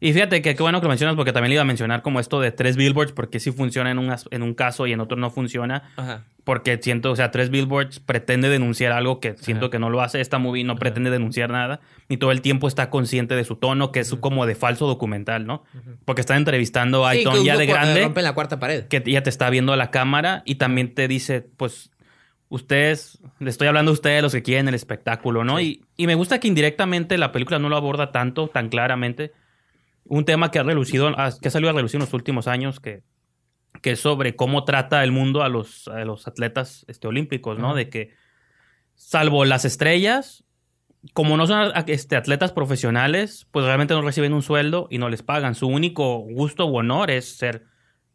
Y 0.00 0.12
fíjate 0.12 0.42
que 0.42 0.54
qué 0.54 0.62
bueno 0.62 0.80
que 0.80 0.84
lo 0.84 0.90
mencionas 0.90 1.16
porque 1.16 1.32
también 1.32 1.50
le 1.50 1.54
iba 1.54 1.62
a 1.62 1.64
mencionar 1.64 2.02
como 2.02 2.20
esto 2.20 2.40
de 2.40 2.52
tres 2.52 2.76
billboards, 2.76 3.10
porque 3.12 3.40
sí 3.40 3.50
funciona 3.50 3.90
en 3.90 3.98
un, 3.98 4.14
en 4.30 4.42
un 4.42 4.54
caso 4.54 4.86
y 4.86 4.92
en 4.92 5.00
otro 5.00 5.16
no 5.16 5.30
funciona. 5.30 5.90
Ajá. 5.96 6.24
Porque 6.44 6.78
siento, 6.80 7.10
o 7.10 7.16
sea, 7.16 7.32
tres 7.32 7.50
billboards 7.50 7.98
pretende 7.98 8.48
denunciar 8.48 8.92
algo 8.92 9.18
que 9.18 9.34
siento 9.36 9.66
Ajá. 9.66 9.70
que 9.72 9.78
no 9.80 9.90
lo 9.90 10.00
hace. 10.00 10.20
Esta 10.20 10.38
movie 10.38 10.62
no 10.62 10.76
pretende 10.76 11.10
denunciar 11.10 11.50
nada. 11.50 11.80
Ni 12.08 12.16
todo 12.16 12.30
el 12.30 12.42
tiempo 12.42 12.68
está 12.68 12.90
consciente 12.90 13.34
de 13.34 13.42
su 13.44 13.56
tono, 13.56 13.90
que 13.90 13.98
es 14.00 14.14
como 14.14 14.46
de 14.46 14.54
falso 14.54 14.86
documental, 14.86 15.46
¿no? 15.46 15.64
Porque 16.04 16.20
está 16.20 16.36
entrevistando 16.36 17.04
a 17.04 17.12
Sí, 17.12 17.18
Aiton 17.18 17.44
ya 17.44 17.56
de 17.56 17.66
grande 17.66 18.02
Rompen 18.04 18.22
la 18.24 18.34
cuarta 18.34 18.60
pared. 18.60 18.84
que 18.86 19.02
ella 19.04 19.24
te 19.24 19.30
está 19.30 19.50
viendo 19.50 19.72
a 19.72 19.76
la 19.76 19.90
cámara 19.90 20.42
y 20.44 20.54
también 20.54 20.94
te 20.94 21.08
dice, 21.08 21.44
pues, 21.56 21.90
ustedes, 22.48 23.18
le 23.40 23.50
estoy 23.50 23.68
hablando 23.68 23.90
a 23.90 23.94
ustedes, 23.94 24.22
los 24.22 24.32
que 24.32 24.42
quieren 24.42 24.68
el 24.68 24.74
espectáculo, 24.74 25.44
¿no? 25.44 25.60
Y, 25.60 25.82
y 25.96 26.06
me 26.06 26.14
gusta 26.14 26.38
que 26.40 26.48
indirectamente 26.48 27.18
la 27.18 27.32
película 27.32 27.58
no 27.58 27.68
lo 27.68 27.76
aborda 27.76 28.12
tanto, 28.12 28.48
tan 28.48 28.68
claramente. 28.68 29.32
Un 30.08 30.24
tema 30.24 30.50
que 30.50 30.58
ha 30.58 30.62
relucido, 30.62 31.08
ah, 31.16 31.30
que 31.40 31.48
ha 31.48 31.50
salido 31.50 31.70
a 31.70 31.74
relucir 31.74 31.98
en 31.98 32.04
los 32.04 32.14
últimos 32.14 32.48
años, 32.48 32.80
que, 32.80 33.02
que 33.82 33.92
es 33.92 34.00
sobre 34.00 34.36
cómo 34.36 34.64
trata 34.64 35.04
el 35.04 35.12
mundo 35.12 35.42
a 35.42 35.48
los, 35.48 35.88
a 35.88 36.04
los 36.04 36.26
atletas 36.26 36.84
este, 36.88 37.06
olímpicos, 37.06 37.58
¿no? 37.58 37.74
De 37.74 37.88
que, 37.88 38.14
salvo 38.98 39.44
las 39.44 39.64
estrellas, 39.64 40.44
como 41.14 41.36
no 41.36 41.46
son 41.46 41.72
este, 41.86 42.16
atletas 42.16 42.52
profesionales, 42.52 43.46
pues 43.52 43.64
realmente 43.64 43.94
no 43.94 44.02
reciben 44.02 44.34
un 44.34 44.42
sueldo 44.42 44.88
y 44.90 44.98
no 44.98 45.08
les 45.08 45.22
pagan. 45.22 45.54
Su 45.54 45.68
único 45.68 46.18
gusto 46.18 46.66
o 46.66 46.78
honor 46.78 47.10
es 47.10 47.36
ser 47.36 47.64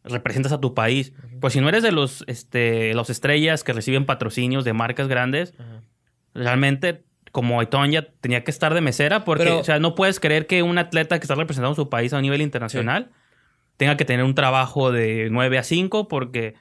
representas 0.03 0.51
a 0.51 0.59
tu 0.59 0.73
país. 0.73 1.13
Pues 1.39 1.53
si 1.53 1.61
no 1.61 1.69
eres 1.69 1.81
de 1.81 1.93
los, 1.93 2.25
este, 2.27 2.93
los 2.93 3.09
estrellas 3.09 3.63
que 3.63 3.73
reciben 3.73 4.05
patrocinios 4.05 4.65
de 4.65 4.73
marcas 4.73 5.07
grandes, 5.07 5.53
realmente 6.33 7.05
como 7.33 7.59
Aitonia 7.59 8.07
tenía 8.21 8.45
que 8.45 8.51
estar 8.51 8.73
de 8.73 8.79
mesera 8.79 9.25
porque, 9.25 9.43
Pero- 9.43 9.59
o 9.59 9.63
sea, 9.65 9.79
no 9.79 9.95
puedes 9.95 10.21
creer 10.21 10.47
que 10.47 10.63
un 10.63 10.77
atleta 10.77 11.19
que 11.19 11.23
está 11.25 11.35
representando 11.35 11.75
su 11.75 11.89
país 11.89 12.13
a 12.13 12.21
nivel 12.21 12.41
internacional 12.41 13.09
tenga 13.75 13.97
que 13.97 14.05
tener 14.05 14.23
un 14.23 14.35
trabajo 14.35 14.91
de 14.91 15.27
9 15.31 15.57
a 15.57 15.63
5 15.63 16.07
porque 16.07 16.53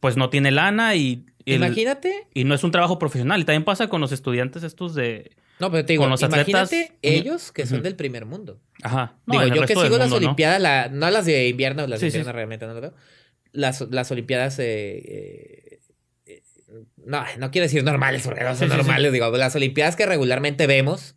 pues 0.00 0.16
no 0.16 0.30
tiene 0.30 0.50
lana 0.52 0.94
y, 0.94 1.26
Imagínate. 1.44 2.28
y 2.34 2.44
no 2.44 2.54
es 2.54 2.62
un 2.64 2.70
trabajo 2.70 2.98
profesional. 2.98 3.40
Y 3.40 3.44
también 3.44 3.64
pasa 3.64 3.88
con 3.88 4.00
los 4.00 4.12
estudiantes 4.12 4.62
estos 4.62 4.94
de... 4.94 5.32
No, 5.60 5.70
pero 5.70 5.84
te 5.84 5.92
digo, 5.92 6.04
Con 6.04 6.10
los 6.10 6.22
imagínate 6.22 6.52
atletas- 6.56 6.98
ellos 7.02 7.52
que 7.52 7.66
son 7.66 7.82
del 7.82 7.94
primer 7.96 8.24
mundo. 8.24 8.60
Ajá. 8.82 9.16
No, 9.26 9.40
Digo, 9.42 9.56
yo 9.56 9.62
que 9.66 9.74
sigo 9.74 9.82
las 9.98 10.08
mundo, 10.08 10.08
¿no? 10.08 10.16
Olimpiadas, 10.16 10.60
la- 10.60 10.88
no 10.88 11.10
las 11.10 11.26
de 11.26 11.48
invierno, 11.48 11.86
las 11.86 11.98
Sí, 12.00 12.06
de 12.06 12.08
invierno 12.10 12.30
sí. 12.30 12.34
realmente 12.36 12.66
no 12.66 12.74
lo 12.74 12.80
veo. 12.80 12.94
Las, 13.52 13.80
las 13.90 14.10
Olimpiadas 14.10 14.58
eh, 14.60 14.64
eh, 15.04 15.61
no, 17.06 17.24
no 17.38 17.50
quiero 17.50 17.64
decir 17.64 17.84
normales 17.84 18.22
porque 18.24 18.44
no 18.44 18.54
son 18.54 18.68
normales, 18.68 19.12
digo, 19.12 19.30
las 19.36 19.54
Olimpiadas 19.56 19.96
que 19.96 20.06
regularmente 20.06 20.66
vemos, 20.66 21.16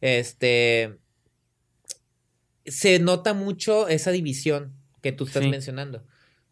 este, 0.00 0.98
se 2.64 2.98
nota 2.98 3.34
mucho 3.34 3.88
esa 3.88 4.10
división 4.10 4.74
que 5.02 5.12
tú 5.12 5.24
estás 5.24 5.46
mencionando. 5.46 6.04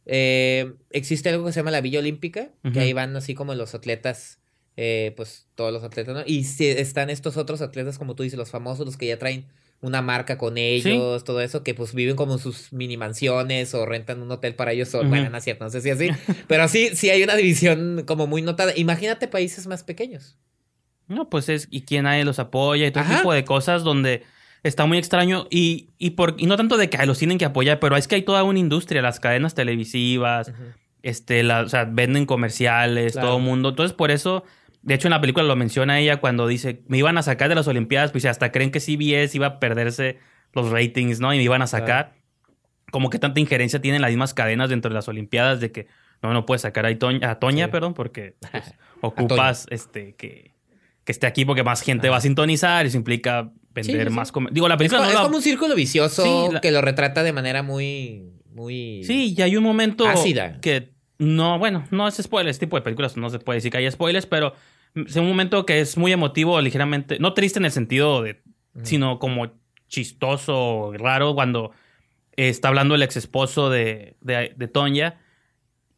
Eh, 0.06 0.74
existe 0.90 1.28
algo 1.30 1.46
que 1.46 1.52
se 1.52 1.60
llama 1.60 1.70
la 1.70 1.80
Villa 1.80 1.98
Olímpica, 1.98 2.50
que 2.72 2.80
ahí 2.80 2.92
van 2.92 3.16
así 3.16 3.34
como 3.34 3.54
los 3.54 3.74
atletas, 3.74 4.40
eh, 4.76 5.12
pues 5.16 5.48
todos 5.54 5.72
los 5.72 5.82
atletas, 5.82 6.14
¿no? 6.14 6.22
Y 6.26 6.44
si 6.44 6.66
están 6.68 7.10
estos 7.10 7.36
otros 7.36 7.60
atletas, 7.62 7.98
como 7.98 8.14
tú 8.14 8.22
dices, 8.22 8.38
los 8.38 8.50
famosos, 8.50 8.86
los 8.86 8.96
que 8.96 9.06
ya 9.06 9.18
traen 9.18 9.46
una 9.84 10.02
marca 10.02 10.38
con 10.38 10.56
ellos, 10.58 11.24
todo 11.24 11.40
eso, 11.40 11.62
que 11.62 11.74
pues 11.74 11.94
viven 11.94 12.16
como 12.16 12.32
en 12.34 12.38
sus 12.38 12.72
mini 12.72 12.96
mansiones 12.96 13.74
o 13.74 13.84
rentan 13.86 14.22
un 14.22 14.30
hotel 14.30 14.54
para 14.54 14.72
ellos 14.72 14.88
solos. 14.88 15.06
Ujú. 15.06 15.14
Bueno, 15.16 15.30
no 15.30 15.36
es 15.38 15.44
cierto, 15.44 15.64
no 15.64 15.70
sé 15.70 15.80
si 15.80 15.90
así, 15.90 16.08
pero 16.48 16.66
sí, 16.68 16.90
sí 16.94 17.10
hay 17.10 17.22
una 17.22 17.36
división 17.36 18.04
como 18.06 18.26
muy 18.26 18.42
notada. 18.42 18.72
Imagínate 18.76 19.28
países 19.28 19.66
más 19.66 19.82
pequeños. 19.84 20.36
No, 21.06 21.28
pues 21.28 21.48
es, 21.50 21.68
y 21.70 21.82
quién 21.82 22.04
nadie 22.04 22.24
los 22.24 22.38
apoya 22.38 22.86
y 22.86 22.90
todo 22.90 23.04
Ajá. 23.04 23.16
tipo 23.18 23.32
de 23.34 23.44
cosas 23.44 23.82
donde 23.84 24.22
está 24.62 24.86
muy 24.86 24.96
extraño 24.96 25.46
y, 25.50 25.90
y, 25.98 26.10
por, 26.10 26.34
y 26.38 26.46
no 26.46 26.56
tanto 26.56 26.78
de 26.78 26.88
que 26.88 27.04
los 27.04 27.18
tienen 27.18 27.36
que 27.36 27.44
apoyar, 27.44 27.78
pero 27.78 27.96
es 27.98 28.08
que 28.08 28.14
hay 28.14 28.22
toda 28.22 28.42
una 28.42 28.58
industria, 28.58 29.02
las 29.02 29.20
cadenas 29.20 29.54
televisivas, 29.54 30.50
este, 31.02 31.42
la, 31.42 31.60
o 31.60 31.68
sea, 31.68 31.84
venden 31.84 32.24
comerciales, 32.24 33.12
Claro. 33.12 33.28
todo 33.28 33.36
el 33.36 33.42
mundo. 33.44 33.68
Entonces, 33.68 33.94
por 33.94 34.10
eso, 34.10 34.44
de 34.84 34.94
hecho, 34.94 35.08
en 35.08 35.12
la 35.12 35.20
película 35.20 35.44
lo 35.46 35.56
menciona 35.56 35.98
ella 35.98 36.18
cuando 36.18 36.46
dice, 36.46 36.82
me 36.88 36.98
iban 36.98 37.16
a 37.18 37.22
sacar 37.22 37.48
de 37.48 37.54
las 37.54 37.66
Olimpiadas, 37.68 38.12
pues 38.12 38.24
hasta 38.26 38.52
creen 38.52 38.70
que 38.70 38.80
CBS 38.80 39.34
iba 39.36 39.46
a 39.46 39.58
perderse 39.60 40.18
los 40.52 40.70
ratings, 40.70 41.20
¿no? 41.20 41.32
Y 41.34 41.38
me 41.38 41.42
iban 41.42 41.62
a 41.62 41.66
sacar. 41.66 42.12
Como 42.92 43.10
que 43.10 43.18
tanta 43.18 43.40
injerencia 43.40 43.80
tienen 43.80 44.02
las 44.02 44.10
mismas 44.10 44.34
cadenas 44.34 44.68
dentro 44.70 44.88
de 44.90 44.94
las 44.94 45.08
Olimpiadas 45.08 45.58
de 45.60 45.72
que 45.72 45.86
no, 46.22 46.32
no 46.32 46.46
puedes 46.46 46.62
sacar 46.62 46.86
a 46.86 46.96
Toña, 46.98 47.28
a 47.30 47.38
Toña 47.40 47.64
Sí. 47.66 47.70
perdón, 47.72 47.94
porque 47.94 48.36
pues, 48.52 48.74
ocupas 49.00 49.66
este 49.70 50.14
que, 50.14 50.52
que 51.04 51.12
esté 51.12 51.26
aquí 51.26 51.44
porque 51.44 51.64
más 51.64 51.82
gente 51.82 52.08
va 52.08 52.18
a 52.18 52.20
sintonizar 52.20 52.84
y 52.84 52.88
eso 52.88 52.96
implica 52.96 53.50
vender 53.72 54.06
Sí, 54.06 54.10
sí, 54.10 54.14
más... 54.14 54.32
Digo, 54.52 54.68
la 54.68 54.74
Es, 54.74 54.78
película 54.78 55.00
co- 55.00 55.04
no 55.04 55.10
es 55.10 55.14
la- 55.16 55.22
como 55.24 55.36
un 55.36 55.42
círculo 55.42 55.74
vicioso 55.74 56.50
la- 56.52 56.60
que 56.60 56.70
lo 56.70 56.80
retrata 56.82 57.22
de 57.24 57.32
manera 57.32 57.62
muy, 57.64 58.22
muy... 58.54 59.02
Sí, 59.04 59.34
y 59.36 59.42
hay 59.42 59.56
un 59.56 59.64
momento 59.64 60.06
Ácida. 60.06 60.60
que 60.60 60.92
no, 61.18 61.58
bueno, 61.58 61.84
no 61.90 62.06
es 62.06 62.14
spoiler, 62.16 62.50
este 62.50 62.66
tipo 62.66 62.76
de 62.76 62.82
películas 62.82 63.16
no 63.16 63.28
se 63.30 63.38
puede 63.40 63.56
decir 63.56 63.72
que 63.72 63.78
hay 63.78 63.90
spoilers, 63.90 64.26
pero 64.26 64.54
es 64.94 65.16
un 65.16 65.26
momento 65.28 65.66
que 65.66 65.80
es 65.80 65.96
muy 65.96 66.12
emotivo, 66.12 66.60
ligeramente, 66.60 67.18
no 67.18 67.34
triste 67.34 67.58
en 67.58 67.64
el 67.64 67.70
sentido 67.72 68.22
de, 68.22 68.42
sino 68.82 69.18
como 69.18 69.52
chistoso, 69.88 70.92
raro, 70.94 71.34
cuando 71.34 71.72
está 72.36 72.68
hablando 72.68 72.94
el 72.94 73.02
ex 73.02 73.16
esposo 73.16 73.70
de, 73.70 74.16
de, 74.20 74.52
de 74.56 74.68
Tonya 74.68 75.20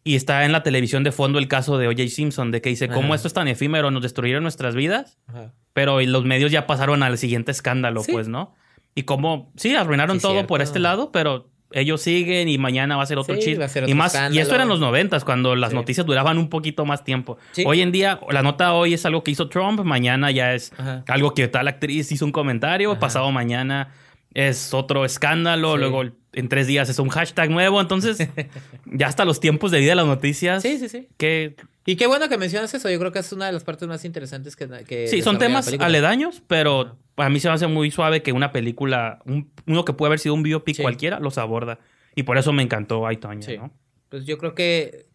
y 0.04 0.14
está 0.14 0.44
en 0.44 0.52
la 0.52 0.62
televisión 0.62 1.02
de 1.02 1.12
fondo 1.12 1.38
el 1.38 1.48
caso 1.48 1.78
de 1.78 1.88
O.J. 1.88 2.08
Simpson, 2.08 2.50
de 2.50 2.60
que 2.60 2.68
dice, 2.68 2.88
¿cómo 2.88 3.08
Ajá. 3.08 3.14
esto 3.16 3.28
es 3.28 3.34
tan 3.34 3.48
efímero? 3.48 3.90
Nos 3.90 4.02
destruyeron 4.02 4.42
nuestras 4.42 4.74
vidas, 4.74 5.18
Ajá. 5.26 5.52
pero 5.72 6.00
los 6.00 6.24
medios 6.24 6.52
ya 6.52 6.66
pasaron 6.66 7.02
al 7.02 7.18
siguiente 7.18 7.50
escándalo, 7.50 8.02
Sí. 8.02 8.12
pues, 8.12 8.28
¿no? 8.28 8.54
Y 8.94 9.02
como, 9.02 9.52
sí, 9.56 9.74
arruinaron 9.74 10.16
Sí, 10.18 10.22
todo 10.22 10.32
cierto. 10.32 10.46
por 10.48 10.62
este 10.62 10.78
lado, 10.78 11.10
pero 11.12 11.50
ellos 11.72 12.00
siguen 12.00 12.48
y 12.48 12.58
mañana 12.58 12.96
va 12.96 13.02
a 13.02 13.06
ser 13.06 13.18
otro 13.18 13.34
Sí, 13.34 13.40
chisme. 13.40 13.58
va 13.58 13.64
a 13.64 13.68
ser 13.68 13.88
y 13.88 13.94
más, 13.94 14.12
y 14.14 14.16
escándalo. 14.16 14.42
esto 14.42 14.54
era 14.54 14.62
en 14.62 14.68
los 14.68 14.80
noventas, 14.80 15.24
cuando 15.24 15.56
las 15.56 15.70
Sí. 15.70 15.76
noticias 15.76 16.06
duraban 16.06 16.38
un 16.38 16.48
poquito 16.48 16.84
más 16.86 17.02
tiempo. 17.04 17.38
Sí. 17.52 17.64
Hoy 17.66 17.80
en 17.82 17.92
día, 17.92 18.20
la 18.30 18.42
nota 18.42 18.72
hoy 18.74 18.94
es 18.94 19.04
algo 19.06 19.24
que 19.24 19.32
hizo 19.32 19.48
Trump, 19.48 19.80
mañana 19.80 20.30
ya 20.30 20.54
es 20.54 20.72
Ajá. 20.78 21.04
algo 21.08 21.34
que 21.34 21.48
tal 21.48 21.68
actriz 21.68 22.10
hizo 22.12 22.24
un 22.24 22.32
comentario, 22.32 22.92
Ajá. 22.92 23.00
pasado 23.00 23.30
mañana 23.32 23.88
es 24.34 24.74
otro 24.74 25.04
escándalo, 25.04 25.76
luego 25.76 26.04
en 26.36 26.48
tres 26.48 26.66
días 26.68 26.88
es 26.88 26.98
un 27.00 27.08
hashtag 27.08 27.50
nuevo, 27.50 27.80
entonces 27.80 28.18
ya 28.86 29.08
hasta 29.08 29.24
los 29.24 29.40
tiempos 29.40 29.70
de 29.72 29.80
vida 29.80 29.90
de 29.90 29.96
las 29.96 30.06
noticias. 30.06 30.62
Sí, 30.62 30.78
sí, 30.78 30.88
sí. 30.88 31.08
Que 31.16 31.56
Y 31.86 31.96
qué 31.96 32.06
bueno 32.06 32.28
que 32.28 32.38
mencionas 32.38 32.72
eso. 32.74 32.88
Yo 32.88 32.98
creo 33.00 33.10
que 33.10 33.18
es 33.18 33.32
una 33.32 33.46
de 33.46 33.52
las 33.52 33.64
partes 33.64 33.88
más 33.88 34.04
interesantes 34.04 34.54
que... 34.54 34.68
que 34.86 35.08
Sí, 35.08 35.22
son 35.22 35.38
temas 35.38 35.72
aledaños, 35.80 36.42
pero 36.46 36.96
para 37.14 37.30
mí 37.30 37.40
se 37.40 37.48
me 37.48 37.54
hace 37.54 37.66
muy 37.66 37.90
suave 37.90 38.22
que 38.22 38.32
una 38.32 38.52
película, 38.52 39.20
un- 39.24 39.50
uno 39.66 39.84
que 39.84 39.92
puede 39.94 40.08
haber 40.10 40.18
sido 40.20 40.34
un 40.34 40.42
biopic 40.42 40.76
Sí. 40.76 40.82
cualquiera, 40.82 41.18
los 41.20 41.38
aborda. 41.38 41.78
Y 42.14 42.22
por 42.22 42.38
eso 42.38 42.52
me 42.52 42.62
encantó 42.62 43.06
Ay, 43.06 43.16
Toña, 43.16 43.42
Sí. 43.42 43.56
¿no? 43.56 43.72
Pues 44.08 44.24
yo 44.26 44.38
creo 44.38 44.54
que... 44.54 45.06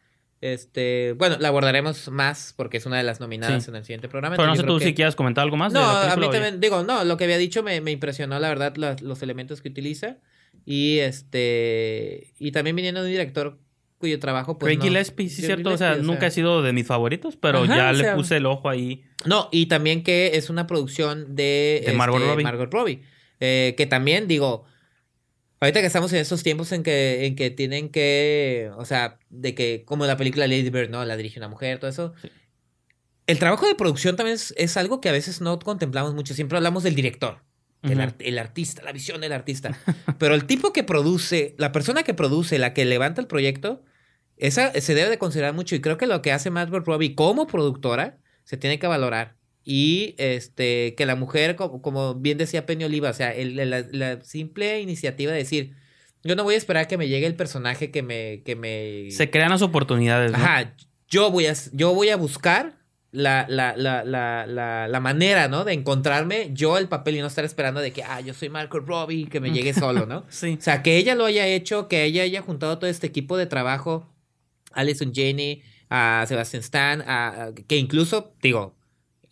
Este, 0.42 1.14
bueno, 1.20 1.38
la 1.40 1.50
abordaremos 1.50 2.10
más 2.10 2.56
porque 2.58 2.78
es 2.78 2.88
una 2.88 2.98
de 2.98 3.04
las 3.04 3.20
nominadas 3.20 3.64
Sí. 3.64 3.70
en 3.70 3.76
el 3.76 3.84
siguiente 3.86 4.10
programa. 4.10 4.36
Pero 4.38 4.48
no 4.48 4.56
sé 4.56 4.64
tú 4.64 4.80
si 4.80 4.96
quieres 4.96 5.16
comentar 5.16 5.44
algo 5.44 5.56
más. 5.56 5.72
de 5.72 5.78
No, 5.80 5.86
la 5.86 6.14
a 6.14 6.18
mí 6.18 6.30
también, 6.32 6.60
digo, 6.60 6.82
no, 6.84 7.04
lo 7.04 7.16
que 7.16 7.26
había 7.26 7.38
dicho 7.38 7.62
me, 7.62 7.80
me 7.80 7.92
impresionó, 7.92 8.40
la 8.40 8.50
verdad, 8.50 8.76
la- 8.76 8.96
los 9.02 9.22
elementos 9.22 9.62
que 9.62 9.70
utiliza. 9.70 10.18
Y 10.66 11.00
este, 11.00 12.34
y 12.40 12.52
también 12.52 12.76
viniendo 12.76 13.02
de 13.02 13.08
un 13.08 13.12
director 13.12 13.60
cuyo 13.98 14.20
trabajo, 14.20 14.58
pues. 14.58 14.68
Craig 14.70 14.78
no- 14.78 14.84
Gillespie, 14.84 15.30
sí, 15.30 15.38
Craig 15.44 15.46
cierto. 15.56 15.72
O 15.72 15.78
sea, 15.78 15.96
nunca 15.98 16.28
he 16.28 16.32
sido 16.32 16.62
de 16.62 16.74
mis 16.74 16.88
favoritos, 16.88 17.36
pero 17.38 17.60
Ajá, 17.64 17.76
ya 17.78 17.94
le 17.94 18.04
sea- 18.04 18.16
puse 18.16 18.38
el 18.38 18.46
ojo 18.46 18.70
ahí. 18.70 19.04
No, 19.26 19.48
y 19.52 19.68
también 19.68 20.04
que 20.04 20.32
es 20.36 20.50
una 20.50 20.66
producción 20.68 21.36
de, 21.36 21.84
De 21.86 21.94
Margot 21.94 22.18
este, 22.20 22.32
Robbie. 22.32 22.44
Margot 22.44 22.74
Robbie. 22.74 23.02
Eh, 23.40 23.74
que 23.78 23.86
también, 23.86 24.28
digo, 24.28 24.66
ahorita 25.60 25.82
que 25.82 25.88
estamos 25.88 26.12
en 26.14 26.20
esos 26.20 26.42
tiempos 26.44 26.72
en 26.72 26.82
que, 26.84 27.26
en 27.26 27.36
que 27.36 27.52
tienen 27.52 27.90
que, 27.90 28.72
o 28.78 28.86
sea, 28.86 29.20
de 29.30 29.54
que, 29.56 29.84
como 29.86 30.06
la 30.06 30.18
película 30.18 30.48
Lady 30.48 30.70
Bird, 30.70 30.90
¿no? 30.90 31.04
La 31.06 31.18
dirige 31.18 31.40
una 31.40 31.48
mujer, 31.50 31.78
todo 31.80 31.90
eso. 31.90 32.14
El 33.28 33.38
trabajo 33.40 33.68
de 33.68 33.76
producción 33.76 34.16
también 34.16 34.36
es, 34.36 34.54
es 34.58 34.78
algo 34.78 35.00
que 35.02 35.10
a 35.10 35.12
veces 35.12 35.42
no 35.42 35.58
contemplamos 35.60 36.14
mucho. 36.16 36.34
Siempre 36.34 36.58
hablamos 36.58 36.84
del 36.84 36.96
director, 36.96 37.40
el, 37.84 37.92
Ujú. 37.94 38.02
art- 38.02 38.22
el 38.22 38.38
artista, 38.40 38.84
la 38.84 38.92
visión 38.92 39.22
del 39.22 39.32
artista. 39.32 39.78
Pero 40.20 40.36
el 40.36 40.46
tipo 40.46 40.72
que 40.74 40.84
produce, 40.84 41.56
la 41.58 41.72
persona 41.72 42.04
que 42.04 42.14
produce, 42.14 42.60
la 42.60 42.74
que 42.74 42.86
levanta 42.86 43.22
el 43.22 43.28
proyecto, 43.28 43.84
esa 44.38 44.72
se 44.80 44.94
debe 44.96 45.10
de 45.10 45.18
considerar 45.18 45.54
mucho. 45.54 45.76
Y 45.76 45.82
creo 45.82 45.98
que 45.98 46.08
lo 46.08 46.22
que 46.22 46.32
hace 46.32 46.50
Margot 46.50 46.86
Robbie 46.86 47.16
como 47.16 47.48
productora 47.48 48.18
se 48.44 48.58
tiene 48.58 48.80
que 48.80 48.88
valorar. 48.88 49.36
Y 49.64 50.16
este 50.18 50.96
que 50.98 51.06
la 51.06 51.16
mujer, 51.16 51.56
como, 51.56 51.82
como 51.84 52.16
bien 52.16 52.38
decía 52.40 52.66
Penny 52.66 52.84
Oliva, 52.86 53.12
o 53.12 53.14
sea, 53.14 53.32
el- 53.34 53.56
la, 53.56 53.86
la 53.92 54.22
simple 54.22 54.82
iniciativa 54.82 55.32
de 55.32 55.38
decir, 55.38 55.76
yo 56.24 56.36
no 56.36 56.44
voy 56.44 56.56
a 56.56 56.58
esperar 56.58 56.88
que 56.88 56.98
me 56.98 57.08
llegue 57.08 57.26
el 57.28 57.36
personaje 57.36 57.92
que 57.92 58.02
me... 58.04 58.42
Que 58.44 58.56
me... 58.56 59.10
Se 59.12 59.30
crean 59.30 59.50
las 59.52 59.62
oportunidades, 59.64 60.32
¿no? 60.32 60.38
Ajá, 60.38 60.76
yo 61.08 61.30
voy 61.32 61.46
a, 61.48 61.54
yo 61.74 61.94
voy 61.94 62.10
a 62.10 62.16
buscar 62.16 62.78
la, 63.12 63.46
la, 63.50 63.76
la, 63.76 64.04
la, 64.06 64.46
la, 64.48 64.88
la 64.88 65.00
manera, 65.00 65.48
¿no? 65.50 65.64
De 65.66 65.74
encontrarme 65.74 66.50
yo 66.54 66.78
el 66.78 66.88
papel 66.88 67.18
y 67.18 67.20
no 67.22 67.28
estar 67.28 67.44
esperando 67.46 67.82
de 67.82 67.92
que, 67.92 68.04
ah, 68.04 68.22
yo 68.22 68.34
soy 68.34 68.50
Marco 68.50 68.80
Robbie, 68.80 69.28
que 69.28 69.40
me 69.42 69.52
llegue 69.52 69.74
solo, 69.74 70.06
¿no? 70.06 70.24
Sí. 70.30 70.56
O 70.58 70.62
sea, 70.62 70.82
que 70.82 70.98
ella 70.98 71.16
lo 71.16 71.26
haya 71.26 71.46
hecho, 71.48 71.88
que 71.88 72.04
ella 72.06 72.24
haya 72.24 72.42
juntado 72.42 72.78
todo 72.80 72.90
este 72.90 73.08
equipo 73.08 73.36
de 73.38 73.46
trabajo, 73.48 74.08
Alison 74.72 75.12
Janney, 75.14 75.62
a 75.90 76.24
Sebastian 76.28 76.62
Stan, 76.62 77.02
a, 77.02 77.44
a- 77.48 77.54
que 77.54 77.76
incluso, 77.78 78.34
digo, 78.42 78.78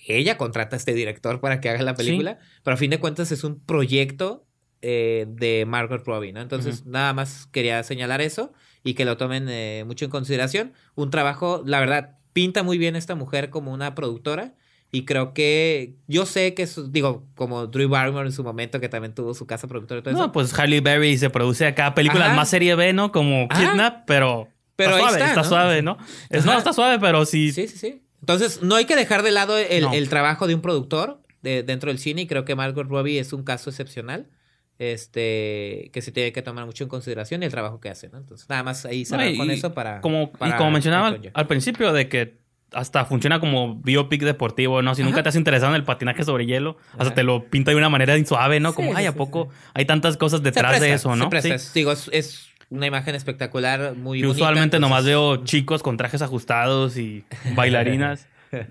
ella 0.08 0.38
contrata 0.38 0.76
a 0.76 0.78
este 0.80 0.94
director 0.94 1.40
para 1.40 1.62
que 1.62 1.70
haga 1.70 1.82
la 1.84 1.96
película, 1.96 2.40
pero 2.64 2.74
a 2.76 2.78
fin 2.78 2.90
de 2.90 3.00
cuentas 3.00 3.32
es 3.32 3.44
un 3.44 3.60
proyecto 3.60 4.46
eh, 4.82 5.26
de 5.30 5.66
Margot 5.66 6.06
Robbie, 6.06 6.32
¿no? 6.34 6.42
Entonces, 6.42 6.86
nada 6.86 7.14
más 7.14 7.48
quería 7.52 7.84
señalar 7.84 8.22
eso 8.22 8.52
y 8.84 8.94
que 8.94 9.04
lo 9.06 9.18
tomen 9.18 9.48
eh, 9.50 9.84
mucho 9.86 10.06
en 10.06 10.12
consideración. 10.12 10.74
Un 10.96 11.10
trabajo, 11.12 11.64
la 11.66 11.80
verdad, 11.82 12.18
pinta 12.40 12.64
muy 12.64 12.78
bien 12.78 12.96
esta 12.96 13.16
mujer 13.16 13.50
como 13.50 13.74
una 13.74 13.96
productora. 13.96 14.54
Y 14.94 15.04
creo 15.04 15.34
que 15.34 15.96
yo 16.08 16.26
sé 16.26 16.54
que, 16.54 16.64
es, 16.64 16.94
digo, 16.94 17.26
como 17.36 17.68
Drew 17.68 17.90
Barrymore 17.90 18.28
en 18.28 18.32
su 18.32 18.46
momento, 18.46 18.80
que 18.80 18.88
también 18.88 19.14
tuvo 19.14 19.34
su 19.34 19.46
casa 19.46 19.68
productora 19.68 20.00
y 20.00 20.04
todo 20.04 20.14
eso. 20.14 20.24
No, 20.24 20.32
pues 20.32 20.58
Halle 20.58 20.80
Berry 20.80 21.18
se 21.18 21.30
produce 21.30 21.68
acá 21.68 21.94
películas 21.94 22.28
Ajá. 22.28 22.36
más 22.38 22.50
serie 22.50 22.76
B, 22.76 22.94
¿no? 22.94 23.12
Como 23.12 23.46
Ajá. 23.50 23.60
Kidnap, 23.72 24.06
pero. 24.08 24.48
Pero 24.78 24.92
está 24.92 25.02
suave, 25.02 25.18
está, 25.18 25.28
está 25.28 25.42
¿no? 25.42 25.48
suave, 25.50 25.82
¿no? 25.82 25.98
Es, 26.30 26.46
no, 26.46 26.58
está 26.58 26.72
suave, 26.72 26.98
pero 26.98 27.26
sí. 27.26 27.52
Sí, 27.52 27.68
sí, 27.68 27.78
sí. 27.78 28.02
Entonces, 28.22 28.62
no 28.62 28.76
hay 28.76 28.86
que 28.86 28.96
dejar 28.96 29.22
de 29.22 29.32
lado 29.32 29.58
el, 29.58 29.84
No. 29.84 29.94
el 29.94 30.08
trabajo 30.08 30.48
de 30.48 30.56
un 30.56 30.62
productor 30.62 31.22
de, 31.42 31.62
dentro 31.64 31.90
del 31.90 32.00
cine 32.00 32.22
y 32.22 32.28
creo 32.28 32.46
que 32.46 32.56
Margot 32.56 32.88
Robbie 32.88 33.20
es 33.20 33.34
un 33.34 33.44
caso 33.44 33.70
excepcional 33.70 34.30
este 34.80 35.90
que 35.94 36.02
se 36.02 36.12
tiene 36.12 36.32
que 36.32 36.42
tomar 36.42 36.66
mucho 36.66 36.84
en 36.86 36.90
consideración 36.90 37.44
y 37.44 37.46
el 37.46 37.52
trabajo 37.52 37.80
que 37.80 37.90
hace, 37.90 38.10
¿no? 38.10 38.18
Entonces, 38.18 38.48
nada 38.50 38.64
más 38.64 38.86
ahí 38.86 39.06
cerrar 39.06 39.30
No, 39.32 39.38
con 39.38 39.52
eso 39.52 39.74
para... 39.74 40.02
Como, 40.02 40.32
para 40.32 40.56
y 40.56 40.58
como 40.58 40.72
mencionaba 40.72 41.16
al, 41.34 41.48
principio, 41.48 41.92
de 41.94 42.08
que 42.08 42.40
hasta 42.72 43.04
funciona 43.06 43.40
como 43.40 43.76
biopic 43.76 44.24
deportivo, 44.24 44.82
¿no? 44.82 44.96
Si 44.96 45.04
nunca 45.04 45.22
te 45.22 45.30
has 45.30 45.36
interesado 45.36 45.74
en 45.74 45.76
el 45.76 45.84
patinaje 45.84 46.24
sobre 46.24 46.46
hielo, 46.46 46.78
hasta 46.94 47.06
Ajá. 47.06 47.14
te 47.16 47.24
lo 47.24 47.46
pinta 47.50 47.72
de 47.72 47.78
una 47.78 47.90
manera 47.90 48.16
suave, 48.26 48.60
¿no? 48.60 48.70
Sí, 48.70 48.76
Como, 48.78 48.96
ay, 48.96 49.06
¿a 49.06 49.14
poco 49.16 49.50
hay 49.74 49.86
tantas 49.86 50.18
cosas 50.18 50.44
detrás 50.44 50.80
de 50.80 50.94
eso, 50.94 51.16
no? 51.16 51.30
Sí. 51.42 51.52
Digo, 51.74 51.92
es, 51.92 52.10
es 52.14 52.50
una 52.70 52.86
imagen 52.86 53.16
espectacular, 53.16 53.96
muy 53.96 54.20
Yo 54.22 54.30
usualmente 54.30 54.78
entonces- 54.78 54.82
nomás 54.82 55.06
veo 55.06 55.38
chicos 55.44 55.84
con 55.84 55.98
trajes 55.98 56.22
ajustados 56.22 56.98
y 56.98 57.26
bailarinas. 57.56 58.28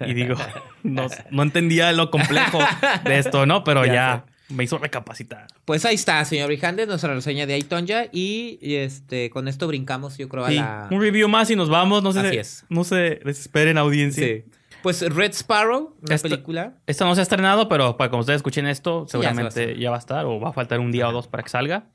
y 0.06 0.14
digo, 0.14 0.36
no, 0.82 1.08
no 1.30 1.42
entendía 1.42 1.92
lo 1.92 2.10
complejo 2.10 2.60
de 3.04 3.18
esto, 3.18 3.46
¿no? 3.46 3.62
Pero 3.64 3.84
Ya 3.84 3.92
ya, 3.92 4.24
me 4.48 4.64
hizo 4.64 4.78
recapacitar. 4.78 5.46
Pues 5.64 5.84
ahí 5.84 5.94
está, 5.94 6.24
señor 6.24 6.48
Brijandes, 6.48 6.88
nuestra 6.88 7.14
reseña 7.14 7.46
de 7.46 7.54
Aitonja 7.54 8.06
y, 8.12 8.58
y, 8.62 8.76
este 8.76 9.30
con 9.30 9.48
esto 9.48 9.66
brincamos, 9.66 10.16
yo 10.18 10.28
creo, 10.28 10.44
a 10.44 10.50
la... 10.50 10.88
Un 10.90 11.00
review 11.00 11.28
más 11.28 11.50
y 11.50 11.56
nos 11.56 11.68
vamos. 11.68 12.02
No 12.02 12.12
se, 12.12 12.20
Así 12.20 12.36
es. 12.38 12.64
no 12.68 12.84
se 12.84 13.20
desesperen, 13.24 13.76
audiencia. 13.78 14.26
Sí. 14.26 14.44
Pues 14.82 15.02
Red 15.02 15.32
Sparrow, 15.32 15.96
Esta- 16.08 16.28
película. 16.28 16.78
Esta 16.86 17.04
no 17.04 17.14
se 17.14 17.20
ha 17.20 17.22
estrenado, 17.22 17.68
pero 17.68 17.96
para 17.96 18.10
cuando 18.10 18.20
ustedes 18.20 18.38
escuchen 18.38 18.66
esto, 18.66 19.06
Sí, 19.08 19.18
ya 19.18 19.34
se 19.34 19.42
va 19.42 19.48
a 19.48 19.50
seguramente 19.50 19.80
ya 19.80 19.90
va 19.90 19.96
a 19.96 19.98
estar 19.98 20.24
o 20.24 20.40
va 20.40 20.50
a 20.50 20.52
faltar 20.52 20.80
un 20.80 20.92
día 20.92 21.08
o 21.08 21.12
dos 21.12 21.26
para 21.28 21.42
que 21.42 21.50
salga. 21.50 21.86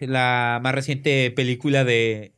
La 0.00 0.60
más 0.62 0.74
reciente 0.74 1.30
película 1.30 1.84
de 1.84 2.32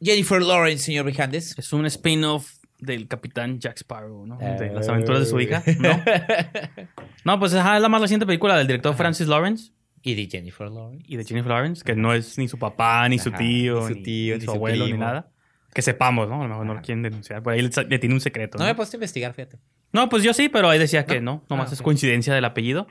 Jennifer 0.00 0.42
Lawrence, 0.42 0.84
señor 0.84 1.04
Brijandes. 1.04 1.56
Es 1.58 1.72
un 1.72 1.86
spin-off 1.86 2.50
del 2.82 3.08
capitán 3.08 3.58
Jack 3.60 3.78
Sparrow, 3.78 4.26
¿no? 4.26 4.36
De 4.38 4.66
Eh. 4.66 4.72
las 4.74 4.88
aventuras 4.88 5.20
de 5.20 5.26
su 5.26 5.40
hija, 5.40 5.62
¿no? 5.78 5.88
No, 7.24 7.38
pues 7.38 7.54
ajá, 7.54 7.76
es 7.76 7.82
la 7.82 7.88
más 7.88 8.00
reciente 8.00 8.26
película 8.26 8.56
del 8.56 8.66
director 8.66 8.94
Francis 8.94 9.28
Lawrence 9.28 9.70
Y 10.02 10.14
de 10.14 10.26
Jennifer 10.28 10.68
Lawrence. 10.68 11.04
y 11.08 11.16
de 11.16 11.24
Jennifer 11.24 11.50
Lawrence, 11.52 11.84
que 11.84 11.94
no 11.94 12.12
es 12.12 12.36
ni 12.38 12.48
su 12.48 12.58
papá, 12.58 13.08
ni 13.08 13.18
su 13.18 13.30
tío, 13.30 13.88
ni 13.88 13.94
su 13.94 14.02
tío, 14.02 14.34
ni 14.34 14.40
ni 14.40 14.44
su 14.46 14.50
abuelo, 14.50 14.86
ni 14.86 14.94
nada. 14.94 15.28
Que 15.72 15.80
sepamos, 15.80 16.28
¿no? 16.28 16.40
A 16.40 16.42
lo 16.42 16.48
mejor 16.48 16.66
no 16.66 16.74
lo 16.74 16.82
quieren 16.82 17.02
denunciar. 17.02 17.42
Por 17.42 17.52
ahí 17.54 17.62
le, 17.62 17.70
le 17.88 17.98
tiene 17.98 18.14
un 18.14 18.20
secreto. 18.20 18.58
No 18.58 18.64
¿no? 18.64 18.66
me 18.66 18.72
he 18.72 18.74
puesto 18.74 18.96
a 18.96 18.98
investigar, 18.98 19.32
fíjate. 19.32 19.58
No, 19.92 20.08
pues 20.08 20.22
yo 20.22 20.34
sí, 20.34 20.48
pero 20.48 20.68
ahí 20.68 20.78
decía 20.78 21.06
que 21.06 21.20
¿No? 21.20 21.34
no. 21.36 21.44
Nomás 21.50 21.70
Ah, 21.70 21.74
es 21.74 21.82
coincidencia 21.82 22.34
del 22.34 22.44
apellido. 22.44 22.88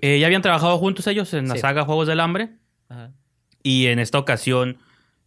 Eh, 0.00 0.18
ya 0.18 0.26
habían 0.26 0.42
trabajado 0.42 0.76
juntos 0.78 1.06
ellos 1.06 1.32
en 1.32 1.46
la 1.48 1.54
Sí. 1.54 1.60
saga 1.60 1.84
Juegos 1.84 2.08
del 2.08 2.20
Hambre. 2.20 2.50
Ajá. 2.88 3.12
Y 3.62 3.86
en 3.86 3.98
esta 4.00 4.18
ocasión, 4.18 4.78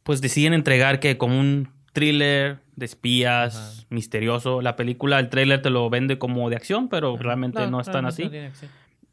pues 0.03 0.19
deciden 0.21 0.53
entregar 0.53 0.99
que 0.99 1.17
como 1.17 1.39
un 1.39 1.69
thriller 1.93 2.59
de 2.75 2.85
espías, 2.85 3.55
Ajá. 3.55 3.87
misterioso. 3.89 4.61
La 4.61 4.75
película, 4.75 5.19
el 5.19 5.29
tráiler 5.29 5.61
te 5.61 5.69
lo 5.69 5.89
vende 5.89 6.17
como 6.17 6.49
de 6.49 6.55
acción, 6.55 6.89
pero 6.89 7.17
realmente 7.17 7.67
no, 7.67 7.79
es 7.81 7.89
tan 7.89 8.05
así. 8.05 8.29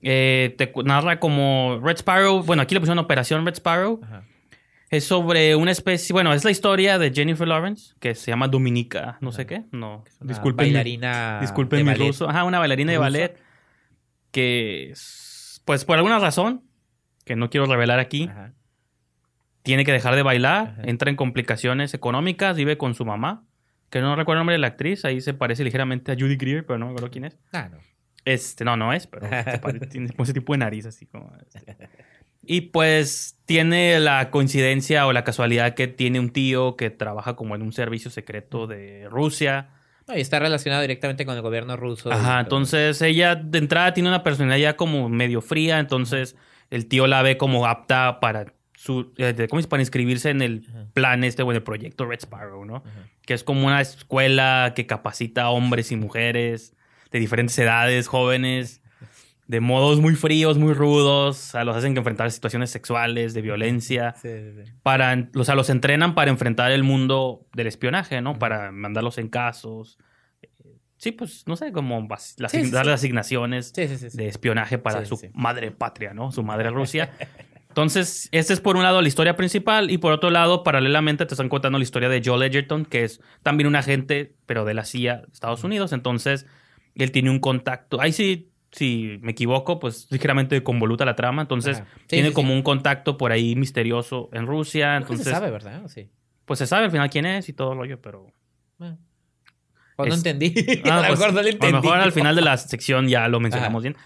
Eh, 0.00 0.54
te 0.58 0.72
narra 0.84 1.20
como 1.20 1.78
Red 1.82 1.98
Sparrow. 1.98 2.42
Bueno, 2.42 2.62
aquí 2.62 2.74
le 2.74 2.80
pusieron 2.80 2.98
Operación 2.98 3.46
Red 3.46 3.54
Sparrow. 3.54 4.00
Ajá. 4.02 4.24
Es 4.90 5.04
sobre 5.04 5.56
una 5.56 5.70
especie. 5.70 6.12
Bueno, 6.12 6.34
es 6.34 6.44
la 6.44 6.50
historia 6.50 6.98
de 6.98 7.12
Jennifer 7.14 7.48
Lawrence, 7.48 7.94
que 7.98 8.14
se 8.14 8.30
llama 8.30 8.48
Dominica, 8.48 9.16
no 9.22 9.32
sé 9.32 9.46
qué. 9.46 9.62
No, 9.70 10.04
disculpen. 10.20 10.66
Bailarina. 10.66 11.38
Disculpen 11.40 11.86
mi 11.86 11.94
ruso. 11.94 12.28
Ajá, 12.28 12.44
una 12.44 12.58
bailarina 12.58 12.92
de 12.92 12.98
ballet. 12.98 13.38
Que, 14.32 14.90
es- 14.90 15.62
pues 15.64 15.84
por 15.84 15.96
alguna 15.96 16.18
razón, 16.18 16.64
que 17.24 17.36
no 17.36 17.48
quiero 17.48 17.66
revelar 17.66 18.00
aquí, 18.00 18.28
tiene 19.62 19.84
que 19.84 19.92
dejar 19.92 20.14
de 20.16 20.22
bailar, 20.22 20.80
entra 20.84 21.08
en 21.08 21.16
complicaciones 21.16 21.94
económicas, 21.94 22.56
vive 22.56 22.76
con 22.76 22.94
su 22.94 23.04
mamá, 23.04 23.44
que 23.92 24.00
no 24.00 24.16
recuerdo 24.16 24.38
el 24.38 24.40
nombre 24.40 24.54
de 24.54 24.58
la 24.58 24.66
actriz, 24.68 25.04
ahí 25.04 25.20
se 25.20 25.34
parece 25.34 25.62
ligeramente 25.62 26.10
a 26.10 26.16
Judy 26.16 26.36
Greer, 26.36 26.66
pero 26.66 26.78
no 26.78 26.86
me 26.86 26.92
acuerdo 26.92 27.10
quién 27.10 27.26
es. 27.26 27.38
Ah, 27.52 27.68
no. 27.70 27.78
Este, 28.24 28.64
no, 28.64 28.76
no 28.76 28.92
es, 28.92 29.06
pero 29.06 29.28
se 29.28 29.58
pare- 29.62 29.86
tiene 29.86 30.10
ese 30.18 30.32
tipo 30.32 30.52
de 30.54 30.58
nariz 30.58 30.86
así 30.86 31.06
como... 31.06 31.32
este. 31.40 31.76
Y 32.44 32.62
pues 32.62 33.38
tiene 33.44 34.00
la 34.00 34.30
coincidencia 34.30 35.06
o 35.06 35.12
la 35.12 35.22
casualidad 35.24 35.74
que 35.74 35.86
tiene 35.86 36.18
un 36.18 36.30
tío 36.30 36.74
que 36.76 36.90
trabaja 36.90 37.36
como 37.36 37.54
en 37.54 37.62
un 37.62 37.72
servicio 37.72 38.10
secreto 38.10 38.66
de 38.66 39.06
Rusia. 39.08 39.68
No, 40.08 40.16
y 40.16 40.20
está 40.20 40.40
relacionado 40.40 40.82
directamente 40.82 41.24
con 41.24 41.36
el 41.36 41.42
gobierno 41.42 41.76
ruso. 41.76 42.10
Ajá, 42.10 42.30
todo. 42.32 42.40
entonces 42.40 43.00
ella 43.02 43.36
de 43.36 43.58
entrada 43.58 43.94
tiene 43.94 44.08
una 44.08 44.24
personalidad 44.24 44.58
ya 44.72 44.76
como 44.76 45.08
medio 45.08 45.40
fría, 45.40 45.78
entonces 45.78 46.34
el 46.70 46.88
tío 46.88 47.06
la 47.06 47.22
ve 47.22 47.36
como 47.36 47.66
apta 47.66 48.18
para 48.18 48.52
su 48.82 49.12
eh, 49.16 49.46
¿cómo 49.48 49.60
es? 49.60 49.66
para 49.68 49.80
inscribirse 49.82 50.30
en 50.30 50.42
el 50.42 50.66
plan 50.92 51.22
este 51.22 51.42
o 51.44 51.50
en 51.50 51.56
el 51.56 51.62
proyecto 51.62 52.04
Red 52.04 52.18
Sparrow, 52.22 52.64
¿no? 52.64 52.76
Ajá. 52.76 53.08
Que 53.24 53.34
es 53.34 53.44
como 53.44 53.64
una 53.66 53.80
escuela 53.80 54.72
que 54.74 54.86
capacita 54.86 55.42
a 55.44 55.50
hombres 55.50 55.92
y 55.92 55.96
mujeres 55.96 56.74
de 57.12 57.20
diferentes 57.20 57.56
edades, 57.58 58.08
jóvenes, 58.08 58.82
de 59.46 59.60
modos 59.60 60.00
muy 60.00 60.14
fríos, 60.16 60.58
muy 60.58 60.72
rudos, 60.72 61.38
o 61.38 61.50
sea, 61.52 61.64
los 61.64 61.76
hacen 61.76 61.92
que 61.94 61.98
enfrentar 61.98 62.30
situaciones 62.32 62.70
sexuales, 62.70 63.34
de 63.34 63.42
violencia, 63.42 64.14
Sí, 64.20 64.28
sí, 64.28 64.64
sí. 64.64 64.72
para, 64.82 65.28
o 65.36 65.44
sea, 65.44 65.54
los 65.54 65.70
entrenan 65.70 66.14
para 66.16 66.30
enfrentar 66.30 66.72
el 66.72 66.82
mundo 66.82 67.46
del 67.54 67.66
espionaje, 67.68 68.20
¿no? 68.20 68.38
Para 68.38 68.72
mandarlos 68.72 69.18
en 69.18 69.28
casos. 69.28 69.98
Eh, 70.42 70.48
Sí, 70.96 71.10
pues, 71.12 71.44
no 71.48 71.56
sé, 71.56 71.72
como 71.72 72.06
as- 72.12 72.36
las- 72.38 72.54
asignaciones 72.54 73.72
de 73.72 74.28
espionaje 74.28 74.78
para 74.78 75.04
su 75.04 75.20
madre 75.34 75.70
patria, 75.72 76.14
¿no? 76.14 76.30
Su 76.32 76.42
madre 76.42 76.70
Rusia. 76.70 77.10
Entonces, 77.72 78.28
este 78.32 78.52
es 78.52 78.60
por 78.60 78.76
un 78.76 78.82
lado 78.82 79.00
la 79.00 79.08
historia 79.08 79.34
principal 79.34 79.90
y 79.90 79.96
por 79.96 80.12
otro 80.12 80.28
lado, 80.30 80.62
paralelamente 80.62 81.24
te 81.24 81.32
están 81.32 81.48
contando 81.48 81.78
la 81.78 81.82
historia 81.82 82.10
de 82.10 82.20
Joel 82.22 82.42
Edgerton, 82.42 82.84
que 82.84 83.04
es 83.04 83.20
también 83.42 83.66
un 83.66 83.76
agente, 83.76 84.34
pero 84.44 84.66
de 84.66 84.74
la 84.74 84.84
CIA 84.84 85.16
de 85.18 85.32
Estados 85.32 85.64
Unidos. 85.64 85.92
Entonces, 85.94 86.46
él 86.94 87.10
tiene 87.12 87.30
un 87.30 87.38
contacto. 87.40 87.98
Ahí 88.00 88.12
sí, 88.12 88.50
si 88.72 89.18
me 89.22 89.32
equivoco, 89.32 89.78
pues 89.80 90.06
ligeramente 90.10 90.62
convoluta 90.62 91.04
la 91.06 91.16
trama. 91.16 91.40
Entonces. 91.42 91.78
Sí, 91.78 91.84
tiene 92.08 92.28
sí, 92.28 92.34
como 92.34 92.52
un 92.54 92.62
contacto 92.62 93.16
por 93.16 93.32
ahí 93.32 93.56
misterioso 93.56 94.28
en 94.34 94.46
Rusia. 94.46 94.96
Entonces, 94.98 95.24
se 95.24 95.30
sabe, 95.32 95.50
¿verdad? 95.50 95.82
¿O 95.84 95.88
Sí. 95.88 96.10
pues 96.44 96.58
se 96.58 96.66
sabe 96.66 96.84
al 96.84 96.90
final 96.90 97.08
quién 97.08 97.24
es 97.24 97.48
y 97.48 97.54
todo 97.54 97.72
el 97.72 97.78
rollo, 97.78 98.00
pero... 98.02 98.26
Ah. 98.80 98.96
O 99.96 100.06
no 100.06 100.14
entendí. 100.14 100.54
Ah, 100.84 100.98
a 100.98 101.00
lo 101.02 101.06
pues, 101.08 101.18
mejor 101.20 101.34
no 101.34 101.42
le 101.42 101.48
A 101.48 101.52
entendí. 101.52 101.72
lo 101.76 101.82
mejor 101.82 101.98
al 101.98 102.12
final 102.12 102.34
de 102.36 102.42
la 102.42 102.56
sección 102.56 103.08
ya 103.08 103.28
lo 103.28 103.40
mencionamos 103.40 103.82
bien. 103.82 103.96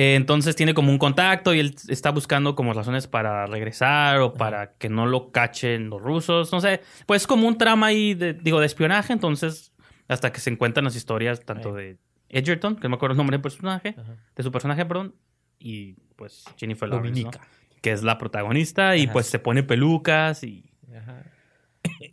Eh, 0.00 0.14
entonces 0.14 0.54
tiene 0.54 0.74
como 0.74 0.92
un 0.92 0.98
contacto 0.98 1.52
y 1.52 1.58
él 1.58 1.74
está 1.88 2.12
buscando 2.12 2.54
como 2.54 2.72
razones 2.72 3.08
para 3.08 3.46
regresar 3.46 4.20
o 4.20 4.32
para 4.32 4.74
que 4.74 4.88
no 4.88 5.06
lo 5.06 5.32
cachen 5.32 5.90
los 5.90 6.00
rusos. 6.00 6.52
No 6.52 6.60
sé, 6.60 6.82
pues 7.04 7.26
como 7.26 7.48
un 7.48 7.58
trama 7.58 7.88
ahí, 7.88 8.14
de, 8.14 8.32
digo, 8.32 8.60
de 8.60 8.66
espionaje. 8.66 9.12
Entonces, 9.12 9.72
hasta 10.06 10.30
que 10.30 10.38
se 10.38 10.50
encuentran 10.50 10.84
las 10.84 10.94
historias 10.94 11.44
tanto 11.44 11.74
de 11.74 11.98
Edgerton, 12.28 12.76
que 12.76 12.82
no 12.84 12.90
me 12.90 12.94
acuerdo 12.94 13.14
el 13.14 13.16
nombre 13.16 13.34
del 13.38 13.42
personaje, 13.42 13.96
Ajá. 13.98 14.14
de 14.36 14.42
su 14.44 14.52
personaje, 14.52 14.86
perdón, 14.86 15.16
y 15.58 15.94
pues 16.14 16.44
Jennifer 16.56 16.88
Lawrence, 16.88 17.26
que 17.80 17.90
es 17.90 18.04
la 18.04 18.18
protagonista 18.18 18.94
y 18.94 19.06
Ajá. 19.06 19.12
pues 19.14 19.26
se 19.26 19.40
pone 19.40 19.64
pelucas 19.64 20.44
y 20.44 20.70
Ajá. 20.96 21.24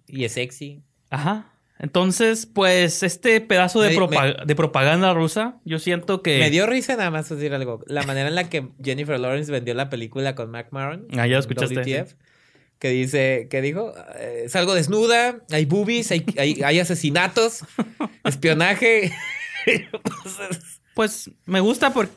Y 0.07 0.23
es 0.23 0.31
sexy. 0.31 0.81
Ajá. 1.11 1.53
Entonces, 1.78 2.45
pues, 2.45 3.03
este 3.03 3.41
pedazo 3.41 3.82
de, 3.82 3.89
Me- 3.89 3.95
propa- 3.97 4.45
de 4.45 4.55
propaganda 4.55 5.13
rusa, 5.13 5.57
yo 5.65 5.78
siento 5.80 6.21
que. 6.21 6.39
Me 6.39 6.49
dio 6.49 6.65
risa 6.67 6.95
nada 6.95 7.11
más 7.11 7.28
decir 7.30 7.53
algo. 7.53 7.84
La 7.88 8.03
manera 8.03 8.30
en 8.30 8.36
la 8.36 8.49
que 8.49 8.69
Jennifer 8.84 9.19
Lawrence 9.19 9.51
vendió 9.51 9.73
la 9.73 9.89
película 9.89 10.36
con 10.36 10.51
Mac 10.51 10.67
Maron. 10.71 11.05
Ah, 11.17 11.28
ya 11.28 11.38
escuchaste. 11.38 11.76
WTF, 11.76 12.13
que 12.80 12.89
dice, 12.89 13.47
que 13.49 13.61
dijo, 13.61 13.93
eh, 14.17 14.45
salgo 14.47 14.73
desnuda, 14.73 15.39
hay 15.51 15.65
boobies, 15.65 16.11
hay, 16.11 16.26
hay, 16.38 16.61
hay 16.63 16.80
asesinatos, 16.80 17.65
espionaje. 18.23 19.11
Pues 20.93 21.30
me 21.45 21.59
gusta 21.59 21.91
porque. 21.91 22.13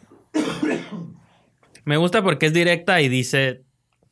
me 1.84 1.96
gusta 1.96 2.22
porque 2.22 2.46
es 2.46 2.52
directa 2.52 3.00
y 3.00 3.08
dice 3.08 3.62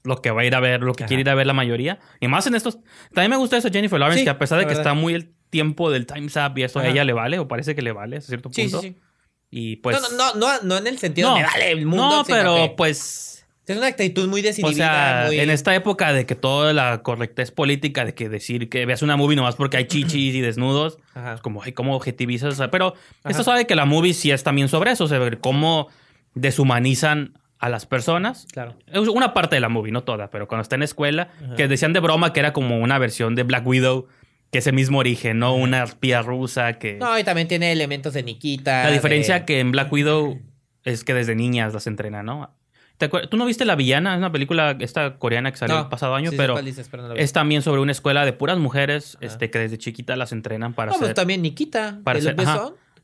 lo 0.02 0.22
que 0.22 0.30
va 0.30 0.42
a 0.42 0.44
ir 0.44 0.54
a 0.54 0.60
ver, 0.60 0.80
lo 0.82 0.92
que 0.94 1.04
Ajá. 1.04 1.08
quiere 1.08 1.20
ir 1.22 1.28
a 1.30 1.34
ver 1.34 1.46
la 1.46 1.52
mayoría. 1.52 1.98
Y 2.20 2.28
más 2.28 2.46
en 2.46 2.54
estos. 2.54 2.78
También 3.12 3.30
me 3.30 3.36
gusta 3.36 3.56
eso, 3.56 3.68
Jennifer 3.70 3.98
Lawrence, 4.00 4.20
Sí, 4.20 4.24
que 4.24 4.30
a 4.30 4.38
pesar 4.38 4.58
de 4.58 4.64
que 4.64 4.68
verdad. 4.74 4.82
está 4.82 4.94
muy 4.94 5.34
tiempo 5.50 5.90
del 5.90 6.06
Time's 6.06 6.36
Up 6.36 6.56
y 6.58 6.62
eso 6.64 6.78
a 6.80 6.86
ella 6.88 7.04
le 7.04 7.12
vale, 7.12 7.38
o 7.38 7.48
parece 7.48 7.74
que 7.74 7.82
le 7.82 7.92
vale 7.92 8.16
a 8.16 8.20
cierto 8.20 8.50
punto. 8.50 8.80
sí, 8.80 8.88
sí. 8.88 8.96
Y 9.50 9.76
pues. 9.76 10.00
no, 10.02 10.10
no, 10.16 10.34
no, 10.34 10.62
no, 10.62 10.76
en 10.76 10.86
el 10.88 10.98
sentido 10.98 11.30
No, 11.30 11.36
de 11.36 11.42
vale 11.44 11.70
el 11.70 11.86
mundo. 11.86 12.08
no, 12.18 12.24
pero 12.24 12.54
que 12.56 12.74
pues. 12.76 13.32
Es 13.66 13.76
una 13.76 13.88
actitud 13.88 14.28
muy 14.28 14.40
O 14.40 14.44
desinhibida. 14.44 14.76
sea, 14.76 15.24
muy... 15.26 15.40
en 15.40 15.50
esta 15.50 15.74
época 15.74 16.12
de 16.12 16.24
que 16.24 16.36
toda 16.36 16.72
la 16.72 17.02
correctez 17.02 17.50
política, 17.50 18.04
de 18.04 18.14
que 18.14 18.28
decir 18.28 18.68
que 18.68 18.86
veas 18.86 19.02
una 19.02 19.16
movie 19.16 19.34
nomás 19.34 19.56
porque 19.56 19.76
hay 19.76 19.86
chichis 19.86 20.34
y 20.36 20.40
desnudos, 20.40 20.98
Ajá. 21.14 21.34
es 21.34 21.40
como, 21.40 21.62
ay, 21.64 21.72
¿cómo 21.72 21.96
objetivizas? 21.96 22.52
O 22.54 22.56
sea, 22.56 22.70
pero 22.70 22.94
Ajá. 23.24 23.30
esto 23.30 23.42
sabe 23.42 23.66
que 23.66 23.74
la 23.74 23.84
movie 23.84 24.14
sí 24.14 24.30
es 24.30 24.44
también 24.44 24.68
sobre 24.68 24.92
eso, 24.92 25.04
o 25.04 25.08
sea, 25.08 25.18
cómo 25.40 25.88
deshumanizan 26.34 27.38
a 27.58 27.68
las 27.68 27.86
personas. 27.86 28.46
Claro. 28.52 28.76
Es 28.86 29.08
una 29.08 29.34
parte 29.34 29.56
de 29.56 29.60
la 29.60 29.68
movie, 29.68 29.90
no 29.92 30.04
toda, 30.04 30.30
pero 30.30 30.46
cuando 30.46 30.62
está 30.62 30.76
en 30.76 30.82
escuela, 30.82 31.30
Ajá. 31.44 31.56
que 31.56 31.66
decían 31.68 31.92
de 31.92 32.00
broma 32.00 32.32
que 32.32 32.40
era 32.40 32.52
como 32.52 32.78
una 32.78 32.98
versión 32.98 33.34
de 33.34 33.42
Black 33.42 33.66
Widow, 33.66 34.06
que 34.56 34.60
es 34.60 34.66
el 34.66 34.72
mismo 34.72 35.00
origen, 35.00 35.38
¿no? 35.38 35.54
Una 35.54 35.82
espía 35.84 36.22
rusa 36.22 36.78
que... 36.78 36.94
No, 36.94 37.18
y 37.18 37.24
también 37.24 37.46
tiene 37.46 37.72
elementos 37.72 38.14
de 38.14 38.22
Nikita. 38.22 38.84
la 38.84 38.90
diferencia 38.90 39.40
de- 39.40 39.44
que 39.44 39.60
en 39.60 39.70
Black 39.70 39.92
Widow 39.92 40.40
es 40.82 41.04
que 41.04 41.12
desde 41.12 41.34
niñas 41.34 41.74
las 41.74 41.86
entrenan, 41.86 42.24
¿no? 42.24 42.56
¿Te 42.96 43.10
¿Tú 43.10 43.36
no 43.36 43.44
viste 43.44 43.66
La 43.66 43.74
Villana? 43.76 44.14
Es 44.14 44.18
una 44.18 44.32
película 44.32 44.74
esta 44.80 45.18
coreana 45.18 45.50
que 45.52 45.58
salió 45.58 45.74
No, 45.76 45.82
el 45.82 45.88
pasado 45.90 46.14
año, 46.14 46.30
sí 46.30 46.38
pero 46.38 46.58
dices, 46.62 46.90
no 46.90 47.12
es 47.16 47.34
también 47.34 47.60
sobre 47.60 47.82
una 47.82 47.92
escuela 47.92 48.24
de 48.24 48.32
puras 48.32 48.56
mujeres 48.56 49.18
este, 49.20 49.50
que 49.50 49.58
desde 49.58 49.76
chiquita 49.76 50.16
las 50.16 50.32
entrenan 50.32 50.72
para 50.72 50.92
No, 50.92 50.96
pues 50.98 51.08
ser, 51.08 51.14
también 51.14 51.42
Nikita. 51.42 52.00
para 52.02 52.18
ser- 52.22 52.34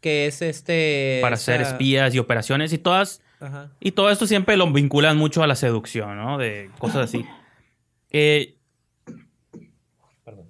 que 0.01 0.27
es 0.27 0.41
este. 0.41 1.19
para 1.21 1.35
esta- 1.37 1.53
ser 1.53 1.61
espías 1.61 2.15
y 2.15 2.19
operaciones 2.19 2.73
y 2.73 2.79
todas 2.79 3.21
Ajá. 3.41 3.69
y 3.79 3.91
todo 3.91 4.11
esto 4.11 4.27
siempre 4.27 4.57
lo 4.57 4.73
vinculan 4.73 5.19
mucho 5.19 5.43
a 5.43 5.47
la 5.47 5.55
seducción, 5.55 6.17
¿no? 6.17 6.39
De 6.39 6.71
cosas 6.79 7.05
así. 7.11 7.27
Eh, 8.15 8.57
Perdón. 10.25 10.47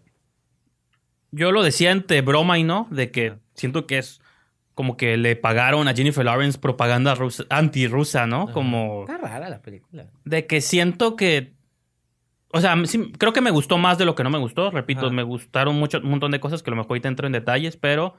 Yo 1.33 1.51
lo 1.53 1.63
decía 1.63 1.91
entre 1.91 2.21
broma 2.21 2.59
y 2.59 2.63
no, 2.63 2.87
de 2.91 3.11
que 3.11 3.35
siento 3.55 3.87
que 3.87 3.99
es 3.99 4.21
como 4.75 4.97
que 4.97 5.17
le 5.19 5.37
pagaron 5.37 5.87
a 5.89 5.95
Jennifer 5.95 6.25
Lawrence 6.25 6.59
propaganda 6.59 7.15
rusa- 7.15 7.47
anti-rusa, 7.51 8.27
¿no? 8.27 8.45
Ajá. 8.45 8.53
Como 8.53 9.03
Está 9.03 9.19
rara 9.19 9.51
la 9.51 9.61
película. 9.61 10.07
de 10.25 10.47
que 10.47 10.61
siento 10.61 11.17
que. 11.17 11.53
O 12.55 12.61
sea, 12.61 12.77
sí, 12.87 13.13
creo 13.19 13.33
que 13.33 13.41
me 13.41 13.51
gustó 13.51 13.79
más 13.79 13.97
de 13.99 14.05
lo 14.05 14.15
que 14.15 14.23
no 14.25 14.31
me 14.31 14.39
gustó. 14.39 14.71
Repito, 14.71 15.07
Ajá. 15.07 15.11
me 15.15 15.23
gustaron 15.23 15.75
mucho, 15.77 15.99
un 15.99 16.11
montón 16.11 16.31
de 16.33 16.41
cosas 16.41 16.63
que 16.63 16.71
a 16.71 16.73
lo 16.73 16.77
mejor 16.77 16.93
ahorita 16.93 17.09
entro 17.09 17.27
en 17.27 17.33
detalles, 17.33 17.77
pero 17.77 18.15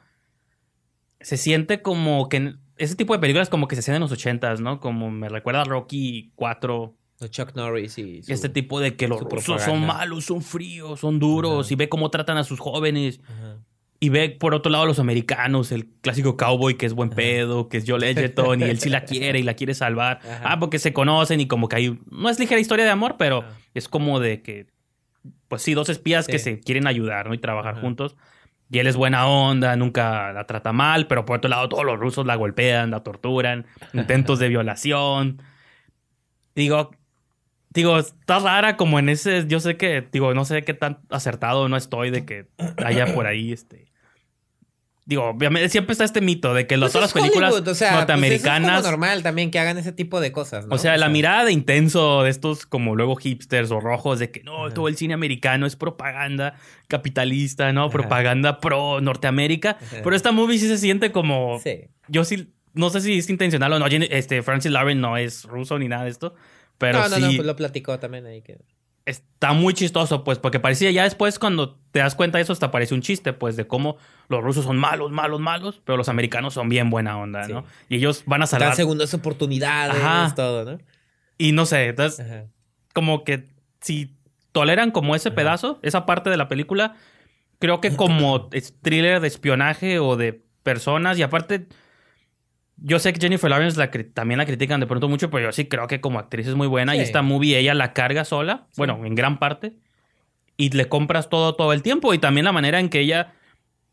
se 1.22 1.38
siente 1.38 1.82
como 1.82 2.28
que 2.30 2.56
ese 2.78 2.96
tipo 2.96 3.14
de 3.14 3.20
películas 3.20 3.50
como 3.50 3.68
que 3.68 3.76
se 3.76 3.80
hacían 3.82 3.96
en 3.96 4.02
los 4.02 4.12
ochentas, 4.12 4.60
¿no? 4.60 4.80
Como 4.80 5.10
me 5.12 5.30
recuerda 5.30 5.62
a 5.62 5.66
Rocky 5.66 6.32
4, 6.36 6.96
De 6.96 7.03
Chuck 7.30 7.56
Norris 7.56 7.98
y. 7.98 8.24
su- 8.24 8.32
este 8.34 8.50
tipo 8.50 8.80
de 8.80 8.96
que 8.96 9.08
los 9.08 9.22
rusos 9.22 9.62
son 9.62 9.86
malos, 9.86 10.26
son 10.26 10.42
fríos, 10.42 11.00
son 11.00 11.20
duros, 11.20 11.66
Ajá. 11.68 11.74
y 11.74 11.76
ve 11.78 11.90
cómo 11.90 12.10
tratan 12.10 12.38
a 12.38 12.44
sus 12.44 12.60
jóvenes, 12.60 13.20
Ajá. 13.28 13.58
y 14.00 14.10
ve 14.10 14.30
por 14.30 14.54
otro 14.54 14.72
lado 14.72 14.84
a 14.84 14.88
los 14.88 15.00
americanos, 15.00 15.72
el 15.72 15.88
clásico 16.02 16.36
cowboy 16.38 16.76
que 16.76 16.86
es 16.86 16.94
buen 16.94 17.10
pedo, 17.10 17.70
que 17.70 17.78
es 17.78 17.86
Joel 17.88 18.04
Edgerton, 18.04 18.60
y 18.62 18.64
él 18.66 18.80
sí 18.80 18.90
la 18.90 19.06
quiere 19.06 19.40
y 19.40 19.44
la 19.44 19.54
quiere 19.54 19.74
salvar. 19.74 20.20
Ah, 20.44 20.60
porque 20.60 20.80
se 20.80 20.92
conocen 20.94 21.40
y 21.40 21.48
como 21.48 21.70
que 21.70 21.76
hay... 21.78 22.00
No 22.12 22.30
es 22.30 22.40
ligera 22.40 22.60
historia 22.60 22.86
de 22.86 22.92
amor, 22.92 23.16
pero 23.18 23.44
es 23.74 23.88
como 23.88 24.20
de 24.20 24.42
que... 24.42 24.68
Pues 25.48 25.62
sí, 25.62 25.74
dos 25.74 25.88
espías 25.90 26.28
que 26.28 26.40
se 26.40 26.60
quieren 26.60 26.88
ayudar, 26.88 27.28
¿no? 27.28 27.34
Y 27.34 27.38
trabajar 27.38 27.80
juntos. 27.80 28.18
Y 28.72 28.80
él 28.80 28.88
es 28.88 28.96
buena 28.96 29.28
onda, 29.28 29.76
nunca 29.76 30.34
la 30.34 30.48
trata 30.48 30.74
mal, 30.74 31.06
pero 31.06 31.26
por 31.26 31.38
otro 31.38 31.48
lado 31.50 31.70
todos 31.70 31.86
los 31.86 32.00
rusos 32.00 32.26
la 32.26 32.36
golpean, 32.36 32.90
la 32.92 33.04
torturan, 33.04 33.68
intentos 33.94 34.40
de 34.40 34.50
violación. 34.50 35.42
Digo, 36.56 36.92
digo, 37.74 38.00
está 38.00 38.40
rara 38.40 38.78
como 38.78 39.00
en 39.00 39.10
ese, 39.10 39.46
yo 39.48 39.60
sé 39.60 39.78
que, 39.78 40.08
digo, 40.12 40.34
no 40.34 40.46
sé 40.46 40.64
qué 40.64 40.74
tan 40.74 41.00
acertado 41.10 41.68
no 41.70 41.78
estoy 41.78 42.12
de 42.12 42.26
que 42.26 42.48
haya 42.84 43.14
por 43.14 43.26
ahí 43.26 43.52
este... 43.52 43.92
Digo, 45.06 45.26
obviamente 45.26 45.68
siempre 45.68 45.92
está 45.92 46.06
este 46.06 46.22
mito 46.22 46.54
de 46.54 46.66
que 46.66 46.78
las 46.78 46.94
Pues 46.94 46.94
todas 46.94 47.14
las 47.14 47.22
películas 47.22 47.54
o 47.54 47.76
sea, 47.76 47.90
pues 47.90 48.00
norteamericanas... 48.00 48.78
es 48.78 48.84
como 48.84 48.92
normal 48.92 49.22
también 49.22 49.52
que 49.52 49.60
hagan 49.60 49.78
ese 49.78 49.92
tipo 49.92 50.22
de 50.22 50.32
cosas, 50.32 50.66
¿no? 50.66 50.76
O 50.76 50.78
sea, 50.78 50.96
la 50.96 51.10
mirada 51.10 51.40
mirada 51.40 51.46
de 51.48 51.52
intenso 51.52 52.24
de 52.24 52.30
estos 52.30 52.66
como 52.66 52.96
luego 52.96 53.18
hipsters 53.18 53.70
o 53.72 53.82
rojos 53.82 54.20
de 54.20 54.32
que 54.32 54.44
no, 54.44 54.72
todo 54.72 54.88
el 54.88 54.96
cine 54.96 55.14
americano 55.14 55.66
es 55.66 55.76
propaganda 55.76 56.56
capitalista, 56.88 57.74
¿no? 57.74 57.90
Propaganda 57.90 58.62
pro 58.62 59.02
Norteamérica. 59.02 59.78
Pero 59.92 60.16
esta 60.16 60.32
movie 60.32 60.58
sí 60.58 60.70
se 60.70 60.78
siente 60.78 61.12
como... 61.12 61.60
Sí. 61.62 61.90
Yo 62.08 62.24
sí, 62.24 62.54
no 62.74 62.90
sé 62.90 63.02
si 63.02 63.18
es 63.18 63.30
intencional 63.30 63.74
o 63.74 63.80
no. 63.80 63.88
Este, 63.88 64.42
Francis 64.42 64.72
Lauren 64.72 65.02
no 65.02 65.18
es 65.18 65.44
ruso 65.44 65.78
ni 65.80 65.90
nada 65.90 66.06
de 66.06 66.12
esto. 66.12 66.34
Pero 66.78 67.00
no, 67.00 67.10
no, 67.10 67.16
sí 67.16 67.22
no, 67.22 67.28
pues 67.28 67.46
lo 67.46 67.56
platicó 67.56 68.00
también 68.00 68.26
ahí 68.26 68.42
que... 68.42 68.60
está 69.06 69.54
muy 69.54 69.74
chistoso, 69.74 70.24
pues, 70.24 70.40
porque 70.40 70.60
parecía 70.60 70.92
ya 70.92 71.04
después 71.04 71.40
cuando 71.40 71.76
te 71.92 72.00
das 72.00 72.16
cuenta 72.16 72.38
de 72.38 72.44
eso 72.44 72.54
hasta 72.54 72.72
parece 72.72 72.94
un 72.94 73.02
chiste, 73.02 73.34
pues, 73.34 73.56
de 73.56 73.68
cómo 73.68 73.98
los 74.30 74.44
rusos 74.44 74.66
son 74.66 74.78
malos, 74.78 75.12
malos, 75.12 75.40
malos, 75.40 75.82
pero 75.86 75.98
los 75.98 76.10
americanos 76.10 76.54
son 76.54 76.70
bien 76.70 76.90
buena 76.90 77.18
onda, 77.18 77.48
¿no? 77.48 77.66
Y 77.90 77.98
ellos 77.98 78.24
van 78.26 78.42
a 78.44 78.48
salvar... 78.48 78.70
Dan 78.70 78.78
segundas 78.78 79.14
oportunidades, 79.14 80.02
Ajá. 80.04 80.34
todo, 80.36 80.66
¿no? 80.66 80.80
Y 81.38 81.52
no 81.52 81.66
sé, 81.66 81.88
entonces 81.88 82.26
Ajá. 82.26 82.46
como 82.94 83.24
que 83.24 83.48
si 83.82 84.16
toleran 84.52 84.92
como 84.92 85.16
ese 85.16 85.32
pedazo, 85.32 85.80
esa 85.82 86.06
parte 86.06 86.30
de 86.30 86.38
la 86.38 86.48
película, 86.48 86.96
creo 87.60 87.82
que 87.82 87.96
como 87.96 88.50
thriller 88.82 89.20
de 89.20 89.28
espionaje 89.28 90.00
o 90.00 90.16
de 90.16 90.44
personas, 90.64 91.18
y 91.18 91.24
aparte, 91.24 91.68
yo 92.86 93.00
sé 93.00 93.14
que 93.14 93.20
Jennifer 93.22 93.50
Lawrence 93.50 93.80
la 93.80 93.90
también 94.14 94.38
la 94.38 94.46
critican 94.46 94.80
de 94.82 94.86
pronto 94.88 95.08
mucho, 95.08 95.30
pero 95.32 95.46
yo 95.46 95.52
sí 95.54 95.66
creo 95.66 95.88
que 95.88 96.02
como 96.02 96.20
actriz 96.20 96.48
es 96.48 96.56
muy 96.56 96.68
buena, 96.68 96.96
y 96.96 97.00
Sí. 97.00 97.06
esta 97.06 97.22
movie 97.22 97.58
ella 97.58 97.74
la 97.74 97.94
carga 97.94 98.26
sola, 98.26 98.68
bueno, 98.78 99.00
en 99.06 99.16
gran 99.16 99.40
parte, 99.40 99.74
y 100.58 100.70
le 100.70 100.90
compras 100.90 101.30
todo 101.30 101.56
todo 101.56 101.72
el 101.74 101.82
tiempo, 101.82 102.14
y 102.14 102.20
también 102.20 102.44
la 102.46 102.52
manera 102.52 102.80
en 102.80 102.90
que 102.90 103.00
ella, 103.00 103.34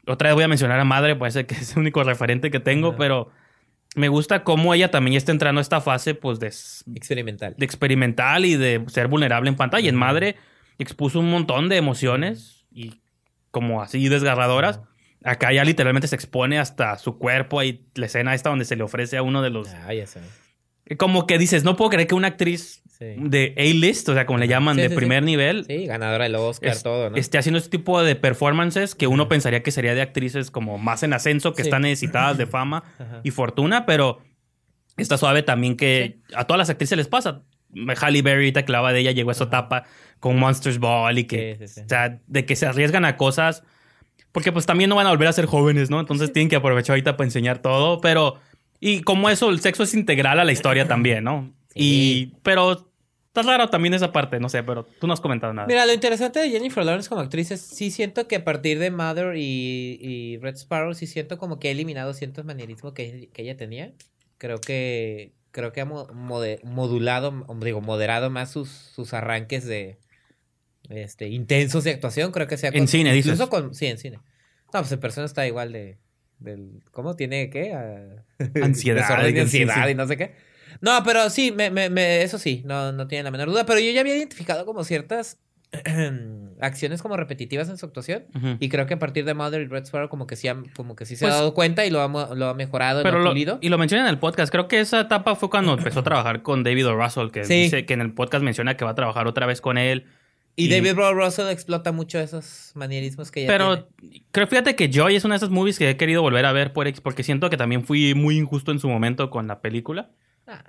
otra 0.07 0.29
vez 0.31 0.35
voy 0.35 0.45
a 0.45 0.49
mencionar 0.49 0.79
a 0.81 0.85
Madre, 0.85 1.15
puede 1.15 1.31
ser 1.33 1.47
que 1.47 1.55
es 1.55 1.73
el 1.73 1.79
único 1.79 2.03
referente 2.03 2.51
que 2.51 2.59
tengo, 2.61 2.97
pero 2.97 3.31
me 3.95 4.09
gusta 4.09 4.43
cómo 4.45 4.75
ella 4.75 4.91
también 4.91 5.17
está 5.17 5.31
entrando 5.33 5.61
a 5.61 5.63
esta 5.63 5.81
fase, 5.81 6.15
pues, 6.15 6.41
de 6.41 6.49
Experimental. 6.97 7.55
de 7.57 7.65
experimental 7.65 8.45
y 8.45 8.57
de 8.57 8.85
ser 8.89 9.07
vulnerable 9.09 9.49
en 9.49 9.57
pantalla. 9.57 9.89
En 9.89 9.97
Madre 9.97 10.37
expuso 10.79 11.21
un 11.21 11.31
montón 11.31 11.69
de 11.69 11.77
emociones 11.77 12.67
y 12.73 13.01
como 13.51 13.83
así 13.83 14.09
desgarradoras. 14.09 14.81
Acá 15.25 15.53
ya 15.53 15.65
literalmente 15.65 16.09
se 16.09 16.15
expone 16.17 16.59
hasta 16.59 16.97
su 16.99 17.19
cuerpo. 17.19 17.61
Hay 17.61 17.85
la 17.95 18.07
escena 18.07 18.35
esta 18.35 18.49
donde 18.51 18.65
se 18.65 18.77
le 18.77 18.83
ofrece 18.83 19.17
a 19.19 19.23
uno 19.23 19.43
de 19.43 19.51
los... 19.51 19.69
Ah, 19.75 19.93
ya 19.93 20.07
sabes. 20.07 20.29
Como 20.99 21.27
que 21.27 21.39
dices, 21.39 21.63
no 21.63 21.77
puedo 21.77 21.91
creer 21.91 22.09
que 22.09 22.15
una 22.15 22.29
actriz 22.29 22.83
Sí. 23.01 23.15
de 23.17 23.55
A-list, 23.57 24.07
o 24.11 24.15
sea, 24.15 24.27
como 24.27 24.39
le 24.41 24.47
llaman, 24.47 24.77
Sí, 24.77 24.83
de 24.83 24.91
sí, 24.91 24.95
primer 24.95 25.21
sí. 25.23 25.27
nivel, 25.27 25.65
Sí, 25.65 25.87
ganadora 25.87 26.25
del 26.25 26.35
Oscar, 26.35 26.71
es- 26.73 26.83
todo, 26.83 27.09
¿no? 27.09 27.17
esté 27.17 27.39
haciendo 27.39 27.57
este 27.59 27.71
tipo 27.71 28.03
de 28.03 28.15
performances 28.15 28.95
que 28.95 29.07
uno 29.07 29.27
pensaría 29.27 29.63
que 29.63 29.71
sería 29.71 29.95
de 29.95 30.03
actrices 30.03 30.51
como 30.51 30.77
más 30.77 31.03
en 31.03 31.15
ascenso, 31.15 31.55
que 31.55 31.63
Sí. 31.63 31.69
están 31.69 31.81
necesitadas 31.83 32.37
de 32.37 32.47
fama 32.47 32.85
y 33.25 33.31
fortuna, 33.31 33.87
pero 33.87 34.21
está 34.99 35.17
suave 35.17 35.43
también 35.43 35.77
que 35.79 36.19
a 36.35 36.45
todas 36.45 36.59
las 36.59 36.69
actrices 36.69 36.99
les 36.99 37.09
pasa. 37.09 37.41
Halle 38.03 38.21
Berry, 38.21 38.53
que 38.53 38.59
hablaba 38.61 38.93
de 38.93 39.01
ella, 39.01 39.13
llegó 39.13 39.31
a 39.31 39.33
esa 39.33 39.45
etapa 39.45 39.85
con 40.19 40.39
Monsters 40.39 40.79
Ball 40.79 41.17
y 41.19 41.25
que, 41.25 41.57
Sí, 41.59 41.69
sí, 41.69 41.75
sí. 41.77 41.81
o 41.87 41.89
sea, 41.89 42.21
de 42.27 42.45
que 42.45 42.55
se 42.55 42.67
arriesgan 42.67 43.07
a 43.07 43.17
cosas, 43.17 43.63
porque 44.33 44.53
pues 44.53 44.67
también 44.67 44.91
no 44.91 44.97
van 44.97 45.07
a 45.07 45.11
volver 45.11 45.29
a 45.29 45.33
ser 45.33 45.47
jóvenes, 45.47 45.91
¿no? 45.91 46.01
Entonces 46.01 46.33
tienen 46.33 46.49
que 46.49 46.57
aprovechar 46.57 46.95
ahorita 46.95 47.17
para 47.17 47.27
enseñar 47.27 47.61
todo, 47.61 48.01
pero, 48.01 48.37
y 48.81 49.01
como 49.03 49.29
eso, 49.31 49.51
el 49.51 49.61
sexo 49.61 49.83
es 49.83 49.95
integral 49.95 50.39
a 50.41 50.45
la 50.45 50.53
historia 50.53 50.87
también, 50.87 51.25
¿no? 51.25 51.53
Y, 51.75 52.33
pero 52.43 52.89
está 53.29 53.43
raro 53.43 53.69
también 53.69 53.95
esa 53.95 54.13
parte, 54.13 54.41
no 54.41 54.49
sé, 54.49 54.63
pero 54.65 54.85
tú 54.85 55.07
no 55.07 55.13
has 55.13 55.21
comentado 55.21 55.53
nada. 55.53 55.69
Mira, 55.69 55.87
lo 55.87 55.93
interesante 55.93 56.41
de 56.41 56.51
Jennifer 56.51 56.85
Lawrence 56.85 57.09
como 57.09 57.21
actriz 57.21 57.51
es, 57.53 57.61
sí 57.61 57.91
siento 57.93 58.27
que 58.27 58.37
a 58.37 58.45
partir 58.45 58.79
de 58.81 58.91
Mother 58.91 59.37
y, 59.37 59.99
y 60.01 60.39
Red 60.39 60.57
Sparrow, 60.57 60.95
sí 60.95 61.07
siento 61.07 61.39
como 61.39 61.59
que 61.61 61.69
ha 61.69 61.71
eliminado 61.71 62.13
ciertos 62.13 62.45
manierismos 62.45 62.93
que, 62.93 63.29
que 63.33 63.43
ella 63.43 63.57
tenía. 63.57 63.93
Creo 64.39 64.61
que, 64.61 65.33
creo 65.53 65.71
que 65.73 65.81
ha 65.81 65.85
mo- 65.85 66.09
mode- 66.09 66.61
modulado, 66.65 67.47
digo, 67.63 67.81
moderado 67.81 68.31
más 68.31 68.51
sus, 68.51 68.69
sus 68.69 69.13
arranques 69.15 69.65
de 69.65 69.99
este 70.91 71.29
intensos 71.29 71.85
de 71.85 71.93
actuación. 71.93 72.33
Creo 72.33 72.47
que 72.47 72.57
sea 72.57 72.71
En 72.75 72.89
cine, 72.89 73.13
dices. 73.13 73.33
incluso 73.33 73.49
con 73.51 73.75
Sí, 73.75 73.87
en 73.87 73.99
cine. 73.99 74.17
No, 74.73 74.81
pues 74.81 74.93
en 74.93 75.01
persona 75.01 75.27
está 75.27 75.47
igual 75.47 75.73
de... 75.73 75.99
Del, 76.39 76.83
¿Cómo? 76.93 77.17
¿Tiene 77.17 77.51
qué? 77.51 77.73
Ah, 77.75 78.25
Ansiedad, 78.63 79.11
ansiedad 79.11 79.89
y 79.89 79.95
no 79.95 80.07
sé 80.07 80.17
qué. 80.17 80.35
No, 80.81 81.03
pero 81.05 81.29
sí, 81.29 81.53
me, 81.53 81.69
me, 81.71 81.91
me- 81.91 82.23
eso 82.23 82.39
sí, 82.39 82.63
no, 82.65 82.93
no 82.93 83.07
tiene 83.09 83.25
la 83.25 83.31
menor 83.31 83.49
duda. 83.51 83.67
Pero 83.67 83.79
yo 83.81 83.91
ya 83.91 84.01
había 84.01 84.17
identificado 84.17 84.65
como 84.65 84.83
ciertas 84.85 85.39
acciones 86.61 87.03
como 87.03 87.17
repetitivas 87.17 87.69
en 87.69 87.79
su 87.79 87.87
actuación. 87.87 88.25
Y 88.59 88.69
creo 88.69 88.87
que 88.87 88.95
a 88.95 88.99
partir 88.99 89.25
de 89.25 89.35
Mother 89.35 89.61
y 89.63 89.67
Red 89.67 89.85
Sparrow 89.85 90.09
como 90.09 90.27
que 90.27 90.37
sí, 90.37 90.49
ha- 90.49 90.63
como 90.77 90.97
que 90.97 91.07
sí 91.07 91.17
se 91.17 91.25
Pues- 91.25 91.35
ha 91.35 91.39
dado 91.39 91.55
cuenta 91.55 91.85
y 91.87 91.91
lo 91.91 92.01
ha, 92.01 92.35
lo 92.35 92.47
ha 92.49 92.55
mejorado, 92.55 93.03
Pero 93.03 93.17
lo 93.19 93.21
ha 93.23 93.25
lo, 93.25 93.31
pulido. 93.31 93.59
y 93.61 93.69
lo 93.69 93.79
menciona 93.79 94.05
en 94.05 94.11
el 94.11 94.19
podcast. 94.19 94.51
Creo 94.51 94.69
que 94.69 94.81
esa 94.81 95.01
etapa 95.01 95.35
fue 95.37 95.51
cuando 95.51 95.75
empezó 95.75 96.01
a 96.01 96.05
trabajar 96.05 96.43
con 96.43 96.63
David 96.63 96.89
O. 96.89 96.95
Russell, 96.95 97.31
que 97.31 97.45
Sí. 97.45 97.65
dice 97.65 97.87
que 97.87 97.95
en 97.95 98.01
el 98.01 98.13
podcast 98.15 98.43
menciona 98.45 98.77
que 98.77 98.85
va 98.85 98.93
a 98.93 98.95
trabajar 98.95 99.27
otra 99.27 99.47
vez 99.47 99.61
con 99.61 99.79
él. 99.79 100.07
Y, 100.57 100.67
y- 100.67 100.69
David 100.69 100.95
Russell 101.13 101.49
explota 101.49 101.93
mucho 101.93 102.19
esos 102.19 102.73
manierismos 102.75 103.31
que 103.31 103.41
ella 103.45 103.49
Pero 103.53 103.85
tiene. 103.85 104.25
creo, 104.31 104.47
fíjate 104.47 104.77
que 104.77 104.91
Joy 104.93 105.17
es 105.17 105.25
una 105.25 105.35
de 105.35 105.39
esas 105.39 105.51
movies 105.51 105.79
que 105.79 105.89
he 105.89 105.97
querido 105.97 106.21
volver 106.23 106.45
a 106.45 106.53
ver 106.53 106.73
por 106.73 106.87
ex, 106.87 107.01
porque 107.01 107.23
siento 107.23 107.49
que 107.51 107.57
también 107.57 107.85
fui 107.85 108.15
muy 108.15 108.37
injusto 108.37 108.71
en 108.73 108.79
su 108.79 108.89
momento 108.89 109.31
con 109.31 109.47
la 109.47 109.61
película. 109.63 110.11
Ah, 110.47 110.65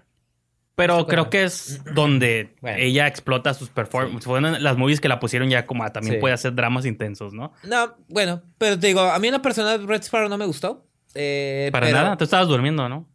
Pero 0.75 1.05
creo 1.07 1.29
que 1.29 1.43
es 1.43 1.81
donde 1.93 2.55
Bueno. 2.61 2.77
ella 2.79 3.07
explota 3.07 3.53
sus 3.53 3.69
performances. 3.69 4.23
Fueron 4.25 4.63
las 4.63 4.77
movies 4.77 5.01
que 5.01 5.09
la 5.09 5.19
pusieron 5.19 5.49
ya 5.49 5.65
como 5.65 5.83
a 5.83 5.91
también 5.91 6.15
Sí. 6.15 6.19
puede 6.21 6.33
hacer 6.33 6.53
dramas 6.55 6.85
intensos, 6.85 7.33
¿no? 7.33 7.51
No, 7.63 7.95
bueno, 8.07 8.41
pero 8.57 8.79
te 8.79 8.87
digo, 8.87 9.01
a 9.01 9.19
mí 9.19 9.27
en 9.27 9.33
la 9.33 9.41
persona 9.41 9.77
Red 9.77 10.03
Sparrow 10.03 10.29
no 10.29 10.37
me 10.37 10.45
gustó. 10.45 10.87
Eh, 11.15 11.69
Para 11.73 11.87
pero- 11.87 11.97
nada. 11.97 12.17
Tú 12.17 12.23
estabas 12.23 12.47
durmiendo, 12.47 12.87
¿no? 12.87 13.09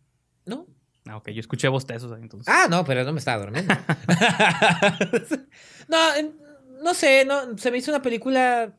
No. 0.45 0.67
Ah, 1.09 1.17
ok. 1.17 1.31
Yo 1.31 1.41
escuché 1.41 1.69
bostezos 1.69 2.13
ahí, 2.13 2.21
entonces. 2.23 2.53
Ah, 2.53 2.67
no, 2.69 2.85
pero 2.85 3.05
no 3.05 3.13
me 3.13 3.19
estaba 3.21 3.43
durmiendo. 3.43 3.73
no, 5.89 6.15
en- 6.17 6.46
no 6.87 6.95
sé, 6.95 7.25
no, 7.25 7.59
se 7.59 7.71
me 7.71 7.79
hizo 7.79 7.91
una 7.91 8.03
película. 8.03 8.73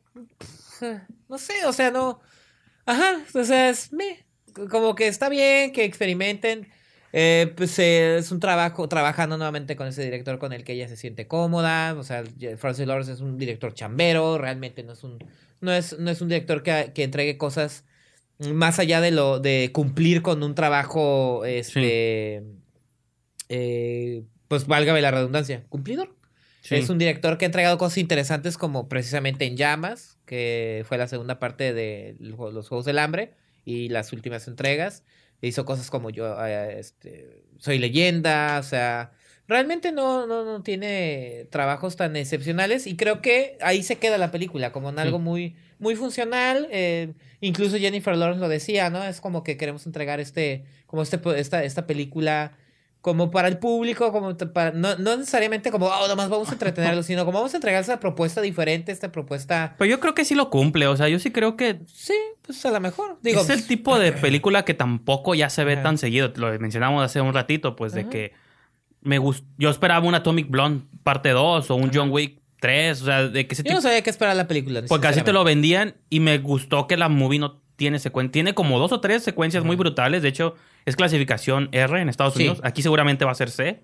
No 1.28 1.36
sé, 1.36 1.66
o 1.66 1.74
sea, 1.74 1.90
no. 1.90 2.20
Ajá, 2.86 3.22
o 3.34 3.44
sea, 3.44 3.68
es 3.68 3.92
me. 3.92 4.24
Como 4.70 4.94
que 4.94 5.08
está 5.08 5.28
bien 5.28 5.72
que 5.72 5.84
experimenten. 5.84 6.68
Eh, 7.12 7.52
pues 7.54 7.78
eh, 7.78 8.16
es 8.16 8.32
un 8.32 8.40
trabajo, 8.40 8.88
trabajando 8.88 9.36
nuevamente 9.36 9.76
con 9.76 9.86
ese 9.86 10.02
director 10.04 10.38
con 10.38 10.54
el 10.54 10.64
que 10.64 10.72
ella 10.72 10.88
se 10.88 10.96
siente 10.96 11.26
cómoda. 11.26 11.94
O 11.98 12.02
sea, 12.02 12.24
Francis 12.56 12.86
Lawrence 12.86 13.12
es 13.12 13.20
un 13.20 13.36
director 13.36 13.74
chambero, 13.74 14.38
realmente 14.38 14.82
no 14.82 14.94
es 14.94 15.04
un, 15.04 15.18
no 15.60 15.72
es, 15.72 15.98
no 15.98 16.10
es 16.10 16.22
un 16.22 16.28
director 16.28 16.62
que, 16.62 16.92
que 16.94 17.02
entregue 17.02 17.36
cosas 17.36 17.84
más 18.38 18.78
allá 18.78 19.02
de 19.02 19.10
lo 19.10 19.40
de 19.40 19.70
cumplir 19.72 20.22
con 20.22 20.42
un 20.42 20.54
trabajo 20.54 21.44
este 21.44 22.44
eh, 23.48 24.24
pues 24.48 24.66
válgame 24.66 25.02
la 25.02 25.10
redundancia, 25.10 25.64
cumplidor. 25.68 26.17
Sí. 26.68 26.74
Es 26.76 26.90
un 26.90 26.98
director 26.98 27.38
que 27.38 27.44
ha 27.44 27.46
entregado 27.46 27.78
cosas 27.78 27.98
interesantes 27.98 28.58
como 28.58 28.88
precisamente 28.88 29.46
En 29.46 29.56
Llamas, 29.56 30.18
que 30.26 30.84
fue 30.86 30.98
la 30.98 31.08
segunda 31.08 31.38
parte 31.38 31.72
de 31.72 32.16
lo- 32.20 32.50
los 32.50 32.68
Juegos 32.68 32.84
del 32.84 32.98
Hambre 32.98 33.32
y 33.64 33.88
las 33.88 34.12
últimas 34.12 34.46
entregas. 34.48 35.04
Hizo 35.40 35.64
cosas 35.64 35.90
como 35.90 36.10
yo, 36.10 36.36
eh, 36.44 36.78
este, 36.78 37.42
Soy 37.58 37.78
Leyenda, 37.78 38.58
o 38.58 38.62
sea, 38.64 39.12
realmente 39.46 39.92
no, 39.92 40.26
no, 40.26 40.44
no 40.44 40.62
tiene 40.62 41.46
trabajos 41.50 41.96
tan 41.96 42.16
excepcionales 42.16 42.86
y 42.86 42.96
creo 42.96 43.22
que 43.22 43.56
ahí 43.60 43.82
se 43.82 43.96
queda 43.96 44.18
la 44.18 44.30
película, 44.30 44.72
como 44.72 44.90
en 44.90 44.98
algo 44.98 45.18
Sí. 45.18 45.22
muy, 45.24 45.56
muy 45.78 45.94
funcional. 45.96 46.68
eh, 46.70 47.14
incluso 47.40 47.78
Jennifer 47.78 48.16
Lawrence 48.16 48.40
lo 48.40 48.48
decía, 48.48 48.90
¿no? 48.90 49.02
Es 49.04 49.20
como 49.20 49.42
que 49.44 49.56
queremos 49.56 49.86
entregar 49.86 50.18
este, 50.20 50.64
como 50.86 51.02
este, 51.02 51.18
esta, 51.38 51.62
esta 51.64 51.86
película 51.86 52.58
como 53.08 53.30
para 53.30 53.48
el 53.48 53.56
público, 53.56 54.12
como 54.12 54.36
para, 54.36 54.70
no, 54.72 54.94
no 54.96 55.16
necesariamente 55.16 55.70
como, 55.70 55.86
oh, 55.86 56.08
nomás 56.08 56.28
vamos 56.28 56.50
a 56.50 56.52
entretenerlo, 56.52 57.02
sino 57.02 57.24
como 57.24 57.38
vamos 57.38 57.54
a 57.54 57.56
entregar 57.56 57.80
esta 57.80 57.98
propuesta 57.98 58.42
diferente, 58.42 58.92
esta 58.92 59.10
propuesta, 59.10 59.76
Pero 59.78 59.90
yo 59.90 59.98
creo 59.98 60.14
que 60.14 60.26
sí 60.26 60.34
lo 60.34 60.50
cumple. 60.50 60.86
O 60.88 60.94
sea, 60.94 61.08
yo 61.08 61.18
sí 61.18 61.30
creo 61.30 61.56
que 61.56 61.80
sí, 61.86 62.12
pues 62.42 62.66
a 62.66 62.70
lo 62.70 62.80
mejor. 62.80 63.18
Digo, 63.22 63.40
es 63.40 63.48
el 63.48 63.66
tipo 63.66 63.98
de 63.98 64.12
película 64.26 64.66
que 64.66 64.74
tampoco 64.74 65.34
ya 65.34 65.48
se 65.48 65.64
ve 65.64 65.72
Ajá. 65.72 65.84
tan 65.84 65.96
seguido. 65.96 66.30
Lo 66.36 66.50
mencionamos 66.58 67.02
hace 67.02 67.22
un 67.22 67.32
ratito, 67.32 67.76
pues, 67.76 67.94
de 67.94 68.10
que 68.10 68.34
me 69.00 69.16
gust... 69.16 69.42
yo 69.56 69.70
esperaba 69.70 70.06
un 70.06 70.14
Atomic 70.14 70.50
Blonde 70.50 70.84
parte 71.02 71.30
2 71.30 71.70
o 71.70 71.74
un 71.76 71.90
John 71.90 72.10
Wick 72.10 72.42
3. 72.60 73.00
O 73.00 73.04
sea, 73.06 73.26
de 73.26 73.46
que 73.46 73.54
ese 73.54 73.62
yo 73.62 73.68
tipo... 73.68 73.76
no 73.76 73.80
sabía 73.80 74.02
qué 74.02 74.10
esperar 74.10 74.36
la 74.36 74.46
película. 74.46 74.82
Porque 74.86 75.06
así 75.06 75.22
te 75.22 75.32
lo 75.32 75.44
vendían 75.44 75.94
y 76.10 76.20
me 76.20 76.36
gustó 76.36 76.86
que 76.86 76.98
la 76.98 77.08
movie 77.08 77.38
no 77.38 77.62
tiene 77.76 78.00
secuencia. 78.00 78.32
Tiene 78.32 78.52
como 78.52 78.78
dos 78.78 78.92
o 78.92 79.00
tres 79.00 79.22
secuencias 79.22 79.64
muy 79.64 79.76
brutales. 79.76 80.20
De 80.20 80.28
hecho, 80.28 80.56
es 80.88 80.96
clasificación 80.96 81.68
R 81.72 82.00
en 82.00 82.08
Estados 82.08 82.34
Sí. 82.34 82.40
Unidos. 82.44 82.60
Aquí 82.64 82.82
seguramente 82.82 83.24
va 83.24 83.32
a 83.32 83.34
ser 83.34 83.50
C. 83.50 83.82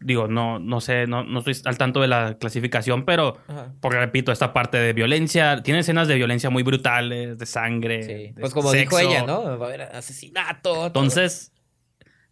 Digo, 0.00 0.28
no, 0.28 0.58
no 0.58 0.80
sé, 0.82 1.06
no, 1.06 1.24
no 1.24 1.38
estoy 1.38 1.56
al 1.64 1.78
tanto 1.78 2.00
de 2.02 2.08
la 2.08 2.36
clasificación, 2.38 3.04
pero, 3.06 3.38
porque 3.80 3.98
repito, 3.98 4.32
esta 4.32 4.52
parte 4.52 4.76
de 4.76 4.92
violencia, 4.92 5.62
tiene 5.62 5.80
escenas 5.80 6.08
de 6.08 6.16
violencia 6.16 6.50
muy 6.50 6.62
brutales, 6.62 7.38
de 7.38 7.46
sangre. 7.46 8.02
Sí. 8.02 8.12
de 8.32 8.34
Pues 8.40 8.52
como 8.52 8.70
dijo 8.72 8.98
ella, 8.98 9.24
¿no? 9.24 9.42
Va 9.58 9.64
a 9.64 9.68
haber 9.68 9.82
asesinato. 9.82 10.60
todo. 10.74 10.86
Entonces, 10.88 11.52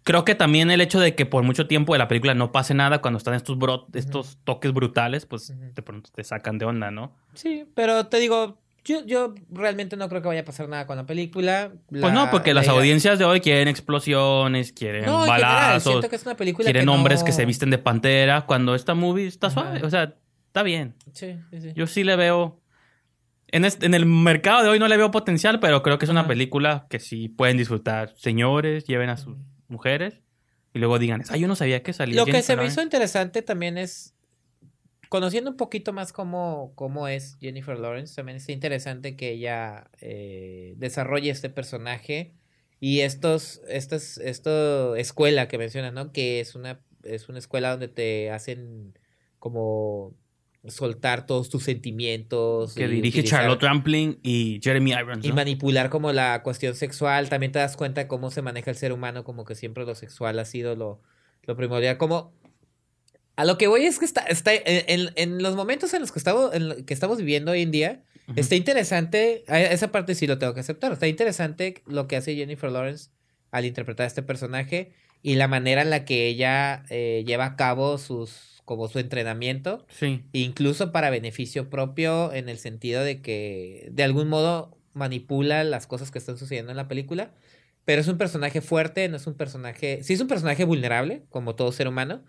creo 0.03 0.25
que 0.27 0.35
también 0.35 0.71
el 0.71 0.83
hecho 0.83 1.01
de 1.01 1.15
que 1.15 1.25
por 1.25 1.45
mucho 1.45 1.67
tiempo 1.67 1.95
de 1.95 2.01
la 2.01 2.09
película 2.09 2.35
no 2.35 2.53
pase 2.53 2.75
nada, 2.75 3.01
cuando 3.01 3.17
están 3.17 3.33
estos, 3.35 3.57
bro- 3.57 3.87
estos 3.95 4.37
toques 4.45 4.73
brutales, 4.75 5.25
pues 5.25 5.55
de 5.75 5.83
pronto 5.83 6.11
te 6.15 6.25
sacan 6.25 6.59
de 6.59 6.67
onda, 6.67 6.91
¿no? 6.91 7.15
Sí, 7.33 7.65
pero 7.75 8.07
te 8.09 8.19
digo, 8.19 8.59
yo, 8.85 9.05
yo 9.07 9.35
realmente 9.51 9.97
no 9.97 10.09
creo 10.09 10.23
que 10.23 10.29
vaya 10.29 10.41
a 10.41 10.45
pasar 10.45 10.69
nada 10.69 10.87
con 10.87 10.97
la 10.97 11.07
película. 11.07 11.73
Pues 11.89 12.13
no, 12.13 12.31
porque 12.31 12.55
la 12.55 12.61
las 12.61 12.69
audiencias 12.69 13.19
de 13.19 13.25
hoy 13.25 13.41
quieren 13.41 13.69
explosiones, 13.69 14.73
quieren 14.73 15.05
No, 15.05 15.21
general, 15.25 15.41
balazos, 15.41 15.83
siento 15.93 16.09
que 16.09 16.17
es 16.17 16.27
una 16.27 16.37
película 16.37 16.65
quieren 16.65 16.83
que 16.83 16.87
no- 16.87 16.95
hombres 16.95 17.23
que 17.23 17.33
se 17.33 17.45
visten 17.45 17.71
de 17.71 17.79
pantera, 17.79 18.43
cuando 18.47 18.75
esta 18.75 18.95
movie 18.95 19.27
está 19.27 19.49
Ajá. 19.49 19.61
suave, 19.63 19.83
o 19.85 19.91
sea, 19.91 20.15
está 20.47 20.63
bien. 20.63 20.95
Sí, 21.13 21.37
sí, 21.51 21.61
sí. 21.61 21.73
Yo 21.75 21.87
sí 21.87 22.05
le 22.05 22.17
veo. 22.17 22.59
En, 23.49 23.65
este- 23.67 23.85
en 23.87 23.93
el 23.95 24.07
mercado 24.07 24.63
de 24.63 24.71
hoy 24.71 24.79
no 24.79 24.89
le 24.89 24.97
veo 24.97 25.11
potencial, 25.11 25.61
pero 25.61 25.83
creo 25.83 25.99
que 25.99 26.07
es 26.07 26.11
una 26.11 26.21
Ajá. 26.21 26.29
película 26.29 26.87
que 26.89 26.99
sí 27.01 27.29
pueden 27.29 27.57
disfrutar. 27.59 28.15
Señores, 28.17 28.85
lleven 28.85 29.11
a 29.11 29.17
sus 29.19 29.37
mujeres 29.69 30.21
y 30.75 30.79
luego 30.79 30.99
digan, 30.99 31.23
ah, 31.29 31.37
yo 31.37 31.47
no 31.49 31.55
sabía 31.55 31.83
que 31.83 31.93
salía. 31.93 32.17
Lo 32.17 32.25
que 32.25 32.41
se 32.43 32.53
me 32.53 32.57
Lawrence". 32.63 32.73
hizo 32.75 32.83
interesante 32.83 33.43
también 33.43 33.77
es, 33.77 34.15
conociendo 35.13 35.51
un 35.51 35.59
poquito 35.59 35.93
más 35.93 36.11
cómo, 36.11 36.73
cómo 36.75 37.07
es 37.07 37.37
Jennifer 37.39 37.79
Lawrence, 37.79 38.15
también 38.17 38.37
es 38.39 38.49
interesante 38.49 39.15
que 39.15 39.33
ella 39.33 39.91
eh, 40.01 40.73
desarrolle 40.79 41.29
este 41.29 41.51
personaje 41.51 42.33
y 42.81 43.01
estos, 43.01 43.61
estas, 43.69 44.17
esto 44.17 44.97
escuela 44.97 45.49
que 45.49 45.59
mencionas, 45.59 45.93
¿no? 45.93 46.13
Que 46.13 46.41
es 46.41 46.55
una, 46.55 46.81
es 47.03 47.29
una 47.29 47.41
escuela 47.41 47.73
donde 47.73 47.89
te 47.89 48.31
hacen 48.31 48.99
como 49.39 50.15
soltar 50.67 51.27
todos 51.27 51.51
tus 51.51 51.63
sentimientos. 51.65 52.75
Que 52.75 52.89
dirige 52.89 53.19
utilizar- 53.21 53.41
Charlotte 53.41 53.63
Rampling 53.63 54.19
y 54.23 54.61
Jeremy 54.63 54.93
Irons. 54.93 55.27
y 55.27 55.33
manipular 55.33 55.91
como 55.91 56.11
la 56.13 56.43
cuestión 56.43 56.75
sexual. 56.75 57.29
También 57.29 57.53
te 57.53 57.59
das 57.59 57.77
cuenta 57.77 58.09
cómo 58.09 58.31
se 58.31 58.41
maneja 58.41 58.71
el 58.71 58.79
ser 58.79 58.95
humano, 58.95 59.25
como 59.25 59.45
que 59.45 59.57
siempre 59.57 59.85
lo 59.85 59.95
sexual 59.95 60.39
ha 60.39 60.47
sido 60.47 60.75
lo, 60.75 61.03
lo 61.43 61.55
primordial. 61.55 61.99
Como 61.99 62.33
a 63.37 63.45
lo 63.45 63.59
que 63.59 63.67
voy 63.67 63.85
es 63.85 63.99
que 63.99 64.05
está, 64.05 64.21
está 64.23 64.53
en, 64.55 65.11
en- 65.17 65.43
los 65.43 65.57
momentos 65.57 65.95
en 65.95 66.01
los 66.01 66.13
que 66.13 66.19
estamos, 66.19 66.55
en 66.55 66.69
lo 66.69 66.85
que 66.85 66.95
estamos 66.95 67.19
viviendo 67.19 67.53
hoy 67.53 67.63
en 67.63 67.71
día, 67.71 68.03
está 68.37 68.55
interesante, 68.55 69.45
esa 69.49 69.91
parte 69.93 70.15
sí 70.15 70.27
lo 70.27 70.39
tengo 70.39 70.55
que 70.55 70.61
aceptar, 70.61 70.93
está 70.93 71.07
interesante 71.07 71.83
lo 71.87 72.07
que 72.09 72.17
hace 72.17 72.35
Jennifer 72.37 72.71
Lawrence 72.71 73.11
al 73.51 73.65
interpretar 73.65 74.05
a 74.05 74.07
este 74.09 74.23
personaje 74.23 74.93
y 75.23 75.35
la 75.37 75.49
manera 75.49 75.83
en 75.83 75.91
la 75.91 76.05
que 76.05 76.27
ella 76.29 76.85
eh, 76.91 77.25
lleva 77.27 77.45
a 77.47 77.57
cabo 77.57 77.99
sus 77.99 78.63
como 78.65 78.89
su 78.89 78.99
entrenamiento 79.01 79.85
Sí. 79.89 80.23
incluso 80.33 80.93
para 80.93 81.11
beneficio 81.11 81.69
propio 81.69 82.33
en 82.33 82.49
el 82.49 82.59
sentido 82.59 83.03
de 83.03 83.21
que 83.21 83.89
de 83.91 84.03
algún 84.05 84.29
modo 84.29 84.79
manipula 84.95 85.65
las 85.65 85.87
cosas 85.87 86.11
que 86.11 86.19
están 86.19 86.39
sucediendo 86.39 86.71
en 86.71 86.77
la 86.77 86.87
película, 86.89 87.33
pero 87.85 88.01
es 88.01 88.09
un 88.09 88.19
personaje 88.19 88.61
fuerte, 88.61 89.09
no 89.09 89.17
es 89.17 89.27
un 89.27 89.35
personaje, 89.35 90.03
sí 90.05 90.13
es 90.13 90.21
un 90.21 90.29
personaje 90.29 90.65
vulnerable, 90.65 91.25
como 91.29 91.57
todo 91.57 91.73
ser 91.73 91.89
humano, 91.89 92.23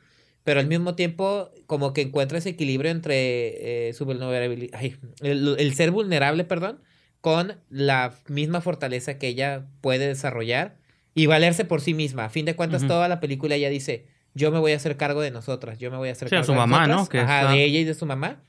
pero 0.43 0.59
al 0.59 0.67
mismo 0.67 0.95
tiempo 0.95 1.49
como 1.65 1.93
que 1.93 2.01
encuentra 2.01 2.37
ese 2.37 2.49
equilibrio 2.49 2.91
entre 2.91 3.89
eh, 3.89 3.93
su 3.93 4.05
vulnerabilidad, 4.05 4.77
ay, 4.79 4.97
el, 5.21 5.55
el 5.57 5.73
ser 5.75 5.91
vulnerable, 5.91 6.43
perdón, 6.43 6.81
con 7.21 7.57
la 7.69 8.13
misma 8.27 8.59
fortaleza 8.61 9.17
que 9.17 9.27
ella 9.29 9.65
puede 9.81 10.07
desarrollar 10.07 10.77
y 11.15 11.25
valerse 11.27 11.63
por 11.65 11.79
sí 11.81 11.93
misma. 11.93 12.25
A 12.25 12.29
fin 12.29 12.45
de 12.45 12.55
cuentas, 12.55 12.81
Ujú. 12.81 12.89
toda 12.89 13.07
la 13.07 13.19
película 13.19 13.55
ella 13.55 13.69
dice, 13.69 14.07
yo 14.33 14.51
me 14.51 14.59
voy 14.59 14.73
a 14.73 14.75
hacer 14.75 14.97
cargo 14.97 15.21
de 15.21 15.31
nosotras, 15.31 15.77
yo 15.77 15.89
me 15.91 15.97
voy 15.97 16.09
a 16.09 16.11
hacer 16.11 16.27
Sí, 16.27 16.35
a 16.35 16.39
cargo 16.39 16.45
su 16.47 16.51
de 16.53 16.57
mamá, 16.57 16.87
¿no? 16.87 16.95
nosotras". 16.95 17.09
Que 17.09 17.19
Ajá, 17.19 17.41
está- 17.41 17.51
de 17.53 17.63
ella 17.63 17.79
y 17.79 17.83
de 17.85 17.93
su 17.93 18.05
mamá. 18.05 18.43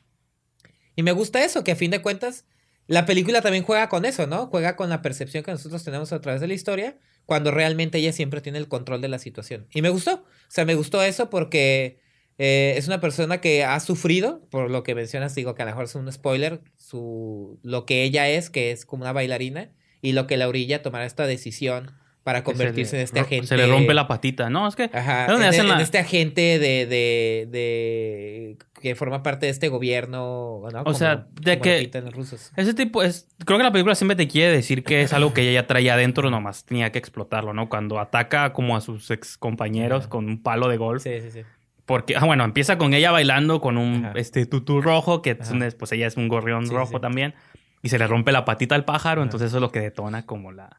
Y 0.96 1.02
me 1.02 1.12
gusta 1.12 1.44
eso, 1.44 1.62
que 1.64 1.72
a 1.72 1.76
fin 1.76 1.90
de 1.90 2.02
cuentas, 2.02 2.46
la 2.86 3.06
película 3.06 3.40
también 3.42 3.64
juega 3.64 3.88
con 3.88 4.04
eso, 4.04 4.26
¿no? 4.26 4.46
Juega 4.46 4.76
con 4.76 4.90
la 4.90 5.02
percepción 5.02 5.44
que 5.44 5.50
nosotros 5.50 5.84
tenemos 5.84 6.12
a 6.12 6.20
través 6.20 6.40
de 6.40 6.48
la 6.48 6.54
historia, 6.54 6.96
cuando 7.26 7.50
realmente 7.50 7.98
ella 7.98 8.12
siempre 8.12 8.40
tiene 8.40 8.58
el 8.58 8.68
control 8.68 9.00
de 9.00 9.08
la 9.08 9.18
situación. 9.18 9.66
Y 9.72 9.82
me 9.82 9.90
gustó. 9.90 10.14
O 10.14 10.50
sea, 10.50 10.64
me 10.64 10.74
gustó 10.74 11.02
eso 11.02 11.30
porque 11.30 11.98
eh, 12.38 12.74
es 12.76 12.86
una 12.86 13.00
persona 13.00 13.40
que 13.40 13.64
ha 13.64 13.78
sufrido, 13.80 14.46
por 14.50 14.70
lo 14.70 14.82
que 14.82 14.94
mencionas, 14.94 15.34
digo 15.34 15.54
que 15.54 15.62
a 15.62 15.64
lo 15.64 15.72
mejor 15.72 15.84
es 15.84 15.94
un 15.94 16.10
spoiler, 16.12 16.60
su, 16.76 17.58
lo 17.62 17.86
que 17.86 18.02
ella 18.02 18.28
es, 18.28 18.50
que 18.50 18.70
es 18.72 18.84
como 18.84 19.02
una 19.04 19.12
bailarina, 19.12 19.72
y 20.02 20.12
lo 20.12 20.26
que 20.26 20.36
la 20.36 20.48
orilla 20.48 20.76
a 20.76 20.82
tomar 20.82 21.02
esta 21.02 21.26
decisión 21.26 21.92
para 22.24 22.38
se 22.40 22.44
convertirse 22.44 22.96
en 22.96 23.02
este 23.02 23.20
agente. 23.20 23.46
Se 23.46 23.56
le 23.56 23.66
rompe 23.66 23.92
la 23.94 24.08
patita. 24.08 24.50
No, 24.50 24.66
es 24.66 24.74
que. 24.74 24.90
Ajá, 24.92 25.26
en, 25.26 25.42
hacen 25.42 25.68
en 25.68 25.80
este 25.80 25.98
agente 25.98 26.58
de, 26.58 26.86
de, 26.86 27.46
de- 27.50 28.56
que 28.80 28.94
forma 28.94 29.22
parte 29.22 29.46
de 29.46 29.52
este 29.52 29.68
gobierno, 29.68 30.62
¿no? 30.72 30.84
Como- 30.84 30.94
sea, 30.94 31.26
de 31.40 31.58
que- 31.58 31.90
rusos. 32.12 32.50
Ese 32.56 32.74
tipo 32.74 33.02
es. 33.02 33.28
Creo 33.44 33.58
que 33.58 33.64
la 33.64 33.72
película 33.72 33.94
siempre 33.94 34.16
te 34.16 34.26
quiere 34.26 34.52
decir 34.52 34.84
que 34.84 35.02
es 35.02 35.12
algo 35.12 35.32
que 35.34 35.42
ella 35.42 35.60
ya 35.62 35.66
traía 35.66 35.94
adentro, 35.94 36.30
nomás 36.30 36.64
tenía 36.64 36.90
que 36.92 36.98
explotarlo, 36.98 37.52
¿no? 37.52 37.68
Cuando 37.68 38.00
ataca 38.00 38.52
como 38.52 38.76
a 38.76 38.80
sus 38.80 39.10
ex 39.10 39.36
compañeros 39.38 40.00
Ajá. 40.02 40.08
con 40.10 40.26
un 40.26 40.42
palo 40.42 40.68
de 40.68 40.76
golf. 40.78 41.02
Sí, 41.02 41.20
sí, 41.20 41.30
sí. 41.30 41.40
Porque, 41.86 42.16
ah, 42.16 42.24
bueno, 42.24 42.44
empieza 42.44 42.78
con 42.78 42.94
ella 42.94 43.10
bailando 43.10 43.60
con 43.60 43.76
un 43.76 44.06
Ajá. 44.06 44.14
este 44.18 44.46
tutú 44.46 44.80
rojo, 44.80 45.20
que 45.20 45.36
un- 45.50 45.74
pues 45.78 45.92
ella 45.92 46.06
es 46.06 46.16
un 46.16 46.28
gorrión 46.28 46.66
Sí, 46.66 46.72
rojo 46.74 46.96
sí. 46.96 47.00
también. 47.02 47.34
Y 47.82 47.90
se 47.90 47.98
le 47.98 48.06
rompe 48.06 48.32
la 48.32 48.46
patita 48.46 48.74
al 48.74 48.86
pájaro, 48.86 49.22
entonces 49.22 49.48
eso 49.48 49.58
es 49.58 49.60
lo 49.60 49.70
que 49.70 49.80
detona 49.80 50.24
como 50.24 50.52
la. 50.52 50.78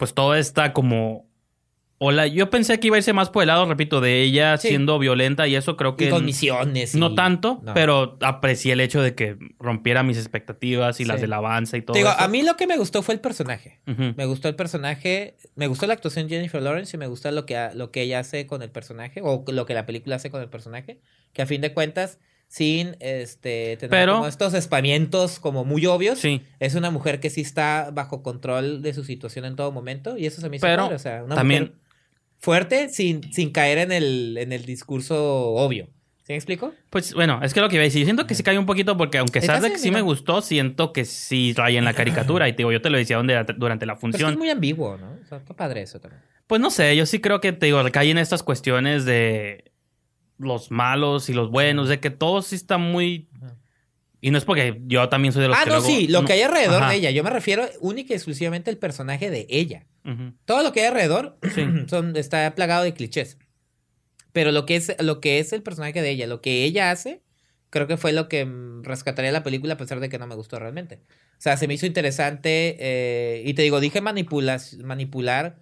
Pues 0.00 0.14
toda 0.14 0.38
esta 0.38 0.72
como. 0.72 1.28
Hola, 2.02 2.26
yo 2.26 2.48
pensé 2.48 2.80
que 2.80 2.86
iba 2.86 2.96
a 2.96 3.00
irse 3.00 3.12
más 3.12 3.28
por 3.28 3.42
el 3.42 3.48
lado, 3.48 3.66
repito, 3.66 4.00
de 4.00 4.22
ella 4.22 4.56
Sí. 4.56 4.68
siendo 4.68 4.98
violenta 4.98 5.46
y 5.46 5.54
eso 5.54 5.76
creo 5.76 5.96
que. 5.96 6.06
Y 6.06 6.08
con 6.08 6.24
misiones. 6.24 6.94
No 6.94 7.10
y- 7.10 7.14
tanto, 7.14 7.60
no. 7.62 7.74
pero 7.74 8.16
aprecié 8.22 8.72
el 8.72 8.80
hecho 8.80 9.02
de 9.02 9.14
que 9.14 9.36
rompiera 9.58 10.02
mis 10.02 10.16
expectativas 10.16 10.98
y 11.00 11.04
las 11.04 11.16
Sí. 11.16 11.20
del 11.20 11.34
avance 11.34 11.76
y 11.76 11.82
todo 11.82 11.92
Te 11.92 11.98
digo, 11.98 12.08
eso. 12.10 12.18
a 12.18 12.26
mí 12.28 12.40
lo 12.42 12.56
que 12.56 12.66
me 12.66 12.78
gustó 12.78 13.02
fue 13.02 13.12
el 13.14 13.20
personaje. 13.20 13.80
Me 13.84 14.24
gustó 14.24 14.48
el 14.48 14.54
personaje, 14.56 15.36
me 15.56 15.66
gustó 15.66 15.86
la 15.86 15.92
actuación 15.92 16.26
de 16.26 16.36
Jennifer 16.36 16.62
Lawrence 16.62 16.96
y 16.96 16.98
me 16.98 17.06
gusta 17.06 17.30
lo 17.32 17.44
que, 17.44 17.68
lo 17.74 17.90
que 17.90 18.00
ella 18.00 18.20
hace 18.20 18.46
con 18.46 18.62
el 18.62 18.70
personaje 18.70 19.20
o 19.22 19.44
lo 19.48 19.66
que 19.66 19.74
la 19.74 19.84
película 19.84 20.16
hace 20.16 20.30
con 20.30 20.40
el 20.40 20.48
personaje, 20.48 21.00
que 21.34 21.42
a 21.42 21.46
fin 21.46 21.60
de 21.60 21.74
cuentas, 21.74 22.18
sin 22.52 22.96
este 22.98 23.76
tener 23.76 23.90
Pero- 23.90 24.14
como 24.14 24.26
estos 24.26 24.54
espamientos 24.54 25.38
como 25.38 25.64
muy 25.64 25.86
obvios, 25.86 26.18
Sí. 26.18 26.42
es 26.58 26.74
una 26.74 26.90
mujer 26.90 27.20
que 27.20 27.30
sí 27.30 27.42
está 27.42 27.90
bajo 27.92 28.24
control 28.24 28.82
de 28.82 28.92
su 28.92 29.04
situación 29.04 29.44
en 29.44 29.54
todo 29.54 29.70
momento 29.70 30.16
y 30.18 30.26
eso 30.26 30.40
se 30.40 30.48
me 30.50 30.56
hizo 30.56 30.66
Pero 30.66 30.82
padre, 30.82 30.96
o 30.96 30.98
sea, 30.98 31.22
una 31.22 31.36
también- 31.36 31.62
mujer 31.62 31.76
fuerte 32.38 32.88
sin, 32.88 33.32
sin 33.32 33.50
caer 33.52 33.78
en 33.78 33.92
el, 33.92 34.36
en 34.38 34.52
el 34.52 34.64
discurso 34.64 35.50
obvio. 35.52 35.86
¿Sí 36.24 36.32
me 36.32 36.36
explico? 36.36 36.72
Pues 36.90 37.14
bueno, 37.14 37.40
es 37.42 37.54
que 37.54 37.60
lo 37.60 37.68
que 37.68 37.76
iba 37.76 37.82
a 37.82 37.84
decir, 37.84 38.04
siento 38.04 38.26
que 38.26 38.34
se 38.34 38.42
cae 38.42 38.58
un 38.58 38.66
poquito 38.66 38.96
porque 38.96 39.18
aunque 39.18 39.38
así, 39.40 39.78
sí 39.78 39.90
me 39.92 40.00
gustó, 40.00 40.42
siento 40.42 40.92
que 40.92 41.04
sí 41.04 41.52
raya 41.56 41.78
en 41.78 41.84
la 41.84 41.92
caricatura. 41.94 42.48
Y 42.48 42.52
te 42.52 42.58
digo, 42.58 42.72
yo 42.72 42.80
te 42.82 42.90
lo 42.90 42.98
decía 42.98 43.16
donde- 43.16 43.44
durante 43.58 43.86
la 43.86 43.94
Pero 43.94 44.08
es 44.08 44.12
que 44.12 44.18
función. 44.18 44.32
es 44.32 44.38
muy 44.38 44.50
ambiguo, 44.50 44.96
¿no? 44.96 45.18
O 45.22 45.26
sea, 45.28 45.38
está 45.38 45.54
padre 45.54 45.82
eso 45.82 46.00
también. 46.00 46.20
Pues 46.46 46.60
no 46.60 46.70
sé, 46.70 46.96
yo 46.96 47.06
sí 47.06 47.20
creo 47.20 47.40
que 47.40 47.52
te 47.52 47.66
digo, 47.66 47.80
cae 47.92 48.10
en 48.10 48.18
estas 48.18 48.42
cuestiones 48.42 49.04
de 49.04 49.69
los 50.40 50.70
malos 50.70 51.28
y 51.28 51.32
los 51.34 51.50
buenos, 51.50 51.88
de 51.88 52.00
que 52.00 52.10
todo 52.10 52.42
sí 52.42 52.56
está 52.56 52.78
muy. 52.78 53.28
Y 54.22 54.30
no 54.30 54.38
es 54.38 54.44
porque 54.44 54.80
yo 54.86 55.08
también 55.08 55.32
soy 55.32 55.42
de 55.42 55.48
los 55.48 55.56
Ah, 55.56 55.64
que 55.64 55.70
no, 55.70 55.76
luego- 55.76 55.88
sí, 55.88 56.08
lo 56.08 56.24
que 56.24 56.32
hay 56.34 56.42
alrededor 56.42 56.82
Ajá. 56.82 56.90
de 56.90 56.96
ella. 56.98 57.10
Yo 57.10 57.22
me 57.24 57.30
refiero 57.30 57.64
única 57.80 58.12
y 58.12 58.16
exclusivamente 58.16 58.68
al 58.70 58.76
personaje 58.76 59.30
de 59.30 59.46
ella. 59.48 59.86
Todo 60.44 60.62
lo 60.62 60.72
que 60.72 60.80
hay 60.80 60.86
alrededor 60.86 61.38
Sí. 61.54 61.62
son, 61.88 62.16
está 62.16 62.54
plagado 62.54 62.84
de 62.84 62.92
clichés. 62.94 63.38
Pero 64.32 64.52
lo 64.52 64.66
que, 64.66 64.76
es, 64.76 64.94
lo 65.00 65.20
que 65.20 65.38
es 65.38 65.52
el 65.52 65.62
personaje 65.62 66.02
de 66.02 66.10
ella, 66.10 66.26
lo 66.26 66.40
que 66.40 66.64
ella 66.64 66.90
hace, 66.90 67.22
creo 67.70 67.86
que 67.86 67.96
fue 67.96 68.12
lo 68.12 68.28
que 68.28 68.46
rescataría 68.82 69.32
la 69.32 69.42
película 69.42 69.74
a 69.74 69.76
pesar 69.76 70.00
de 70.00 70.08
que 70.08 70.18
no 70.18 70.26
me 70.26 70.34
gustó 70.34 70.58
realmente. 70.58 71.00
O 71.32 71.40
sea, 71.42 71.56
se 71.56 71.66
me 71.66 71.74
hizo 71.74 71.86
interesante. 71.86 72.76
eh, 72.78 73.42
y 73.46 73.54
te 73.54 73.62
digo, 73.62 73.80
dije 73.80 74.00
manipulas, 74.00 74.76
manipular 74.84 75.58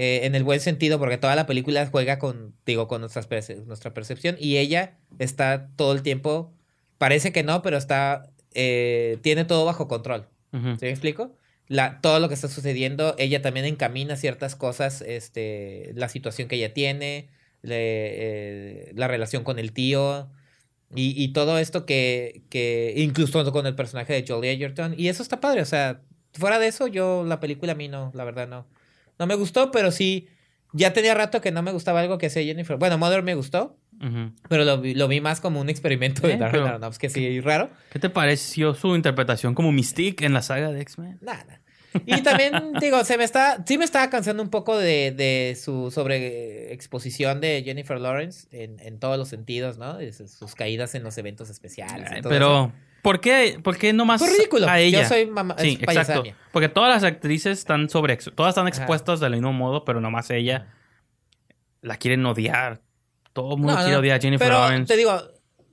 eh, 0.00 0.20
en 0.26 0.36
el 0.36 0.44
buen 0.44 0.60
sentido, 0.60 1.00
porque 1.00 1.18
toda 1.18 1.34
la 1.34 1.44
película 1.46 1.84
juega 1.88 2.20
con, 2.20 2.54
digo, 2.64 2.86
con 2.86 3.00
nuestras 3.00 3.28
perce- 3.28 3.64
nuestra 3.66 3.92
percepción. 3.92 4.36
Y 4.38 4.58
ella 4.58 4.96
está 5.18 5.70
todo 5.74 5.92
el 5.92 6.02
tiempo, 6.02 6.52
parece 6.98 7.32
que 7.32 7.42
no, 7.42 7.62
pero 7.62 7.76
está, 7.76 8.30
eh, 8.54 9.18
tiene 9.22 9.44
todo 9.44 9.64
bajo 9.64 9.88
control. 9.88 10.28
¿Sí 10.78 10.84
me 10.86 10.90
explico? 10.90 11.36
La, 11.66 12.00
todo 12.00 12.20
lo 12.20 12.28
que 12.28 12.34
está 12.34 12.46
sucediendo, 12.46 13.16
ella 13.18 13.42
también 13.42 13.66
encamina 13.66 14.16
ciertas 14.16 14.54
cosas, 14.54 15.02
este, 15.02 15.90
la 15.96 16.08
situación 16.08 16.46
que 16.46 16.54
ella 16.56 16.72
tiene, 16.72 17.28
le- 17.62 17.72
eh, 17.76 18.92
la 18.94 19.08
relación 19.08 19.42
con 19.42 19.58
el 19.58 19.72
tío 19.72 20.30
y, 20.94 21.20
y 21.22 21.32
todo 21.32 21.58
esto 21.58 21.84
que, 21.86 22.42
que 22.50 22.94
incluso 22.96 23.50
con 23.52 23.66
el 23.66 23.74
personaje 23.74 24.12
de 24.12 24.24
Jolie 24.26 24.52
Edgerton. 24.52 24.94
Y 24.96 25.08
eso 25.08 25.24
está 25.24 25.40
padre, 25.40 25.60
o 25.60 25.66
sea, 25.66 26.00
fuera 26.32 26.58
de 26.60 26.68
eso, 26.68 26.86
yo 26.86 27.24
la 27.24 27.40
película 27.40 27.72
a 27.72 27.74
mí 27.74 27.88
no, 27.88 28.12
la 28.14 28.22
verdad 28.24 28.46
no, 28.48 28.66
no 29.18 29.26
me 29.26 29.34
gustó, 29.34 29.70
pero 29.70 29.90
sí, 29.90 30.28
ya 30.72 30.92
tenía 30.92 31.14
rato 31.14 31.40
que 31.40 31.50
no 31.50 31.62
me 31.62 31.72
gustaba 31.72 32.00
algo 32.00 32.18
que 32.18 32.26
hacía 32.26 32.42
Jennifer. 32.42 32.76
Bueno, 32.76 32.98
Mother 32.98 33.22
me 33.22 33.34
gustó, 33.34 33.76
pero 34.48 34.64
lo, 34.64 34.80
vi- 34.80 34.94
lo 34.94 35.08
vi 35.08 35.20
más 35.20 35.40
como 35.40 35.60
un 35.60 35.68
experimento 35.68 36.26
de 36.26 36.34
Eh, 36.34 36.36
Darren 36.36 36.52
pero- 36.62 36.66
Aronofsky, 36.68 37.08
sí, 37.08 37.40
raro. 37.40 37.70
¿Qué 37.90 37.98
te 37.98 38.10
pareció 38.10 38.74
su 38.74 38.94
interpretación 38.94 39.54
como 39.54 39.72
Mystique 39.72 40.24
en 40.24 40.32
la 40.34 40.42
saga 40.42 40.70
de 40.70 40.80
X-Men? 40.82 41.18
Nada. 41.20 41.60
Y 42.06 42.20
también, 42.22 42.52
digo, 42.80 43.02
se 43.04 43.16
me 43.16 43.24
está, 43.24 43.64
sí 43.66 43.78
me 43.78 43.84
estaba 43.84 44.10
cansando 44.10 44.42
un 44.42 44.50
poco 44.50 44.76
de, 44.78 45.10
de 45.10 45.56
su 45.60 45.90
sobreexposición 45.90 47.40
de 47.40 47.62
Jennifer 47.64 47.98
Lawrence 48.00 48.46
en, 48.52 48.78
en 48.80 48.98
todos 48.98 49.18
los 49.18 49.28
sentidos, 49.28 49.78
¿no? 49.78 49.96
De 49.96 50.12
sus, 50.12 50.30
sus 50.30 50.54
caídas 50.54 50.94
en 50.94 51.02
los 51.02 51.16
eventos 51.18 51.50
especiales. 51.50 52.10
y 52.18 52.20
todo 52.22 52.32
eso. 52.32 52.72
¿Por 53.02 53.20
qué, 53.20 53.58
¿por 53.62 53.76
qué 53.76 53.92
no 53.92 54.04
más 54.04 54.20
Fue 54.20 54.30
ridículo. 54.30 54.68
a 54.68 54.78
ella? 54.80 55.02
Yo 55.02 55.08
soy 55.08 55.26
mamá, 55.26 55.56
Sí, 55.58 55.78
exacto. 55.80 56.24
Porque 56.52 56.68
todas 56.68 56.94
las 56.94 57.04
actrices 57.04 57.58
están 57.58 57.88
sobre... 57.88 58.16
Todas 58.16 58.50
están 58.52 58.68
expuestas 58.68 59.20
del 59.20 59.32
mismo 59.32 59.52
modo, 59.52 59.84
pero 59.84 60.00
nomás 60.00 60.30
ella 60.30 60.66
la 61.82 61.96
quieren 61.96 62.24
odiar. 62.26 62.80
Todo 63.32 63.52
el 63.54 63.58
mundo 63.58 63.72
No, 63.74 63.78
quiere 63.78 63.92
no, 63.92 63.98
odiar 64.00 64.18
a 64.18 64.20
Jennifer 64.20 64.48
Pero 64.48 64.58
Lawrence. 64.60 64.92
te 64.92 64.96
digo, 64.98 65.12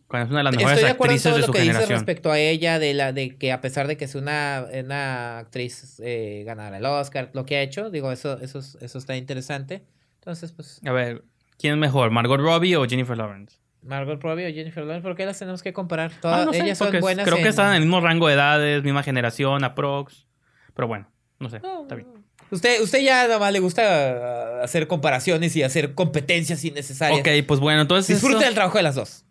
cuando 0.08 0.26
es 0.26 0.30
una 0.32 0.40
de 0.40 0.44
las 0.44 0.56
mejores 0.56 0.74
Estoy 0.78 0.86
de 0.88 0.92
acuerdo 0.92 1.12
en 1.14 1.18
actrices 1.18 1.32
todo 1.32 1.42
de 1.42 1.48
lo 1.48 1.54
que 1.54 1.60
generación. 1.60 1.90
respecto 1.90 2.32
a 2.32 2.38
ella, 2.40 2.80
de 2.80 2.94
la 2.94 3.12
de 3.14 3.38
que 3.38 3.52
a 3.52 3.62
pesar 3.62 3.88
de 3.88 3.98
que 3.98 4.06
es 4.06 4.14
una, 4.16 4.66
una 4.72 5.40
actriz 5.40 6.00
eh, 6.04 6.44
ganadora 6.46 6.78
el 6.78 6.86
Oscar, 6.86 7.32
lo 7.34 7.46
que 7.46 7.56
ha 7.58 7.62
hecho, 7.62 7.90
digo, 7.90 8.12
eso, 8.12 8.40
eso, 8.40 8.60
es- 8.60 8.78
eso 8.82 8.98
está 9.00 9.16
interesante. 9.18 9.84
Entonces, 10.20 10.52
pues, 10.52 10.80
A 10.86 10.92
ver, 10.92 11.24
¿quién 11.58 11.74
es 11.74 11.80
mejor? 11.80 12.12
¿Margot 12.12 12.40
Robbie 12.40 12.76
o 12.78 12.86
Jennifer 12.86 13.18
Lawrence? 13.18 13.58
Margot 13.86 14.22
Robbie 14.22 14.48
o 14.48 14.54
Jennifer 14.54 14.84
Lawrence, 14.84 15.04
¿por 15.08 15.16
qué 15.16 15.26
las 15.26 15.38
tenemos 15.40 15.62
que 15.64 15.72
comparar? 15.74 16.12
Todas, 16.20 16.42
Ah, 16.42 16.46
no 16.46 16.54
sé, 16.54 16.62
ellas 16.64 16.78
son 16.78 16.92
buenas 17.00 17.26
creo 17.26 17.38
que 17.38 17.48
están 17.50 17.70
en 17.70 17.76
el 17.76 17.82
mismo 17.82 18.02
rango 18.02 18.28
de 18.28 18.34
edades, 18.34 18.84
misma 18.84 19.04
generación, 19.04 19.64
aprox. 19.64 20.28
Pero 20.74 20.88
bueno, 20.88 21.10
no 21.40 21.50
sé, 21.50 21.60
No, 21.60 21.84
está 21.84 21.96
bien. 21.96 22.08
Usted, 22.52 22.82
usted 22.82 23.00
ya 23.02 23.28
nomás 23.28 23.52
le 23.54 23.60
gusta 23.60 24.62
hacer 24.62 24.88
comparaciones 24.88 25.56
y 25.56 25.64
hacer 25.64 25.94
competencias 25.96 26.64
innecesarias. 26.64 27.20
Ok, 27.22 27.28
pues 27.48 27.60
bueno, 27.60 27.82
entonces... 27.82 28.08
Disfrute 28.16 28.36
esto- 28.36 28.46
del 28.46 28.54
trabajo 28.54 28.78
de 28.78 28.84
las 28.84 28.96
dos. 28.96 29.26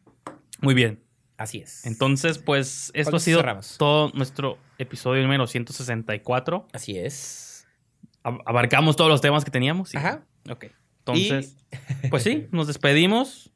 Muy 0.61 0.75
bien. 0.75 1.01
Así 1.37 1.59
es. 1.59 1.85
Entonces, 1.87 2.39
pues 2.39 2.91
esto 2.95 3.17
ha 3.17 3.21
sido 3.21 3.41
cerramos. 3.41 3.77
todo 3.79 4.11
nuestro 4.15 4.59
episodio 4.79 5.23
número 5.23 5.47
164. 5.47 6.69
Así 6.73 6.97
es. 6.99 7.67
Ab- 8.23 8.41
Abarcamos 8.47 8.97
todos 8.97 9.11
los 9.11 9.21
temas 9.21 9.45
que 9.45 9.51
teníamos. 9.51 9.91
sí. 9.91 9.97
Ajá. 9.97 10.25
Ok. 10.51 10.67
Entonces, 11.01 11.57
pues 12.11 12.23
sí, 12.23 12.47
nos 12.53 12.67
despedimos. 12.67 13.51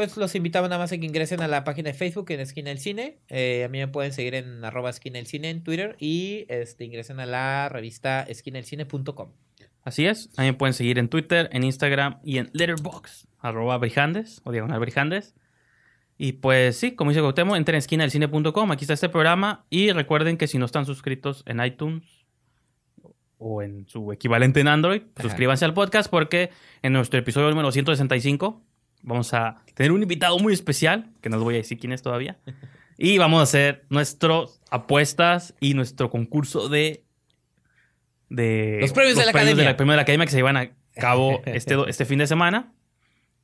Pues 0.00 0.16
los 0.16 0.34
invitamos 0.34 0.70
nada 0.70 0.82
más 0.82 0.90
a 0.92 0.96
que 0.96 1.04
ingresen 1.04 1.42
a 1.42 1.46
la 1.46 1.62
página 1.62 1.90
de 1.90 1.94
Facebook 1.94 2.30
en 2.30 2.40
Esquina 2.40 2.70
del 2.70 2.78
Cine. 2.78 3.18
Eh, 3.28 3.64
a 3.64 3.68
mí 3.68 3.76
me 3.76 3.86
pueden 3.86 4.14
seguir 4.14 4.34
en 4.34 4.64
arroba 4.64 4.88
esquina 4.88 5.18
del 5.18 5.26
cine 5.26 5.50
en 5.50 5.62
Twitter 5.62 5.94
y 5.98 6.46
este, 6.48 6.86
ingresen 6.86 7.20
a 7.20 7.26
la 7.26 7.68
revista 7.68 8.22
esquinadelcine.com. 8.22 9.32
Así 9.82 10.06
es. 10.06 10.30
También 10.32 10.56
pueden 10.56 10.72
seguir 10.72 10.98
en 10.98 11.10
Twitter, 11.10 11.50
en 11.52 11.64
Instagram 11.64 12.18
y 12.24 12.38
en 12.38 12.48
Letterboxd, 12.54 13.26
arroba 13.40 13.76
Brijandes 13.76 14.40
o 14.44 14.52
diagonal 14.52 14.80
Brijandes. 14.80 15.34
Y 16.16 16.32
pues 16.32 16.78
sí, 16.78 16.92
como 16.92 17.10
dice 17.10 17.20
Gautemo, 17.20 17.54
entren 17.54 17.74
en 17.74 17.80
esquinadelcine.com, 17.80 18.70
aquí 18.70 18.84
está 18.84 18.94
este 18.94 19.10
programa. 19.10 19.66
Y 19.68 19.92
recuerden 19.92 20.38
que 20.38 20.46
si 20.46 20.56
no 20.56 20.64
están 20.64 20.86
suscritos 20.86 21.42
en 21.44 21.62
iTunes 21.62 22.24
o 23.36 23.60
en 23.60 23.86
su 23.86 24.12
equivalente 24.12 24.60
en 24.60 24.68
Android, 24.68 25.02
pues 25.02 25.26
Ajá. 25.26 25.28
suscríbanse 25.28 25.66
al 25.66 25.74
podcast 25.74 26.08
porque 26.10 26.48
en 26.80 26.94
nuestro 26.94 27.18
episodio 27.20 27.50
número 27.50 27.70
165 27.70 28.62
vamos 29.02 29.32
a 29.34 29.56
tener 29.74 29.92
un 29.92 30.02
invitado 30.02 30.38
muy 30.38 30.52
especial, 30.52 31.10
que 31.20 31.28
no 31.28 31.36
les 31.36 31.44
voy 31.44 31.54
a 31.54 31.58
decir 31.58 31.78
quién 31.78 31.92
es 31.92 32.02
todavía. 32.02 32.38
Y 32.98 33.16
vamos 33.18 33.40
a 33.40 33.42
hacer 33.44 33.84
nuestras 33.88 34.60
apuestas 34.70 35.54
y 35.60 35.74
nuestro 35.74 36.10
concurso 36.10 36.68
de... 36.68 37.04
de 38.28 38.78
Los 38.80 38.92
premios 38.92 39.16
de 39.16 39.24
la 39.24 39.30
Academia. 39.30 39.64
la- 39.64 39.76
premios 39.76 39.92
de 39.94 39.96
la 39.96 40.02
Academia 40.02 40.26
que 40.26 40.30
se 40.32 40.36
llevan 40.38 40.56
a 40.56 40.70
cabo 40.94 41.40
este, 41.46 41.76
este 41.88 42.04
fin 42.04 42.18
de 42.18 42.26
semana. 42.26 42.72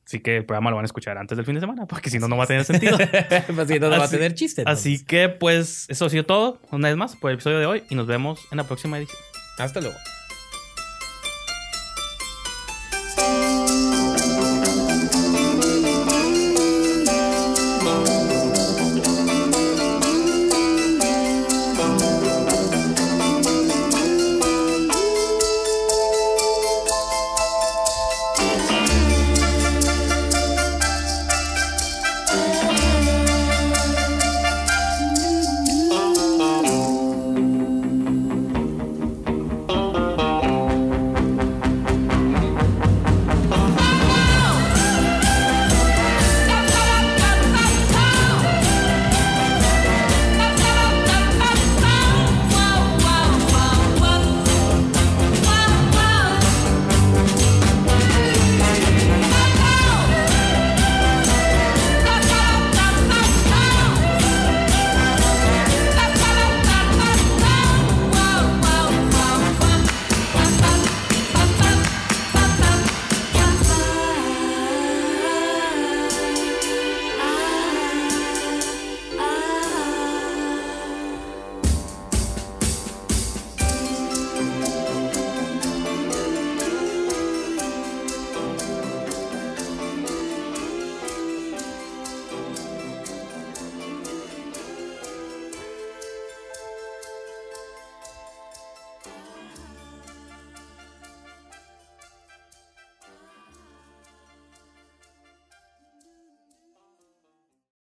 Así 0.05 0.21
que 0.21 0.37
el 0.37 0.45
programa 0.45 0.69
lo 0.69 0.77
van 0.77 0.85
a 0.85 0.87
escuchar 0.87 1.17
antes 1.17 1.35
del 1.35 1.45
fin 1.45 1.55
de 1.55 1.59
semana, 1.61 1.85
porque 1.85 2.09
si 2.09 2.17
no, 2.17 2.27
no 2.29 2.37
va 2.37 2.45
a 2.45 2.47
tener 2.47 2.63
sentido. 2.63 2.97
Pues 3.55 3.67
si 3.67 3.77
no, 3.79 3.89
no 3.89 3.97
va 3.97 4.03
a 4.03 4.05
Así- 4.05 4.15
tener 4.15 4.33
chiste. 4.35 4.63
Así 4.65 5.03
que, 5.03 5.27
pues, 5.27 5.85
eso 5.89 6.05
ha 6.05 6.09
sido 6.09 6.23
todo, 6.25 6.61
una 6.71 6.87
vez 6.87 6.95
más, 6.95 7.15
por 7.17 7.29
el 7.31 7.35
episodio 7.35 7.59
de 7.59 7.65
hoy, 7.65 7.83
y 7.89 7.95
nos 7.95 8.07
vemos 8.07 8.39
en 8.51 8.57
la 8.57 8.63
próxima 8.63 8.97
edición. 8.97 9.19
Hasta 9.57 9.81
luego. 9.81 9.97